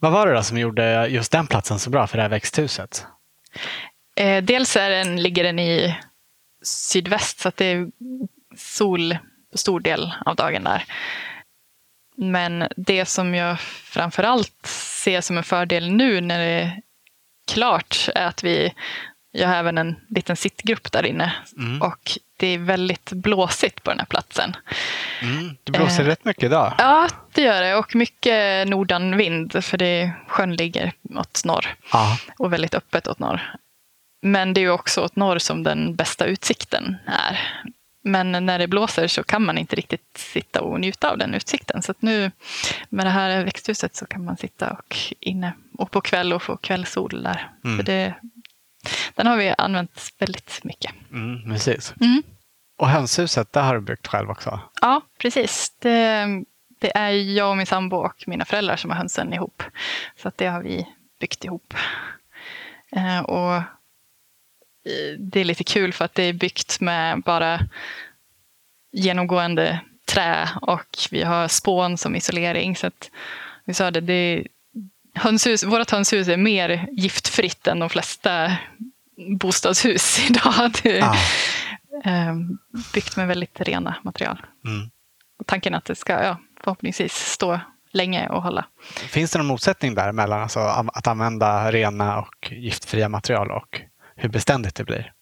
vad 0.00 0.12
var 0.12 0.26
det 0.26 0.34
då 0.34 0.42
som 0.42 0.58
gjorde 0.58 1.06
just 1.06 1.32
den 1.32 1.46
platsen 1.46 1.78
så 1.78 1.90
bra 1.90 2.06
för 2.06 2.16
det 2.16 2.22
här 2.22 2.30
växthuset? 2.30 3.06
Eh, 4.16 4.44
dels 4.44 4.76
är 4.76 4.90
den, 4.90 5.22
ligger 5.22 5.44
den 5.44 5.58
i 5.58 5.96
sydväst 6.62 7.38
så 7.38 7.48
att 7.48 7.56
det 7.56 7.66
är 7.66 7.90
sol 8.56 9.18
stor 9.54 9.80
del 9.80 10.14
av 10.26 10.36
dagen 10.36 10.64
där. 10.64 10.84
Men 12.16 12.68
det 12.76 13.06
som 13.06 13.34
jag 13.34 13.60
framför 13.60 14.22
allt 14.22 14.66
ser 15.02 15.20
som 15.20 15.38
en 15.38 15.44
fördel 15.44 15.90
nu 15.90 16.20
när 16.20 16.38
det 16.38 16.82
klart 17.46 18.08
är 18.14 18.26
att 18.26 18.44
vi, 18.44 18.74
jag 19.32 19.48
har 19.48 19.54
även 19.54 19.78
en 19.78 19.96
liten 20.08 20.36
sittgrupp 20.36 20.92
där 20.92 21.06
inne 21.06 21.32
Mm. 21.58 21.82
och 21.82 22.10
det 22.36 22.46
är 22.46 22.58
väldigt 22.58 23.12
blåsigt 23.12 23.82
på 23.82 23.90
den 23.90 23.98
här 23.98 24.06
platsen. 24.06 24.56
Mm. 25.22 25.56
Det 25.64 25.72
blåser 25.72 26.02
Eh. 26.02 26.06
rätt 26.06 26.24
mycket 26.24 26.42
idag. 26.44 26.74
Ja, 26.78 27.08
det 27.32 27.42
gör 27.42 27.62
det 27.62 27.74
och 27.74 27.94
mycket 27.94 28.68
nordanvind 28.68 29.64
för 29.64 29.78
det, 29.78 30.12
sjön 30.28 30.56
ligger 30.56 30.92
åt 31.16 31.42
norr 31.44 31.74
Ja. 31.92 32.18
och 32.38 32.52
väldigt 32.52 32.74
öppet 32.74 33.08
åt 33.08 33.18
norr. 33.18 33.54
Men 34.22 34.54
det 34.54 34.60
är 34.60 34.62
ju 34.62 34.70
också 34.70 35.00
åt 35.00 35.16
norr 35.16 35.38
som 35.38 35.62
den 35.62 35.94
bästa 35.96 36.24
utsikten 36.24 36.96
är. 37.06 37.40
Men 38.06 38.46
när 38.46 38.58
det 38.58 38.68
blåser 38.68 39.08
så 39.08 39.22
kan 39.22 39.44
man 39.44 39.58
inte 39.58 39.76
riktigt 39.76 40.18
sitta 40.18 40.60
och 40.60 40.80
njuta 40.80 41.10
av 41.10 41.18
den 41.18 41.34
utsikten. 41.34 41.82
Så 41.82 41.94
nu 41.98 42.30
med 42.88 43.06
det 43.06 43.10
här 43.10 43.44
växthuset 43.44 43.96
så 43.96 44.06
kan 44.06 44.24
man 44.24 44.36
sitta 44.36 44.70
och 44.70 44.96
inne 45.20 45.52
och 45.78 45.90
på 45.90 46.00
kväll 46.00 46.32
och 46.32 46.42
få 46.42 46.56
kvällssol 46.56 47.22
där. 47.22 47.50
Mm. 47.64 47.76
För 47.76 47.84
det, 47.84 48.14
den 49.14 49.26
har 49.26 49.36
vi 49.36 49.54
använt 49.58 50.12
väldigt 50.18 50.60
mycket. 50.64 50.92
Mm, 51.12 51.42
precis. 51.52 51.94
Mm. 52.00 52.22
Och 52.78 52.88
hönshuset, 52.88 53.52
det 53.52 53.60
har 53.60 53.74
du 53.74 53.80
byggt 53.80 54.06
själv 54.06 54.30
också? 54.30 54.60
Ja, 54.80 55.00
precis. 55.18 55.72
Det, 55.78 56.26
det 56.80 56.96
är 56.96 57.10
jag 57.10 57.50
och 57.50 57.56
min 57.56 57.66
sambo 57.66 57.96
och 57.96 58.24
mina 58.26 58.44
föräldrar 58.44 58.76
som 58.76 58.90
har 58.90 58.96
hönsen 58.96 59.32
ihop. 59.32 59.62
Så 60.16 60.28
att 60.28 60.38
det 60.38 60.46
har 60.46 60.62
vi 60.62 60.86
byggt 61.20 61.44
ihop. 61.44 61.74
Eh, 62.92 63.20
och 63.20 63.62
det 65.18 65.40
är 65.40 65.44
lite 65.44 65.64
kul 65.64 65.92
för 65.92 66.04
att 66.04 66.14
det 66.14 66.22
är 66.22 66.32
byggt 66.32 66.80
med 66.80 67.22
bara 67.22 67.60
genomgående 68.92 69.80
trä 70.08 70.48
och 70.62 70.98
vi 71.10 71.22
har 71.22 71.48
spån 71.48 71.98
som 71.98 72.16
isolering. 72.16 72.76
Så 72.76 72.86
att 72.86 73.10
vi 73.64 73.74
sa 73.74 73.90
det, 73.90 74.00
det 74.00 74.46
hönshus, 75.14 75.64
vårt 75.64 75.90
hönshus 75.90 76.28
är 76.28 76.36
mer 76.36 76.86
giftfritt 76.92 77.66
än 77.66 77.78
de 77.78 77.90
flesta 77.90 78.56
bostadshus 79.38 80.18
idag. 80.30 80.70
Det 80.82 80.98
är 80.98 81.00
Ja. 81.00 81.16
eh, 82.04 82.34
byggt 82.94 83.16
med 83.16 83.28
väldigt 83.28 83.60
rena 83.60 83.96
material. 84.02 84.46
Mm. 84.64 84.90
Tanken 85.46 85.74
är 85.74 85.78
att 85.78 85.84
det 85.84 85.94
ska 85.96 86.12
ja, 86.12 86.36
förhoppningsvis 86.60 87.14
stå 87.14 87.60
länge 87.92 88.28
och 88.28 88.42
hålla. 88.42 88.66
Finns 88.94 89.30
det 89.30 89.38
någon 89.38 89.46
motsättning 89.46 89.94
där 89.94 90.12
mellan 90.12 90.42
alltså, 90.42 90.60
att 90.94 91.06
använda 91.06 91.72
rena 91.72 92.18
och 92.18 92.52
giftfria 92.52 93.08
material 93.08 93.50
och 93.50 93.80
hur 94.16 94.28
beständigt 94.28 94.74
det 94.74 94.84
blir? 94.84 95.12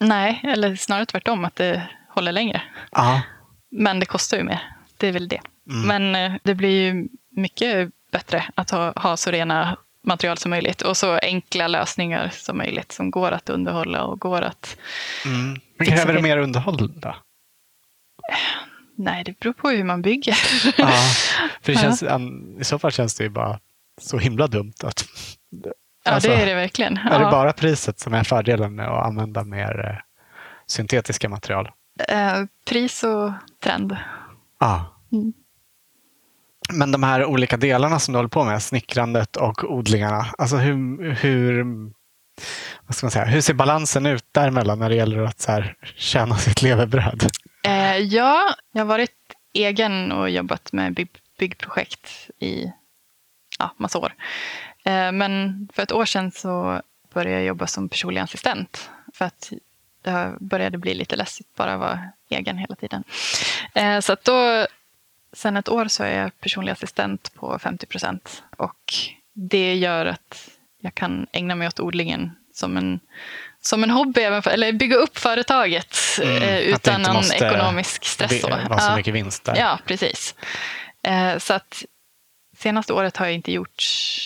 Nej, 0.00 0.40
eller 0.44 0.76
snarare 0.76 1.06
tvärtom, 1.06 1.44
att 1.44 1.56
det 1.56 1.88
håller 2.08 2.32
längre. 2.32 2.62
Ja. 2.92 3.22
Men 3.70 4.00
det 4.00 4.06
kostar 4.06 4.36
ju 4.36 4.42
mer. 4.44 4.76
Det 4.96 5.06
är 5.08 5.12
väl 5.12 5.28
det. 5.28 5.40
Mm. 5.70 5.86
Men 6.10 6.32
eh, 6.32 6.38
det 6.44 6.54
blir 6.54 6.82
ju 6.82 7.08
mycket 7.30 7.90
bättre 8.12 8.44
att 8.54 8.70
ha, 8.70 8.92
ha 8.96 9.16
så 9.16 9.30
rena 9.30 9.76
material 10.04 10.38
som 10.38 10.50
möjligt 10.50 10.82
och 10.82 10.96
så 10.96 11.18
enkla 11.18 11.68
lösningar 11.68 12.28
som 12.32 12.56
möjligt 12.58 12.92
som 12.92 13.10
går 13.10 13.32
att 13.32 13.48
underhålla 13.50 14.04
och 14.04 14.20
går 14.20 14.42
att... 14.42 14.76
Mm. 15.24 15.60
Men 15.78 15.86
kräver 15.86 16.14
det 16.14 16.22
mer 16.22 16.38
underhåll 16.38 17.00
då? 17.00 17.16
Nej, 18.96 19.24
det 19.24 19.38
beror 19.40 19.52
på 19.52 19.68
hur 19.70 19.84
man 19.84 20.02
bygger. 20.02 20.38
Ja. 20.76 20.92
För 21.62 21.72
Ja. 21.72 21.78
känns, 21.80 22.02
an- 22.02 22.56
I 22.60 22.64
så 22.64 22.78
fall 22.78 22.92
känns 22.92 23.14
det 23.14 23.24
ju 23.24 23.30
bara 23.30 23.60
så 24.00 24.18
himla 24.18 24.46
dumt. 24.46 24.72
Att, 24.84 25.04
Ja, 26.08 26.14
Alltså, 26.14 26.30
det 26.30 26.36
är 26.36 26.46
det 26.46 26.54
verkligen. 26.54 26.96
Är 26.96 27.18
det 27.18 27.24
Ja. 27.24 27.30
bara 27.30 27.52
priset 27.52 28.00
som 28.00 28.14
är 28.14 28.24
fördelen 28.24 28.74
med 28.74 28.88
att 28.88 29.06
använda 29.06 29.44
mer 29.44 29.86
eh, 29.88 29.96
syntetiska 30.66 31.28
material? 31.28 31.70
Eh, 32.08 32.44
pris 32.68 33.04
och 33.04 33.32
trend. 33.64 33.96
Ja. 34.60 35.00
Mm. 35.12 35.32
Men 36.72 36.92
de 36.92 37.02
här 37.02 37.24
olika 37.24 37.56
delarna 37.56 37.98
som 37.98 38.12
du 38.12 38.18
håller 38.18 38.28
på 38.28 38.44
med, 38.44 38.62
snickrandet 38.62 39.36
och 39.36 39.64
odlingarna, 39.72 40.26
alltså 40.38 40.56
hur, 40.56 41.10
hur, 41.12 41.64
vad 42.86 42.94
ska 42.96 43.06
man 43.06 43.10
säga, 43.10 43.24
hur 43.24 43.40
ser 43.40 43.54
balansen 43.54 44.06
ut 44.06 44.24
däremellan 44.32 44.78
när 44.78 44.88
det 44.88 44.94
gäller 44.94 45.18
att 45.22 45.40
så 45.40 45.52
här, 45.52 45.74
tjäna 45.96 46.34
sitt 46.38 46.62
levebröd? 46.62 47.26
Eh, 47.64 47.96
ja, 47.96 48.54
jag 48.72 48.80
har 48.80 48.86
varit 48.86 49.10
egen 49.54 50.12
och 50.12 50.30
jobbat 50.30 50.72
med 50.72 50.94
bygg, 50.94 51.08
byggprojekt 51.38 52.10
i 52.40 52.72
ja, 53.58 53.74
massa 53.76 53.98
år. 53.98 54.12
Eh, 54.88 55.12
men 55.12 55.68
för 55.72 55.82
ett 55.82 55.92
år 55.92 56.04
sedan 56.04 56.30
så 56.32 56.82
började 57.14 57.34
jag 57.36 57.44
jobba 57.44 57.66
som 57.66 57.88
personlig 57.88 58.20
assistent. 58.20 58.90
För 59.14 59.24
att 59.24 59.52
det 60.02 60.34
började 60.40 60.78
bli 60.78 60.94
lite 60.94 61.16
läskigt 61.16 61.54
bara 61.56 61.72
att 61.72 61.80
vara 61.80 62.00
egen 62.30 62.58
hela 62.58 62.74
tiden. 62.74 63.04
Eh, 63.74 64.00
så 64.00 64.12
att 64.12 64.24
då, 64.24 64.66
sen 65.32 65.56
ett 65.56 65.68
år 65.68 65.88
så 65.88 66.04
är 66.04 66.18
jag 66.22 66.40
personlig 66.40 66.72
assistent 66.72 67.34
på 67.34 67.58
50 67.58 67.86
procent. 67.86 68.42
Och 68.56 68.94
det 69.32 69.74
gör 69.74 70.06
att 70.06 70.48
jag 70.80 70.94
kan 70.94 71.26
ägna 71.32 71.54
mig 71.54 71.68
åt 71.68 71.80
odlingen 71.80 72.30
som 72.54 72.76
en, 72.76 73.00
som 73.60 73.84
en 73.84 73.90
hobby, 73.90 74.20
eller 74.22 74.72
bygga 74.72 74.96
upp 74.96 75.18
företaget 75.18 75.96
Mm, 76.22 76.42
eh, 76.42 76.54
att 76.56 76.62
utan 76.62 76.94
inte 77.00 77.08
någon 77.12 77.16
måste 77.16 77.34
ekonomisk 77.46 78.04
stress. 78.04 78.30
Det 78.30 78.38
så. 78.40 78.48
var 78.48 78.78
så 78.78 78.90
Ja. 78.90 78.96
mycket 78.96 79.14
vinst 79.14 79.44
där. 79.44 79.56
Ja, 79.56 79.78
precis. 79.86 80.34
Så 81.38 81.54
att 81.54 81.84
senaste 82.58 82.92
året 82.92 83.16
har 83.16 83.26
jag 83.26 83.34
inte 83.34 83.52
gjort 83.52 83.84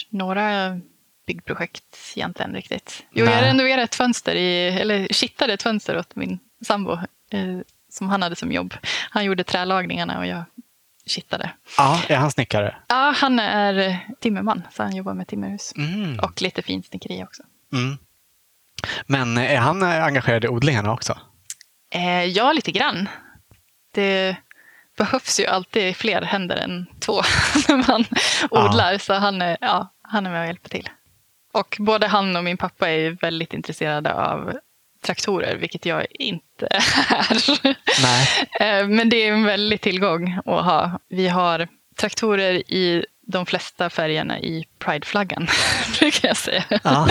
några 0.08 0.80
byggprojekt 1.26 2.12
egentligen 2.16 2.54
riktigt. 2.54 3.02
Jo, 3.10 3.24
Nej. 3.24 3.34
jag 3.34 3.44
renoverade 3.44 3.82
ett 3.82 3.94
fönster, 3.94 4.34
i, 4.34 4.68
eller 4.68 5.08
kittade 5.08 5.52
ett 5.52 5.62
fönster 5.62 5.98
åt 5.98 6.16
min 6.16 6.38
sambo 6.64 6.92
eh, 7.30 7.58
som 7.88 8.08
han 8.08 8.22
hade 8.22 8.36
som 8.36 8.52
jobb. 8.52 8.74
Han 9.10 9.24
gjorde 9.24 9.44
trälagningarna 9.44 10.18
och 10.18 10.26
jag 10.26 10.44
kittade. 11.06 11.50
Ja, 11.78 12.00
är 12.08 12.16
han 12.16 12.30
snickare? 12.30 12.76
Ja, 12.88 13.14
han 13.16 13.38
är 13.38 13.78
eh, 13.78 13.96
timmerman, 14.20 14.62
så 14.72 14.82
han 14.82 14.96
jobbar 14.96 15.14
med 15.14 15.28
timmerhus. 15.28 15.72
Mm. 15.76 16.18
Och 16.18 16.42
lite 16.42 16.62
finsnickeri 16.62 17.24
också. 17.24 17.42
Mm. 17.72 17.98
Men 19.06 19.38
är 19.38 19.58
han 19.58 19.82
eh, 19.82 20.04
engagerad 20.04 20.44
i 20.44 20.48
odlingarna 20.48 20.92
också? 20.92 21.18
Eh, 21.90 22.24
ja, 22.24 22.52
lite 22.52 22.72
grann. 22.72 23.08
Det 23.94 24.36
behövs 25.04 25.40
ju 25.40 25.46
alltid 25.46 25.96
fler 25.96 26.22
händer 26.22 26.56
än 26.56 26.86
två 27.00 27.22
när 27.68 27.76
man 27.88 28.04
Ja. 28.50 28.64
odlar. 28.68 28.98
Så 28.98 29.14
han 29.14 29.42
är, 29.42 29.56
ja, 29.60 29.92
han 30.02 30.26
är 30.26 30.30
med 30.30 30.40
och 30.40 30.46
hjälper 30.46 30.68
till. 30.68 30.88
Och 31.52 31.76
både 31.78 32.06
han 32.06 32.36
och 32.36 32.44
min 32.44 32.56
pappa 32.56 32.88
är 32.90 33.10
väldigt 33.10 33.52
intresserade 33.54 34.14
av 34.14 34.52
traktorer, 35.06 35.56
vilket 35.56 35.86
jag 35.86 36.06
inte 36.10 36.66
är. 36.70 37.58
Nej. 38.02 38.28
Eh, 38.80 38.88
Men 38.88 39.08
det 39.08 39.16
är 39.16 39.32
en 39.32 39.44
väldig 39.44 39.80
tillgång 39.80 40.38
att 40.46 40.64
ha. 40.64 41.00
Vi 41.08 41.28
har 41.28 41.68
traktorer 41.96 42.54
i 42.54 43.04
de 43.26 43.46
flesta 43.46 43.90
färgerna 43.90 44.38
i 44.40 44.64
Prideflaggan, 44.78 45.48
brukar 45.98 46.28
jag 46.28 46.36
säga. 46.36 46.64
Ja. 46.84 47.08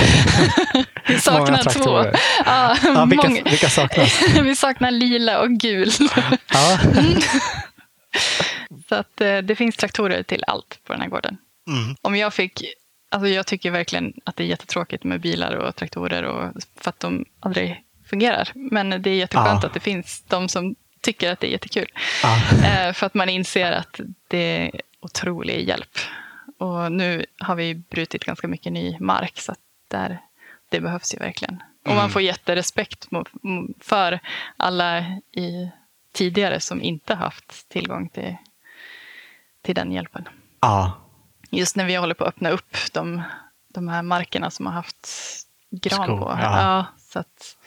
Vi 1.08 1.20
saknar 1.20 1.64
två. 1.64 2.06
Ja, 2.46 2.76
Ja, 2.84 3.06
vilka, 3.06 3.28
vilka 3.50 3.70
saknas? 3.70 4.22
Vi 4.42 4.56
saknar 4.56 4.92
lila 4.92 5.40
och 5.40 5.50
gul. 5.50 5.92
Ja. 6.54 6.78
Så 8.90 8.96
att 8.96 9.22
eh, 9.22 9.38
det 9.38 9.56
finns 9.56 9.76
traktorer 9.76 10.24
till 10.24 10.44
allt 10.48 10.80
på 10.84 10.94
den 10.94 11.02
här 11.02 11.10
gården. 11.10 11.38
Mm. 11.68 11.96
Om 12.02 12.16
jag 12.16 12.34
fick, 12.34 12.64
alltså 13.12 13.28
jag 13.28 13.48
tycker 13.48 13.72
verkligen 13.72 14.14
att 14.24 14.36
det 14.36 14.44
är 14.44 14.48
jättetråkigt 14.48 15.04
med 15.04 15.22
bilar 15.22 15.56
och 15.56 15.76
traktorer 15.76 16.24
och, 16.24 16.52
för 16.82 16.90
att 16.90 17.00
de 17.00 17.26
aldrig 17.40 17.84
fungerar. 18.10 18.52
Men 18.56 18.90
det 18.90 19.10
är 19.10 19.16
jätteskönt 19.16 19.64
Ja. 19.64 19.68
att 19.68 19.74
det 19.74 19.80
finns 19.80 20.24
de 20.28 20.50
som 20.50 20.76
tycker 21.02 21.32
att 21.32 21.40
det 21.40 21.48
är 21.48 21.52
jättekul. 21.52 21.88
Ja. 22.24 22.38
Eh, 22.66 22.94
för 22.94 23.06
att 23.06 23.14
man 23.14 23.30
inser 23.30 23.72
att 23.72 24.00
det 24.28 24.38
är 24.38 24.82
otrolig 25.00 25.68
hjälp. 25.68 25.98
Och 26.58 26.92
nu 26.92 27.26
har 27.40 27.56
vi 27.56 27.76
brutit 27.76 28.26
ganska 28.26 28.48
mycket 28.48 28.74
ny 28.74 28.98
mark 29.00 29.40
så 29.40 29.56
där, 29.88 30.20
det 30.70 30.80
behövs 30.82 31.14
ju 31.14 31.18
verkligen. 31.20 31.64
Och 31.84 31.90
man 31.90 31.98
Mm. 31.98 32.10
får 32.10 32.22
jätterespekt 32.22 33.08
för 33.80 34.20
alla 34.58 35.00
i 35.36 35.70
tidigare 36.12 36.60
som 36.60 36.82
inte 36.82 37.16
haft 37.16 37.70
tillgång 37.70 38.10
till, 38.10 38.36
till 39.62 39.76
den 39.76 39.92
hjälpen. 39.92 40.30
ja. 40.62 40.98
Just 41.54 41.76
när 41.76 41.86
vi 41.86 41.96
håller 41.96 42.14
på 42.14 42.24
att 42.24 42.28
öppna 42.28 42.50
upp 42.50 42.78
de, 42.94 43.22
de 43.74 43.88
här 43.88 44.04
markerna 44.04 44.52
som 44.52 44.66
har 44.66 44.74
haft 44.74 45.08
gran 45.72 46.04
Skog, 46.06 46.20
på. 46.20 46.38
ja. 46.42 46.86
så 46.98 47.20
att, 47.20 47.58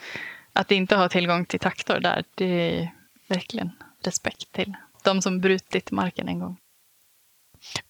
att 0.53 0.71
inte 0.71 0.95
ha 0.95 1.09
tillgång 1.09 1.45
till 1.45 1.59
traktor 1.59 1.99
där, 1.99 2.23
det 2.35 2.79
är 2.79 2.91
verkligen 3.27 3.71
respekt 4.03 4.51
till 4.51 4.73
de 5.03 5.21
som 5.21 5.39
brutit 5.41 5.91
marken 5.91 6.27
en 6.27 6.39
gång. 6.39 6.57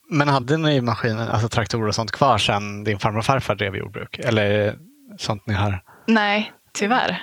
Men 0.10 0.28
hade 0.28 0.58
ni 0.58 0.82
maskiner, 0.82 1.30
alltså 1.30 1.50
traktorer 1.50 1.88
och 1.88 1.96
sånt 1.96 2.12
kvar 2.12 2.38
sen 2.38 2.84
din 2.84 3.00
farmor 3.00 3.20
och 3.20 3.26
farfar 3.26 3.56
drev 3.56 3.76
jordbruk? 3.76 4.20
Eller 4.20 4.78
sånt 5.18 5.48
ni 5.48 5.54
har? 5.54 5.84
Nej, 6.06 6.52
tyvärr. 6.74 7.22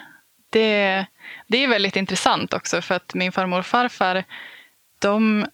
Det, 0.53 1.07
det 1.47 1.65
är 1.65 1.69
väldigt 1.69 1.97
intressant 1.97 2.53
också 2.53 2.83
för 2.83 2.95
att 2.95 3.15
min 3.15 3.33
farmor 3.33 3.59
och 3.59 3.67
farfar 3.67 4.25
de 4.99 5.47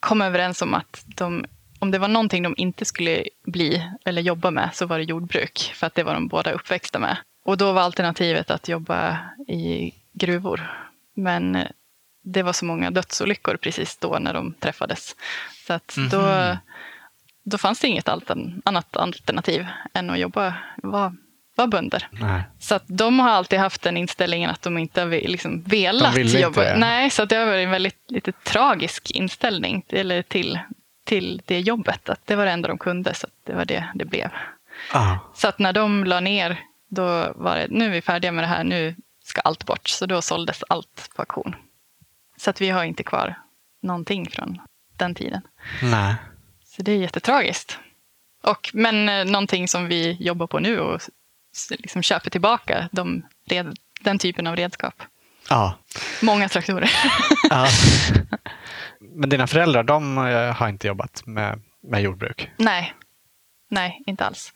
kom 0.00 0.22
överens 0.22 0.62
om 0.62 0.74
att 0.74 1.04
de, 1.06 1.44
om 1.78 1.90
det 1.90 1.98
var 1.98 2.08
någonting 2.08 2.42
de 2.42 2.54
inte 2.56 2.84
skulle 2.84 3.24
bli 3.44 3.88
eller 4.04 4.22
jobba 4.22 4.50
med 4.50 4.70
så 4.74 4.86
var 4.86 4.98
det 4.98 5.04
jordbruk. 5.04 5.72
För 5.74 5.86
att 5.86 5.94
det 5.94 6.02
var 6.02 6.14
de 6.14 6.28
båda 6.28 6.52
uppväxta 6.52 6.98
med. 6.98 7.16
Och 7.44 7.56
då 7.58 7.72
var 7.72 7.82
alternativet 7.82 8.50
att 8.50 8.68
jobba 8.68 9.18
i 9.48 9.94
gruvor. 10.12 10.86
Men 11.14 11.58
det 12.24 12.42
var 12.42 12.52
så 12.52 12.64
många 12.64 12.90
dödsolyckor 12.90 13.56
precis 13.56 13.96
då 13.96 14.18
när 14.20 14.34
de 14.34 14.54
träffades. 14.54 15.16
Så 15.66 15.72
att 15.72 15.96
Mhm. 15.96 16.08
då, 16.08 16.56
då 17.44 17.58
fanns 17.58 17.80
det 17.80 17.88
inget 17.88 18.08
annat 18.64 18.96
alternativ 18.96 19.66
än 19.94 20.10
att 20.10 20.18
jobba, 20.18 20.54
vara, 20.76 21.16
vara 21.62 21.80
bönder. 21.82 22.08
Nej. 22.10 22.42
Så 22.58 22.74
att 22.74 22.84
de 22.86 23.18
har 23.20 23.30
alltid 23.30 23.58
haft 23.58 23.82
den 23.82 23.96
inställningen 23.96 24.50
att 24.50 24.62
de 24.62 24.78
inte 24.78 25.00
har 25.00 25.08
liksom 25.08 25.62
velat 25.62 26.14
De 26.14 26.20
inte 26.20 26.38
jobba. 26.38 26.62
det. 26.62 26.76
Nej, 26.76 27.10
så 27.10 27.22
att 27.22 27.28
det 27.28 27.36
har 27.36 27.46
varit 27.46 27.64
en 27.64 27.70
väldigt 27.70 28.10
lite 28.10 28.32
tragisk 28.32 29.10
inställning 29.10 29.84
eller 29.88 30.22
till, 30.22 30.58
till 31.04 31.42
det 31.46 31.60
jobbet. 31.60 32.08
Att 32.08 32.26
det 32.26 32.36
var 32.36 32.44
det 32.46 32.50
enda 32.52 32.68
de 32.68 32.78
kunde, 32.78 33.14
så 33.14 33.26
att 33.26 33.32
det 33.46 33.52
var 33.52 33.64
det 33.64 33.84
det 33.94 34.04
blev. 34.04 34.30
Ja. 34.92 35.18
Så 35.34 35.48
att 35.48 35.58
när 35.58 35.72
de 35.72 36.04
la 36.04 36.20
ner, 36.20 36.60
då 36.88 37.32
var 37.36 37.56
det 37.56 37.66
nu 37.70 37.84
är 37.84 37.90
vi 37.90 38.02
färdiga 38.02 38.32
med 38.32 38.44
det 38.44 38.48
här, 38.48 38.64
nu 38.64 38.94
ska 39.24 39.40
allt 39.40 39.66
bort. 39.66 39.88
Så 39.88 40.06
då 40.06 40.22
såldes 40.22 40.62
allt 40.68 41.10
på 41.16 41.22
auktion. 41.22 41.54
Så 42.36 42.50
att 42.50 42.60
vi 42.60 42.70
har 42.70 42.84
inte 42.84 43.02
kvar 43.02 43.34
någonting 43.82 44.30
från 44.30 44.60
den 44.96 45.14
tiden. 45.14 45.42
Nej. 45.82 46.14
Så 46.64 46.82
det 46.82 46.92
är 46.92 46.96
jättetragiskt. 46.96 47.78
Och, 48.42 48.70
men 48.72 49.08
eh, 49.08 49.24
någonting 49.24 49.68
som 49.68 49.86
vi 49.86 50.16
jobbar 50.20 50.46
på 50.46 50.58
nu 50.58 50.80
och 50.80 51.00
liksom 51.70 52.02
köper 52.02 52.30
tillbaka 52.30 52.88
de, 52.92 53.22
den 54.00 54.18
typen 54.18 54.46
av 54.46 54.56
redskap. 54.56 55.02
Ja. 55.48 55.78
Många 56.22 56.48
traktorer. 56.48 56.90
ja. 57.50 57.68
Men 59.00 59.28
dina 59.28 59.46
föräldrar, 59.46 59.82
de 59.82 60.18
eh, 60.18 60.54
har 60.54 60.68
inte 60.68 60.86
jobbat 60.86 61.22
med, 61.26 61.60
med 61.82 62.02
jordbruk? 62.02 62.50
nej, 62.56 62.94
nej, 63.68 64.02
inte 64.06 64.24
alls. 64.24 64.52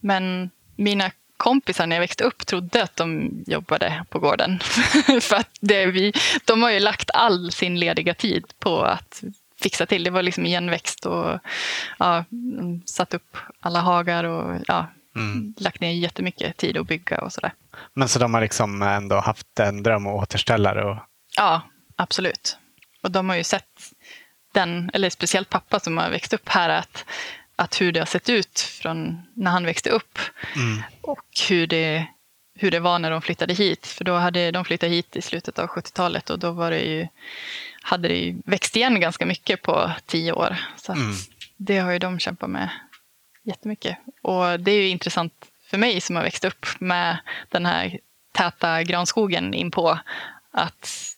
Men 0.00 0.50
mina 0.76 1.10
kompisar 1.36 1.86
när 1.86 1.96
jag 1.96 2.00
växte 2.00 2.24
upp 2.24 2.46
trodde 2.46 2.82
att 2.82 2.96
de 2.96 3.30
jobbade 3.46 4.04
på 4.10 4.18
gården. 4.18 4.58
För 5.20 5.36
att 5.36 5.50
det 5.60 5.86
vi, 5.86 6.12
de 6.44 6.62
har 6.62 6.70
ju 6.70 6.80
lagt 6.80 7.10
all 7.10 7.52
sin 7.52 7.80
lediga 7.80 8.14
tid 8.14 8.44
på 8.58 8.82
att 8.82 9.22
fixa 9.60 9.86
till. 9.86 10.04
Det 10.04 10.10
var 10.10 10.22
liksom 10.22 10.46
igenväxt 10.46 11.06
och 11.06 11.38
ja, 11.98 12.24
satt 12.84 13.14
upp 13.14 13.36
alla 13.60 13.80
hagar 13.80 14.24
och 14.24 14.60
ja, 14.66 14.86
Mm. 15.16 15.54
lagt 15.58 15.80
ner 15.80 15.90
jättemycket 15.92 16.56
tid 16.56 16.76
att 16.76 16.86
bygga 16.86 17.18
och 17.18 17.32
sådär. 17.32 17.52
Men 17.94 18.08
så 18.08 18.18
de 18.18 18.34
har 18.34 18.40
liksom 18.40 18.82
ändå 18.82 19.16
haft 19.20 19.60
en 19.60 19.82
dröm 19.82 20.06
att 20.06 20.12
återställa 20.22 20.74
det? 20.74 20.84
Och... 20.84 20.96
Ja, 21.36 21.60
absolut. 21.96 22.56
Och 23.02 23.10
de 23.10 23.28
har 23.28 23.36
ju 23.36 23.44
sett 23.44 23.90
den, 24.52 24.90
eller 24.94 25.10
speciellt 25.10 25.48
pappa 25.50 25.80
som 25.80 25.98
har 25.98 26.10
växt 26.10 26.32
upp 26.32 26.48
här, 26.48 26.68
att, 26.68 27.04
att 27.56 27.80
hur 27.80 27.92
det 27.92 28.00
har 28.00 28.06
sett 28.06 28.28
ut 28.28 28.60
från 28.60 29.22
när 29.34 29.50
han 29.50 29.64
växte 29.66 29.90
upp 29.90 30.18
Mm. 30.56 30.82
och 31.00 31.24
hur 31.48 31.66
det, 31.66 32.06
hur 32.58 32.70
det 32.70 32.80
var 32.80 32.98
när 32.98 33.10
de 33.10 33.22
flyttade 33.22 33.54
hit. 33.54 33.86
För 33.86 34.04
då 34.04 34.14
hade 34.16 34.50
de 34.50 34.64
flyttat 34.64 34.90
hit 34.90 35.16
i 35.16 35.22
slutet 35.22 35.58
av 35.58 35.66
70-talet 35.68 36.30
och 36.30 36.38
då 36.38 36.50
var 36.50 36.70
det 36.70 36.80
ju, 36.80 37.08
hade 37.82 38.08
det 38.08 38.16
ju 38.16 38.36
växt 38.44 38.76
igen 38.76 39.00
ganska 39.00 39.26
mycket 39.26 39.62
på 39.62 39.90
tio 40.06 40.32
år. 40.32 40.56
Så 40.76 40.92
Mm. 40.92 41.14
det 41.56 41.78
har 41.78 41.92
ju 41.92 41.98
de 41.98 42.18
kämpat 42.18 42.50
med 42.50 42.68
jättemycket. 43.44 43.98
Och 44.22 44.60
det 44.60 44.70
är 44.70 44.82
ju 44.82 44.88
intressant 44.88 45.32
för 45.70 45.78
mig 45.78 46.00
som 46.00 46.16
har 46.16 46.22
växt 46.22 46.44
upp 46.44 46.66
med 46.78 47.18
den 47.48 47.66
här 47.66 47.98
täta 48.32 48.82
granskogen 48.82 49.54
inpå 49.54 49.98
att 50.52 51.14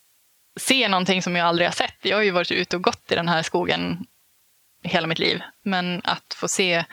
se 0.60 0.88
någonting 0.88 1.22
som 1.22 1.36
jag 1.36 1.46
aldrig 1.46 1.68
har 1.68 1.72
sett. 1.72 1.96
Jag 2.02 2.16
har 2.16 2.22
ju 2.22 2.30
varit 2.30 2.50
ute 2.50 2.76
och 2.76 2.82
gått 2.82 3.12
i 3.12 3.14
den 3.14 3.28
här 3.28 3.42
skogen 3.42 4.06
hela 4.82 5.06
mitt 5.06 5.18
liv. 5.18 5.42
Men 5.62 6.00
att 6.04 6.34
få 6.36 6.48
se... 6.48 6.84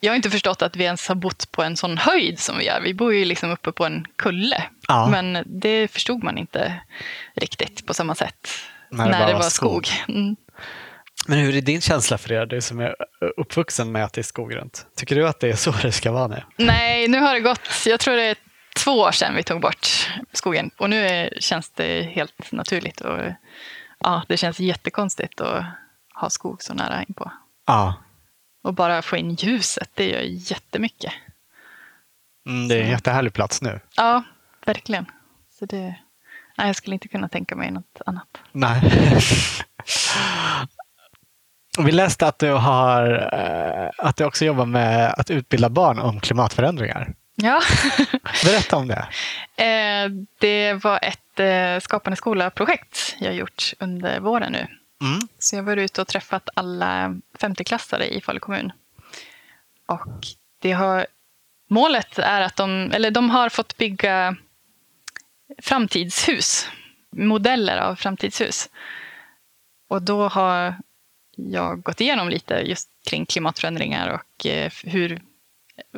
Jag 0.00 0.10
har 0.10 0.16
inte 0.16 0.30
förstått 0.30 0.62
att 0.62 0.76
vi 0.76 0.84
ens 0.84 1.08
har 1.08 1.14
bott 1.14 1.50
på 1.52 1.62
en 1.62 1.76
sån 1.76 1.98
höjd 1.98 2.38
som 2.38 2.58
vi 2.58 2.64
gör. 2.64 2.80
Vi 2.80 2.94
bor 2.94 3.14
ju 3.14 3.24
liksom 3.24 3.50
uppe 3.50 3.72
på 3.72 3.86
en 3.86 4.06
kulle. 4.16 4.64
Ja. 4.88 5.08
Men 5.08 5.44
det 5.46 5.88
förstod 5.88 6.24
man 6.24 6.38
inte 6.38 6.80
riktigt 7.34 7.86
på 7.86 7.94
samma 7.94 8.14
sätt 8.14 8.48
När 8.90 9.04
det 9.04 9.10
när 9.10 9.26
det 9.26 9.32
var 9.32 9.42
var 9.42 9.50
skog. 9.50 9.88
Mm. 10.08 10.36
Men 11.26 11.38
hur 11.38 11.56
är 11.56 11.60
din 11.60 11.80
känsla 11.80 12.18
för 12.18 12.28
det, 12.28 12.46
du 12.46 12.60
som 12.60 12.80
är 12.80 12.94
uppvuxen 13.36 13.92
med 13.92 14.04
att 14.04 14.12
det 14.12 14.20
är 14.20 14.22
skog 14.22 14.56
runt? 14.56 14.86
Tycker 14.96 15.16
du 15.16 15.28
att 15.28 15.40
det 15.40 15.48
är 15.48 15.56
så 15.56 15.70
det 15.82 15.92
ska 15.92 16.12
vara 16.12 16.26
nu? 16.26 16.42
Nej, 16.56 17.08
nu 17.08 17.20
har 17.20 17.34
det 17.34 17.40
gått, 17.40 17.86
jag 17.86 18.00
tror 18.00 18.16
det 18.16 18.22
är 18.22 18.36
två 18.76 18.90
år 18.90 19.12
sedan 19.12 19.34
vi 19.36 19.42
tog 19.42 19.60
bort 19.60 20.10
skogen. 20.32 20.70
Och 20.76 20.90
nu 20.90 21.06
är, 21.06 21.38
känns 21.40 21.70
det 21.70 22.02
helt 22.02 22.52
naturligt. 22.52 23.00
Och, 23.00 23.18
ja, 23.98 24.22
det 24.28 24.36
känns 24.36 24.60
jättekonstigt 24.60 25.40
att 25.40 25.64
ha 26.14 26.30
skog 26.30 26.62
så 26.62 26.74
nära 26.74 27.04
inpå. 27.08 27.32
Ja. 27.66 27.94
Och 28.62 28.74
bara 28.74 29.02
få 29.02 29.16
in 29.16 29.34
ljuset, 29.34 29.90
det 29.94 30.08
gör 30.08 30.20
jättemycket. 30.22 31.12
Mm, 32.48 32.68
det 32.68 32.74
är 32.74 32.82
en 32.82 32.90
jättehärlig 32.90 33.32
plats 33.32 33.62
nu. 33.62 33.80
Ja, 33.96 34.22
verkligen. 34.66 35.06
Så 35.58 35.66
det, 35.66 35.94
nej, 36.56 36.66
jag 36.66 36.76
skulle 36.76 36.94
inte 36.94 37.08
kunna 37.08 37.28
tänka 37.28 37.56
mig 37.56 37.70
något 37.70 38.00
annat. 38.06 38.28
Nej. 38.52 38.82
Vi 41.78 41.92
läste 41.92 42.26
att 42.26 42.38
du, 42.38 42.50
har, 42.50 43.28
eh, 43.32 43.90
att 44.06 44.16
du 44.16 44.24
också 44.24 44.44
jobbar 44.44 44.66
med 44.66 45.14
att 45.16 45.30
utbilda 45.30 45.68
barn 45.68 45.98
om 45.98 46.20
klimatförändringar. 46.20 47.14
Ja, 47.34 47.60
Berätta 48.44 48.76
om 48.76 48.88
det. 48.88 49.08
Eh, 49.64 50.10
det 50.38 50.74
var 50.74 50.98
ett 51.02 51.40
eh, 51.40 51.80
Skapande 51.80 52.16
skola-projekt 52.16 53.16
jag 53.18 53.34
gjort 53.34 53.72
under 53.78 54.20
våren 54.20 54.52
nu. 54.52 54.66
Mm. 55.02 55.28
Så 55.38 55.56
jag 55.56 55.62
var 55.62 55.76
ute 55.76 56.00
och 56.00 56.08
träffat 56.08 56.48
alla 56.54 57.14
50-klassare 57.38 58.04
i 58.04 58.20
Falu 58.20 58.40
kommun. 58.40 58.72
Och 59.86 60.08
det 60.58 60.72
har, 60.72 61.06
målet 61.70 62.18
är 62.18 62.40
att 62.40 62.56
de, 62.56 62.90
eller 62.92 63.10
de 63.10 63.30
har 63.30 63.48
fått 63.48 63.76
bygga 63.76 64.36
framtidshus, 65.62 66.68
modeller 67.16 67.78
av 67.78 67.94
framtidshus. 67.96 68.70
Och 69.88 70.02
då 70.02 70.28
har 70.28 70.74
jag 71.36 71.82
gått 71.82 72.00
igenom 72.00 72.28
lite 72.28 72.54
just 72.54 72.90
kring 73.10 73.26
klimatförändringar 73.26 74.08
och 74.08 74.46
eh, 74.46 74.72
hur 74.84 75.22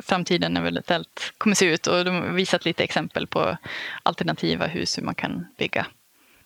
framtiden 0.01 0.57
eventuellt 0.57 1.33
kommer 1.37 1.55
se 1.55 1.65
ut. 1.65 1.87
Och 1.87 2.05
de 2.05 2.15
har 2.15 2.27
visat 2.27 2.65
lite 2.65 2.83
exempel 2.83 3.27
på 3.27 3.57
alternativa 4.03 4.67
hus, 4.67 4.97
hur 4.97 5.03
man 5.03 5.15
kan 5.15 5.47
bygga. 5.57 5.87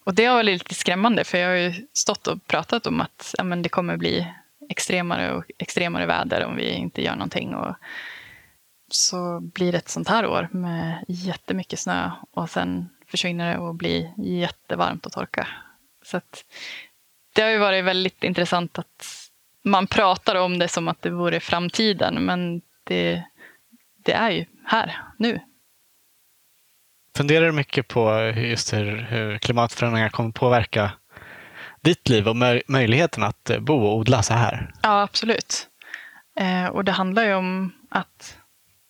Och 0.04 0.14
det 0.14 0.26
har 0.26 0.36
varit 0.36 0.46
lite 0.46 0.76
skrämmande, 0.76 1.24
för 1.24 1.38
jag 1.38 1.50
har 1.50 1.56
ju 1.56 1.74
stått 1.94 2.28
och 2.28 2.48
pratat 2.48 2.88
om 2.88 3.02
att 3.02 3.36
ja, 3.38 3.44
men 3.44 3.62
det 3.62 3.70
kommer 3.70 3.98
bli 3.98 4.28
extremare 4.70 5.34
och 5.34 5.46
extremare 5.58 6.06
väder 6.06 6.46
om 6.46 6.56
vi 6.56 6.70
inte 6.72 7.02
gör 7.02 7.16
någonting. 7.16 7.56
Och 7.56 7.76
så 8.92 9.40
blir 9.40 9.72
det 9.72 9.78
ett 9.78 9.90
sånt 9.90 10.08
här 10.08 10.26
år 10.26 10.50
med 10.52 11.06
jättemycket 11.08 11.80
snö 11.80 12.12
och 12.32 12.50
sen 12.50 12.90
försvinner 13.08 13.54
det 13.54 13.60
och 13.60 13.76
blir 13.76 14.14
jättevarmt 14.18 15.06
och 15.06 15.12
torka. 15.12 15.48
Så 16.04 16.18
att 16.18 16.46
det 17.34 17.42
har 17.42 17.50
ju 17.50 17.58
varit 17.58 17.86
väldigt 17.86 18.24
intressant 18.24 18.80
att 18.80 19.28
man 19.64 19.88
pratar 19.88 20.36
om 20.36 20.60
det 20.60 20.68
som 20.68 20.88
att 20.88 21.02
det 21.02 21.10
vore 21.10 21.40
framtiden, 21.40 22.26
men 22.26 22.62
det, 22.84 23.24
det 24.06 24.14
är 24.14 24.30
ju 24.30 24.46
här, 24.66 24.98
nu. 25.18 25.40
Funderar 27.18 27.46
du 27.46 27.52
mycket 27.52 27.88
på 27.88 28.34
just 28.36 28.74
hur, 28.74 28.98
hur 28.98 29.38
klimatförändringar 29.38 30.10
kommer 30.10 30.32
påverka 30.32 30.92
ditt 31.82 32.10
liv 32.10 32.28
och 32.28 32.36
möj- 32.36 32.62
möjligheten 32.68 33.24
att 33.24 33.50
eh, 33.50 33.60
bo 33.60 33.86
och 33.86 33.96
odla 33.96 34.24
så 34.24 34.34
här? 34.34 34.74
Ja, 34.84 35.02
absolut. 35.02 35.68
Eh, 36.36 36.66
och 36.66 36.86
det 36.86 36.92
handlar 36.92 37.24
ju 37.26 37.34
om 37.34 37.72
att 37.90 38.38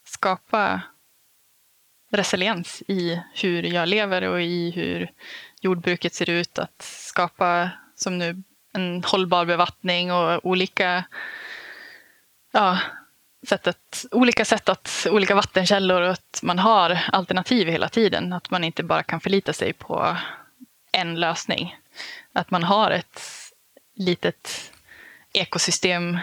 skapa 0.06 0.82
resiliens 2.12 2.84
i 2.88 3.22
hur 3.36 3.64
jag 3.64 3.89
lever 3.89 4.22
och 4.22 4.42
i 4.42 4.72
hur 4.72 5.12
jordbruket 5.62 6.14
ser 6.14 6.30
ut. 6.30 6.60
Att 6.60 6.82
skapa, 6.82 7.70
som 8.04 8.18
nu, 8.18 8.43
en 8.74 9.04
hållbar 9.04 9.45
bevattning 9.45 10.12
och 10.12 10.45
olika, 10.45 11.04
ja, 12.52 12.80
sätt 13.47 13.68
att, 13.68 14.06
olika 14.12 14.45
sätt 14.45 14.70
att, 14.70 15.08
olika 15.10 15.36
vattenkällor 15.36 16.02
och 16.02 16.12
att 16.12 16.39
man 16.43 16.60
har 16.60 16.99
alternativ 17.12 17.68
hela 17.68 17.89
tiden. 17.89 18.34
Att 18.34 18.49
man 18.49 18.64
inte 18.64 18.84
bara 18.84 19.04
kan 19.04 19.22
förlita 19.22 19.54
sig 19.54 19.74
på 19.74 20.18
en 20.91 21.20
lösning. 21.20 21.76
Att 22.34 22.52
man 22.52 22.64
har 22.64 22.91
ett 22.91 23.22
litet 23.95 24.72
ekosystem 25.34 26.20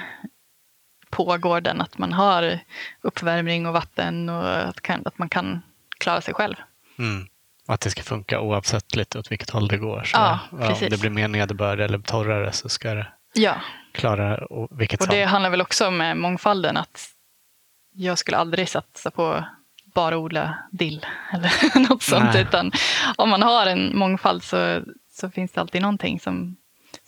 på 1.11 1.37
gården. 1.37 1.81
Att 1.81 1.99
man 1.99 2.13
har 2.13 2.59
uppvärmning 3.01 3.67
och 3.67 3.73
vatten 3.73 4.29
och 4.29 4.69
att, 4.69 4.81
kan, 4.81 5.03
att 5.07 5.19
man 5.19 5.29
kan 5.29 5.63
klara 5.99 6.21
sig 6.21 6.35
själv. 6.35 6.55
Mm. 6.99 7.29
Att 7.71 7.81
det 7.81 7.91
ska 7.91 8.03
funka 8.03 8.41
oavsett 8.41 8.97
lite 8.97 9.19
åt 9.19 9.31
vilket 9.31 9.51
håll 9.51 9.69
det 9.69 9.77
går. 9.79 10.03
Så, 10.05 10.17
Ja, 10.17 10.39
Om 10.53 10.59
precis. 10.59 10.91
det 10.91 11.01
blir 11.01 11.11
mer 11.11 11.29
nederbörd 11.29 11.81
eller 11.81 11.99
torrare 11.99 12.53
så 12.53 12.69
ska 12.69 12.95
det 12.95 13.07
Ja, 13.35 13.55
klara 13.93 14.45
och 14.45 14.81
vilket 14.81 15.01
och 15.01 15.09
det 15.09 15.25
handlar 15.25 15.51
väl 15.51 15.61
också 15.61 15.87
om 15.89 15.97
med 15.97 16.17
mångfalden 16.17 16.77
att 16.77 17.09
jag 17.93 18.19
skulle 18.19 18.37
aldrig 18.37 18.69
satsa 18.69 19.11
på 19.11 19.45
bara 19.95 20.19
odla 20.19 20.59
dill 20.71 21.07
eller 21.33 21.79
något 21.89 22.03
sånt. 22.03 22.25
Nej. 22.33 22.43
Utan 22.43 22.73
om 23.17 23.29
man 23.31 23.43
har 23.43 23.67
en 23.67 23.99
mångfald 23.99 24.43
så, 24.43 24.83
så 25.11 25.31
finns 25.31 25.53
det 25.53 25.61
alltid 25.61 25.83
någonting 25.83 26.21
som, 26.21 26.57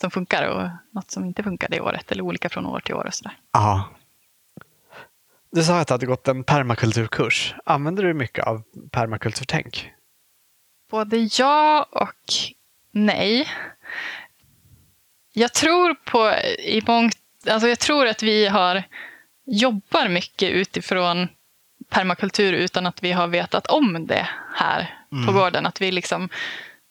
som 0.00 0.10
funkar 0.10 0.48
och 0.48 0.68
något 0.94 1.10
som 1.10 1.24
inte 1.24 1.42
funkar 1.42 1.68
det 1.68 1.80
året 1.80 2.12
eller 2.12 2.22
olika 2.22 2.48
från 2.48 2.66
år 2.66 2.80
till 2.80 2.94
år 2.94 3.06
och 3.06 3.14
sådär. 3.14 3.32
Ja. 3.52 3.84
Du 5.52 5.62
sa 5.64 5.80
att 5.80 5.88
du 5.88 5.94
hade 5.94 6.06
gått 6.06 6.28
en 6.28 6.44
permakulturkurs. 6.44 7.54
Använder 7.64 8.02
du 8.02 8.14
mycket 8.14 8.44
av 8.46 8.62
permakulturtänk? 8.90 9.90
Både 10.90 11.28
ja 11.38 11.86
och 11.90 12.32
nej. 12.90 13.48
Jag 15.32 15.52
tror 15.52 15.94
på 15.94 16.32
i 16.58 16.82
mångt, 16.86 17.16
alltså 17.48 17.68
jag 17.68 17.78
tror 17.78 18.06
att 18.06 18.22
vi 18.22 18.46
har 18.46 18.82
jobbar 19.46 20.08
mycket 20.08 20.50
utifrån 20.50 21.28
permakultur 21.88 22.52
utan 22.52 22.86
att 22.86 23.02
vi 23.02 23.12
har 23.12 23.26
vetat 23.26 23.66
om 23.66 24.06
det 24.06 24.28
här 24.54 24.94
mm. 25.12 25.26
på 25.26 25.32
gården. 25.32 25.66
Att 25.66 25.80
vi 25.80 25.92
liksom 25.92 26.28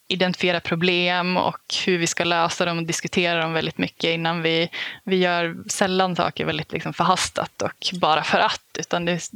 identifierar 0.08 0.60
problem 0.60 1.38
och 1.38 1.76
hur 1.86 1.98
vi 1.98 2.08
ska 2.08 2.24
lösa 2.24 2.66
dem 2.66 2.78
och 2.78 2.84
diskuterar 2.84 3.42
dem 3.42 3.54
väldigt 3.54 3.78
mycket 3.78 4.10
innan 4.10 4.42
vi, 4.42 4.70
vi 5.04 5.16
gör 5.16 5.58
sällan 5.68 6.16
saker 6.16 6.46
väldigt 6.46 6.72
liksom 6.72 6.94
förhastat 6.94 7.62
och 7.62 7.90
bara 8.02 8.24
för 8.24 8.40
att. 8.40 8.78
Utan 8.80 9.06
det, 9.06 9.32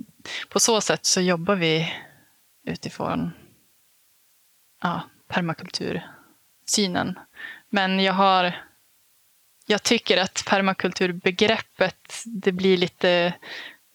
på 0.49 0.59
så 0.59 0.81
sätt 0.81 1.05
så 1.05 1.21
jobbar 1.21 1.55
vi 1.55 1.93
utifrån 2.65 3.31
ja, 4.83 5.01
permakultursynen. 5.27 7.19
Men 7.69 7.99
jag 7.99 8.13
har 8.13 8.53
jag 9.65 9.83
tycker 9.83 10.17
att 10.17 10.45
permakulturbegreppet, 10.47 12.23
det 12.25 12.51
blir 12.51 12.77
lite 12.77 13.33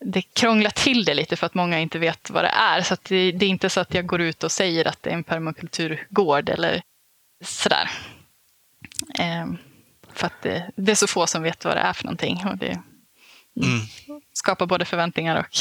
det 0.05 0.23
krånglar 0.23 0.71
till 0.71 1.05
det 1.05 1.15
lite 1.15 1.37
för 1.37 1.47
att 1.47 1.55
många 1.55 1.81
inte 1.81 1.99
vet 1.99 2.31
vad 2.31 2.45
det 2.45 2.49
är. 2.49 2.83
Så 2.83 2.97
det, 3.03 3.33
det, 3.33 3.47
är 3.47 3.51
inte 3.51 3.71
så 3.71 3.81
att 3.81 3.95
jag 3.95 4.07
går 4.07 4.21
ut 4.21 4.45
och 4.45 4.53
säger 4.53 4.89
att 4.89 5.03
det 5.03 5.11
är 5.11 5.15
en 5.15 5.25
permakulturgård 5.25 6.49
eller 6.49 6.83
sådär. 7.45 7.91
Eh, 9.19 9.47
för 10.13 10.27
att 10.27 10.43
det, 10.43 10.71
det, 10.77 10.93
är 10.93 10.97
så 10.97 11.07
få 11.07 11.27
som 11.27 11.43
vet 11.43 11.65
vad 11.65 11.77
det 11.77 11.81
är 11.81 11.93
för 11.93 12.05
någonting. 12.05 12.47
Och 12.47 12.57
det 12.57 12.83
mm. 13.57 13.81
skapar 14.33 14.67
både 14.67 14.85
förväntningar 14.85 15.37
och, 15.37 15.59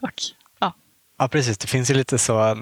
och 0.00 0.22
ja. 1.24 1.28
Precis. 1.28 1.58
Det 1.58 1.66
finns 1.66 1.90
ju 1.90 1.94
lite 1.94 2.18
så 2.18 2.56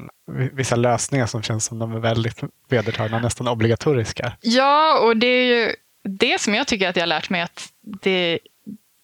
vissa 0.53 0.77
lösningar 0.77 1.27
som 1.27 1.43
känns 1.43 1.65
som 1.65 1.79
de 1.79 1.93
är 1.93 2.01
väldigt 2.01 2.41
vedertagna, 2.69 3.19
nästan 3.19 3.49
obligatoriska. 3.49 4.33
Ja, 4.41 4.99
och 4.99 5.17
det 5.17 5.27
är 5.27 5.45
ju 5.45 5.75
det 6.05 6.41
som 6.41 6.55
jag 6.55 6.67
tycker 6.67 6.89
att 6.89 6.97
jag 6.97 7.03
har 7.03 7.07
lärt 7.07 7.31
mig 7.31 7.41
att 7.41 7.69
det 8.03 8.39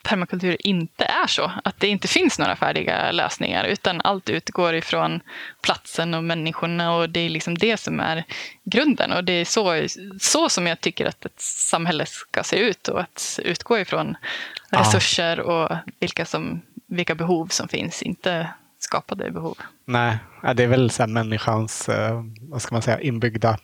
permakultur 0.08 0.56
inte 0.66 1.04
är 1.04 1.26
så. 1.26 1.52
Att 1.64 1.80
det 1.80 1.88
inte 1.88 2.08
finns 2.08 2.38
några 2.38 2.56
färdiga 2.56 3.12
lösningar 3.12 3.64
utan 3.64 4.00
allt 4.00 4.30
utgår 4.30 4.74
ifrån 4.74 5.20
platsen 5.62 6.14
och 6.14 6.24
människorna 6.24 6.94
och 6.94 7.10
det 7.10 7.20
är 7.20 7.30
liksom 7.30 7.58
det 7.58 7.76
som 7.76 8.00
är 8.00 8.24
grunden. 8.64 9.12
Och 9.12 9.24
det 9.24 9.32
är 9.32 9.44
så, 9.44 9.86
så 10.20 10.48
som 10.48 10.66
jag 10.66 10.80
tycker 10.80 11.06
att 11.06 11.24
ett 11.24 11.40
samhälle 11.40 12.06
ska 12.06 12.42
se 12.42 12.56
ut 12.56 12.88
och 12.88 13.00
att 13.00 13.40
utgå 13.44 13.78
ifrån 13.78 14.16
resurser 14.70 15.40
och 15.40 15.76
vilka, 16.00 16.26
som, 16.26 16.62
vilka 16.86 17.14
behov 17.14 17.46
som 17.46 17.68
finns, 17.68 18.02
inte 18.02 18.48
skapade 18.78 19.30
behov. 19.30 19.58
Nej, 19.84 20.18
det 20.54 20.62
är 20.62 20.66
väl 20.66 20.90
så 20.90 21.06
människans 21.06 21.88
eh, 21.88 22.22
vad 22.40 22.62
ska 22.62 22.74
man 22.74 22.82
säga, 22.82 23.00
inbyggda 23.00 23.58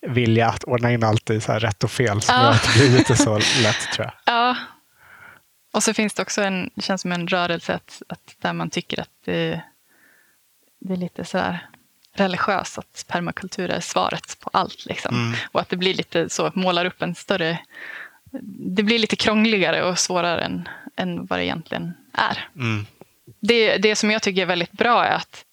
vilja 0.00 0.48
att 0.48 0.64
ordna 0.64 0.92
in 0.92 1.04
allt 1.04 1.30
i 1.30 1.40
så 1.40 1.52
rätt 1.52 1.84
och 1.84 1.90
fel 1.90 2.22
som 2.22 2.34
ja. 2.34 2.42
gör 2.42 2.50
att 2.50 2.62
det 2.62 2.78
blir 2.78 2.98
lite 2.98 3.16
så 3.16 3.38
lätt 3.38 3.92
tror 3.94 4.06
jag. 4.06 4.14
Ja, 4.24 4.56
och 5.72 5.82
så 5.82 5.94
finns 5.94 6.14
det 6.14 6.22
också 6.22 6.42
en, 6.42 6.70
det 6.74 6.82
känns 6.82 7.02
som 7.02 7.12
en 7.12 7.28
rörelse 7.28 7.74
att, 7.74 8.02
att 8.08 8.36
där 8.38 8.52
man 8.52 8.70
tycker 8.70 9.00
att 9.00 9.10
det, 9.24 9.62
det 10.80 10.92
är 10.92 10.96
lite 10.96 11.24
sådär 11.24 11.68
religiöst 12.14 12.78
att 12.78 13.04
permakultur 13.08 13.70
är 13.70 13.80
svaret 13.80 14.36
på 14.40 14.50
allt. 14.52 14.86
Liksom. 14.86 15.14
Mm. 15.14 15.38
Och 15.52 15.60
att 15.60 15.68
det 15.68 15.76
blir 15.76 15.94
lite 15.94 16.28
så, 16.28 16.50
målar 16.54 16.84
upp 16.84 17.02
en 17.02 17.14
större... 17.14 17.58
Det 18.76 18.82
blir 18.82 18.98
lite 18.98 19.16
krångligare 19.16 19.82
och 19.82 19.98
svårare 19.98 20.40
än, 20.40 20.68
än 20.96 21.26
vad 21.26 21.38
det 21.38 21.44
egentligen 21.44 21.92
är. 22.12 22.48
Mm. 22.56 22.86
Det, 23.42 23.76
det 23.76 23.96
som 23.96 24.10
jag 24.10 24.22
tycker 24.22 24.42
är 24.42 24.46
väldigt 24.46 24.72
bra 24.72 25.04
är 25.04 25.14
att 25.14 25.44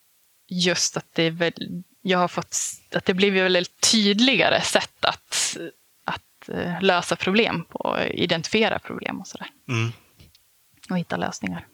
just 0.47 0.97
att 0.97 1.05
det 1.13 1.29
väl, 1.29 1.83
jag 2.01 2.19
har 2.19 2.27
fått, 2.27 2.55
att 2.95 3.05
det 3.05 3.13
blivit 3.13 3.43
väldigt 3.43 3.91
tydligare 3.91 4.61
sätt 4.61 5.05
att, 5.05 5.57
att 6.05 6.49
eh, 6.49 6.81
lösa 6.81 7.15
problem 7.15 7.65
på, 7.69 7.97
identifiera 8.11 8.79
problem 8.79 9.19
och 9.19 9.27
sådär. 9.27 9.47
Mm 9.69 9.91
och 10.89 10.97
hitta 10.97 11.17
lösningar. 11.17 11.65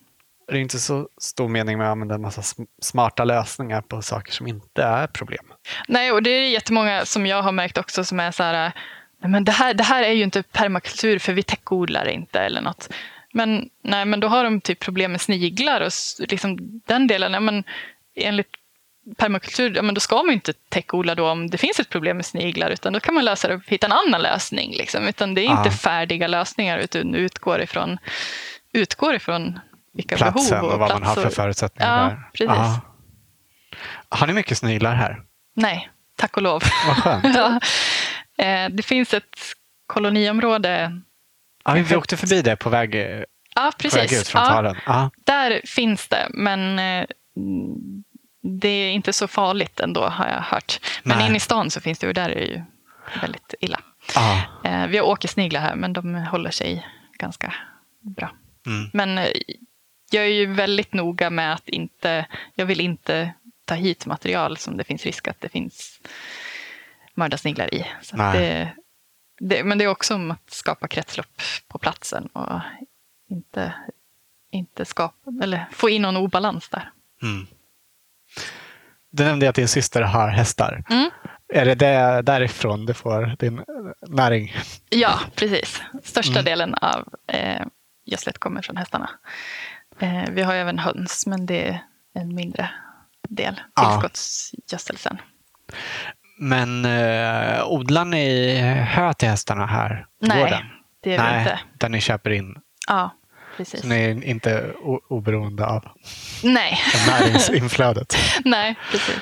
Det 0.48 0.54
är 0.54 0.62
inte 0.62 0.80
så 0.80 1.10
stor 1.18 1.50
mening 1.50 1.78
med 1.78 1.88
att 1.88 1.92
använda 1.92 2.16
en 2.16 2.22
massa 2.22 2.64
smarta 2.82 3.24
lösningar 3.24 3.82
på 3.82 4.02
saker 4.02 4.32
som 4.32 4.48
inte 4.48 4.84
är 4.84 5.08
problem. 5.08 5.46
Nej, 5.88 6.12
och 6.12 6.24
det 6.24 6.30
är 6.30 6.50
jättemånga 6.50 7.06
som 7.06 7.26
jag 7.26 7.42
har 7.42 7.52
märkt 7.52 7.78
också 7.78 8.04
som 8.04 8.20
är 8.20 8.32
så 8.32 8.44
här, 8.44 8.72
men 9.20 9.44
det 9.44 9.52
här, 9.52 9.74
det 9.74 9.84
här 9.84 10.04
är 10.04 10.12
ju 10.12 10.24
inte 10.24 10.44
permakultur 10.44 11.20
för 11.20 11.34
vi 11.34 11.44
täckodlar 11.44 12.08
inte 12.08 12.40
eller 12.40 12.62
något. 12.62 12.90
Men, 13.36 13.70
nej, 13.82 14.06
men 14.06 14.20
då 14.20 14.28
har 14.28 14.44
de 14.44 14.62
typ 14.62 14.80
problem 14.80 15.12
med 15.12 15.22
sniglar 15.22 15.82
och 15.82 15.92
liksom 16.20 16.58
den 16.86 17.08
delen. 17.08 17.34
Ja, 17.34 17.40
men 17.40 17.64
enligt 18.16 18.56
permakultur, 19.18 19.76
ja, 19.76 19.82
men 19.82 19.96
då 19.96 20.02
ska 20.02 20.24
man 20.24 20.34
inte 20.34 20.54
täckodla 20.54 21.16
då 21.16 21.30
om 21.30 21.50
det 21.50 21.58
finns 21.58 21.80
ett 21.80 21.90
problem 21.90 22.18
med 22.18 22.26
sniglar, 22.26 22.70
utan 22.70 22.94
då 22.94 23.00
kan 23.00 23.14
man 23.14 23.26
lösa 23.26 23.48
det 23.48 23.54
och 23.56 23.62
hitta 23.68 23.88
en 23.88 23.92
annan 23.92 24.22
lösning. 24.22 24.72
Liksom. 24.72 25.08
Utan 25.08 25.34
det 25.34 25.42
är 25.42 25.58
inte 25.58 25.72
färdiga 25.72 26.28
lösningar, 26.28 26.78
utan 26.78 27.16
utgår 27.16 27.62
ifrån 27.62 27.98
utgår 28.72 29.16
ifrån 29.16 29.60
vilka 29.94 30.18
Platsen 30.18 30.50
behov 30.50 30.68
och, 30.68 30.74
och 30.74 30.80
vad 30.80 30.90
man 30.90 31.04
har 31.04 31.16
för 31.16 31.30
förutsättningar. 31.30 32.10
Ja, 32.10 32.30
precis. 32.32 32.50
Aha. 32.50 32.82
Har 34.10 34.28
ni 34.28 34.34
mycket 34.34 34.58
sniglar 34.58 34.96
här? 34.96 35.22
Nej, 35.54 35.90
tack 36.16 36.38
och 36.38 36.44
lov. 36.44 36.64
Vad 36.88 36.98
skönt. 36.98 37.26
ja. 37.36 37.60
Eh, 38.46 38.70
det 38.70 38.84
finns 38.84 39.14
ett 39.14 39.40
koloniområde. 39.88 41.02
Ja, 41.66 41.74
vi 41.74 41.96
åkte 41.96 42.18
förbi 42.18 42.42
det 42.42 42.56
på 42.56 42.70
väg, 42.70 42.96
ja, 43.56 43.72
precis. 43.78 43.94
På 43.94 44.00
väg 44.00 44.14
ut 44.14 44.28
från 44.28 44.46
talen. 44.46 44.76
Ja, 44.86 45.10
där 45.24 45.62
finns 45.66 46.08
det, 46.08 46.28
men 46.30 46.80
eh, 46.80 47.06
det 48.62 48.68
är 48.68 48.92
inte 48.92 49.14
så 49.14 49.28
farligt 49.28 49.80
ändå 49.80 50.08
har 50.08 50.28
jag 50.28 50.42
hört. 50.42 50.80
Men 51.04 51.18
Nej. 51.18 51.28
in 51.28 51.36
i 51.36 51.40
stan 51.40 51.72
så 51.72 51.82
finns 51.82 52.00
det 52.00 52.08
och 52.08 52.14
där 52.14 52.30
är 52.30 52.36
det 52.36 52.46
ju 52.46 52.62
väldigt 53.22 53.54
illa. 53.60 53.80
Ah. 54.16 54.42
Vi 54.88 54.98
har 54.98 55.06
åkersniglar 55.06 55.62
här, 55.62 55.76
men 55.76 55.94
de 55.94 56.16
håller 56.16 56.52
sig 56.52 56.88
ganska 57.20 57.54
bra. 58.02 58.32
Mm. 58.66 58.90
Men 58.94 59.18
eh, 59.18 59.28
jag 60.12 60.24
är 60.24 60.30
ju 60.30 60.46
väldigt 60.54 60.94
noga 60.94 61.30
med 61.30 61.54
att 61.54 61.70
inte, 61.70 62.26
jag 62.56 62.66
vill 62.66 62.82
inte 62.82 63.34
ta 63.66 63.76
hit 63.76 64.06
material 64.06 64.58
som 64.58 64.78
det 64.78 64.84
finns 64.84 65.06
risk 65.06 65.28
att 65.28 65.42
det 65.42 65.50
finns 65.50 66.02
mördarsniglar 67.14 67.74
i. 67.74 67.86
Så 68.02 68.18
det, 68.18 68.72
det, 69.40 69.64
men 69.64 69.78
det 69.78 69.84
är 69.84 69.88
också 69.90 70.16
om 70.16 70.32
att 70.32 70.50
skapa 70.50 70.88
kretslopp 70.88 71.42
på 71.68 71.78
platsen 71.78 72.26
och 72.26 72.62
inte, 73.30 73.74
inte 74.52 74.86
skapa, 74.86 75.32
eller 75.44 75.66
få 75.72 75.90
in 75.90 76.02
någon 76.02 76.18
obalans 76.18 76.70
där. 76.70 76.92
Mm. 77.22 77.48
Du 79.12 79.24
nämnde 79.24 79.50
att 79.50 79.56
din 79.56 79.68
syster 79.68 80.02
har 80.02 80.28
hästar. 80.28 80.84
Mm. 80.90 81.10
Är 81.54 81.66
det, 81.66 81.76
det 81.76 82.22
därifrån 82.22 82.86
du 82.86 82.94
får 82.94 83.36
din 83.40 83.64
näring? 84.08 84.56
Ja, 84.90 85.20
precis. 85.36 85.82
Största 86.04 86.32
mm. 86.32 86.46
delen 86.46 86.76
av 86.76 87.14
eh, 87.28 87.66
gödslet 88.06 88.38
kommer 88.38 88.62
från 88.62 88.78
hästarna. 88.78 89.10
Eh, 90.00 90.24
vi 90.32 90.42
har 90.42 90.56
även 90.56 90.80
höns, 90.80 91.28
men 91.28 91.46
det 91.46 91.68
är 91.68 91.84
en 92.14 92.36
mindre 92.36 92.70
del. 93.30 93.62
Tillskottsgödsel 93.76 94.98
sen. 94.98 95.18
Men 96.38 96.86
eh, 96.86 97.68
odlar 97.68 98.06
ni 98.06 98.58
hö 98.90 99.14
till 99.14 99.30
hästarna 99.30 99.66
här 99.66 100.06
Nej, 100.22 100.40
gården? 100.40 100.62
det 101.04 101.10
gör 101.10 101.34
vi 101.34 101.40
inte. 101.40 101.60
Där 101.80 101.90
ni 101.90 102.02
köper 102.02 102.30
in? 102.30 102.56
Ja, 102.88 103.10
precis. 103.58 103.82
Så 103.82 103.88
ni 103.88 104.04
är 104.04 104.24
inte 104.24 104.72
oberoende 105.10 105.66
av 105.66 105.88
Nej. 106.44 106.78
näringsinflödet? 107.08 108.16
Nej, 108.46 108.76
precis. 108.92 109.20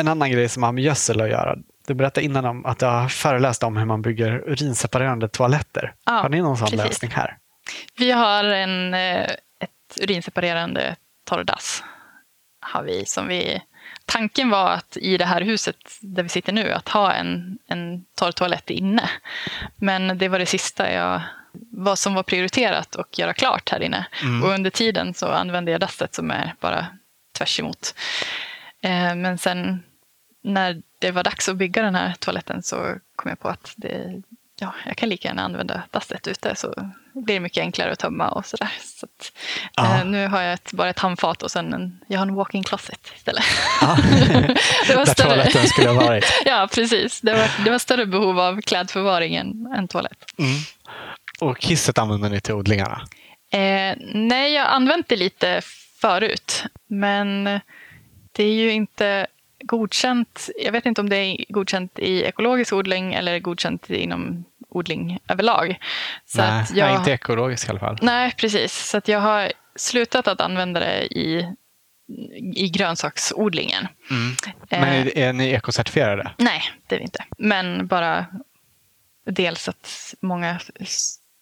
En 0.00 0.08
annan 0.08 0.30
grej 0.30 0.48
som 0.48 0.62
har 0.62 0.72
med 0.72 0.84
gödsel 0.84 1.20
att 1.20 1.28
göra. 1.28 1.56
Du 1.86 1.94
berättade 1.94 2.24
innan 2.24 2.44
om 2.44 2.66
att 2.66 2.78
du 2.78 2.86
har 2.86 3.08
föreläst 3.08 3.62
om 3.62 3.76
hur 3.76 3.84
man 3.84 4.02
bygger 4.02 4.48
urinseparerande 4.48 5.28
toaletter. 5.28 5.94
Ja, 6.06 6.12
har 6.12 6.28
ni 6.28 6.40
någon 6.40 6.56
sån 6.56 6.68
precis. 6.68 6.86
lösning 6.86 7.10
här? 7.10 7.36
Vi 7.98 8.10
har 8.10 8.44
en, 8.44 8.94
eh, 8.94 9.22
ett 9.60 10.00
urinseparerande 10.00 10.96
torrdass. 11.24 11.82
Har 12.60 12.82
vi, 12.82 13.06
som 13.06 13.28
vi, 13.28 13.62
tanken 14.10 14.50
var 14.50 14.70
att 14.70 14.96
i 14.96 15.16
det 15.16 15.24
här 15.24 15.40
huset 15.40 15.76
där 16.00 16.22
vi 16.22 16.28
sitter 16.28 16.52
nu, 16.52 16.72
att 16.72 16.88
ha 16.88 17.12
en, 17.12 17.58
en 17.66 18.04
torr 18.14 18.32
toalett 18.32 18.70
inne. 18.70 19.10
Men 19.76 20.18
det 20.18 20.28
var 20.28 20.38
det 20.38 20.46
sista 20.46 20.92
jag, 20.92 21.22
vad 21.72 21.98
som 21.98 22.14
var 22.14 22.22
prioriterat 22.22 22.96
att 22.96 23.18
göra 23.18 23.34
klart 23.34 23.68
här 23.68 23.82
inne. 23.82 24.06
Mm. 24.22 24.42
Och 24.42 24.48
under 24.48 24.70
tiden 24.70 25.14
så 25.14 25.26
använde 25.26 25.70
jag 25.70 25.80
dasset 25.80 26.14
som 26.14 26.30
är 26.30 26.54
bara 26.60 26.86
tvärs 27.38 27.60
emot. 27.60 27.94
Eh, 28.82 29.14
men 29.14 29.38
sen 29.38 29.82
när 30.42 30.82
det 30.98 31.10
var 31.10 31.24
dags 31.24 31.48
att 31.48 31.56
bygga 31.56 31.82
den 31.82 31.94
här 31.94 32.14
toaletten 32.18 32.62
så 32.62 32.76
kom 33.16 33.28
jag 33.28 33.40
på 33.40 33.48
att 33.48 33.72
det, 33.76 34.22
ja, 34.60 34.74
jag 34.86 34.96
kan 34.96 35.08
lika 35.08 35.28
gärna 35.28 35.42
använda 35.42 35.82
dasset 35.90 36.26
ute 36.26 36.54
så 36.54 36.74
blir 37.12 37.34
det 37.34 37.40
mycket 37.40 37.60
enklare 37.60 37.92
att 37.92 37.98
tömma 37.98 38.28
och 38.28 38.46
sådär. 38.46 38.70
Så 38.80 39.06
att, 39.06 39.32
eh, 39.78 40.04
nu 40.04 40.26
har 40.26 40.42
jag 40.42 40.52
ett, 40.54 40.72
bara 40.72 40.90
ett 40.90 40.98
handfat 40.98 41.42
och 41.42 41.50
sen 41.50 41.74
en, 41.74 42.00
jag 42.06 42.18
har 42.18 42.26
en 42.26 42.34
walk-in 42.34 42.64
closet 42.64 43.12
istället. 43.16 43.44
Ja. 43.80 43.96
det 44.86 44.94
var 44.96 45.04
Där 45.04 45.12
större. 45.12 45.28
toaletten 45.28 45.66
skulle 45.66 45.88
ha 45.88 46.06
varit. 46.06 46.24
ja, 46.44 46.68
precis. 46.74 47.20
Det 47.20 47.32
var, 47.32 47.64
det 47.64 47.70
var 47.70 47.78
större 47.78 48.06
behov 48.06 48.40
av 48.40 48.60
klädförvaring 48.60 49.34
än, 49.34 49.72
än 49.76 49.88
toalett. 49.88 50.24
Mm. 50.38 50.56
Och 51.40 51.58
kisset 51.58 51.98
använder 51.98 52.30
ni 52.30 52.40
till 52.40 52.54
odlingarna? 52.54 53.02
Eh, 53.52 53.96
nej, 54.14 54.52
jag 54.52 54.62
har 54.62 54.70
använt 54.70 55.08
det 55.08 55.16
lite 55.16 55.60
förut, 56.00 56.64
men 56.86 57.44
det 58.32 58.44
är 58.44 58.52
ju 58.52 58.72
inte 58.72 59.26
godkänt. 59.64 60.48
Jag 60.64 60.72
vet 60.72 60.86
inte 60.86 61.00
om 61.00 61.08
det 61.08 61.16
är 61.16 61.44
godkänt 61.48 61.98
i 61.98 62.22
ekologisk 62.22 62.72
odling 62.72 63.14
eller 63.14 63.38
godkänt 63.38 63.90
inom 63.90 64.44
odling 64.70 65.18
överlag. 65.28 65.78
Så 66.26 66.40
nej, 66.40 66.64
jag, 66.74 66.86
nej, 66.86 66.96
inte 66.96 67.12
ekologisk 67.12 67.66
i 67.66 67.70
alla 67.70 67.80
fall. 67.80 67.98
Nej, 68.02 68.34
precis. 68.36 68.88
Så 68.88 68.96
att 68.96 69.08
jag 69.08 69.20
har 69.20 69.52
slutat 69.76 70.28
att 70.28 70.40
använda 70.40 70.80
det 70.80 71.02
i, 71.02 71.54
i 72.54 72.68
grönsaksodlingen. 72.68 73.88
Mm. 74.10 74.36
Men 74.70 74.82
är, 74.82 75.18
eh, 75.18 75.28
är 75.28 75.32
ni 75.32 75.50
ekocertifierade? 75.50 76.30
Nej, 76.38 76.62
det 76.86 76.94
är 76.94 76.98
vi 76.98 77.04
inte. 77.04 77.24
Men 77.38 77.86
bara 77.86 78.26
dels 79.24 79.68
att 79.68 80.14
många 80.20 80.60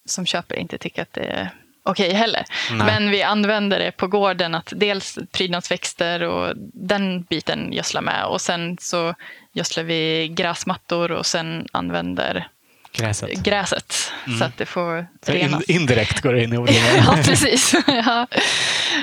som 0.06 0.26
köper 0.26 0.56
inte 0.56 0.78
tycker 0.78 1.02
att 1.02 1.12
det 1.12 1.24
är 1.24 1.50
okej 1.82 2.08
okay 2.08 2.18
heller. 2.18 2.44
Nej. 2.70 2.86
Men 2.86 3.10
vi 3.10 3.22
använder 3.22 3.78
det 3.78 3.92
på 3.92 4.06
gården 4.06 4.54
att 4.54 4.72
dels 4.76 5.18
prydnadsväxter 5.32 6.22
och 6.22 6.52
den 6.72 7.22
biten 7.22 7.72
gödslar 7.72 8.02
med 8.02 8.24
och 8.24 8.40
sen 8.40 8.76
så 8.80 9.14
gödslar 9.52 9.84
vi 9.84 10.28
gräsmattor 10.28 11.12
och 11.12 11.26
sen 11.26 11.66
använder 11.72 12.48
gräset, 12.98 13.42
gräset 13.42 14.12
mm. 14.26 14.38
så 14.38 14.44
att 14.44 14.56
det 14.56 14.66
får 14.66 15.06
så 15.22 15.32
renas. 15.32 15.64
In, 15.64 15.80
indirekt 15.80 16.20
går 16.20 16.32
det 16.32 16.44
in 16.44 16.52
i 16.52 16.58
odlingen. 16.58 16.96
ja, 16.96 17.18
precis. 17.24 17.74
ja. 17.86 18.26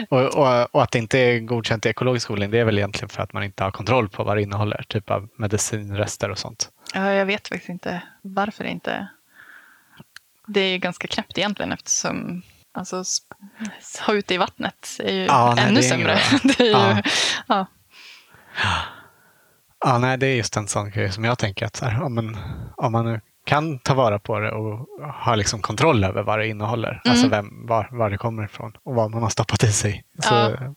Och, 0.09 0.21
och, 0.21 0.75
och, 0.75 0.83
att 0.83 0.91
det 0.91 0.99
inte 0.99 1.19
är 1.19 1.39
godkänt 1.39 1.85
i 1.85 1.89
ekologisk 1.89 2.31
odling 2.31 2.51
det 2.51 2.59
är 2.59 2.65
väl 2.65 2.77
egentligen 2.77 3.09
för 3.09 3.23
att 3.23 3.33
man 3.33 3.43
inte 3.43 3.63
har 3.63 3.71
kontroll 3.71 4.09
på 4.09 4.23
vad 4.23 4.37
det 4.37 4.41
innehåller, 4.41 4.85
typ 4.87 5.09
av 5.09 5.29
medicinrester 5.37 6.31
och 6.31 6.37
sånt. 6.37 6.69
Ja, 6.93 7.13
jag 7.13 7.25
vet 7.25 7.47
faktiskt 7.47 7.69
inte 7.69 8.01
varför 8.21 8.63
det 8.63 8.69
inte 8.69 9.07
det 10.47 10.59
är 10.59 10.77
ganska 10.77 11.07
knäppt 11.07 11.37
egentligen 11.37 11.71
eftersom 11.71 12.41
alltså, 12.73 13.03
ha 14.07 14.13
ut 14.13 14.27
det 14.27 14.33
i 14.33 14.37
vattnet 14.37 14.87
är 14.99 15.13
ju 15.13 15.25
ja, 15.25 15.53
nej, 15.55 15.65
ännu 15.65 15.83
sämre. 15.83 16.19
det 16.43 16.59
är 16.59 16.65
ju, 16.65 16.71
ja. 16.71 17.01
ja. 17.47 17.65
Ja, 19.85 19.97
nej, 19.97 20.17
det 20.17 20.27
är 20.27 20.35
just 20.35 20.57
en 20.57 20.67
sån 20.67 20.89
grej 20.89 21.11
som 21.11 21.23
jag 21.23 21.37
tänker 21.37 21.65
att 21.65 21.75
så 21.75 21.85
här, 21.85 22.03
om, 22.03 22.15
man, 22.15 22.37
om 22.75 22.91
man 22.91 23.05
nu 23.05 23.21
kan 23.45 23.79
ta 23.79 23.93
vara 23.93 24.19
på 24.19 24.39
det 24.39 24.51
och 24.51 24.87
ha 25.13 25.35
liksom 25.35 25.61
kontroll 25.61 26.03
över 26.03 26.23
vad 26.23 26.39
det 26.39 26.47
innehåller, 26.47 26.89
mm. 26.89 27.01
alltså 27.05 27.27
vem, 27.27 27.67
var, 27.67 27.89
var 27.91 28.09
det 28.09 28.17
kommer 28.17 28.45
ifrån 28.45 28.73
och 28.83 28.95
vad 28.95 29.11
man 29.11 29.23
har 29.23 29.29
stoppat 29.29 29.63
i 29.63 29.71
sig, 29.71 30.03
så, 30.19 30.33
ja. 30.33 30.75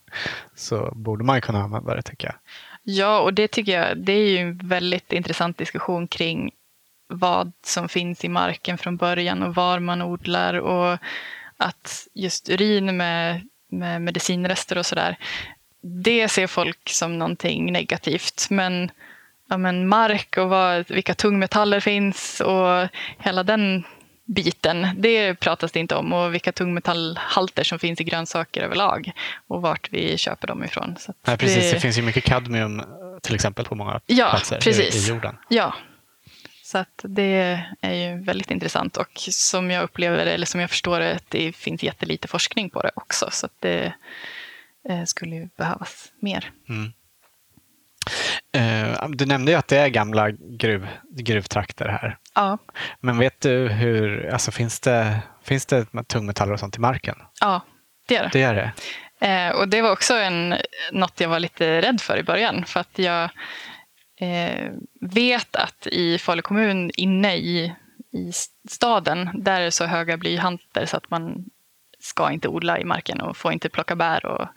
så 0.55 0.91
borde 0.95 1.23
man 1.23 1.41
kunna 1.41 1.63
använda 1.63 1.95
det 1.95 2.01
tycker 2.01 2.27
jag. 2.27 2.35
Ja, 2.83 3.19
och 3.19 3.33
det 3.33 3.47
tycker 3.47 3.71
jag 3.71 3.97
det 3.97 4.13
är 4.13 4.29
ju 4.29 4.37
en 4.37 4.57
väldigt 4.57 5.13
intressant 5.13 5.57
diskussion 5.57 6.07
kring 6.07 6.51
vad 7.07 7.51
som 7.65 7.89
finns 7.89 8.25
i 8.25 8.29
marken 8.29 8.77
från 8.77 8.97
början 8.97 9.43
och 9.43 9.55
var 9.55 9.79
man 9.79 10.01
odlar 10.01 10.53
och 10.53 10.97
att 11.57 12.07
just 12.13 12.49
urin 12.49 12.97
med, 12.97 13.47
med 13.71 14.01
medicinrester 14.01 14.77
och 14.77 14.85
sådär, 14.85 15.17
det 15.81 16.29
ser 16.29 16.47
folk 16.47 16.89
som 16.89 17.17
någonting 17.17 17.71
negativt. 17.71 18.47
Men, 18.49 18.91
ja, 19.49 19.57
men 19.57 19.87
mark 19.87 20.37
och 20.37 20.49
vad, 20.49 20.91
vilka 20.91 21.13
tungmetaller 21.13 21.79
finns 21.79 22.41
och 22.41 22.87
hela 23.17 23.43
den 23.43 23.83
biten, 24.25 24.87
det 24.97 25.35
pratas 25.35 25.71
det 25.71 25.79
inte 25.79 25.95
om. 25.95 26.13
Och 26.13 26.33
vilka 26.33 26.51
tungmetallhalter 26.51 27.63
som 27.63 27.79
finns 27.79 28.01
i 28.01 28.03
grönsaker 28.03 28.61
överlag 28.61 29.11
och 29.47 29.61
vart 29.61 29.91
vi 29.91 30.17
köper 30.17 30.47
dem 30.47 30.63
ifrån. 30.63 30.95
Så 30.99 31.13
Nej, 31.27 31.37
precis, 31.37 31.63
det... 31.63 31.71
det... 31.71 31.79
finns 31.79 31.97
ju 31.97 32.01
mycket 32.01 32.23
kadmium 32.23 32.81
till 33.21 33.35
exempel 33.35 33.65
på 33.65 33.75
många 33.75 33.99
ja, 34.05 34.29
platser 34.29 34.59
precis. 34.61 34.95
I, 34.95 34.99
i 35.05 35.09
jorden. 35.09 35.37
Ja, 35.49 35.73
så 36.63 36.77
att 36.77 37.01
det 37.03 37.63
är 37.81 37.93
ju 37.93 38.23
väldigt 38.23 38.51
intressant 38.51 38.97
och 38.97 39.19
som 39.31 39.71
jag 39.71 39.83
upplever 39.83 40.25
det, 40.25 40.31
eller 40.31 40.45
som 40.45 40.61
jag 40.61 40.69
förstår 40.69 40.99
det, 40.99 41.19
det 41.29 41.55
finns 41.55 41.83
jättelite 41.83 42.27
forskning 42.27 42.69
på 42.69 42.81
det 42.81 42.91
också. 42.95 43.29
Så 43.31 43.45
att 43.45 43.53
det 43.59 43.93
eh, 44.89 45.03
skulle 45.03 45.35
ju 45.35 45.49
behövas 45.57 46.11
mer. 46.19 46.51
Mm. 46.69 46.93
Uh, 48.57 49.09
du 49.09 49.25
nämnde 49.25 49.51
ju 49.51 49.57
att 49.57 49.67
det 49.67 49.77
är 49.77 49.87
gamla 49.87 50.31
gruv, 50.31 50.87
gruvtrakter 51.11 51.87
här. 51.87 52.17
Ja. 52.35 52.57
Men 52.99 53.17
vet 53.17 53.41
du 53.41 53.67
hur, 53.67 54.29
alltså 54.33 54.51
finns 54.51 54.79
det, 54.79 55.19
finns 55.43 55.65
det 55.65 55.85
tungmetaller 56.07 56.53
och 56.53 56.59
sånt 56.59 56.77
i 56.77 56.79
marken? 56.79 57.15
Ja, 57.41 57.61
det 58.07 58.15
är 58.15 58.23
det. 58.23 58.29
det, 58.33 58.41
är 58.41 58.53
det. 58.53 58.71
Uh, 59.25 59.55
och 59.55 59.67
det 59.67 59.81
var 59.81 59.91
också 59.91 60.13
en, 60.13 60.55
något 60.91 61.19
jag 61.19 61.29
var 61.29 61.39
lite 61.39 61.81
rädd 61.81 62.01
för 62.01 62.17
i 62.17 62.23
början. 62.23 62.65
För 62.65 62.79
att 62.79 62.99
jag 62.99 63.29
eh, 64.19 64.71
vet 65.01 65.55
att 65.55 65.87
i 65.87 66.17
Falu 66.17 66.41
kommun, 66.41 66.91
inne 66.93 67.35
i, 67.35 67.75
i 68.11 68.31
staden, 68.69 69.29
där 69.33 69.61
är 69.61 69.65
det 69.65 69.71
så 69.71 69.85
höga 69.85 70.17
blyhalter 70.17 70.85
så 70.85 70.97
att 70.97 71.09
man 71.09 71.45
ska 71.99 72.31
inte 72.31 72.47
odla 72.47 72.79
i 72.79 72.83
marken 72.83 73.21
och 73.21 73.37
får 73.37 73.53
inte 73.53 73.69
plocka 73.69 73.95
bär 73.95 74.25
och, 74.25 74.47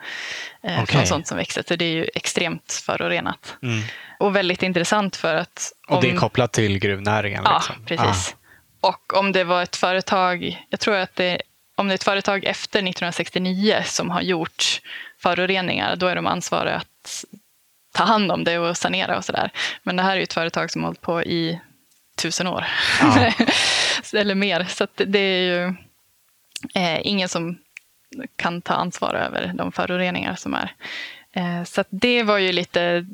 eh, 0.63 0.83
okay. 0.83 1.07
sånt 1.07 1.27
som 1.27 1.37
växer. 1.37 1.65
Så 1.69 1.77
det 1.77 1.85
är 1.85 1.93
ju 1.93 2.09
extremt 2.15 2.73
förorenat. 2.87 3.57
Mm. 3.63 3.83
Och 4.19 4.37
väldigt 4.37 4.63
intressant 4.63 5.17
för 5.17 5.35
att... 5.35 5.73
Om, 5.89 5.97
och 5.97 6.03
det 6.03 6.11
är 6.11 6.17
kopplat 6.17 6.53
till 6.53 6.79
gruvnäringen? 6.79 7.43
Ja, 7.45 7.55
liksom. 7.57 7.85
precis. 7.85 8.35
Ah. 8.35 8.89
Och 8.89 9.17
om 9.17 9.33
det 9.33 9.45
var 9.45 9.63
ett 9.63 9.77
företag, 9.77 10.67
jag 10.69 10.81
tror 10.81 10.97
att 10.97 11.17
det, 11.17 11.43
om 11.77 11.89
det 11.89 11.93
är 11.93 11.95
ett 11.95 12.05
företag 12.05 12.45
efter 12.45 12.79
1969 12.79 13.83
som 13.85 14.11
har 14.11 14.21
gjort 14.21 14.81
föroreningar, 15.19 15.97
då 15.97 16.07
är 16.07 16.17
de 16.17 16.27
ansvariga 16.27 16.77
att 16.77 17.25
ta 17.93 18.05
hand 18.05 18.33
om 18.33 18.45
det 18.45 18.59
och 18.59 18.77
sanera 18.77 19.17
och 19.17 19.25
sådär. 19.25 19.51
Men 19.83 19.97
det 19.97 20.03
här 20.03 20.13
är 20.13 20.17
ju 20.17 20.23
ett 20.23 20.33
företag 20.33 20.71
som 20.71 20.83
har 20.83 20.89
hållit 20.89 21.01
på 21.01 21.23
i 21.23 21.61
tusen 22.17 22.47
år. 22.47 22.65
Ja. 23.01 23.33
Eller 24.21 24.35
mer. 24.35 24.65
Så 24.65 24.87
det 24.95 25.19
är 25.19 25.43
ju 25.43 25.75
eh, 26.75 27.01
ingen 27.07 27.29
som 27.29 27.59
kan 28.37 28.63
ta 28.63 28.75
ansvar 28.75 29.15
över 29.15 29.53
de 29.55 29.73
föroreningar 29.73 30.35
som 30.35 30.55
är. 30.55 30.75
Eh, 31.33 31.65
så 31.65 31.85
det 31.91 32.23
var 32.23 32.39
ju 32.39 32.53
lite 32.53 33.07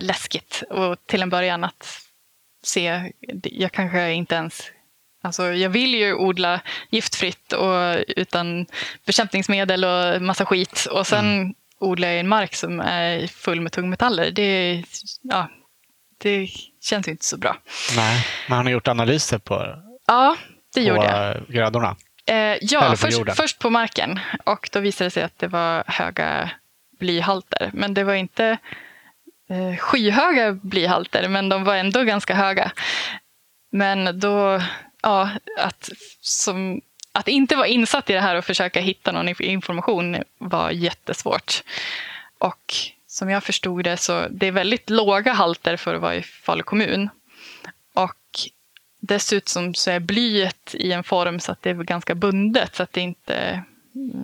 läskigt 0.00 0.62
och 0.70 1.06
till 1.06 1.22
en 1.22 1.30
början 1.30 1.64
att 1.64 2.00
se, 2.62 3.12
jag 3.42 3.72
kanske 3.72 4.12
inte 4.12 4.34
ens 4.34 4.70
Alltså, 5.22 5.52
jag 5.52 5.70
vill 5.70 5.94
ju 5.94 6.14
odla 6.14 6.60
giftfritt 6.90 7.52
och 7.52 8.04
utan 8.08 8.66
bekämpningsmedel 9.06 9.84
och 9.84 10.22
massa 10.22 10.46
skit. 10.46 10.86
Och 10.90 11.06
sen 11.06 11.26
mm 11.26 11.54
odla 11.78 12.12
i 12.12 12.18
en 12.18 12.28
mark 12.28 12.54
som 12.54 12.80
är 12.80 13.26
full 13.26 13.60
med 13.60 13.72
tungmetaller, 13.72 14.30
det, 14.30 14.84
ja, 15.22 15.50
det 16.18 16.48
känns 16.84 17.08
inte 17.08 17.24
så 17.24 17.36
bra. 17.36 17.56
Nej, 17.96 18.26
men 18.48 18.56
har 18.56 18.64
ni 18.64 18.70
gjort 18.70 18.88
analyser 18.88 19.38
på, 19.38 19.82
ja, 20.06 20.36
det 20.74 20.80
på 20.80 20.86
gjorde 20.88 21.04
jag. 21.04 21.54
grödorna? 21.54 21.96
Eh, 22.26 22.56
ja, 22.60 22.96
först, 22.96 23.36
först, 23.36 23.58
på 23.58 23.70
marken. 23.70 24.20
Och 24.44 24.68
då 24.72 24.80
visade 24.80 25.06
det 25.06 25.10
sig 25.10 25.22
att 25.22 25.38
det 25.38 25.48
var 25.48 25.84
höga 25.86 26.50
blyhalter. 26.98 27.70
Men 27.72 27.94
det 27.94 28.04
var 28.04 28.14
inte 28.14 28.58
eh, 29.50 29.76
skyhöga 29.76 30.52
blyhalter, 30.52 31.28
men 31.28 31.48
de 31.48 31.64
var 31.64 31.76
ändå 31.76 32.02
ganska 32.02 32.34
höga. 32.34 32.72
Men 33.72 34.20
då, 34.20 34.62
ja, 35.02 35.30
att 35.58 35.90
som 36.20 36.80
att 37.12 37.28
inte 37.28 37.56
vara 37.56 37.66
insatt 37.66 38.10
i 38.10 38.12
det 38.12 38.20
här 38.20 38.36
och 38.36 38.44
försöka 38.44 38.80
hitta 38.80 39.12
någon 39.12 39.28
information 39.28 40.16
var 40.38 40.70
jättesvårt. 40.70 41.62
Och 42.38 42.74
som 43.06 43.30
jag 43.30 43.44
förstod 43.44 43.84
det 43.84 43.96
så 43.96 44.26
det 44.30 44.46
är 44.46 44.52
väldigt 44.52 44.90
låga 44.90 45.32
halter 45.32 45.76
för 45.76 45.94
att 45.94 46.00
vara 46.00 46.14
i 46.14 46.22
Falu 46.22 46.62
kommun. 46.62 47.08
Dessutom 49.06 49.74
så 49.74 49.90
är 49.90 50.00
blyet 50.00 50.74
i 50.74 50.92
en 50.92 51.04
form 51.04 51.40
så 51.40 51.52
att 51.52 51.62
det 51.62 51.70
är 51.70 51.74
ganska 51.74 52.14
bundet 52.14 52.76
så 52.76 52.82
att 52.82 52.92
det 52.92 53.00
inte 53.00 53.64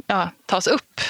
ja, 0.06 0.30
tas 0.46 0.66
upp. 0.66 1.00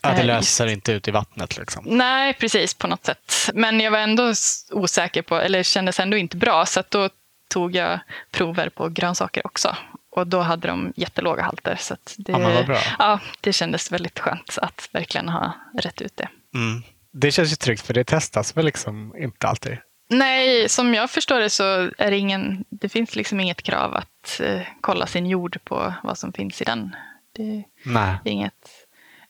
Ja, 0.00 0.10
det 0.10 0.20
eh, 0.20 0.26
löser 0.26 0.66
inte 0.66 0.92
ut 0.92 1.08
i 1.08 1.10
vattnet 1.10 1.56
liksom. 1.56 1.84
Nej, 1.86 2.34
precis 2.34 2.74
på 2.74 2.86
något 2.86 3.06
sätt. 3.06 3.50
Men 3.54 3.80
jag 3.80 3.90
var 3.90 3.98
ändå 3.98 4.32
osäker 4.70 5.22
på, 5.22 5.36
eller 5.36 5.62
kändes 5.62 6.00
ändå 6.00 6.16
inte 6.16 6.36
bra 6.36 6.66
så 6.66 6.80
att 6.80 6.90
då 6.90 7.08
tog 7.48 7.74
jag 7.74 7.98
prover 8.30 8.68
på 8.68 8.88
grönsaker 8.88 9.46
också. 9.46 9.76
Och 10.10 10.26
då 10.26 10.40
hade 10.40 10.68
de 10.68 10.92
jättelåga 10.96 11.42
halter. 11.42 11.76
Så 11.80 11.96
det, 12.16 12.32
ja, 12.32 12.80
ja, 12.98 13.20
det 13.40 13.52
kändes 13.52 13.92
väldigt 13.92 14.18
skönt 14.18 14.58
att 14.62 14.88
verkligen 14.92 15.28
ha 15.28 15.52
rätt 15.78 16.00
ut 16.00 16.16
det. 16.16 16.28
Mm. 16.54 16.82
Det 17.12 17.32
känns 17.32 17.52
ju 17.52 17.56
tryggt 17.56 17.86
för 17.86 17.94
det 17.94 18.04
testas 18.04 18.56
väl 18.56 18.64
liksom 18.64 19.14
inte 19.18 19.46
alltid? 19.46 19.78
Nej, 20.18 20.68
som 20.68 20.94
jag 20.94 21.10
förstår 21.10 21.40
det 21.40 21.50
så 21.50 21.90
är 21.98 22.10
det 22.10 22.16
ingen, 22.16 22.64
det 22.68 22.88
finns 22.88 23.16
liksom 23.16 23.40
inget 23.40 23.62
krav 23.62 23.94
att 23.94 24.40
eh, 24.40 24.60
kolla 24.80 25.06
sin 25.06 25.26
jord 25.26 25.58
på 25.64 25.94
vad 26.02 26.18
som 26.18 26.32
finns 26.32 26.62
i 26.62 26.64
den. 26.64 26.96
Det 27.36 27.64
Nej. 27.84 28.18
inget. 28.24 28.70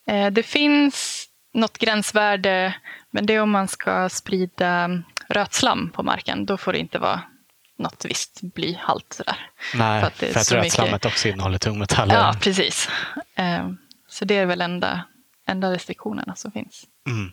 Eh, 0.06 0.30
det 0.30 0.42
finns 0.42 1.26
något 1.54 1.78
gränsvärde, 1.78 2.74
men 3.10 3.26
det 3.26 3.34
är 3.34 3.40
om 3.40 3.50
man 3.50 3.68
ska 3.68 4.08
sprida 4.08 5.02
rötslam 5.28 5.90
på 5.90 6.02
marken. 6.02 6.46
Då 6.46 6.56
får 6.56 6.72
det 6.72 6.78
inte 6.78 6.98
vara 6.98 7.20
något 7.78 8.04
visst 8.04 8.40
blyhalt. 8.40 9.12
Sådär. 9.12 9.50
Nej, 9.74 10.00
för 10.00 10.06
att, 10.06 10.18
det 10.18 10.26
för 10.26 10.40
att 10.40 10.52
rötslammet 10.52 10.92
mycket... 10.92 11.06
också 11.06 11.28
innehåller 11.28 11.58
tungmetaller. 11.58 12.14
Ja, 12.14 12.34
precis. 12.40 12.88
Ehm, 13.34 13.78
så 14.08 14.24
det 14.24 14.36
är 14.36 14.46
väl 14.46 14.60
enda, 14.60 15.04
enda 15.46 15.72
restriktionerna 15.72 16.34
som 16.36 16.52
finns. 16.52 16.84
Mm. 17.06 17.32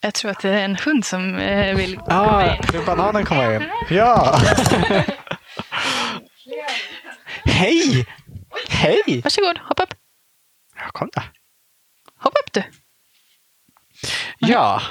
Jag 0.00 0.14
tror 0.14 0.30
att 0.30 0.40
det 0.40 0.48
är 0.48 0.64
en 0.64 0.76
hund 0.76 1.04
som 1.04 1.34
eh, 1.34 1.76
vill 1.76 1.96
komma 1.96 2.36
ah, 2.36 2.54
in. 2.54 2.62
Ja, 2.72 2.82
bananen 2.86 3.24
komma 3.24 3.54
in. 3.54 3.70
Ja! 3.90 4.38
Hej! 7.44 8.06
Hej! 8.68 9.20
Varsågod, 9.24 9.58
hoppa 9.58 9.82
upp. 9.82 9.94
Kom 10.92 11.10
då. 11.12 11.22
Hopp 12.16 12.34
upp 12.44 12.52
du! 12.52 12.62
Ja. 14.38 14.82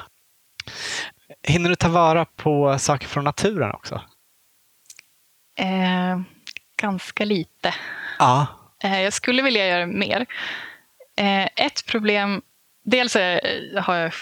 Hinner 1.44 1.70
du 1.70 1.76
ta 1.76 1.90
vara 1.90 2.26
på 2.26 2.80
saker 2.80 3.08
från 3.08 3.24
naturen 3.24 3.72
också? 3.72 4.02
Eh, 5.60 6.22
ganska 6.82 7.26
lite. 7.26 7.76
Ja. 8.20 8.48
Eh, 8.84 9.02
jag 9.02 9.14
skulle 9.14 9.42
vilja 9.42 9.68
göra 9.68 9.86
mer. 9.86 10.26
Eh, 11.18 11.46
ett 11.56 11.86
problem, 11.86 12.42
dels 12.84 13.16
är, 13.16 13.42
har 13.82 13.96
jag 13.96 14.14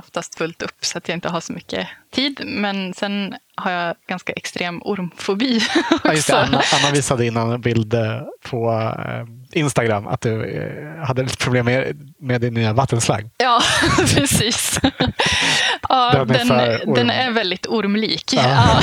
oftast 0.00 0.38
fullt 0.38 0.62
upp 0.62 0.84
så 0.84 0.98
att 0.98 1.08
jag 1.08 1.16
inte 1.16 1.28
har 1.28 1.40
så 1.40 1.52
mycket 1.52 1.88
tid. 2.10 2.42
Men 2.44 2.94
sen 2.94 3.34
har 3.56 3.70
jag 3.70 3.94
ganska 4.08 4.32
extrem 4.32 4.82
ormfobi 4.82 5.60
Ja, 6.04 6.12
just 6.12 6.26
det. 6.26 6.38
Anna, 6.38 6.62
Anna 6.74 6.90
visade 6.92 7.26
innan 7.26 7.52
en 7.52 7.60
bild 7.60 7.94
eh, 7.94 8.22
på 8.42 8.72
eh, 9.06 9.60
Instagram 9.60 10.06
att 10.06 10.20
du 10.20 10.44
eh, 10.44 11.06
hade 11.06 11.22
lite 11.22 11.36
problem 11.36 11.64
med, 11.64 12.12
med 12.18 12.40
din 12.40 12.54
nya 12.54 12.72
vattenslang. 12.72 13.30
Ja, 13.36 13.60
precis. 14.14 14.80
Ja, 15.88 16.24
Den 16.24 16.50
är 16.50 16.94
den, 16.94 17.10
är 17.10 17.30
väldigt 17.30 17.66
ormlik. 17.66 18.32
Ja. 18.34 18.82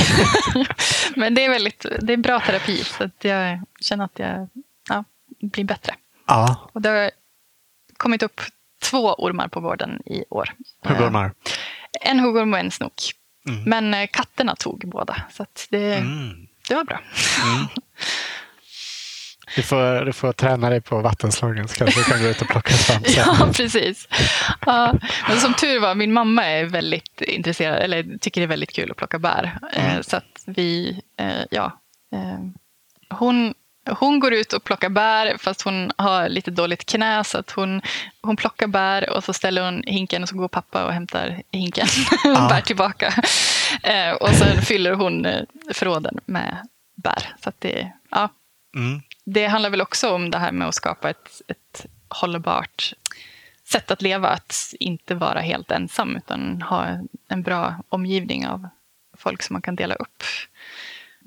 Men 1.15 1.36
det 1.36 1.45
är, 1.45 1.49
väldigt, 1.49 1.86
det 2.01 2.13
är 2.13 2.18
bra 2.18 2.39
terapi, 2.39 2.84
så 2.84 3.03
att 3.03 3.24
jag 3.24 3.61
känner 3.82 4.05
att 4.05 4.20
jag 4.20 4.49
ja, 4.89 5.03
blir 5.41 5.63
bättre. 5.63 5.93
Ja, 6.28 6.70
Och 6.74 6.82
det 6.82 6.89
har 6.89 7.11
kommit 7.97 8.24
upp 8.24 8.41
två 8.90 9.14
ormar 9.18 9.48
på 9.48 9.60
gården 9.62 10.02
i 10.06 10.24
år. 10.30 10.54
huggormar. 10.86 11.32
En 12.02 12.20
huggorm 12.20 12.54
och 12.54 12.60
en 12.60 12.72
snok. 12.72 12.94
Mm. 13.50 13.64
Men 13.64 13.94
eh, 13.94 14.08
katterna 14.14 14.56
tog 14.56 14.90
båda, 14.90 15.22
så 15.32 15.46
det, 15.70 15.94
Mm. 15.96 16.48
det 16.70 16.76
var 16.76 16.84
bra. 16.84 17.00
Du, 19.56 19.64
får, 19.64 20.06
du 20.06 20.14
får 20.14 20.34
träna 20.34 20.70
dig 20.70 20.82
på 20.82 21.02
vattenslagen 21.02 21.68
så 21.68 21.76
kanske 21.76 22.00
du 22.00 22.04
kan 22.04 22.22
gå 22.22 22.28
ut 22.28 22.42
och 22.42 22.48
plocka 22.48 22.74
svamp 22.74 23.08
sen. 23.08 23.24
Ja, 23.40 23.50
precis. 23.54 24.08
Ja, 24.66 24.94
men 25.28 25.38
som 25.40 25.54
tur 25.54 25.80
var, 25.80 25.96
min 25.96 26.14
mamma 26.14 26.46
är 26.46 26.66
väldigt 26.66 27.22
intresserad, 27.22 27.78
eller 27.84 28.18
tycker 28.18 28.42
det 28.42 28.46
är 28.46 28.48
väldigt 28.48 28.74
kul 28.74 28.92
att 28.92 28.98
plocka 28.98 29.20
bär. 29.20 29.58
Eh, 29.74 29.90
Mm. 29.92 30.04
Så 30.04 30.18
att 30.18 30.44
vi, 30.46 31.02
eh, 31.20 31.42
ja. 31.52 31.80
eh, 32.14 32.40
Hon, 33.18 33.54
hon 34.00 34.20
går 34.20 34.34
ut 34.34 34.54
och 34.54 34.64
plockar 34.64 34.90
bär 34.90 35.38
fast 35.38 35.62
hon 35.62 35.92
har 35.98 36.30
lite 36.30 36.52
dåligt 36.52 36.86
knä 36.86 37.24
så 37.24 37.38
att 37.38 37.52
hon, 37.52 37.82
hon 38.22 38.36
plockar 38.36 38.68
bär 38.68 39.10
och 39.10 39.24
så 39.24 39.34
ställer 39.34 39.66
hon 39.66 39.84
hinken 39.88 40.24
och 40.24 40.30
så 40.30 40.36
går 40.36 40.48
pappa 40.48 40.86
och 40.86 40.94
hämtar 40.94 41.42
hinken 41.52 41.88
och 42.26 42.50
bär 42.50 42.62
tillbaka. 42.62 43.14
Eh, 43.84 44.12
Och 44.12 44.30
sen 44.30 44.62
fyller 44.62 44.92
hon 44.94 45.26
eh, 45.26 45.42
förråden 45.74 46.20
med 46.26 46.68
bär. 46.96 47.36
Så 47.44 47.52
det, 47.60 47.92
ja, 48.12 48.30
Mm. 48.76 49.02
det 49.26 49.48
handlar 49.48 49.70
väl 49.70 49.82
också 49.82 50.10
om 50.14 50.32
det 50.32 50.38
här 50.38 50.52
med 50.52 50.68
att 50.68 50.76
skapa 50.76 51.10
ett, 51.10 51.42
ett 51.48 51.86
hållbart 52.10 52.94
sätt 53.72 53.92
att 53.92 54.02
leva. 54.02 54.28
Att 54.30 54.56
inte 54.80 55.16
vara 55.16 55.40
helt 55.40 55.72
ensam 55.72 56.16
utan 56.18 56.62
ha 56.62 56.86
en 57.30 57.42
bra 57.44 57.76
omgivning 57.90 58.48
av 58.48 58.68
folk 59.18 59.44
som 59.44 59.54
man 59.54 59.62
kan 59.62 59.76
dela 59.76 59.96
upp 59.96 60.24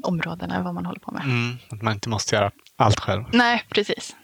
områdena, 0.02 0.62
vad 0.62 0.74
man 0.74 0.86
håller 0.86 1.00
på 1.00 1.10
med. 1.10 1.22
Mm. 1.22 1.58
Att 1.70 1.82
man 1.82 1.94
inte 1.94 2.08
måste 2.08 2.36
göra 2.36 2.50
allt 2.76 3.00
själv. 3.00 3.24
Nej, 3.32 3.64
precis. 3.68 4.16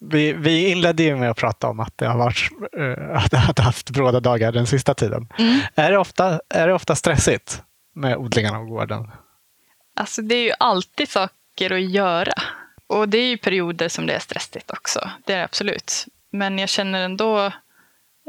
Vi, 0.00 0.32
vi 0.32 0.70
inledde 0.70 1.02
ju 1.02 1.16
med 1.16 1.30
att 1.30 1.36
prata 1.36 1.68
om 1.68 1.80
att 1.80 1.98
det 1.98 2.06
har 2.06 2.18
varit, 2.18 2.50
eh, 2.78 3.24
att 3.24 3.30
det 3.30 3.38
har 3.38 3.62
haft 3.62 3.90
bråda 3.90 4.20
dagar 4.20 4.52
den 4.52 4.66
sista 4.66 4.94
tiden. 4.94 5.28
Mm. 5.38 5.60
Är, 5.74 5.90
det 5.90 5.98
ofta, 5.98 6.40
är 6.48 6.68
det 6.68 6.74
ofta 6.74 6.94
stressigt 6.96 7.62
med 7.94 8.16
odlingarna 8.16 8.58
och 8.58 8.68
gården? 8.68 9.10
Alltså 9.96 10.22
det 10.22 10.34
är 10.34 10.44
ju 10.44 10.52
alltid 10.58 11.08
saker 11.08 11.72
att 11.72 11.90
göra. 11.90 12.32
Och 12.86 13.08
det 13.08 13.18
är 13.18 13.28
ju 13.28 13.36
perioder 13.38 13.88
som 13.88 14.06
det 14.06 14.12
är 14.12 14.18
stressigt 14.18 14.70
också. 14.70 15.10
Det 15.24 15.32
är 15.32 15.38
det 15.38 15.44
absolut. 15.44 16.06
Men 16.30 16.58
jag 16.58 16.68
känner 16.68 17.00
ändå 17.04 17.52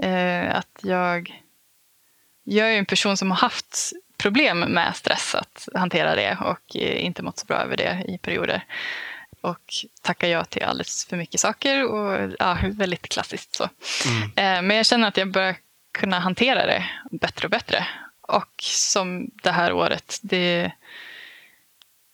eh, 0.04 0.56
att 0.56 0.80
jag... 0.82 1.44
Jag 2.44 2.68
är 2.68 2.72
ju 2.72 2.78
en 2.78 2.86
person 2.86 3.18
som 3.18 3.32
har 3.32 3.38
haft 3.38 3.92
problem 4.22 4.60
med 4.60 4.96
stress, 4.96 5.36
att 5.36 5.68
hantera 5.76 6.16
det 6.16 6.38
och 6.42 6.76
eh, 6.76 7.06
inte 7.06 7.24
mått 7.24 7.40
så 7.40 7.46
bra 7.46 7.58
över 7.58 7.78
det 7.78 8.06
i 8.08 8.18
perioder. 8.18 8.66
Och 9.42 9.74
tackar 10.02 10.28
ja 10.28 10.44
till 10.46 10.64
alldeles 10.64 11.06
för 11.06 11.18
mycket 11.18 11.40
saker 11.40 11.84
och 11.92 12.32
ja, 12.40 12.58
väldigt 12.64 13.10
klassiskt 13.10 13.56
så. 13.56 13.64
Eh, 14.36 14.62
Men 14.62 14.72
jag 14.72 14.86
känner 14.86 15.08
att 15.08 15.18
jag 15.18 15.32
börjar 15.32 15.56
kunna 15.94 16.20
hantera 16.20 16.66
det 16.66 16.86
bättre 17.12 17.46
och 17.48 17.52
bättre. 17.52 17.88
Och 18.22 18.52
som 18.64 19.30
det 19.44 19.52
här 19.52 19.74
året, 19.74 20.20
det, 20.22 20.72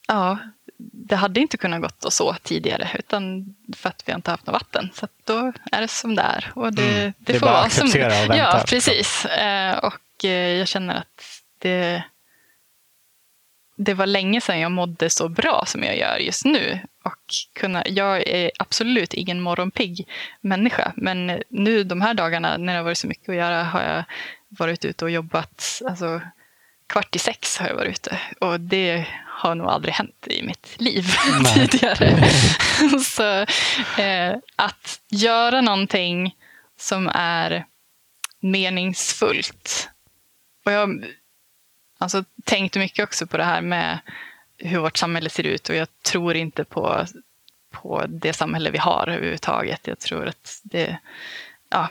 ja, 0.08 0.38
det 0.78 1.16
hade 1.16 1.40
inte 1.40 1.56
kunnat 1.56 1.80
gått 1.82 2.04
och 2.04 2.12
så 2.12 2.34
tidigare 2.42 2.88
utan 2.98 3.54
för 3.76 3.88
att 3.88 4.02
vi 4.06 4.12
inte 4.12 4.30
haft 4.30 4.46
något 4.46 4.52
vatten. 4.52 4.90
Så 4.94 5.08
då 5.24 5.52
är 5.72 5.80
det 5.80 5.88
som 5.88 6.14
det 6.14 6.22
är. 6.22 6.52
Och 6.54 6.72
det, 6.72 6.82
Mm. 6.82 7.12
det, 7.18 7.32
Det 7.32 7.38
får 7.38 7.46
vara 7.46 7.70
som 7.70 7.88
vänta, 7.94 8.36
Ja, 8.36 8.52
liksom. 8.52 8.66
precis. 8.68 9.24
Eh, 9.24 9.78
Och 9.78 10.24
jag 10.24 10.68
känner 10.68 10.94
att 10.94 11.37
det, 11.58 12.02
det 13.76 13.94
var 13.94 14.06
länge 14.06 14.40
sedan 14.40 14.60
jag 14.60 14.72
mådde 14.72 15.10
så 15.10 15.28
bra 15.28 15.64
som 15.66 15.82
jag 15.82 15.98
gör 15.98 16.18
just 16.18 16.44
nu. 16.44 16.80
Och 17.04 17.34
kunna, 17.52 17.82
jag 17.86 18.28
är 18.28 18.50
absolut 18.58 19.14
ingen 19.14 19.40
morgonpigg 19.40 20.08
människa. 20.40 20.92
Men 20.96 21.42
nu 21.48 21.84
de 21.84 22.00
här 22.00 22.14
dagarna 22.14 22.56
när 22.56 22.72
det 22.72 22.78
har 22.78 22.84
varit 22.84 22.98
så 22.98 23.06
mycket 23.06 23.28
att 23.28 23.34
göra 23.34 23.62
har 23.62 23.82
jag 23.82 24.04
varit 24.48 24.84
ute 24.84 25.04
och 25.04 25.10
jobbat. 25.10 25.82
Alltså, 25.88 26.20
kvart 26.86 27.16
i 27.16 27.18
sex 27.18 27.58
har 27.58 27.68
jag 27.68 27.74
varit 27.74 27.98
ute. 27.98 28.20
Och 28.40 28.60
det 28.60 29.06
har 29.26 29.54
nog 29.54 29.66
aldrig 29.66 29.94
hänt 29.94 30.26
i 30.30 30.42
mitt 30.42 30.80
liv 30.80 31.04
tidigare. 31.54 32.30
så 33.04 33.46
eh, 34.02 34.36
att 34.56 35.00
göra 35.08 35.60
någonting 35.60 36.36
som 36.76 37.10
är 37.14 37.64
meningsfullt. 38.40 39.88
Och 40.64 40.72
jag 40.72 41.04
alltså, 41.98 42.24
tänkt 42.44 42.76
mycket 42.76 43.04
också 43.04 43.26
på 43.26 43.36
det 43.36 43.44
här 43.44 43.60
med 43.60 43.98
hur 44.56 44.78
vårt 44.78 44.96
samhälle 44.96 45.30
ser 45.30 45.44
ut 45.46 45.68
och 45.68 45.74
jag 45.74 45.88
tror 46.02 46.36
inte 46.36 46.64
på, 46.64 47.06
på 47.70 48.04
det 48.08 48.32
samhälle 48.32 48.70
vi 48.70 48.78
har 48.78 49.08
överhuvudtaget. 49.08 49.86
Jag 49.86 49.98
tror 49.98 50.26
att 50.26 50.60
det, 50.62 50.98
ja, 51.70 51.88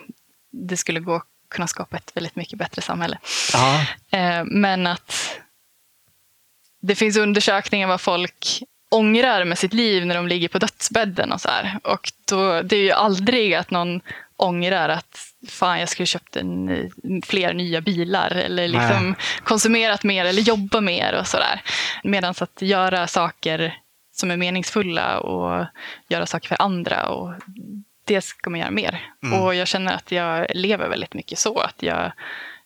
det 0.51 0.77
skulle 0.77 0.99
gå 0.99 1.15
att 1.15 1.27
kunna 1.49 1.67
skapa 1.67 1.97
ett 1.97 2.11
väldigt 2.15 2.35
mycket 2.35 2.59
bättre 2.59 2.81
samhälle. 2.81 3.17
Ja. 3.53 3.85
Eh, 4.17 4.43
Men 4.45 4.87
att 4.87 5.39
det 6.79 6.95
finns 6.95 7.17
undersökningar 7.17 7.87
vad 7.87 8.01
folk 8.01 8.63
ångrar 8.89 9.45
med 9.45 9.57
sitt 9.57 9.73
liv 9.73 10.05
när 10.05 10.15
de 10.15 10.27
ligger 10.27 10.47
på 10.47 10.59
dödsbädden 10.59 11.31
och 11.31 11.41
så 11.41 11.49
här. 11.49 11.79
Och 11.83 12.11
då, 12.25 12.61
det 12.61 12.75
är 12.75 12.83
ju 12.83 12.91
aldrig 12.91 13.53
att 13.53 13.71
någon 13.71 14.01
ångrar 14.35 14.89
att 14.89 15.19
fan 15.47 15.79
jag 15.79 15.89
skulle 15.89 16.05
köpt 16.05 16.35
en, 16.35 16.69
eh, 16.69 16.85
fler 17.25 17.53
nya 17.53 17.81
bilar 17.81 18.31
eller 18.31 18.67
liksom 18.67 19.15
konsumerat 19.43 20.03
mer 20.03 20.25
eller 20.25 20.41
jobba 20.41 20.81
mer 20.81 21.19
och 21.19 21.27
sådär. 21.27 21.61
Medan 22.03 22.33
att 22.39 22.61
göra 22.61 23.07
saker 23.07 23.77
som 24.11 24.31
är 24.31 24.37
meningsfulla 24.37 25.19
och 25.19 25.65
göra 26.09 26.25
saker 26.25 26.47
för 26.47 26.61
andra 26.61 27.09
och 27.09 27.33
det 28.05 28.21
ska 28.21 28.49
man 28.49 28.59
göra 28.59 28.71
mer. 28.71 29.01
Mm. 29.23 29.41
Och 29.41 29.55
jag 29.55 29.67
känner 29.67 29.93
att 29.93 30.11
jag 30.11 30.47
lever 30.53 30.89
väldigt 30.89 31.13
mycket 31.13 31.39
så. 31.39 31.59
Att 31.59 31.83
jag 31.83 32.11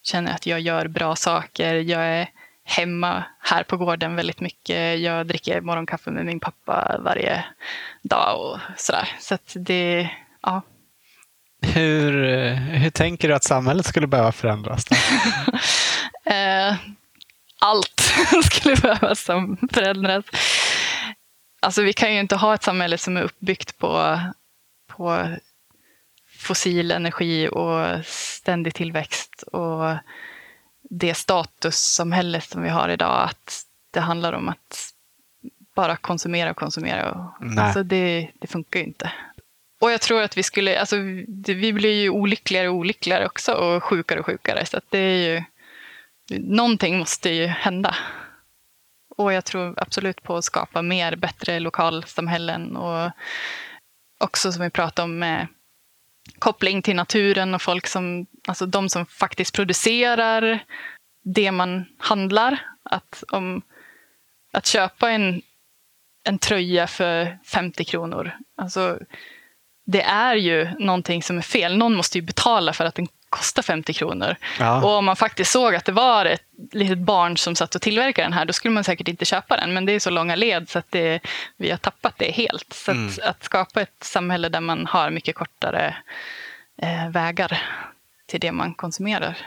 känner 0.04 0.34
att 0.34 0.46
jag 0.46 0.60
gör 0.60 0.88
bra 0.88 1.16
saker. 1.16 1.76
Jag 1.76 2.02
är 2.02 2.30
hemma 2.64 3.24
här 3.40 3.64
på 3.64 3.78
gården 3.78 4.16
väldigt 4.16 4.42
mycket. 4.42 5.00
Jag 5.00 5.28
dricker 5.28 5.62
morgonkaffe 5.62 6.12
med 6.12 6.26
min 6.26 6.40
pappa 6.40 7.00
varje 7.04 7.46
dag 8.04 8.42
och 8.42 8.60
sådär. 8.78 9.10
Så 9.20 9.36
att 9.36 9.54
det, 9.56 10.10
ja. 10.42 10.62
Hur, 11.62 12.24
hur 12.54 12.90
tänker 12.90 13.28
du 13.28 13.34
att 13.34 13.44
samhället 13.44 13.86
skulle 13.86 14.08
behöva 14.08 14.32
förändras? 14.32 14.86
Eh, 16.24 16.76
allt 17.60 18.14
skulle 18.52 18.76
behöva 18.76 19.16
förändras. 19.72 20.26
Alltså 21.62 21.82
vi 21.82 21.94
kan 21.94 22.14
ju 22.14 22.20
inte 22.20 22.36
ha 22.36 22.54
ett 22.54 22.64
samhälle 22.64 22.98
som 22.98 23.18
är 23.18 23.22
uppbyggt 23.22 23.78
på, 23.78 24.20
på 24.88 25.28
fossil 26.40 26.92
energi 26.92 27.50
och 27.52 28.06
ständig 28.06 28.74
tillväxt 28.74 29.44
och 29.52 29.98
det 30.90 31.14
statussamhälle 31.14 32.42
som 32.42 32.62
vi 32.62 32.70
har 32.70 32.90
idag. 32.90 33.24
Att 33.24 33.64
det 33.92 34.00
handlar 34.00 34.34
om 34.34 34.50
att 34.50 34.94
bara 35.76 35.96
konsumera 35.96 36.52
och 36.52 36.58
konsumera. 36.58 37.12
Och, 37.12 37.58
alltså 37.58 37.84
det, 37.84 38.32
det 38.40 38.48
funkar 38.48 38.80
ju 38.80 38.86
inte. 38.86 39.12
Och 39.82 39.92
jag 39.92 40.02
tror 40.02 40.22
att 40.22 40.38
vi 40.38 40.44
skulle, 40.44 40.80
alltså 40.80 40.96
vi 41.48 41.74
blir 41.74 42.02
ju 42.02 42.10
olyckligare 42.10 42.70
och 42.70 42.76
olyckligare 42.76 43.26
också 43.26 43.54
och 43.54 43.84
sjukare 43.84 44.20
och 44.20 44.26
sjukare. 44.26 44.66
Så 44.66 44.78
att 44.78 44.86
det 44.90 44.98
är 44.98 45.34
ju, 45.34 45.44
någonting 46.40 47.00
måste 47.00 47.30
ju 47.30 47.46
hända. 47.46 47.96
Och 49.18 49.34
jag 49.34 49.46
tror 49.46 49.74
absolut 49.78 50.24
på 50.24 50.38
att 50.38 50.46
skapa 50.46 50.82
mer, 50.82 51.16
bättre 51.16 51.60
lokalsamhällen 51.60 52.76
och 52.76 53.12
också 54.20 54.52
som 54.52 54.64
vi 54.64 54.70
pratade 54.70 55.04
om 55.04 55.20
med 55.20 55.48
koppling 56.40 56.82
till 56.82 56.96
naturen 56.96 57.56
och 57.56 57.62
folk 57.62 57.88
som, 57.88 58.26
alltså 58.48 58.66
de 58.66 58.90
som 58.90 59.06
faktiskt 59.06 59.56
producerar 59.56 60.60
det 61.24 61.52
man 61.52 61.86
handlar. 61.98 62.66
Att, 62.84 63.24
om, 63.32 63.62
att 64.54 64.66
köpa 64.66 65.12
en, 65.12 65.42
en 66.24 66.38
tröja 66.38 66.88
för 66.88 67.40
50 67.46 67.86
kronor, 67.86 68.38
alltså 68.58 69.00
det 69.92 70.02
är 70.02 70.36
ju 70.36 70.70
någonting 70.80 71.24
som 71.24 71.38
är 71.38 71.42
fel. 71.42 71.78
Någon 71.78 71.96
måste 71.96 72.18
ju 72.18 72.22
betala 72.22 72.74
för 72.74 72.86
att 72.86 72.96
den 72.96 73.08
kostar 73.30 73.62
50 73.64 73.94
kronor. 73.94 74.36
Ja. 74.60 74.84
Och 74.84 74.90
om 74.98 75.06
man 75.06 75.16
faktiskt 75.16 75.52
såg 75.52 75.76
att 75.76 75.86
det 75.86 75.92
var 75.92 76.26
ett 76.26 76.42
litet 76.72 76.98
barn 76.98 77.38
som 77.38 77.56
satt 77.56 77.76
och 77.76 77.82
tillverkade 77.82 78.26
den 78.26 78.34
här, 78.34 78.46
då 78.46 78.54
skulle 78.54 78.74
man 78.74 78.84
säkert 78.84 79.08
inte 79.08 79.26
köpa 79.26 79.58
den. 79.58 79.74
Men 79.74 79.86
det 79.86 79.94
är 79.94 80.00
så 80.00 80.10
långa 80.10 80.36
led 80.36 80.70
så 80.70 80.80
att 80.80 80.86
det, 80.92 81.20
vi 81.58 81.70
har 81.72 81.78
tappat 81.78 82.14
det 82.18 82.32
helt. 82.32 82.74
Så 82.74 82.92
Mm. 82.92 83.08
att, 83.08 83.20
att 83.20 83.44
skapa 83.44 83.82
ett 83.82 84.04
samhälle 84.04 84.50
där 84.50 84.62
man 84.62 84.86
har 84.86 85.10
mycket 85.10 85.36
kortare 85.36 85.96
eh, 86.82 87.10
vägar 87.10 87.62
till 88.28 88.40
det 88.40 88.52
man 88.52 88.74
konsumerar 88.74 89.38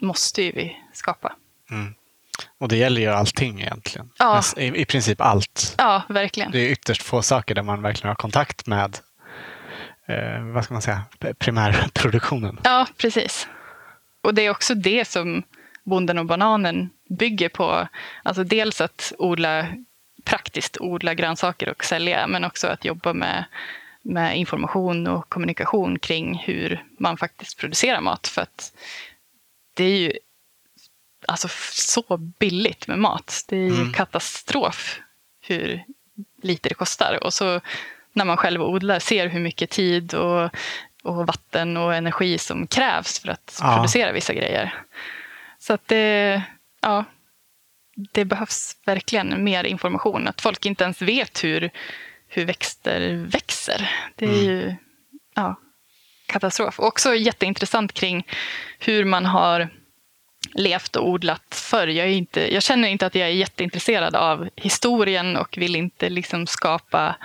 måste 0.00 0.42
ju 0.42 0.52
vi 0.52 0.76
skapa. 0.92 1.32
Och 2.60 2.68
det 2.68 2.76
gäller 2.76 3.00
ju 3.00 3.08
allting 3.08 3.60
egentligen. 3.60 4.10
Ja. 4.18 4.42
I, 4.56 4.80
I 4.80 4.84
princip 4.84 5.20
allt. 5.20 5.74
Ja, 5.78 6.02
verkligen. 6.08 6.50
Det 6.50 6.58
är 6.58 6.68
ytterst 6.70 7.02
få 7.02 7.22
saker 7.22 7.54
där 7.54 7.62
man 7.62 7.82
verkligen 7.82 8.08
har 8.08 8.14
kontakt 8.14 8.66
med 8.66 8.98
eh, 10.06 10.42
vad 10.44 10.64
ska 10.64 10.74
man 10.74 10.82
säga, 10.82 11.02
primärproduktionen. 11.38 12.58
Ja, 12.64 12.86
precis. 12.96 13.48
Och 14.22 14.34
det 14.34 14.42
är 14.42 14.50
också 14.50 14.74
det 14.74 15.04
som 15.08 15.42
bonden 15.84 16.18
och 16.18 16.26
bananen 16.26 16.90
bygger 17.08 17.48
på. 17.48 17.88
Alltså 18.22 18.44
dels 18.44 18.80
att 18.80 19.12
odla 19.18 19.66
praktiskt 20.24 20.80
odla 20.80 21.14
grönsaker 21.14 21.68
och 21.68 21.84
sälja, 21.84 22.26
men 22.26 22.44
också 22.44 22.66
att 22.66 22.84
jobba 22.84 23.12
med, 23.12 23.44
med 24.02 24.38
information 24.38 25.06
och 25.06 25.28
kommunikation 25.28 25.98
kring 25.98 26.38
hur 26.38 26.84
man 26.98 27.16
faktiskt 27.16 27.58
producerar 27.58 28.00
mat. 28.00 28.26
För 28.28 28.42
att 28.42 28.72
det 29.74 29.84
är 29.84 29.98
ju 29.98 30.12
alltså 31.28 31.48
så 31.72 32.16
billigt 32.16 32.86
med 32.86 32.98
mat. 32.98 33.44
Det 33.48 33.56
är 33.56 33.60
ju 33.60 33.74
Mm. 33.80 33.92
katastrof 33.92 35.00
hur 35.40 35.84
lite 36.42 36.68
det 36.68 36.74
kostar. 36.74 37.24
Och 37.24 37.34
så 37.34 37.60
när 38.14 38.24
man 38.24 38.36
själv 38.36 38.62
odlar 38.62 38.98
ser 38.98 39.28
hur 39.28 39.40
mycket 39.40 39.70
tid 39.70 40.14
och, 40.14 40.50
och 41.02 41.26
vatten 41.26 41.76
och 41.76 41.94
energi 41.94 42.38
som 42.38 42.66
krävs 42.66 43.18
för 43.18 43.28
att 43.28 43.58
Ja. 43.62 43.74
producera 43.76 44.12
vissa 44.12 44.34
grejer. 44.34 44.74
Så 45.58 45.72
att 45.72 45.88
det, 45.88 46.42
ja, 46.82 47.04
det 48.12 48.24
behövs 48.24 48.76
verkligen 48.86 49.44
mer 49.44 49.64
information. 49.64 50.28
Att 50.28 50.40
folk 50.40 50.66
inte 50.66 50.84
ens 50.84 51.02
vet 51.02 51.44
hur, 51.44 51.70
hur 52.28 52.44
växter 52.44 53.26
växer. 53.28 53.90
Det 54.16 54.24
är 54.24 54.30
Mm. 54.30 54.44
ju 54.44 54.74
ja, 55.34 55.56
katastrof. 56.26 56.80
Och 56.80 56.86
också 56.86 57.14
jätteintressant 57.14 57.92
kring 57.92 58.26
hur 58.78 59.04
man 59.04 59.26
har 59.26 59.68
levt 60.54 60.96
och 60.96 61.08
odlat 61.08 61.54
förr. 61.70 61.86
Jag, 61.86 62.06
är 62.06 62.10
inte, 62.12 62.54
jag 62.54 62.62
känner 62.62 62.88
inte 62.88 63.06
att 63.06 63.14
jag 63.14 63.28
är 63.28 63.32
jätteintresserad 63.32 64.16
av 64.16 64.48
historien 64.56 65.36
och 65.36 65.58
vill 65.58 65.76
inte 65.76 66.08
liksom 66.10 66.46
skapa 66.46 67.16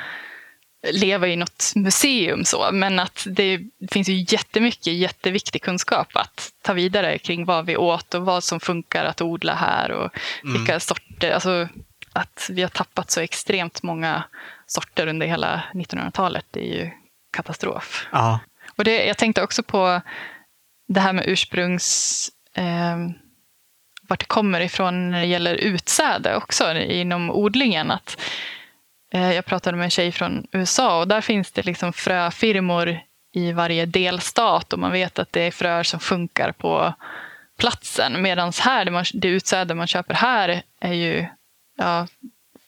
leva 0.88 1.28
i 1.28 1.36
något 1.36 1.72
museum 1.76 2.46
så, 2.46 2.70
men 2.72 3.00
att 3.00 3.28
det 3.30 3.60
finns 3.92 4.10
ju 4.10 4.26
jättemycket 4.28 4.94
jätteviktig 4.94 5.62
kunskap 5.62 6.08
att 6.14 6.52
ta 6.62 6.74
vidare 6.74 7.18
kring 7.18 7.46
vad 7.46 7.66
vi 7.66 7.78
åt 7.78 8.14
och 8.14 8.26
vad 8.26 8.44
som 8.44 8.60
funkar 8.60 9.06
att 9.06 9.22
odla 9.22 9.56
här 9.56 9.92
och 9.92 10.12
vilka 10.44 10.80
sorter, 10.80 11.32
alltså 11.32 11.68
att 12.14 12.50
vi 12.52 12.62
har 12.62 12.70
tappat 12.70 13.12
så 13.12 13.22
extremt 13.22 13.84
många 13.84 14.24
sorter 14.68 15.08
under 15.08 15.28
hela 15.28 15.64
1900-talet, 15.74 16.46
det 16.52 16.60
är 16.60 16.84
ju 16.84 16.90
katastrof. 17.32 18.08
Ja. 18.12 18.40
Och 18.76 18.84
det, 18.84 19.06
jag 19.06 19.18
tänkte 19.18 19.44
också 19.44 19.64
på 19.64 20.02
det 20.88 21.00
här 21.00 21.14
med 21.14 21.24
ursprungs... 21.28 22.30
Eh, 22.54 22.98
vart 24.02 24.20
det 24.20 24.26
kommer 24.26 24.62
ifrån 24.62 25.12
när 25.12 25.20
det 25.20 25.26
gäller 25.26 25.56
utsäde 25.56 26.36
också 26.36 26.74
inom 26.74 27.30
odlingen. 27.30 27.92
Att, 27.92 28.22
Eh, 29.12 29.34
jag 29.34 29.46
pratade 29.46 29.78
med 29.78 29.84
en 29.84 29.90
tjej 29.90 30.12
från 30.12 30.48
USA 30.52 31.00
och 31.00 31.08
där 31.08 31.22
finns 31.22 31.52
det 31.52 31.66
liksom 31.66 31.94
fröfirmor 31.94 33.00
i 33.34 33.52
varje 33.52 33.86
delstat 33.86 34.74
och 34.74 34.80
man 34.80 34.92
vet 34.92 35.20
att 35.20 35.34
det 35.34 35.42
är 35.42 35.52
fröer 35.52 35.84
som 35.84 36.00
funkar 36.00 36.52
på 36.52 36.94
platsen. 37.58 38.22
Medan 38.22 38.52
här, 38.62 38.86
det, 38.86 38.92
man, 38.92 39.06
det 39.14 39.28
utsäde 39.28 39.76
man 39.76 39.88
köper 39.88 40.14
här 40.14 40.62
är 40.80 40.94
ju 40.94 41.26
ja, 41.78 42.08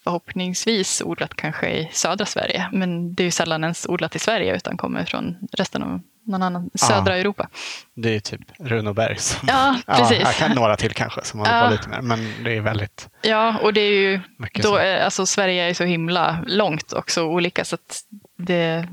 förhoppningsvis 0.03 1.01
odlat 1.05 1.35
kanske 1.35 1.69
i 1.69 1.89
södra 1.91 2.25
Sverige. 2.25 2.69
Men 2.71 3.15
det 3.15 3.23
är 3.23 3.25
ju 3.25 3.31
sällan 3.31 3.63
ens 3.63 3.85
odlat 3.85 4.15
i 4.15 4.19
Sverige 4.19 4.55
utan 4.55 4.77
kommer 4.77 5.05
från 5.05 5.37
resten 5.51 5.83
av 5.83 6.01
någon 6.23 6.43
annan, 6.43 6.69
södra 6.73 7.15
Europa. 7.17 7.49
Det 7.93 8.15
är 8.15 8.19
typ 8.19 8.41
Runoberg. 8.59 9.17
Som, 9.17 9.47
Ja, 9.47 9.75
precis. 9.87 10.37
kan 10.37 10.51
några 10.51 10.75
till 10.75 10.93
kanske 10.93 11.23
som 11.23 11.39
håller 11.39 11.57
Ja. 11.61 11.65
på 11.67 11.71
lite 11.71 11.89
mer. 11.89 12.01
Men 12.01 12.43
det 12.43 12.57
är 12.57 12.61
väldigt 12.61 13.09
Ja, 13.21 13.59
och 13.59 13.73
det 13.73 13.81
är 13.81 13.91
ju 14.01 14.19
då, 14.53 14.75
är, 14.75 15.03
alltså 15.03 15.25
Sverige 15.25 15.69
är 15.69 15.73
så 15.73 15.83
himla 15.83 16.43
långt 16.47 16.91
och 16.91 17.11
så 17.11 17.25
olika 17.25 17.65
så 17.65 17.75
att 17.75 18.01
det 18.37 18.87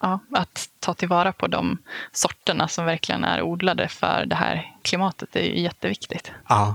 ja, 0.00 0.20
att 0.34 0.68
ta 0.80 0.94
tillvara 0.94 1.32
på 1.32 1.46
de 1.46 1.78
sorterna 2.12 2.68
som 2.68 2.84
verkligen 2.84 3.24
är 3.24 3.42
odlade 3.42 3.88
för 3.88 4.26
det 4.26 4.36
här 4.36 4.74
klimatet 4.82 5.36
är 5.36 5.42
ju 5.42 5.60
jätteviktigt. 5.60 6.32
Ja. 6.48 6.74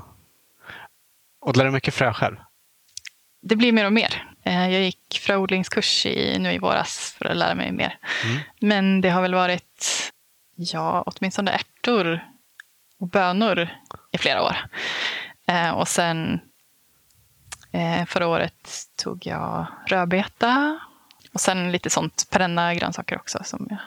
Odlar 1.45 1.65
du 1.65 1.71
mycket 1.71 1.93
frö 1.93 2.13
själv? 2.13 2.35
Det 3.41 3.55
blir 3.55 3.71
mer 3.71 3.85
och 3.85 3.93
mer. 3.93 4.30
Eh, 4.43 4.69
Jag 4.71 4.81
gick 4.81 5.19
fröodlingskurs 5.21 6.05
i, 6.05 6.39
nu 6.39 6.53
i 6.53 6.57
våras 6.57 7.15
för 7.17 7.25
att 7.25 7.37
lära 7.37 7.55
mig 7.55 7.71
mer. 7.71 7.97
Mm. 8.25 8.39
Men 8.59 9.01
det 9.01 9.09
har 9.09 9.21
väl 9.21 9.33
varit, 9.33 10.11
ja, 10.55 11.03
åtminstone 11.05 11.51
ärtor 11.51 12.25
och 12.99 13.07
bönor 13.07 13.69
i 14.11 14.17
flera 14.17 14.43
år. 14.43 14.57
Eh, 15.47 15.69
och 15.69 15.87
sen 15.87 16.39
eh, 17.71 18.05
förra 18.05 18.27
året 18.27 18.69
tog 18.95 19.25
jag 19.25 19.65
rödbeta 19.87 20.79
och 21.33 21.41
sen 21.41 21.71
lite 21.71 21.89
sånt 21.89 22.27
perenna 22.29 22.73
grönsaker 22.75 23.15
också 23.15 23.39
som 23.43 23.67
jag 23.69 23.79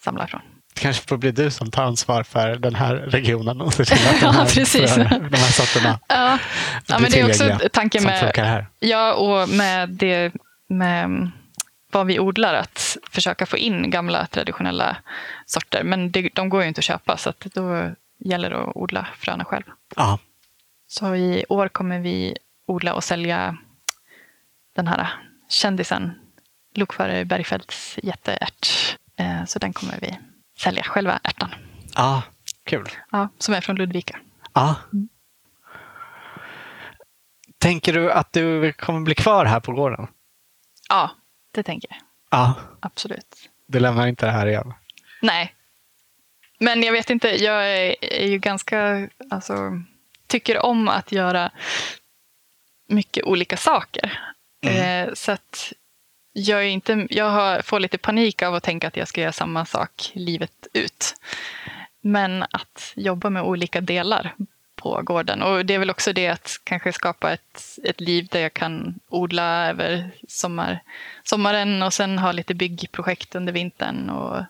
samlar 0.00 0.26
från. 0.26 0.40
Det 0.76 0.82
kanske 0.82 1.08
får 1.08 1.16
bli 1.16 1.30
du 1.30 1.50
som 1.50 1.70
tar 1.70 1.82
ansvar 1.84 2.22
för 2.22 2.56
den 2.56 2.74
här 2.74 2.94
regionen 2.94 3.60
och 3.60 3.74
ser 3.74 3.84
till 3.84 3.94
att 4.08 4.14
de 4.20 4.26
Ja, 4.26 4.30
här, 4.32 4.44
precis. 4.46 4.94
fröerna, 4.94 5.18
de 5.28 5.36
här 5.36 5.52
sorterna 5.52 5.98
Ja, 6.08 6.38
ja 6.86 6.98
men 6.98 7.10
det 7.10 7.20
är 7.20 7.28
också 7.28 7.68
tanken 7.72 8.04
med. 8.04 8.66
Ja, 8.80 9.14
och 9.14 9.48
med 9.48 9.88
det 9.90 10.32
med 10.68 11.30
vad 11.90 12.06
vi 12.06 12.18
odlar, 12.20 12.54
att 12.54 12.96
försöka 13.10 13.46
få 13.46 13.56
in 13.56 13.90
gamla 13.90 14.26
traditionella 14.26 14.96
sorter. 15.46 15.82
Men 15.84 16.10
det, 16.10 16.28
de 16.34 16.48
går 16.48 16.62
ju 16.62 16.68
inte 16.68 16.78
att 16.78 16.84
köpa, 16.84 17.16
så 17.16 17.30
att 17.30 17.40
då 17.40 17.90
gäller 18.18 18.50
det 18.50 18.62
att 18.62 18.76
odla 18.76 19.06
fröna 19.18 19.44
själv. 19.44 19.64
Ja. 19.96 20.18
Så 20.88 21.14
i 21.14 21.44
år 21.48 21.68
kommer 21.68 21.98
vi 22.00 22.36
odla 22.66 22.94
och 22.94 23.04
sälja 23.04 23.56
den 24.76 24.86
här 24.86 25.08
kändisen 25.48 26.14
Lokförare 26.74 27.24
Bergfeldts 27.24 27.98
jätteärt. 28.02 28.68
Eh, 29.18 29.44
Så 29.46 29.58
den 29.58 29.72
kommer 29.72 29.94
vi 30.00 30.18
sälja, 30.56 30.82
själva 30.82 31.20
ärtan. 31.22 31.54
ja, 31.94 32.22
kul. 32.64 32.88
Ja, 33.10 33.28
som 33.38 33.54
är 33.54 33.60
från 33.60 33.76
Ludvika. 33.76 34.18
Ja. 34.52 34.74
Tänker 37.58 37.92
du 37.92 38.12
att 38.12 38.32
du 38.32 38.72
kommer 38.72 39.00
bli 39.00 39.14
kvar 39.14 39.44
här 39.44 39.60
på 39.60 39.72
gården? 39.72 40.06
Ja, 40.88 41.10
det 41.52 41.62
tänker 41.62 41.88
jag. 41.90 41.98
Ja. 42.30 42.54
Absolut. 42.80 43.50
Du 43.66 43.80
lämnar 43.80 44.06
inte 44.06 44.26
det 44.26 44.32
här 44.32 44.46
igen? 44.46 44.74
Nej. 45.22 45.54
Men 46.58 46.82
jag 46.82 46.92
vet 46.92 47.10
inte, 47.10 47.44
jag 47.44 47.70
är, 47.70 48.26
ju 48.26 48.38
ganska, 48.38 49.08
alltså, 49.30 49.82
tycker 50.26 50.58
om 50.58 50.88
att 50.88 51.12
göra 51.12 51.50
mycket 52.88 53.24
olika 53.24 53.56
saker. 53.56 54.20
Eh, 54.62 55.14
så 55.14 55.32
att 55.32 55.72
jag, 56.36 56.60
är 56.64 56.68
inte, 56.68 57.06
jag 57.10 57.30
har, 57.30 57.62
får 57.62 57.80
lite 57.80 57.98
panik 57.98 58.42
av 58.42 58.54
att 58.54 58.62
tänka 58.62 58.88
att 58.88 58.96
jag 58.96 59.08
ska 59.08 59.20
göra 59.20 59.32
samma 59.32 59.66
sak 59.66 60.10
livet 60.12 60.66
ut. 60.72 61.14
Men 62.00 62.42
att 62.42 62.92
jobba 62.94 63.30
med 63.30 63.42
olika 63.42 63.80
delar 63.80 64.34
på 64.74 65.02
gården. 65.02 65.42
Och 65.42 65.66
det 65.66 65.74
är 65.74 65.78
väl 65.78 65.90
också 65.90 66.12
det 66.12 66.28
att 66.28 66.60
kanske 66.64 66.92
skapa 66.92 67.32
ett, 67.32 67.78
ett 67.84 68.00
liv 68.00 68.28
där 68.30 68.40
jag 68.40 68.54
kan 68.54 69.00
odla 69.08 69.68
över 69.68 70.10
sommar, 70.28 70.82
sommaren 71.24 71.82
och 71.82 71.94
sen 71.94 72.18
ha 72.18 72.32
lite 72.32 72.54
byggprojekt 72.54 73.34
under 73.34 73.52
vintern 73.52 74.10
och 74.10 74.44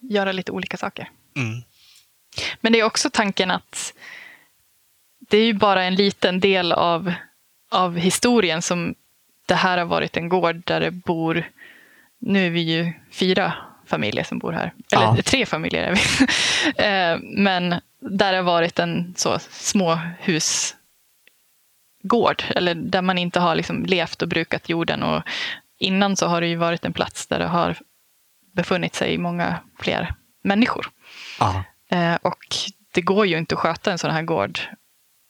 göra 0.00 0.32
lite 0.32 0.52
olika 0.52 0.76
saker. 0.76 1.10
Mm. 1.36 1.62
Men 2.60 2.72
det 2.72 2.80
är 2.80 2.84
också 2.84 3.10
tanken 3.10 3.50
att 3.50 3.94
det 5.18 5.38
är 5.38 5.44
ju 5.44 5.54
bara 5.54 5.84
en 5.84 5.94
liten 5.94 6.40
del 6.40 6.72
av, 6.72 7.12
av 7.70 7.96
historien 7.96 8.62
som 8.62 8.94
det 9.46 9.54
här 9.54 9.78
har 9.78 9.84
varit 9.84 10.16
en 10.16 10.28
gård 10.28 10.62
där 10.64 10.80
det 10.80 10.90
bor, 10.90 11.44
nu 12.18 12.46
är 12.46 12.50
vi 12.50 12.60
ju 12.60 12.92
fyra 13.12 13.52
familjer 13.86 14.24
som 14.24 14.38
bor 14.38 14.52
här, 14.52 14.72
eller 14.92 15.04
Ja. 15.04 15.16
tre 15.24 15.46
familjer 15.46 15.82
är 15.82 15.94
vi. 15.94 16.00
Eh, 16.84 17.18
Men 17.22 17.70
där 18.00 18.32
det 18.32 18.38
har 18.38 18.42
varit 18.42 18.78
en 18.78 19.14
så 19.16 19.38
småhusgård, 19.38 20.74
eller 22.48 22.74
där 22.74 23.02
man 23.02 23.18
inte 23.18 23.40
har 23.40 23.54
liksom 23.54 23.84
levt 23.86 24.22
och 24.22 24.28
brukat 24.28 24.68
jorden. 24.68 25.02
Och 25.02 25.22
innan 25.78 26.16
så 26.16 26.26
har 26.26 26.40
det 26.40 26.46
ju 26.46 26.56
varit 26.56 26.84
en 26.84 26.92
plats 26.92 27.26
där 27.26 27.38
det 27.38 27.46
har 27.46 27.76
befunnit 28.52 28.94
sig 28.94 29.18
många 29.18 29.58
fler 29.78 30.14
människor. 30.42 30.90
Ja. 31.40 31.64
Eh, 31.90 32.14
Och 32.22 32.38
det 32.94 33.00
går 33.00 33.26
ju 33.26 33.38
inte 33.38 33.54
att 33.54 33.58
sköta 33.60 33.92
en 33.92 33.98
sån 33.98 34.10
här 34.10 34.22
gård 34.22 34.58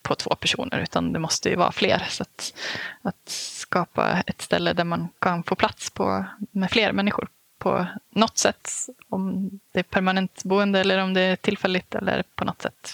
på 0.02 0.14
två 0.14 0.34
personer, 0.34 0.78
utan 0.78 1.12
det 1.12 1.18
måste 1.18 1.48
ju 1.48 1.56
vara 1.56 1.72
fler. 1.72 2.06
Så 2.08 2.22
att, 2.22 2.54
att 3.02 3.28
skapa 3.64 4.22
ett 4.26 4.42
ställe 4.42 4.72
där 4.72 4.84
man 4.84 5.08
kan 5.18 5.42
få 5.42 5.54
plats 5.54 5.90
på, 5.90 6.24
med 6.50 6.70
fler 6.70 6.92
människor 6.92 7.28
på 7.58 7.86
något 8.10 8.38
sätt. 8.38 8.70
Om 9.08 9.50
det 9.72 9.78
är 9.78 9.82
permanent 9.82 10.44
boende 10.44 10.80
eller 10.80 11.02
om 11.02 11.14
det 11.14 11.20
är 11.20 11.36
tillfälligt 11.36 11.94
eller 11.94 12.24
på 12.34 12.44
något 12.44 12.62
sätt. 12.62 12.90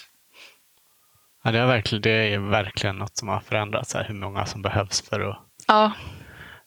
Ja, 1.42 1.50
det, 1.52 1.58
är 1.58 1.66
verkligen, 1.66 2.02
det 2.02 2.34
är 2.34 2.38
verkligen 2.38 2.96
något 2.96 3.16
som 3.16 3.28
har 3.28 3.40
förändrats, 3.40 3.94
här, 3.94 4.04
hur 4.04 4.14
många 4.14 4.46
som 4.46 4.62
behövs 4.62 5.00
för 5.08 5.20
att, 5.20 5.38
Ja, 5.66 5.92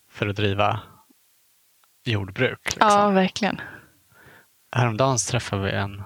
för 0.09 0.27
att 0.27 0.35
driva 0.35 0.79
jordbruk. 2.03 2.59
Liksom. 2.65 2.89
ja 2.89 3.09
verkligen. 3.09 3.61
Häromdagen 4.71 5.17
träffade 5.17 5.61
vi 5.61 5.71
en, 5.71 6.03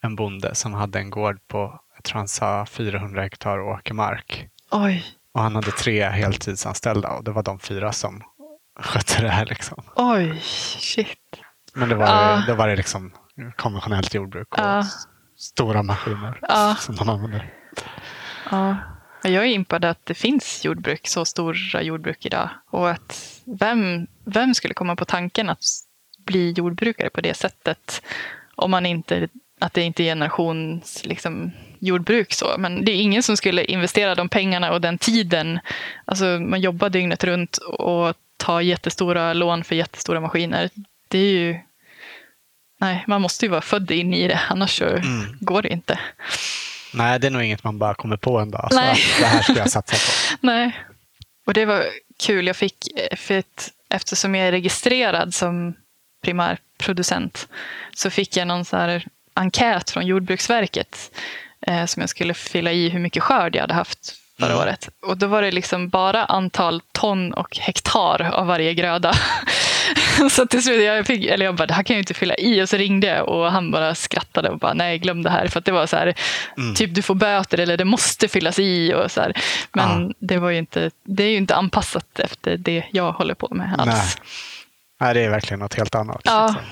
en 0.00 0.16
bonde 0.16 0.54
som 0.54 0.74
hade 0.74 0.98
en 0.98 1.10
gård 1.10 1.38
på, 1.48 1.80
jag 1.94 2.04
tror 2.04 2.18
han 2.18 2.28
sa 2.28 2.66
400 2.66 3.22
hektar 3.22 3.60
åkermark. 3.60 4.48
Oj, 4.70 5.04
Och 5.34 5.42
han 5.42 5.54
hade 5.54 5.70
tre 5.70 6.04
heltidsanställda 6.04 7.08
och 7.08 7.24
det 7.24 7.30
var 7.32 7.42
de 7.42 7.58
fyra 7.58 7.92
som 7.92 8.22
skötte 8.80 9.22
det 9.22 9.28
här. 9.28 9.46
Liksom. 9.46 9.84
oj, 9.96 10.40
shit. 10.78 11.18
Men 11.74 11.88
det 11.88 11.94
var, 11.94 12.06
Ja. 12.06 12.42
det 12.46 12.54
var 12.54 12.68
det 12.68 12.76
liksom 12.76 13.12
konventionellt 13.56 14.14
jordbruk 14.14 14.58
och 14.58 14.78
s- 14.78 15.06
stora 15.36 15.82
maskiner 15.82 16.38
Ja. 16.42 16.76
som 16.80 16.94
de 16.96 17.08
använder. 17.08 17.52
Ja. 18.50 18.76
Jag 19.24 19.34
är 19.44 19.48
impad 19.48 19.84
att 19.84 20.06
det 20.06 20.14
finns 20.14 20.64
jordbruk, 20.64 21.08
så 21.08 21.24
stora 21.24 21.82
jordbruk 21.82 22.26
idag. 22.26 22.48
Och 22.70 22.90
att 22.90 23.40
vem, 23.44 24.06
vem 24.24 24.54
skulle 24.54 24.74
komma 24.74 24.96
på 24.96 25.04
tanken 25.04 25.48
att 25.48 25.64
bli 26.26 26.50
jordbrukare 26.52 27.10
på 27.10 27.20
det 27.20 27.34
sättet 27.34 28.02
om 28.54 28.70
man 28.70 28.86
inte, 28.86 29.28
att 29.60 29.74
det 29.74 29.82
inte 29.82 30.02
är 30.02 30.04
generations 30.04 31.04
liksom, 31.04 31.52
jordbruk. 31.82 32.32
Så. 32.32 32.54
Men 32.58 32.84
det 32.84 32.92
är 32.92 32.96
ingen 32.96 33.22
som 33.22 33.36
skulle 33.36 33.64
investera 33.64 34.14
de 34.14 34.28
pengarna 34.28 34.72
och 34.72 34.80
den 34.80 34.98
tiden. 34.98 35.60
Alltså, 36.04 36.24
man 36.24 36.60
jobbar 36.60 36.88
dygnet 36.88 37.24
runt 37.24 37.56
och 37.56 38.14
tar 38.36 38.60
jättestora 38.60 39.32
lån 39.32 39.64
för 39.64 39.74
jättestora 39.74 40.20
maskiner. 40.20 40.70
Det 41.08 41.18
är 41.18 41.32
ju... 41.32 41.58
Nej, 42.80 43.04
man 43.06 43.22
måste 43.22 43.44
ju 43.44 43.50
vara 43.50 43.60
född 43.60 43.90
in 43.90 44.14
i 44.14 44.28
det, 44.28 44.40
annars 44.48 44.78
så 44.78 44.84
Mm. 44.84 45.36
går 45.40 45.62
det 45.62 45.68
inte. 45.68 45.98
Nej, 46.94 47.18
det 47.20 47.26
är 47.26 47.30
nog 47.30 47.42
inget 47.42 47.64
man 47.64 47.78
bara 47.78 47.94
kommer 47.94 48.16
på 48.16 48.38
en 48.38 48.50
dag. 48.50 48.68
Så 48.70 48.76
Nej. 48.80 48.90
att 48.90 49.20
det 49.20 49.26
här 49.26 49.42
ska 49.42 49.52
jag 49.56 49.70
satsa 49.70 49.96
på. 49.96 50.36
Nej. 50.46 50.78
Och 51.46 51.54
det 51.54 51.64
var 51.64 51.84
kul. 52.26 52.46
Jag 52.46 52.56
fick, 52.56 52.76
för 53.16 53.38
att, 53.38 53.70
eftersom 53.90 54.34
jag 54.34 54.48
är 54.48 54.52
registrerad 54.52 55.34
som 55.34 55.74
primärproducent 56.24 57.48
så 57.94 58.10
fick 58.10 58.36
jag 58.36 58.46
någon 58.48 58.64
så 58.64 58.76
här 58.76 59.06
enkät 59.34 59.90
från 59.90 60.06
Jordbruksverket 60.06 61.10
eh, 61.66 61.84
som 61.86 62.00
jag 62.00 62.10
skulle 62.10 62.34
fylla 62.34 62.72
i 62.72 62.88
hur 62.88 63.00
mycket 63.00 63.22
skörd 63.22 63.54
jag 63.56 63.60
hade 63.60 63.74
haft 63.74 64.14
förra 64.40 64.46
Mm. 64.50 64.58
året. 64.62 64.88
Och 65.06 65.16
då 65.18 65.26
var 65.26 65.42
det 65.42 65.50
liksom 65.50 65.88
bara 65.88 66.24
antal 66.24 66.80
ton 66.92 67.32
och 67.34 67.56
hektar 67.58 68.30
av 68.32 68.46
varje 68.46 68.74
gröda. 68.74 69.12
så 70.30 70.46
till 70.46 70.62
slut, 70.62 70.84
jag, 70.84 71.06
fick, 71.06 71.24
eller 71.24 71.44
jag 71.46 71.54
bara, 71.54 71.66
det 71.66 71.74
här 71.74 71.82
kan 71.82 71.94
jag 71.94 71.98
ju 71.98 72.02
inte 72.02 72.14
fylla 72.14 72.34
i. 72.36 72.62
Och 72.62 72.68
så 72.68 72.76
ringde 72.76 73.06
jag 73.06 73.28
och 73.28 73.52
han 73.52 73.70
bara 73.70 73.94
skrattade 73.94 74.48
och 74.50 74.58
bara, 74.58 74.72
nej 74.74 74.98
glöm 74.98 75.22
det 75.22 75.30
här. 75.30 75.46
För 75.46 75.58
att 75.58 75.64
det 75.64 75.72
var 75.72 75.86
så 75.86 75.96
här, 75.96 76.14
Mm. 76.56 76.74
typ 76.74 76.94
du 76.94 77.02
får 77.02 77.14
böter 77.14 77.58
eller 77.60 77.76
det 77.76 77.84
måste 77.84 78.28
fyllas 78.28 78.58
i. 78.58 78.94
Och 78.94 79.10
så 79.10 79.20
här. 79.20 79.32
Men 79.72 80.06
Ja. 80.08 80.14
det, 80.18 80.38
var 80.38 80.50
ju 80.50 80.58
inte, 80.58 80.90
det 81.04 81.24
är 81.24 81.30
ju 81.30 81.36
inte 81.36 81.54
anpassat 81.56 82.18
efter 82.18 82.56
det 82.56 82.84
jag 82.92 83.12
håller 83.12 83.34
på 83.34 83.48
med 83.54 83.74
alls. 83.78 83.86
Nej. 83.94 84.26
Nej, 85.00 85.14
det 85.14 85.20
är 85.20 85.30
verkligen 85.30 85.60
något 85.60 85.74
helt 85.74 85.94
annat. 85.94 86.20
Ja. 86.24 86.46
liksom. 86.46 86.64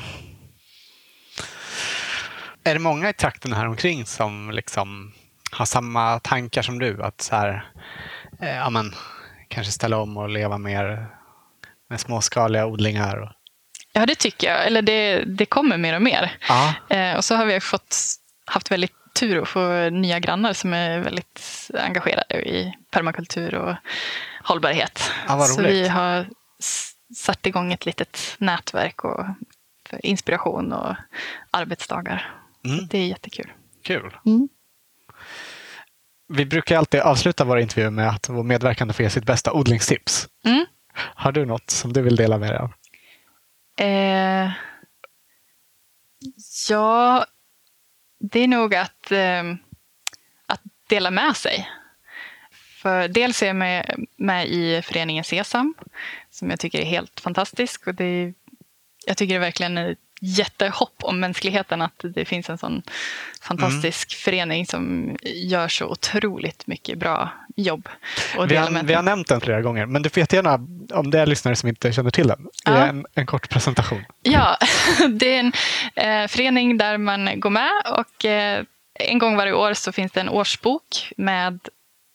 Är 2.65 2.75
det 2.75 2.81
många 2.81 3.11
i 3.11 3.13
trakten 3.13 3.53
här 3.53 3.67
omkring 3.67 4.07
som 4.07 4.51
liksom 4.51 5.13
har 5.51 5.67
samma 5.67 6.19
tankar 6.19 6.63
som 6.63 6.79
du? 6.79 7.03
Att 7.03 7.21
så 7.21 7.37
här, 7.37 7.71
eh, 8.41 8.57
ja, 8.57 8.71
men, 8.71 8.95
kanske 9.49 9.73
ställa 9.73 9.99
om 9.99 10.17
och 10.17 10.29
leva 10.29 10.59
mer 10.59 11.07
med 11.89 12.01
småskaliga 12.01 12.67
odlingar? 12.67 13.17
Och, 13.17 13.29
Ja, 13.93 14.07
det 14.07 14.15
tycker 14.15 14.51
jag. 14.53 14.67
Eller 14.67 14.83
det, 14.83 15.25
det 15.25 15.47
kommer 15.47 15.79
mer 15.79 15.95
och 15.95 16.03
mer. 16.03 16.37
ja. 16.49 16.75
Eh, 16.89 17.17
och 17.17 17.25
så 17.25 17.35
har 17.35 17.47
vi 17.47 17.61
fått 17.61 17.97
haft 18.45 18.71
väldigt 18.71 18.93
tur 19.15 19.43
att 19.43 19.49
få 19.49 19.91
nya 19.91 20.19
grannar 20.19 20.53
som 20.53 20.73
är 20.73 20.99
väldigt 20.99 21.71
engagerade 21.75 22.35
i 22.35 22.75
permakultur 22.91 23.55
och 23.55 23.75
hållbarhet. 24.43 25.11
Ja, 25.29 25.45
så 25.45 25.63
vi 25.63 25.89
har 25.89 26.27
satt 27.17 27.47
igång 27.47 27.73
ett 27.73 27.87
litet 27.87 28.35
nätverk 28.39 29.05
och 29.05 29.27
för 29.89 30.07
inspiration 30.07 30.73
och 30.73 30.95
arbetsdagar. 31.51 32.35
Mm, 32.65 32.87
Det 32.87 32.99
är 32.99 33.07
jättekul. 33.07 33.53
kul. 33.83 34.17
Mm. 34.27 34.49
Vi 36.29 36.47
brukar 36.47 36.77
alltid 36.77 37.01
avsluta 37.01 37.45
våra 37.45 37.61
intervjuer 37.61 37.91
med 37.91 38.09
att 38.09 38.29
vår 38.29 38.43
medverkande 38.43 38.95
får 38.95 39.03
ge 39.03 39.11
sitt 39.11 39.25
bästa 39.25 39.53
odlingstips. 39.53 40.29
Mm. 40.45 40.67
Har 40.95 41.33
du 41.33 41.45
något 41.45 41.71
som 41.71 41.93
du 41.93 42.03
vill 42.03 42.17
dela 42.17 42.39
med 42.39 42.51
dig 42.51 42.59
av? 42.59 42.73
Eh, 43.79 44.51
ja, 46.69 47.27
det 48.21 48.41
är 48.41 48.49
nog 48.49 48.75
att, 48.75 49.13
eh, 49.13 49.43
att 50.47 50.61
dela 50.89 51.11
med 51.11 51.37
sig. 51.37 51.69
För 52.83 53.09
dels 53.09 53.43
är 53.43 53.47
jag 53.47 53.57
med, 53.57 54.07
med 54.17 54.49
i 54.49 54.83
föreningen 54.83 55.25
Sesam 55.25 55.75
som 56.31 56.51
jag 56.51 56.61
tycker 56.61 56.79
är 56.81 56.85
helt 56.85 57.21
fantastisk. 57.21 57.87
Och 57.87 57.95
det 57.95 58.05
är, 58.05 58.35
jag 59.07 59.17
tycker 59.17 59.35
det 59.35 59.39
är 59.39 59.41
verkligen 59.41 59.97
jättehopp 60.21 60.95
om 61.03 61.21
mänskligheten 61.21 61.83
att 61.83 62.05
det 62.15 62.25
finns 62.25 62.51
en 62.51 62.59
sån 62.59 62.83
fantastisk 63.43 64.17
förening 64.17 64.67
som 64.67 65.17
gör 65.23 65.69
så 65.69 65.87
otroligt 65.87 66.67
mycket 66.67 66.99
bra 66.99 67.33
jobb. 67.57 67.89
Vi 68.49 68.57
har, 68.57 68.83
vi 68.83 68.95
har 68.95 69.03
nämnt 69.03 69.29
den 69.29 69.41
flera 69.41 69.63
gånger, 69.63 69.87
men 69.87 70.03
du 70.03 70.09
får 70.09 70.21
jättegärna, 70.21 70.55
om 70.95 71.11
det 71.11 71.21
är 71.21 71.27
lyssnare 71.27 71.57
som 71.57 71.69
inte 71.69 71.93
känner 71.93 72.11
till 72.11 72.29
den, 72.29 72.47
Ja. 72.65 72.77
en, 72.77 73.07
en 73.15 73.27
kort 73.27 73.49
presentation. 73.49 74.05
Ja, 74.23 74.57
det 75.09 75.35
är 75.35 75.41
en 75.41 75.53
eh, 75.95 76.29
förening 76.29 76.77
där 76.79 76.99
man 76.99 77.41
går 77.41 77.51
med 77.51 77.71
och 77.99 78.25
eh, 78.25 78.65
en 78.95 79.19
gång 79.19 79.37
varje 79.37 79.53
år 79.53 79.75
så 79.75 79.93
finns 79.93 80.13
det 80.13 80.21
en 80.21 80.29
årsbok 80.29 81.13
med 81.17 81.59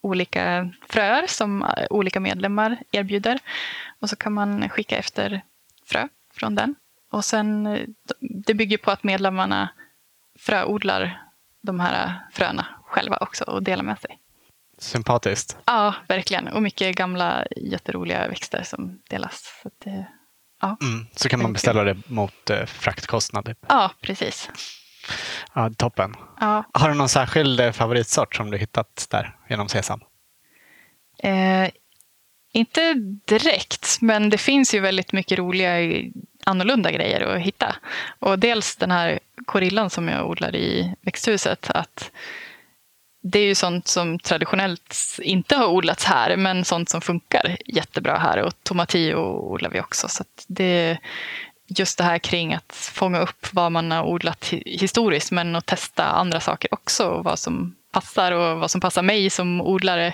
olika 0.04 0.70
fröer 0.90 1.26
som 1.28 1.64
eh, 1.64 1.68
olika 1.90 2.20
medlemmar 2.20 2.78
erbjuder. 2.92 3.40
Och 4.02 4.10
så 4.10 4.16
kan 4.16 4.34
man 4.34 4.70
skicka 4.70 4.98
efter 4.98 5.42
frö 5.86 6.08
från 6.36 6.56
den. 6.56 6.76
Och 7.16 7.26
sen, 7.26 7.68
eh, 7.68 7.82
det 8.46 8.54
bygger 8.54 8.78
på 8.78 8.92
att 8.92 9.04
medlemmarna 9.04 9.70
fröodlar 10.40 11.22
de 11.62 11.80
här 11.80 12.20
fröna 12.34 12.66
själva 12.86 13.18
också 13.22 13.44
och 13.44 13.64
delar 13.64 13.84
med 13.84 14.00
sig. 14.00 14.20
Sympatiskt. 14.78 15.58
Ja, 15.66 15.96
verkligen. 16.08 16.48
Och 16.48 16.62
mycket 16.64 16.96
gamla 16.96 17.46
jätteroliga 17.58 18.28
växter 18.28 18.64
som 18.64 19.00
delas. 19.10 19.60
Så 19.64 19.70
det, 19.84 20.06
Mm. 20.82 21.06
Så 21.16 21.30
kan 21.30 21.42
man 21.42 21.54
beställa 21.54 21.84
det 21.84 21.98
mot 22.08 22.50
eh, 22.50 22.66
fraktkostnad. 22.66 23.56
ja, 23.68 23.92
precis. 24.02 24.50
Ja, 25.54 25.70
toppen. 25.78 26.16
Ja, 26.40 26.64
Har 26.74 26.90
du 26.90 26.96
någon 26.96 27.10
särskild 27.10 27.60
eh, 27.60 27.72
favoritsort 27.72 28.36
som 28.36 28.52
du 28.52 28.58
hittat 28.58 29.08
där 29.12 29.36
genom 29.50 29.70
Sesam? 29.70 30.00
Eh, 31.24 31.70
inte 32.56 32.94
direkt, 33.26 33.98
men 34.02 34.30
det 34.30 34.38
finns 34.38 34.74
ju 34.76 34.80
väldigt 34.80 35.12
mycket 35.12 35.40
roliga 35.40 36.02
annorlunda 36.44 36.92
grejer 36.92 37.22
att 37.22 37.42
hitta. 37.42 37.76
Och 38.20 38.40
dels 38.40 38.76
den 38.76 38.92
här 38.92 39.20
korillan 39.46 39.90
som 39.90 40.08
jag 40.08 40.30
odlar 40.30 40.56
i 40.56 40.96
växthuset. 41.02 41.70
Att 41.70 42.12
det 43.24 43.40
är 43.40 43.46
ju 43.46 43.56
sånt 43.56 43.88
som 43.88 44.20
traditionellt 44.20 44.96
inte 45.22 45.56
har 45.56 45.68
odlats 45.68 46.06
här, 46.06 46.38
men 46.38 46.66
sånt 46.66 46.90
som 46.90 47.02
funkar 47.02 47.58
jättebra 47.66 48.18
här. 48.18 48.42
Och 48.42 48.54
tomatillo 48.64 49.52
odlar 49.54 49.70
vi 49.70 49.80
också. 49.80 50.08
Så 50.08 50.22
att 50.22 50.46
det 50.48 50.98
just 51.68 51.98
det 51.98 52.04
här 52.04 52.18
kring 52.18 52.54
att 52.54 52.76
fånga 52.76 53.20
upp 53.20 53.48
vad 53.52 53.72
man 53.72 53.92
har 53.92 54.04
odlat 54.04 54.54
historiskt, 54.66 55.32
men 55.32 55.56
att 55.56 55.66
testa 55.66 56.04
andra 56.04 56.40
saker 56.40 56.74
också. 56.74 57.08
Och 57.08 57.24
vad 57.24 57.40
som 57.40 57.76
passar 57.96 58.32
och 58.32 58.60
vad 58.60 58.72
som 58.72 58.82
passar 58.82 59.02
mig 59.02 59.30
som 59.30 59.62
odlare. 59.62 60.14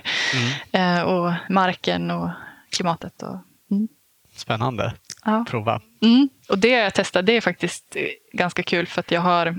Eh, 0.72 1.02
och 1.02 1.34
marken 1.50 2.12
och 2.12 2.30
klimatet. 2.76 3.22
Och, 3.24 3.38
mm. 3.72 3.88
Spännande. 4.36 4.94
Ja. 5.26 5.46
Prova. 5.50 5.82
Mm. 6.02 6.30
Och 6.50 6.58
det 6.58 6.68
jag 6.70 6.94
testar, 6.94 7.22
det 7.22 7.34
är 7.38 7.42
faktiskt 7.42 7.96
eh, 7.96 8.04
ganska 8.34 8.64
kul 8.64 8.88
för 8.88 9.00
att 9.00 9.12
jag 9.12 9.22
har 9.22 9.56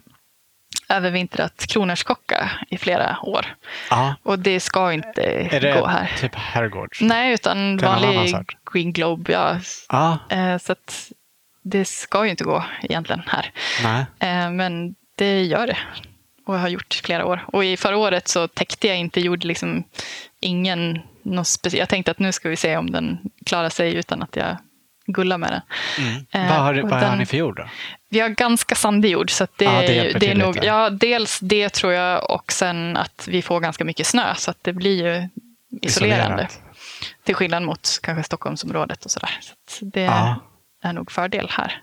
övervintrat 0.89 1.67
kronärtskocka 1.67 2.51
i 2.69 2.79
flera 2.79 3.19
år. 3.23 3.47
Ja. 3.91 4.15
Och 4.23 4.39
det 4.39 4.61
ska 4.61 4.93
inte 4.93 5.23
Är 5.23 5.61
det 5.61 5.81
gå 5.81 5.87
här. 5.87 6.11
typ 6.21 6.35
herrgårds? 6.35 7.01
Nej, 7.01 7.35
utan 7.35 7.59
annan 7.59 7.81
vanlig 7.81 8.35
green 8.73 8.93
globe. 8.93 9.33
Ja. 9.33 9.59
Ja. 9.89 10.19
Eh, 10.37 10.59
Så 10.59 10.73
att 10.73 11.13
det 11.63 11.85
ska 11.85 12.25
ju 12.25 12.31
inte 12.31 12.45
gå 12.45 12.65
egentligen 12.83 13.23
här. 13.27 13.53
Eh, 14.19 14.51
Men 14.51 14.95
det 15.17 15.43
gör 15.43 15.67
det. 15.67 15.79
Och 16.47 16.55
jag 16.55 16.61
har 16.61 16.69
gjort 16.69 17.01
flera 17.05 17.27
år. 17.27 17.45
Och 17.47 17.65
i 17.65 17.77
förra 17.77 17.97
året 17.97 18.29
så 18.29 18.49
täckte 18.49 18.87
jag 18.89 18.97
inte, 18.99 19.21
gjorde 19.21 19.47
liksom 19.47 19.85
ingen 20.41 21.01
något 21.23 21.47
speciellt. 21.47 21.79
Jag 21.81 21.89
tänkte 21.89 22.11
att 22.11 22.19
nu 22.19 22.33
ska 22.33 22.49
vi 22.49 22.57
se 22.57 22.77
om 22.77 22.91
den 22.91 23.19
klarar 23.47 23.69
sig 23.69 23.95
utan 23.95 24.23
att 24.23 24.37
jag 24.37 24.57
gullar 25.07 25.39
med 25.39 25.51
den. 25.51 25.61
Mm. 26.07 26.27
Eh, 26.31 26.49
vad 26.57 26.65
har, 26.65 26.75
vad 26.75 26.93
har 26.93 27.01
den- 27.01 27.19
ni 27.19 27.27
för 27.27 27.37
jord 27.37 27.57
då? 27.57 27.69
Vi 28.09 28.21
har 28.21 28.29
ganska 28.29 28.75
sandig 28.75 29.11
jord, 29.11 29.31
så 29.31 29.47
det, 29.57 29.65
Ja, 29.65 29.81
det 29.81 30.19
det, 30.19 30.31
är 30.31 30.35
nog, 30.35 30.55
lite. 30.55 30.67
ja, 30.67 30.91
dels 30.91 31.39
det 31.41 31.69
tror 31.69 31.93
jag 31.93 32.31
och 32.31 32.53
sen 32.53 32.97
att 32.97 33.29
vi 33.31 33.43
får 33.43 33.61
ganska 33.61 33.85
mycket 33.85 34.07
snö, 34.07 34.35
så 34.35 34.51
att 34.51 34.65
det 34.65 34.73
blir 34.73 35.05
ju 35.07 35.29
isolerande. 35.83 36.43
Isolerat. 36.51 36.63
Till 37.25 37.35
skillnad 37.35 37.63
mot 37.63 37.99
kanske 38.03 38.23
Stockholmsområdet 38.23 39.05
och 39.05 39.11
sådär. 39.11 39.39
Så 39.69 39.85
det 39.85 40.01
Ja. 40.03 40.37
är 40.83 40.93
nog 40.93 41.11
fördel 41.13 41.49
här. 41.51 41.83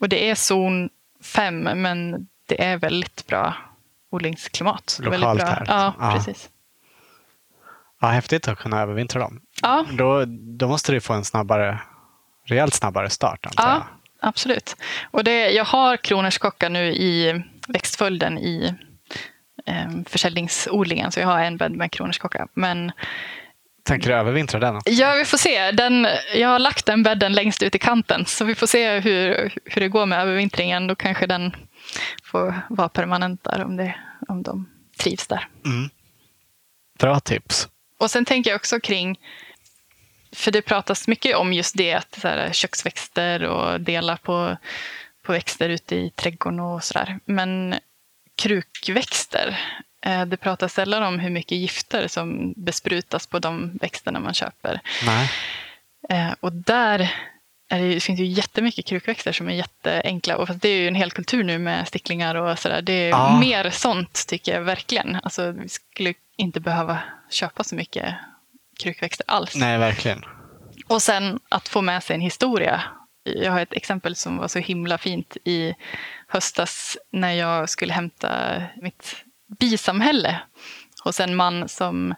Och 0.00 0.08
det 0.08 0.30
är 0.30 0.34
zon 0.34 0.88
5, 1.24 1.58
men 1.62 2.26
det 2.46 2.64
är 2.64 2.76
väldigt 2.76 3.26
bra 3.26 3.54
odlingsklimat. 4.10 4.98
Lokalt 5.02 5.42
här. 5.42 5.64
Ja, 5.68 5.94
Ja. 5.98 6.12
precis. 6.14 6.48
Ja, 8.00 8.08
häftigt 8.08 8.48
att 8.48 8.58
kunna 8.58 8.80
övervintra 8.82 9.20
dem. 9.20 9.40
Ja, 9.62 9.84
Då, 9.92 10.24
då 10.58 10.68
måste 10.68 10.92
du 10.92 11.00
få 11.00 11.12
en 11.12 11.24
snabbare, 11.24 11.78
rejält 12.46 12.74
snabbare 12.74 13.10
start 13.10 13.46
antar 13.46 13.68
jag. 13.68 13.76
ja 13.76 13.86
absolut. 14.20 14.76
Och 15.10 15.24
det, 15.24 15.50
jag 15.50 15.64
har 15.64 15.96
kronärtskocka 15.96 16.68
nu 16.68 16.92
i 16.92 17.42
växtföljden 17.68 18.38
i 18.38 18.74
eh, 19.66 19.88
försäljningsodlingen, 20.06 21.12
så 21.12 21.20
jag 21.20 21.26
har 21.26 21.40
en 21.40 21.56
bädd 21.56 21.72
med 21.72 21.92
kronärtskocka. 21.92 22.46
Men 22.54 22.92
Tänker 23.84 24.08
du 24.08 24.14
övervintra 24.16 24.60
den? 24.60 24.76
också? 24.76 24.90
Ja, 24.92 25.14
vi 25.14 25.24
får 25.24 25.38
se. 25.38 25.70
Den, 25.70 26.06
jag 26.34 26.48
har 26.48 26.58
lagt 26.58 26.86
den 26.86 27.02
bädden 27.02 27.32
längst 27.32 27.62
ut 27.62 27.74
i 27.74 27.78
kanten, 27.78 28.24
så 28.26 28.44
vi 28.44 28.54
får 28.54 28.66
se 28.66 28.98
hur, 29.00 29.52
hur 29.64 29.80
det 29.80 29.88
går 29.88 30.06
med 30.06 30.20
övervintringen. 30.20 30.86
Då 30.86 30.94
kanske 30.94 31.26
den 31.26 31.56
får 32.22 32.62
vara 32.68 32.88
permanent 32.88 33.44
där 33.44 33.64
om, 33.64 33.76
det, 33.76 33.94
om 34.28 34.42
de 34.42 34.68
trivs 34.98 35.26
där. 35.26 35.48
Mm. 35.64 35.90
Bra 36.98 37.20
tips. 37.20 37.68
Och 37.98 38.10
sen 38.10 38.24
tänker 38.24 38.50
jag 38.50 38.56
också 38.56 38.80
kring, 38.80 39.18
för 40.32 40.50
det 40.50 40.62
pratas 40.62 41.08
mycket 41.08 41.36
om 41.36 41.52
just 41.52 41.76
det, 41.76 41.94
att 41.94 42.18
så 42.20 42.28
här, 42.28 42.52
köksväxter 42.52 43.42
och 43.42 43.80
dela 43.80 44.16
på, 44.16 44.56
på 45.22 45.32
växter 45.32 45.68
ute 45.68 45.96
i 45.96 46.10
trädgården 46.10 46.60
och 46.60 46.84
sådär. 46.84 47.18
Men 47.24 47.74
krukväxter, 48.42 49.60
eh, 50.06 50.24
det 50.24 50.36
pratas 50.36 50.72
sällan 50.74 51.02
om 51.02 51.18
hur 51.18 51.30
mycket 51.30 51.58
gifter 51.58 52.08
som 52.08 52.54
besprutas 52.56 53.26
på 53.26 53.38
de 53.38 53.78
växterna 53.80 54.20
man 54.20 54.34
köper. 54.34 54.80
Nej. 55.06 55.30
Eh, 56.08 56.34
och 56.40 56.52
där 56.52 56.98
är 56.98 57.14
det, 57.78 58.02
finns 58.02 58.20
ju 58.20 58.24
jättemycket 58.24 58.86
krukväxter 58.86 59.32
som 59.32 59.48
är 59.48 59.52
jätteenkla. 59.54 60.36
Och 60.36 60.46
fast 60.48 60.62
det 60.62 60.68
är 60.68 60.80
ju 60.80 60.88
en 60.88 60.94
hel 60.94 61.10
kultur 61.10 61.44
nu 61.44 61.58
med 61.58 61.88
sticklingar 61.88 62.34
och 62.34 62.58
sådär. 62.58 62.82
Det 62.82 62.92
är 62.92 63.08
Ja. 63.10 63.38
mer 63.40 63.70
sånt 63.70 64.26
tycker 64.28 64.54
jag 64.54 64.60
verkligen. 64.60 65.16
Alltså, 65.22 65.52
vi 65.52 65.68
skulle 65.68 66.14
inte 66.36 66.60
behöva 66.60 66.98
köpa 67.30 67.64
så 67.64 67.74
mycket 67.74 68.14
krukväxter 68.82 69.24
alls. 69.28 69.54
Nej, 69.56 69.78
verkligen. 69.78 70.24
Och 70.86 71.02
sen 71.02 71.40
att 71.48 71.68
få 71.68 71.82
med 71.82 72.02
sig 72.02 72.14
en 72.14 72.20
historia. 72.20 72.82
Jag 73.22 73.52
har 73.52 73.60
ett 73.60 73.72
exempel 73.72 74.16
som 74.16 74.36
var 74.36 74.48
så 74.48 74.58
himla 74.58 74.98
fint 74.98 75.36
i 75.44 75.74
höstas 76.28 76.98
när 77.12 77.32
jag 77.32 77.68
skulle 77.68 77.92
hämta 77.92 78.62
mitt 78.82 79.16
bisamhälle 79.60 80.40
hos 81.04 81.20
en 81.20 81.36
man 81.36 81.68
som 81.68 82.14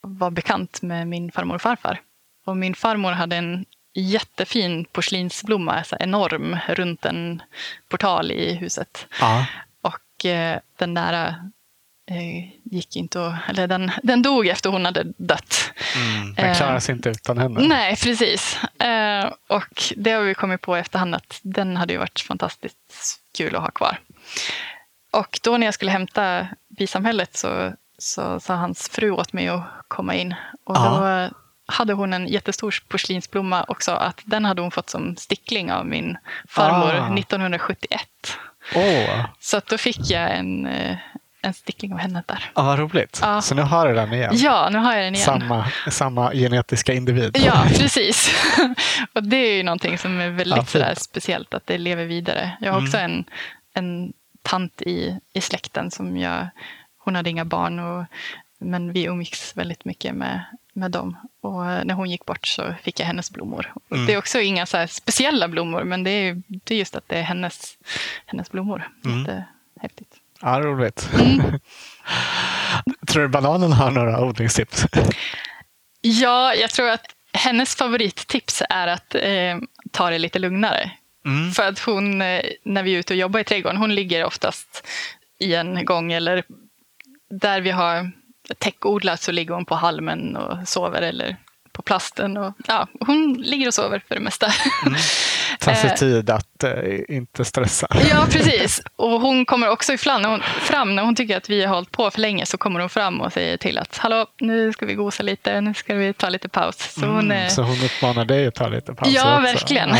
var 0.00 0.30
bekant 0.30 0.82
med 0.82 1.08
min 1.08 1.32
farmor 1.32 1.54
och 1.54 1.62
farfar. 1.62 2.00
Och 2.46 2.56
min 2.56 2.74
farmor 2.74 3.12
hade 3.12 3.36
en 3.36 3.64
jättefin 3.94 4.84
porslinsblomma, 4.84 5.84
så 5.84 5.96
enorm, 6.00 6.58
runt 6.68 7.04
en 7.04 7.42
portal 7.88 8.30
i 8.30 8.54
huset. 8.54 9.06
Ja. 9.20 9.46
Och 9.82 10.24
eh, 10.26 10.58
den 10.78 10.94
där 10.94 11.34
eh, 12.10 12.48
gick 12.64 12.96
inte 12.96 13.26
att, 13.26 13.48
eller 13.48 13.66
den, 13.66 13.90
den 14.02 14.22
dog 14.22 14.46
efter 14.46 14.70
hon 14.70 14.84
hade 14.84 15.04
dött. 15.16 15.72
Mm. 15.96 16.34
Den 16.34 16.44
Eh, 16.44 16.56
klarar 16.56 16.78
sig 16.78 16.94
inte 16.94 17.08
utan 17.08 17.38
henne. 17.38 17.60
Nej, 17.60 17.96
precis. 17.96 18.58
Eh, 18.80 19.32
och 19.48 19.82
det 19.96 20.10
har 20.10 20.22
vi 20.22 20.34
kommit 20.34 20.60
på 20.60 20.76
i 20.76 20.80
efterhand 20.80 21.14
att 21.14 21.40
den 21.42 21.76
hade 21.76 21.92
ju 21.92 21.98
varit 21.98 22.20
fantastiskt 22.20 23.20
kul 23.36 23.56
att 23.56 23.62
ha 23.62 23.70
kvar. 23.70 23.98
Och 25.12 25.40
då 25.42 25.56
när 25.56 25.66
jag 25.66 25.74
skulle 25.74 25.90
hämta 25.90 26.46
bisamhället 26.78 27.36
så, 27.36 27.72
så 27.98 28.40
sa 28.40 28.54
hans 28.54 28.88
fru 28.88 29.10
åt 29.10 29.32
mig 29.32 29.48
att 29.48 29.64
komma 29.88 30.14
in. 30.14 30.34
Och 30.64 30.76
Ja. 30.76 31.28
då 31.30 31.34
hade 31.66 31.92
hon 31.92 32.12
en 32.12 32.28
jättestor 32.28 32.74
porslinsblomma 32.88 33.64
också. 33.68 33.92
Att 33.92 34.20
den 34.24 34.44
hade 34.44 34.62
hon 34.62 34.70
fått 34.70 34.90
som 34.90 35.16
stickling 35.16 35.72
av 35.72 35.86
min 35.86 36.16
farmor 36.48 36.94
Ah. 36.94 37.14
1971. 37.18 38.00
Åh, 38.74 39.26
Så 39.40 39.60
då 39.68 39.78
fick 39.78 40.10
jag 40.10 40.36
en, 40.36 40.66
eh, 40.66 40.96
en 41.42 41.54
stickling 41.54 41.92
av 41.92 41.98
henne 41.98 42.22
där. 42.26 42.50
ja, 42.54 42.62
vad 42.62 42.78
roligt. 42.78 43.18
Ja. 43.22 43.40
Så 43.40 43.54
nu 43.54 43.62
har 43.62 43.88
du 43.88 43.94
den 43.94 44.12
igen. 44.12 44.32
Ja, 44.36 44.68
nu 44.72 44.78
har 44.78 44.94
jag 44.94 45.04
den 45.04 45.14
igen. 45.14 45.24
Samma, 45.24 45.66
samma 45.90 46.32
genetiska 46.32 46.92
individ. 46.92 47.36
Ja, 47.46 47.64
precis. 47.68 48.30
och 49.14 49.22
det 49.22 49.36
är 49.36 49.56
ju 49.56 49.62
någonting 49.62 49.98
som 49.98 50.20
är 50.20 50.28
väldigt 50.30 50.68
sådär 50.68 50.94
speciellt, 50.96 51.54
att 51.54 51.66
det 51.66 51.78
lever 51.78 52.04
vidare. 52.04 52.56
Jag 52.60 52.72
har 52.72 52.78
Mm. 52.78 52.88
också 52.88 52.98
en, 52.98 53.24
en 53.74 54.12
tant 54.42 54.82
i, 54.82 55.18
i 55.32 55.40
släkten 55.40 55.90
som 55.90 56.16
jag, 56.16 56.48
hon 57.04 57.16
hade 57.16 57.30
inga 57.30 57.44
barn, 57.44 57.78
och, 57.78 58.04
men 58.58 58.92
vi 58.92 59.04
umgicks 59.04 59.56
väldigt 59.56 59.84
mycket 59.84 60.14
med, 60.14 60.44
med 60.72 60.90
dem. 60.90 61.16
Och 61.40 61.62
när 61.62 61.94
hon 61.94 62.10
gick 62.10 62.26
bort 62.26 62.46
så 62.46 62.74
fick 62.82 63.00
jag 63.00 63.06
hennes 63.06 63.30
blommor. 63.30 63.72
Mm. 63.90 64.06
Det 64.06 64.12
är 64.12 64.18
också 64.18 64.40
inga 64.40 64.66
så 64.66 64.86
speciella 64.88 65.48
blommor, 65.48 65.84
men 65.84 66.04
det 66.04 66.10
är, 66.10 66.42
det 66.46 66.74
är 66.74 66.78
just 66.78 66.96
att 66.96 67.08
det 67.08 67.18
är 67.18 67.22
hennes, 67.22 67.78
hennes 68.26 68.50
blommor. 68.50 68.88
Mm. 69.04 69.18
Jättehäftigt. 69.18 70.16
Ja, 70.40 70.60
roligt. 70.60 71.10
Mm. 71.14 71.40
Tror 73.06 73.22
du 73.22 73.28
bananen 73.28 73.72
har 73.72 73.90
några 73.90 74.24
odlingstips? 74.24 74.86
Ja, 76.00 76.54
jag 76.54 76.70
tror 76.70 76.90
att 76.90 77.06
hennes 77.32 77.76
favorittips 77.76 78.62
är 78.70 78.86
att 78.86 79.14
eh, 79.14 79.58
ta 79.90 80.10
det 80.10 80.18
lite 80.18 80.38
lugnare. 80.38 80.90
Mm. 81.24 81.52
För 81.52 81.68
att 81.68 81.78
hon, 81.78 82.22
eh, 82.22 82.42
när 82.64 82.82
vi 82.82 82.94
är 82.94 82.98
ute 82.98 83.12
och 83.12 83.18
jobbar 83.18 83.40
i 83.40 83.44
trädgården, 83.44 83.76
hon 83.76 83.94
ligger 83.94 84.24
oftast 84.24 84.86
i 85.38 85.54
en 85.54 85.84
gång 85.84 86.12
eller 86.12 86.44
där 87.30 87.60
vi 87.60 87.70
har 87.70 88.10
täckodlat 88.58 89.20
så 89.22 89.32
ligger 89.32 89.54
hon 89.54 89.64
på 89.64 89.74
halmen 89.74 90.36
och 90.36 90.68
sover 90.68 91.02
eller 91.02 91.36
på 91.72 91.82
plasten. 91.82 92.36
Och, 92.36 92.54
ja, 92.66 92.86
hon 93.00 93.32
ligger 93.42 93.66
och 93.66 93.74
sover 93.74 94.02
för 94.08 94.14
det 94.14 94.20
mesta. 94.20 94.46
Ta 95.60 95.74
sig 95.74 95.90
Eh. 95.90 95.96
tid 95.96 96.30
att 96.30 96.64
eh, 96.64 96.72
inte 97.08 97.44
stressa. 97.44 97.86
ja, 98.10 98.26
precis. 98.30 98.82
Och 98.96 99.20
hon 99.20 99.44
kommer 99.46 99.68
också 99.68 99.92
ifrån, 99.92 100.22
när 100.22 100.28
hon, 100.28 100.40
fram 100.60 100.94
när 100.94 101.02
hon 101.02 101.14
tycker 101.14 101.36
att 101.36 101.50
vi 101.50 101.64
har 101.64 101.74
hållit 101.74 101.90
på 101.92 102.10
för 102.10 102.20
länge 102.20 102.46
så 102.46 102.58
kommer 102.58 102.80
hon 102.80 102.88
fram 102.88 103.20
och 103.20 103.32
säger 103.32 103.56
till 103.56 103.78
att 103.78 103.96
hallå, 103.98 104.26
nu 104.40 104.72
ska 104.72 104.86
vi 104.86 104.94
gosa 104.94 105.22
lite, 105.22 105.60
nu 105.60 105.74
ska 105.74 105.94
vi 105.94 106.12
ta 106.12 106.28
lite 106.28 106.48
paus. 106.48 106.76
Så 106.94 107.06
hon 107.06 107.30
Mm, 107.30 107.50
så 107.50 107.62
hon 107.62 107.84
uppmanar 107.84 108.24
dig 108.24 108.46
att 108.46 108.54
ta 108.54 108.68
lite 108.68 108.94
paus 108.94 109.08
Ja, 109.14 109.32
också. 109.34 109.42
verkligen. 109.42 109.88
Ja, 109.88 109.96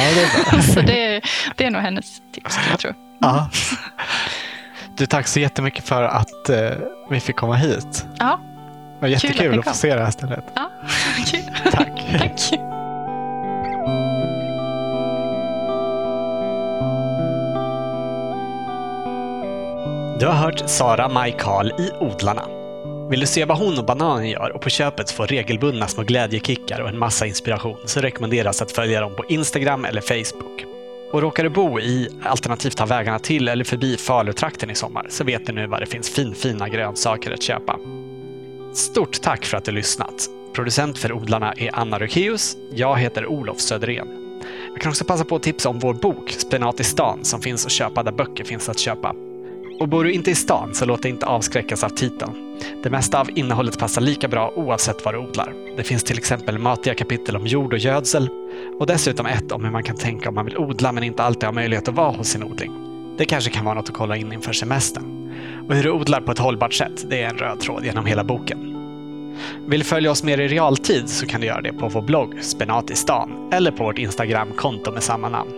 det 0.54 0.62
så 0.74 0.80
det, 0.80 1.20
det 1.56 1.64
är 1.64 1.70
nog 1.70 1.82
hennes 1.82 2.04
tips, 2.34 2.58
jag 2.70 2.78
tro. 2.80 2.90
Ja. 3.20 3.50
Du, 4.96 5.06
tack 5.06 5.26
så 5.26 5.40
jättemycket 5.40 5.84
för 5.84 6.02
att 6.02 6.48
eh, 6.48 6.70
vi 7.10 7.20
fick 7.20 7.36
komma 7.36 7.54
hit. 7.54 8.06
Ja, 8.18 8.38
Det 8.94 9.00
var 9.00 9.08
jättekul 9.08 9.46
att 9.46 9.52
ni 9.52 9.58
att 9.58 9.64
få 9.64 9.74
se 9.74 9.94
det 9.94 10.04
här 10.04 10.10
stället. 10.10 10.44
ja. 10.54 10.70
kul. 11.30 11.40
Tack. 11.72 12.04
Tack. 12.18 12.58
Du 20.18 20.26
har 20.26 20.34
hört 20.34 20.62
Sara 20.70 21.08
Maj 21.08 21.36
Karl 21.38 21.66
i 21.80 21.90
Odlarna. 22.00 22.42
Vill 23.10 23.20
du 23.20 23.26
se 23.26 23.44
vad 23.44 23.58
hon 23.58 23.78
och 23.78 23.84
Bananen 23.84 24.28
gör 24.30 24.52
och 24.54 24.60
på 24.60 24.70
köpet 24.70 25.10
få 25.10 25.24
regelbundna 25.26 25.88
små 25.88 26.02
glädjekickar 26.02 26.80
och 26.80 26.88
en 26.88 26.98
massa 26.98 27.26
inspiration 27.26 27.76
så 27.84 28.00
rekommenderas 28.00 28.62
att 28.62 28.72
följa 28.72 29.00
dem 29.00 29.14
på 29.16 29.24
Instagram 29.28 29.84
eller 29.84 30.00
Facebook. 30.00 30.64
Och 31.12 31.22
råkar 31.22 31.42
du 31.44 31.50
bo 31.50 31.80
i, 31.80 32.08
alternativt 32.22 32.78
ha 32.78 32.86
vägarna 32.86 33.18
till 33.18 33.48
eller 33.48 33.64
förbi 33.64 33.96
Falutrakten 33.96 34.70
i 34.70 34.74
sommar 34.74 35.06
så 35.08 35.24
vet 35.24 35.46
du 35.46 35.52
nu 35.52 35.66
var 35.66 35.80
det 35.80 35.86
finns 35.86 36.10
finfina 36.10 36.68
grönsaker 36.68 37.30
att 37.30 37.42
köpa. 37.42 37.78
Stort 38.74 39.20
tack 39.22 39.44
för 39.44 39.56
att 39.56 39.64
du 39.64 39.72
lyssnat. 39.72 40.28
Producent 40.52 40.98
för 40.98 41.12
Odlarna 41.12 41.52
är 41.52 41.70
Anna 41.72 41.98
Rökeus. 41.98 42.56
Jag 42.74 42.98
heter 42.98 43.26
Olof 43.26 43.60
Söderén. 43.60 44.08
Jag 44.72 44.80
kan 44.80 44.90
också 44.90 45.04
passa 45.04 45.24
på 45.24 45.36
att 45.36 45.42
tipsa 45.42 45.68
om 45.68 45.78
vår 45.78 45.94
bok 45.94 46.30
Spenat 46.30 46.80
i 46.80 46.84
stan 46.84 47.24
som 47.24 47.40
finns 47.40 47.66
att 47.66 47.72
köpa 47.72 48.02
där 48.02 48.12
böcker 48.12 48.44
finns 48.44 48.68
att 48.68 48.78
köpa. 48.78 49.14
Och 49.80 49.88
bor 49.88 50.04
du 50.04 50.12
inte 50.12 50.30
i 50.30 50.34
stan 50.34 50.74
så 50.74 50.84
låt 50.84 51.02
dig 51.02 51.10
inte 51.10 51.26
avskräckas 51.26 51.84
av 51.84 51.88
titeln. 51.88 52.32
Det 52.82 52.90
mesta 52.90 53.20
av 53.20 53.30
innehållet 53.38 53.78
passar 53.78 54.00
lika 54.00 54.28
bra 54.28 54.52
oavsett 54.56 55.04
vad 55.04 55.14
du 55.14 55.18
odlar. 55.18 55.52
Det 55.76 55.82
finns 55.82 56.04
till 56.04 56.18
exempel 56.18 56.58
matiga 56.58 56.94
kapitel 56.94 57.36
om 57.36 57.46
jord 57.46 57.72
och 57.72 57.78
gödsel 57.78 58.28
och 58.80 58.86
dessutom 58.86 59.26
ett 59.26 59.52
om 59.52 59.64
hur 59.64 59.70
man 59.70 59.82
kan 59.82 59.96
tänka 59.96 60.28
om 60.28 60.34
man 60.34 60.44
vill 60.44 60.58
odla 60.58 60.92
men 60.92 61.04
inte 61.04 61.22
alltid 61.22 61.44
har 61.44 61.52
möjlighet 61.52 61.88
att 61.88 61.94
vara 61.94 62.10
hos 62.10 62.28
sin 62.28 62.42
odling. 62.42 62.72
Det 63.18 63.24
kanske 63.24 63.50
kan 63.50 63.64
vara 63.64 63.74
något 63.74 63.88
att 63.88 63.94
kolla 63.94 64.16
in 64.16 64.32
inför 64.32 64.52
semestern. 64.52 65.32
Och 65.68 65.74
hur 65.74 65.82
du 65.82 65.90
odlar 65.90 66.20
på 66.20 66.32
ett 66.32 66.38
hållbart 66.38 66.72
sätt, 66.72 67.10
det 67.10 67.22
är 67.22 67.28
en 67.28 67.38
röd 67.38 67.60
tråd 67.60 67.84
genom 67.84 68.06
hela 68.06 68.24
boken. 68.24 68.58
Vill 69.66 69.80
du 69.80 69.84
följa 69.84 70.10
oss 70.10 70.22
mer 70.22 70.40
i 70.40 70.48
realtid 70.48 71.08
så 71.08 71.26
kan 71.26 71.40
du 71.40 71.46
göra 71.46 71.60
det 71.60 71.72
på 71.72 71.88
vår 71.88 72.02
blogg 72.02 72.34
Spenat 72.40 72.90
i 72.90 72.94
stan 72.94 73.50
eller 73.52 73.70
på 73.70 73.84
vårt 73.84 73.98
Instagramkonto 73.98 74.92
med 74.92 75.02
samma 75.02 75.28
namn. 75.28 75.52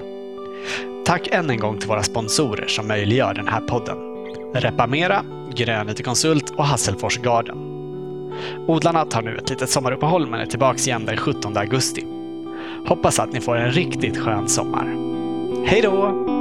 Tack 1.05 1.29
än 1.33 1.51
en 1.51 1.59
gång 1.59 1.79
till 1.79 1.89
våra 1.89 2.03
sponsorer 2.03 2.67
som 2.67 2.89
möjliggör 2.89 3.35
den 3.35 3.49
här 3.49 3.61
podden. 3.61 3.97
Repamera, 4.55 5.25
Grönet 5.55 6.05
Konsult 6.05 6.51
och 6.51 6.65
Hasselfors 6.65 7.19
Garden. 7.19 7.57
Odlarna 8.67 9.05
tar 9.05 9.23
nu 9.23 9.37
ett 9.37 9.51
litet 9.51 9.71
sommaruppehåll 9.71 10.27
men 10.27 10.41
är 10.41 10.47
tillbaka 10.47 10.79
igen 10.79 11.05
den 11.07 11.17
17 11.17 11.57
augusti. 11.57 12.07
Hoppas 12.87 13.19
att 13.19 13.33
ni 13.33 13.41
får 13.41 13.57
en 13.57 13.71
riktigt 13.71 14.19
skön 14.19 14.49
sommar. 14.49 14.97
Hej 15.67 15.81
då! 15.83 16.34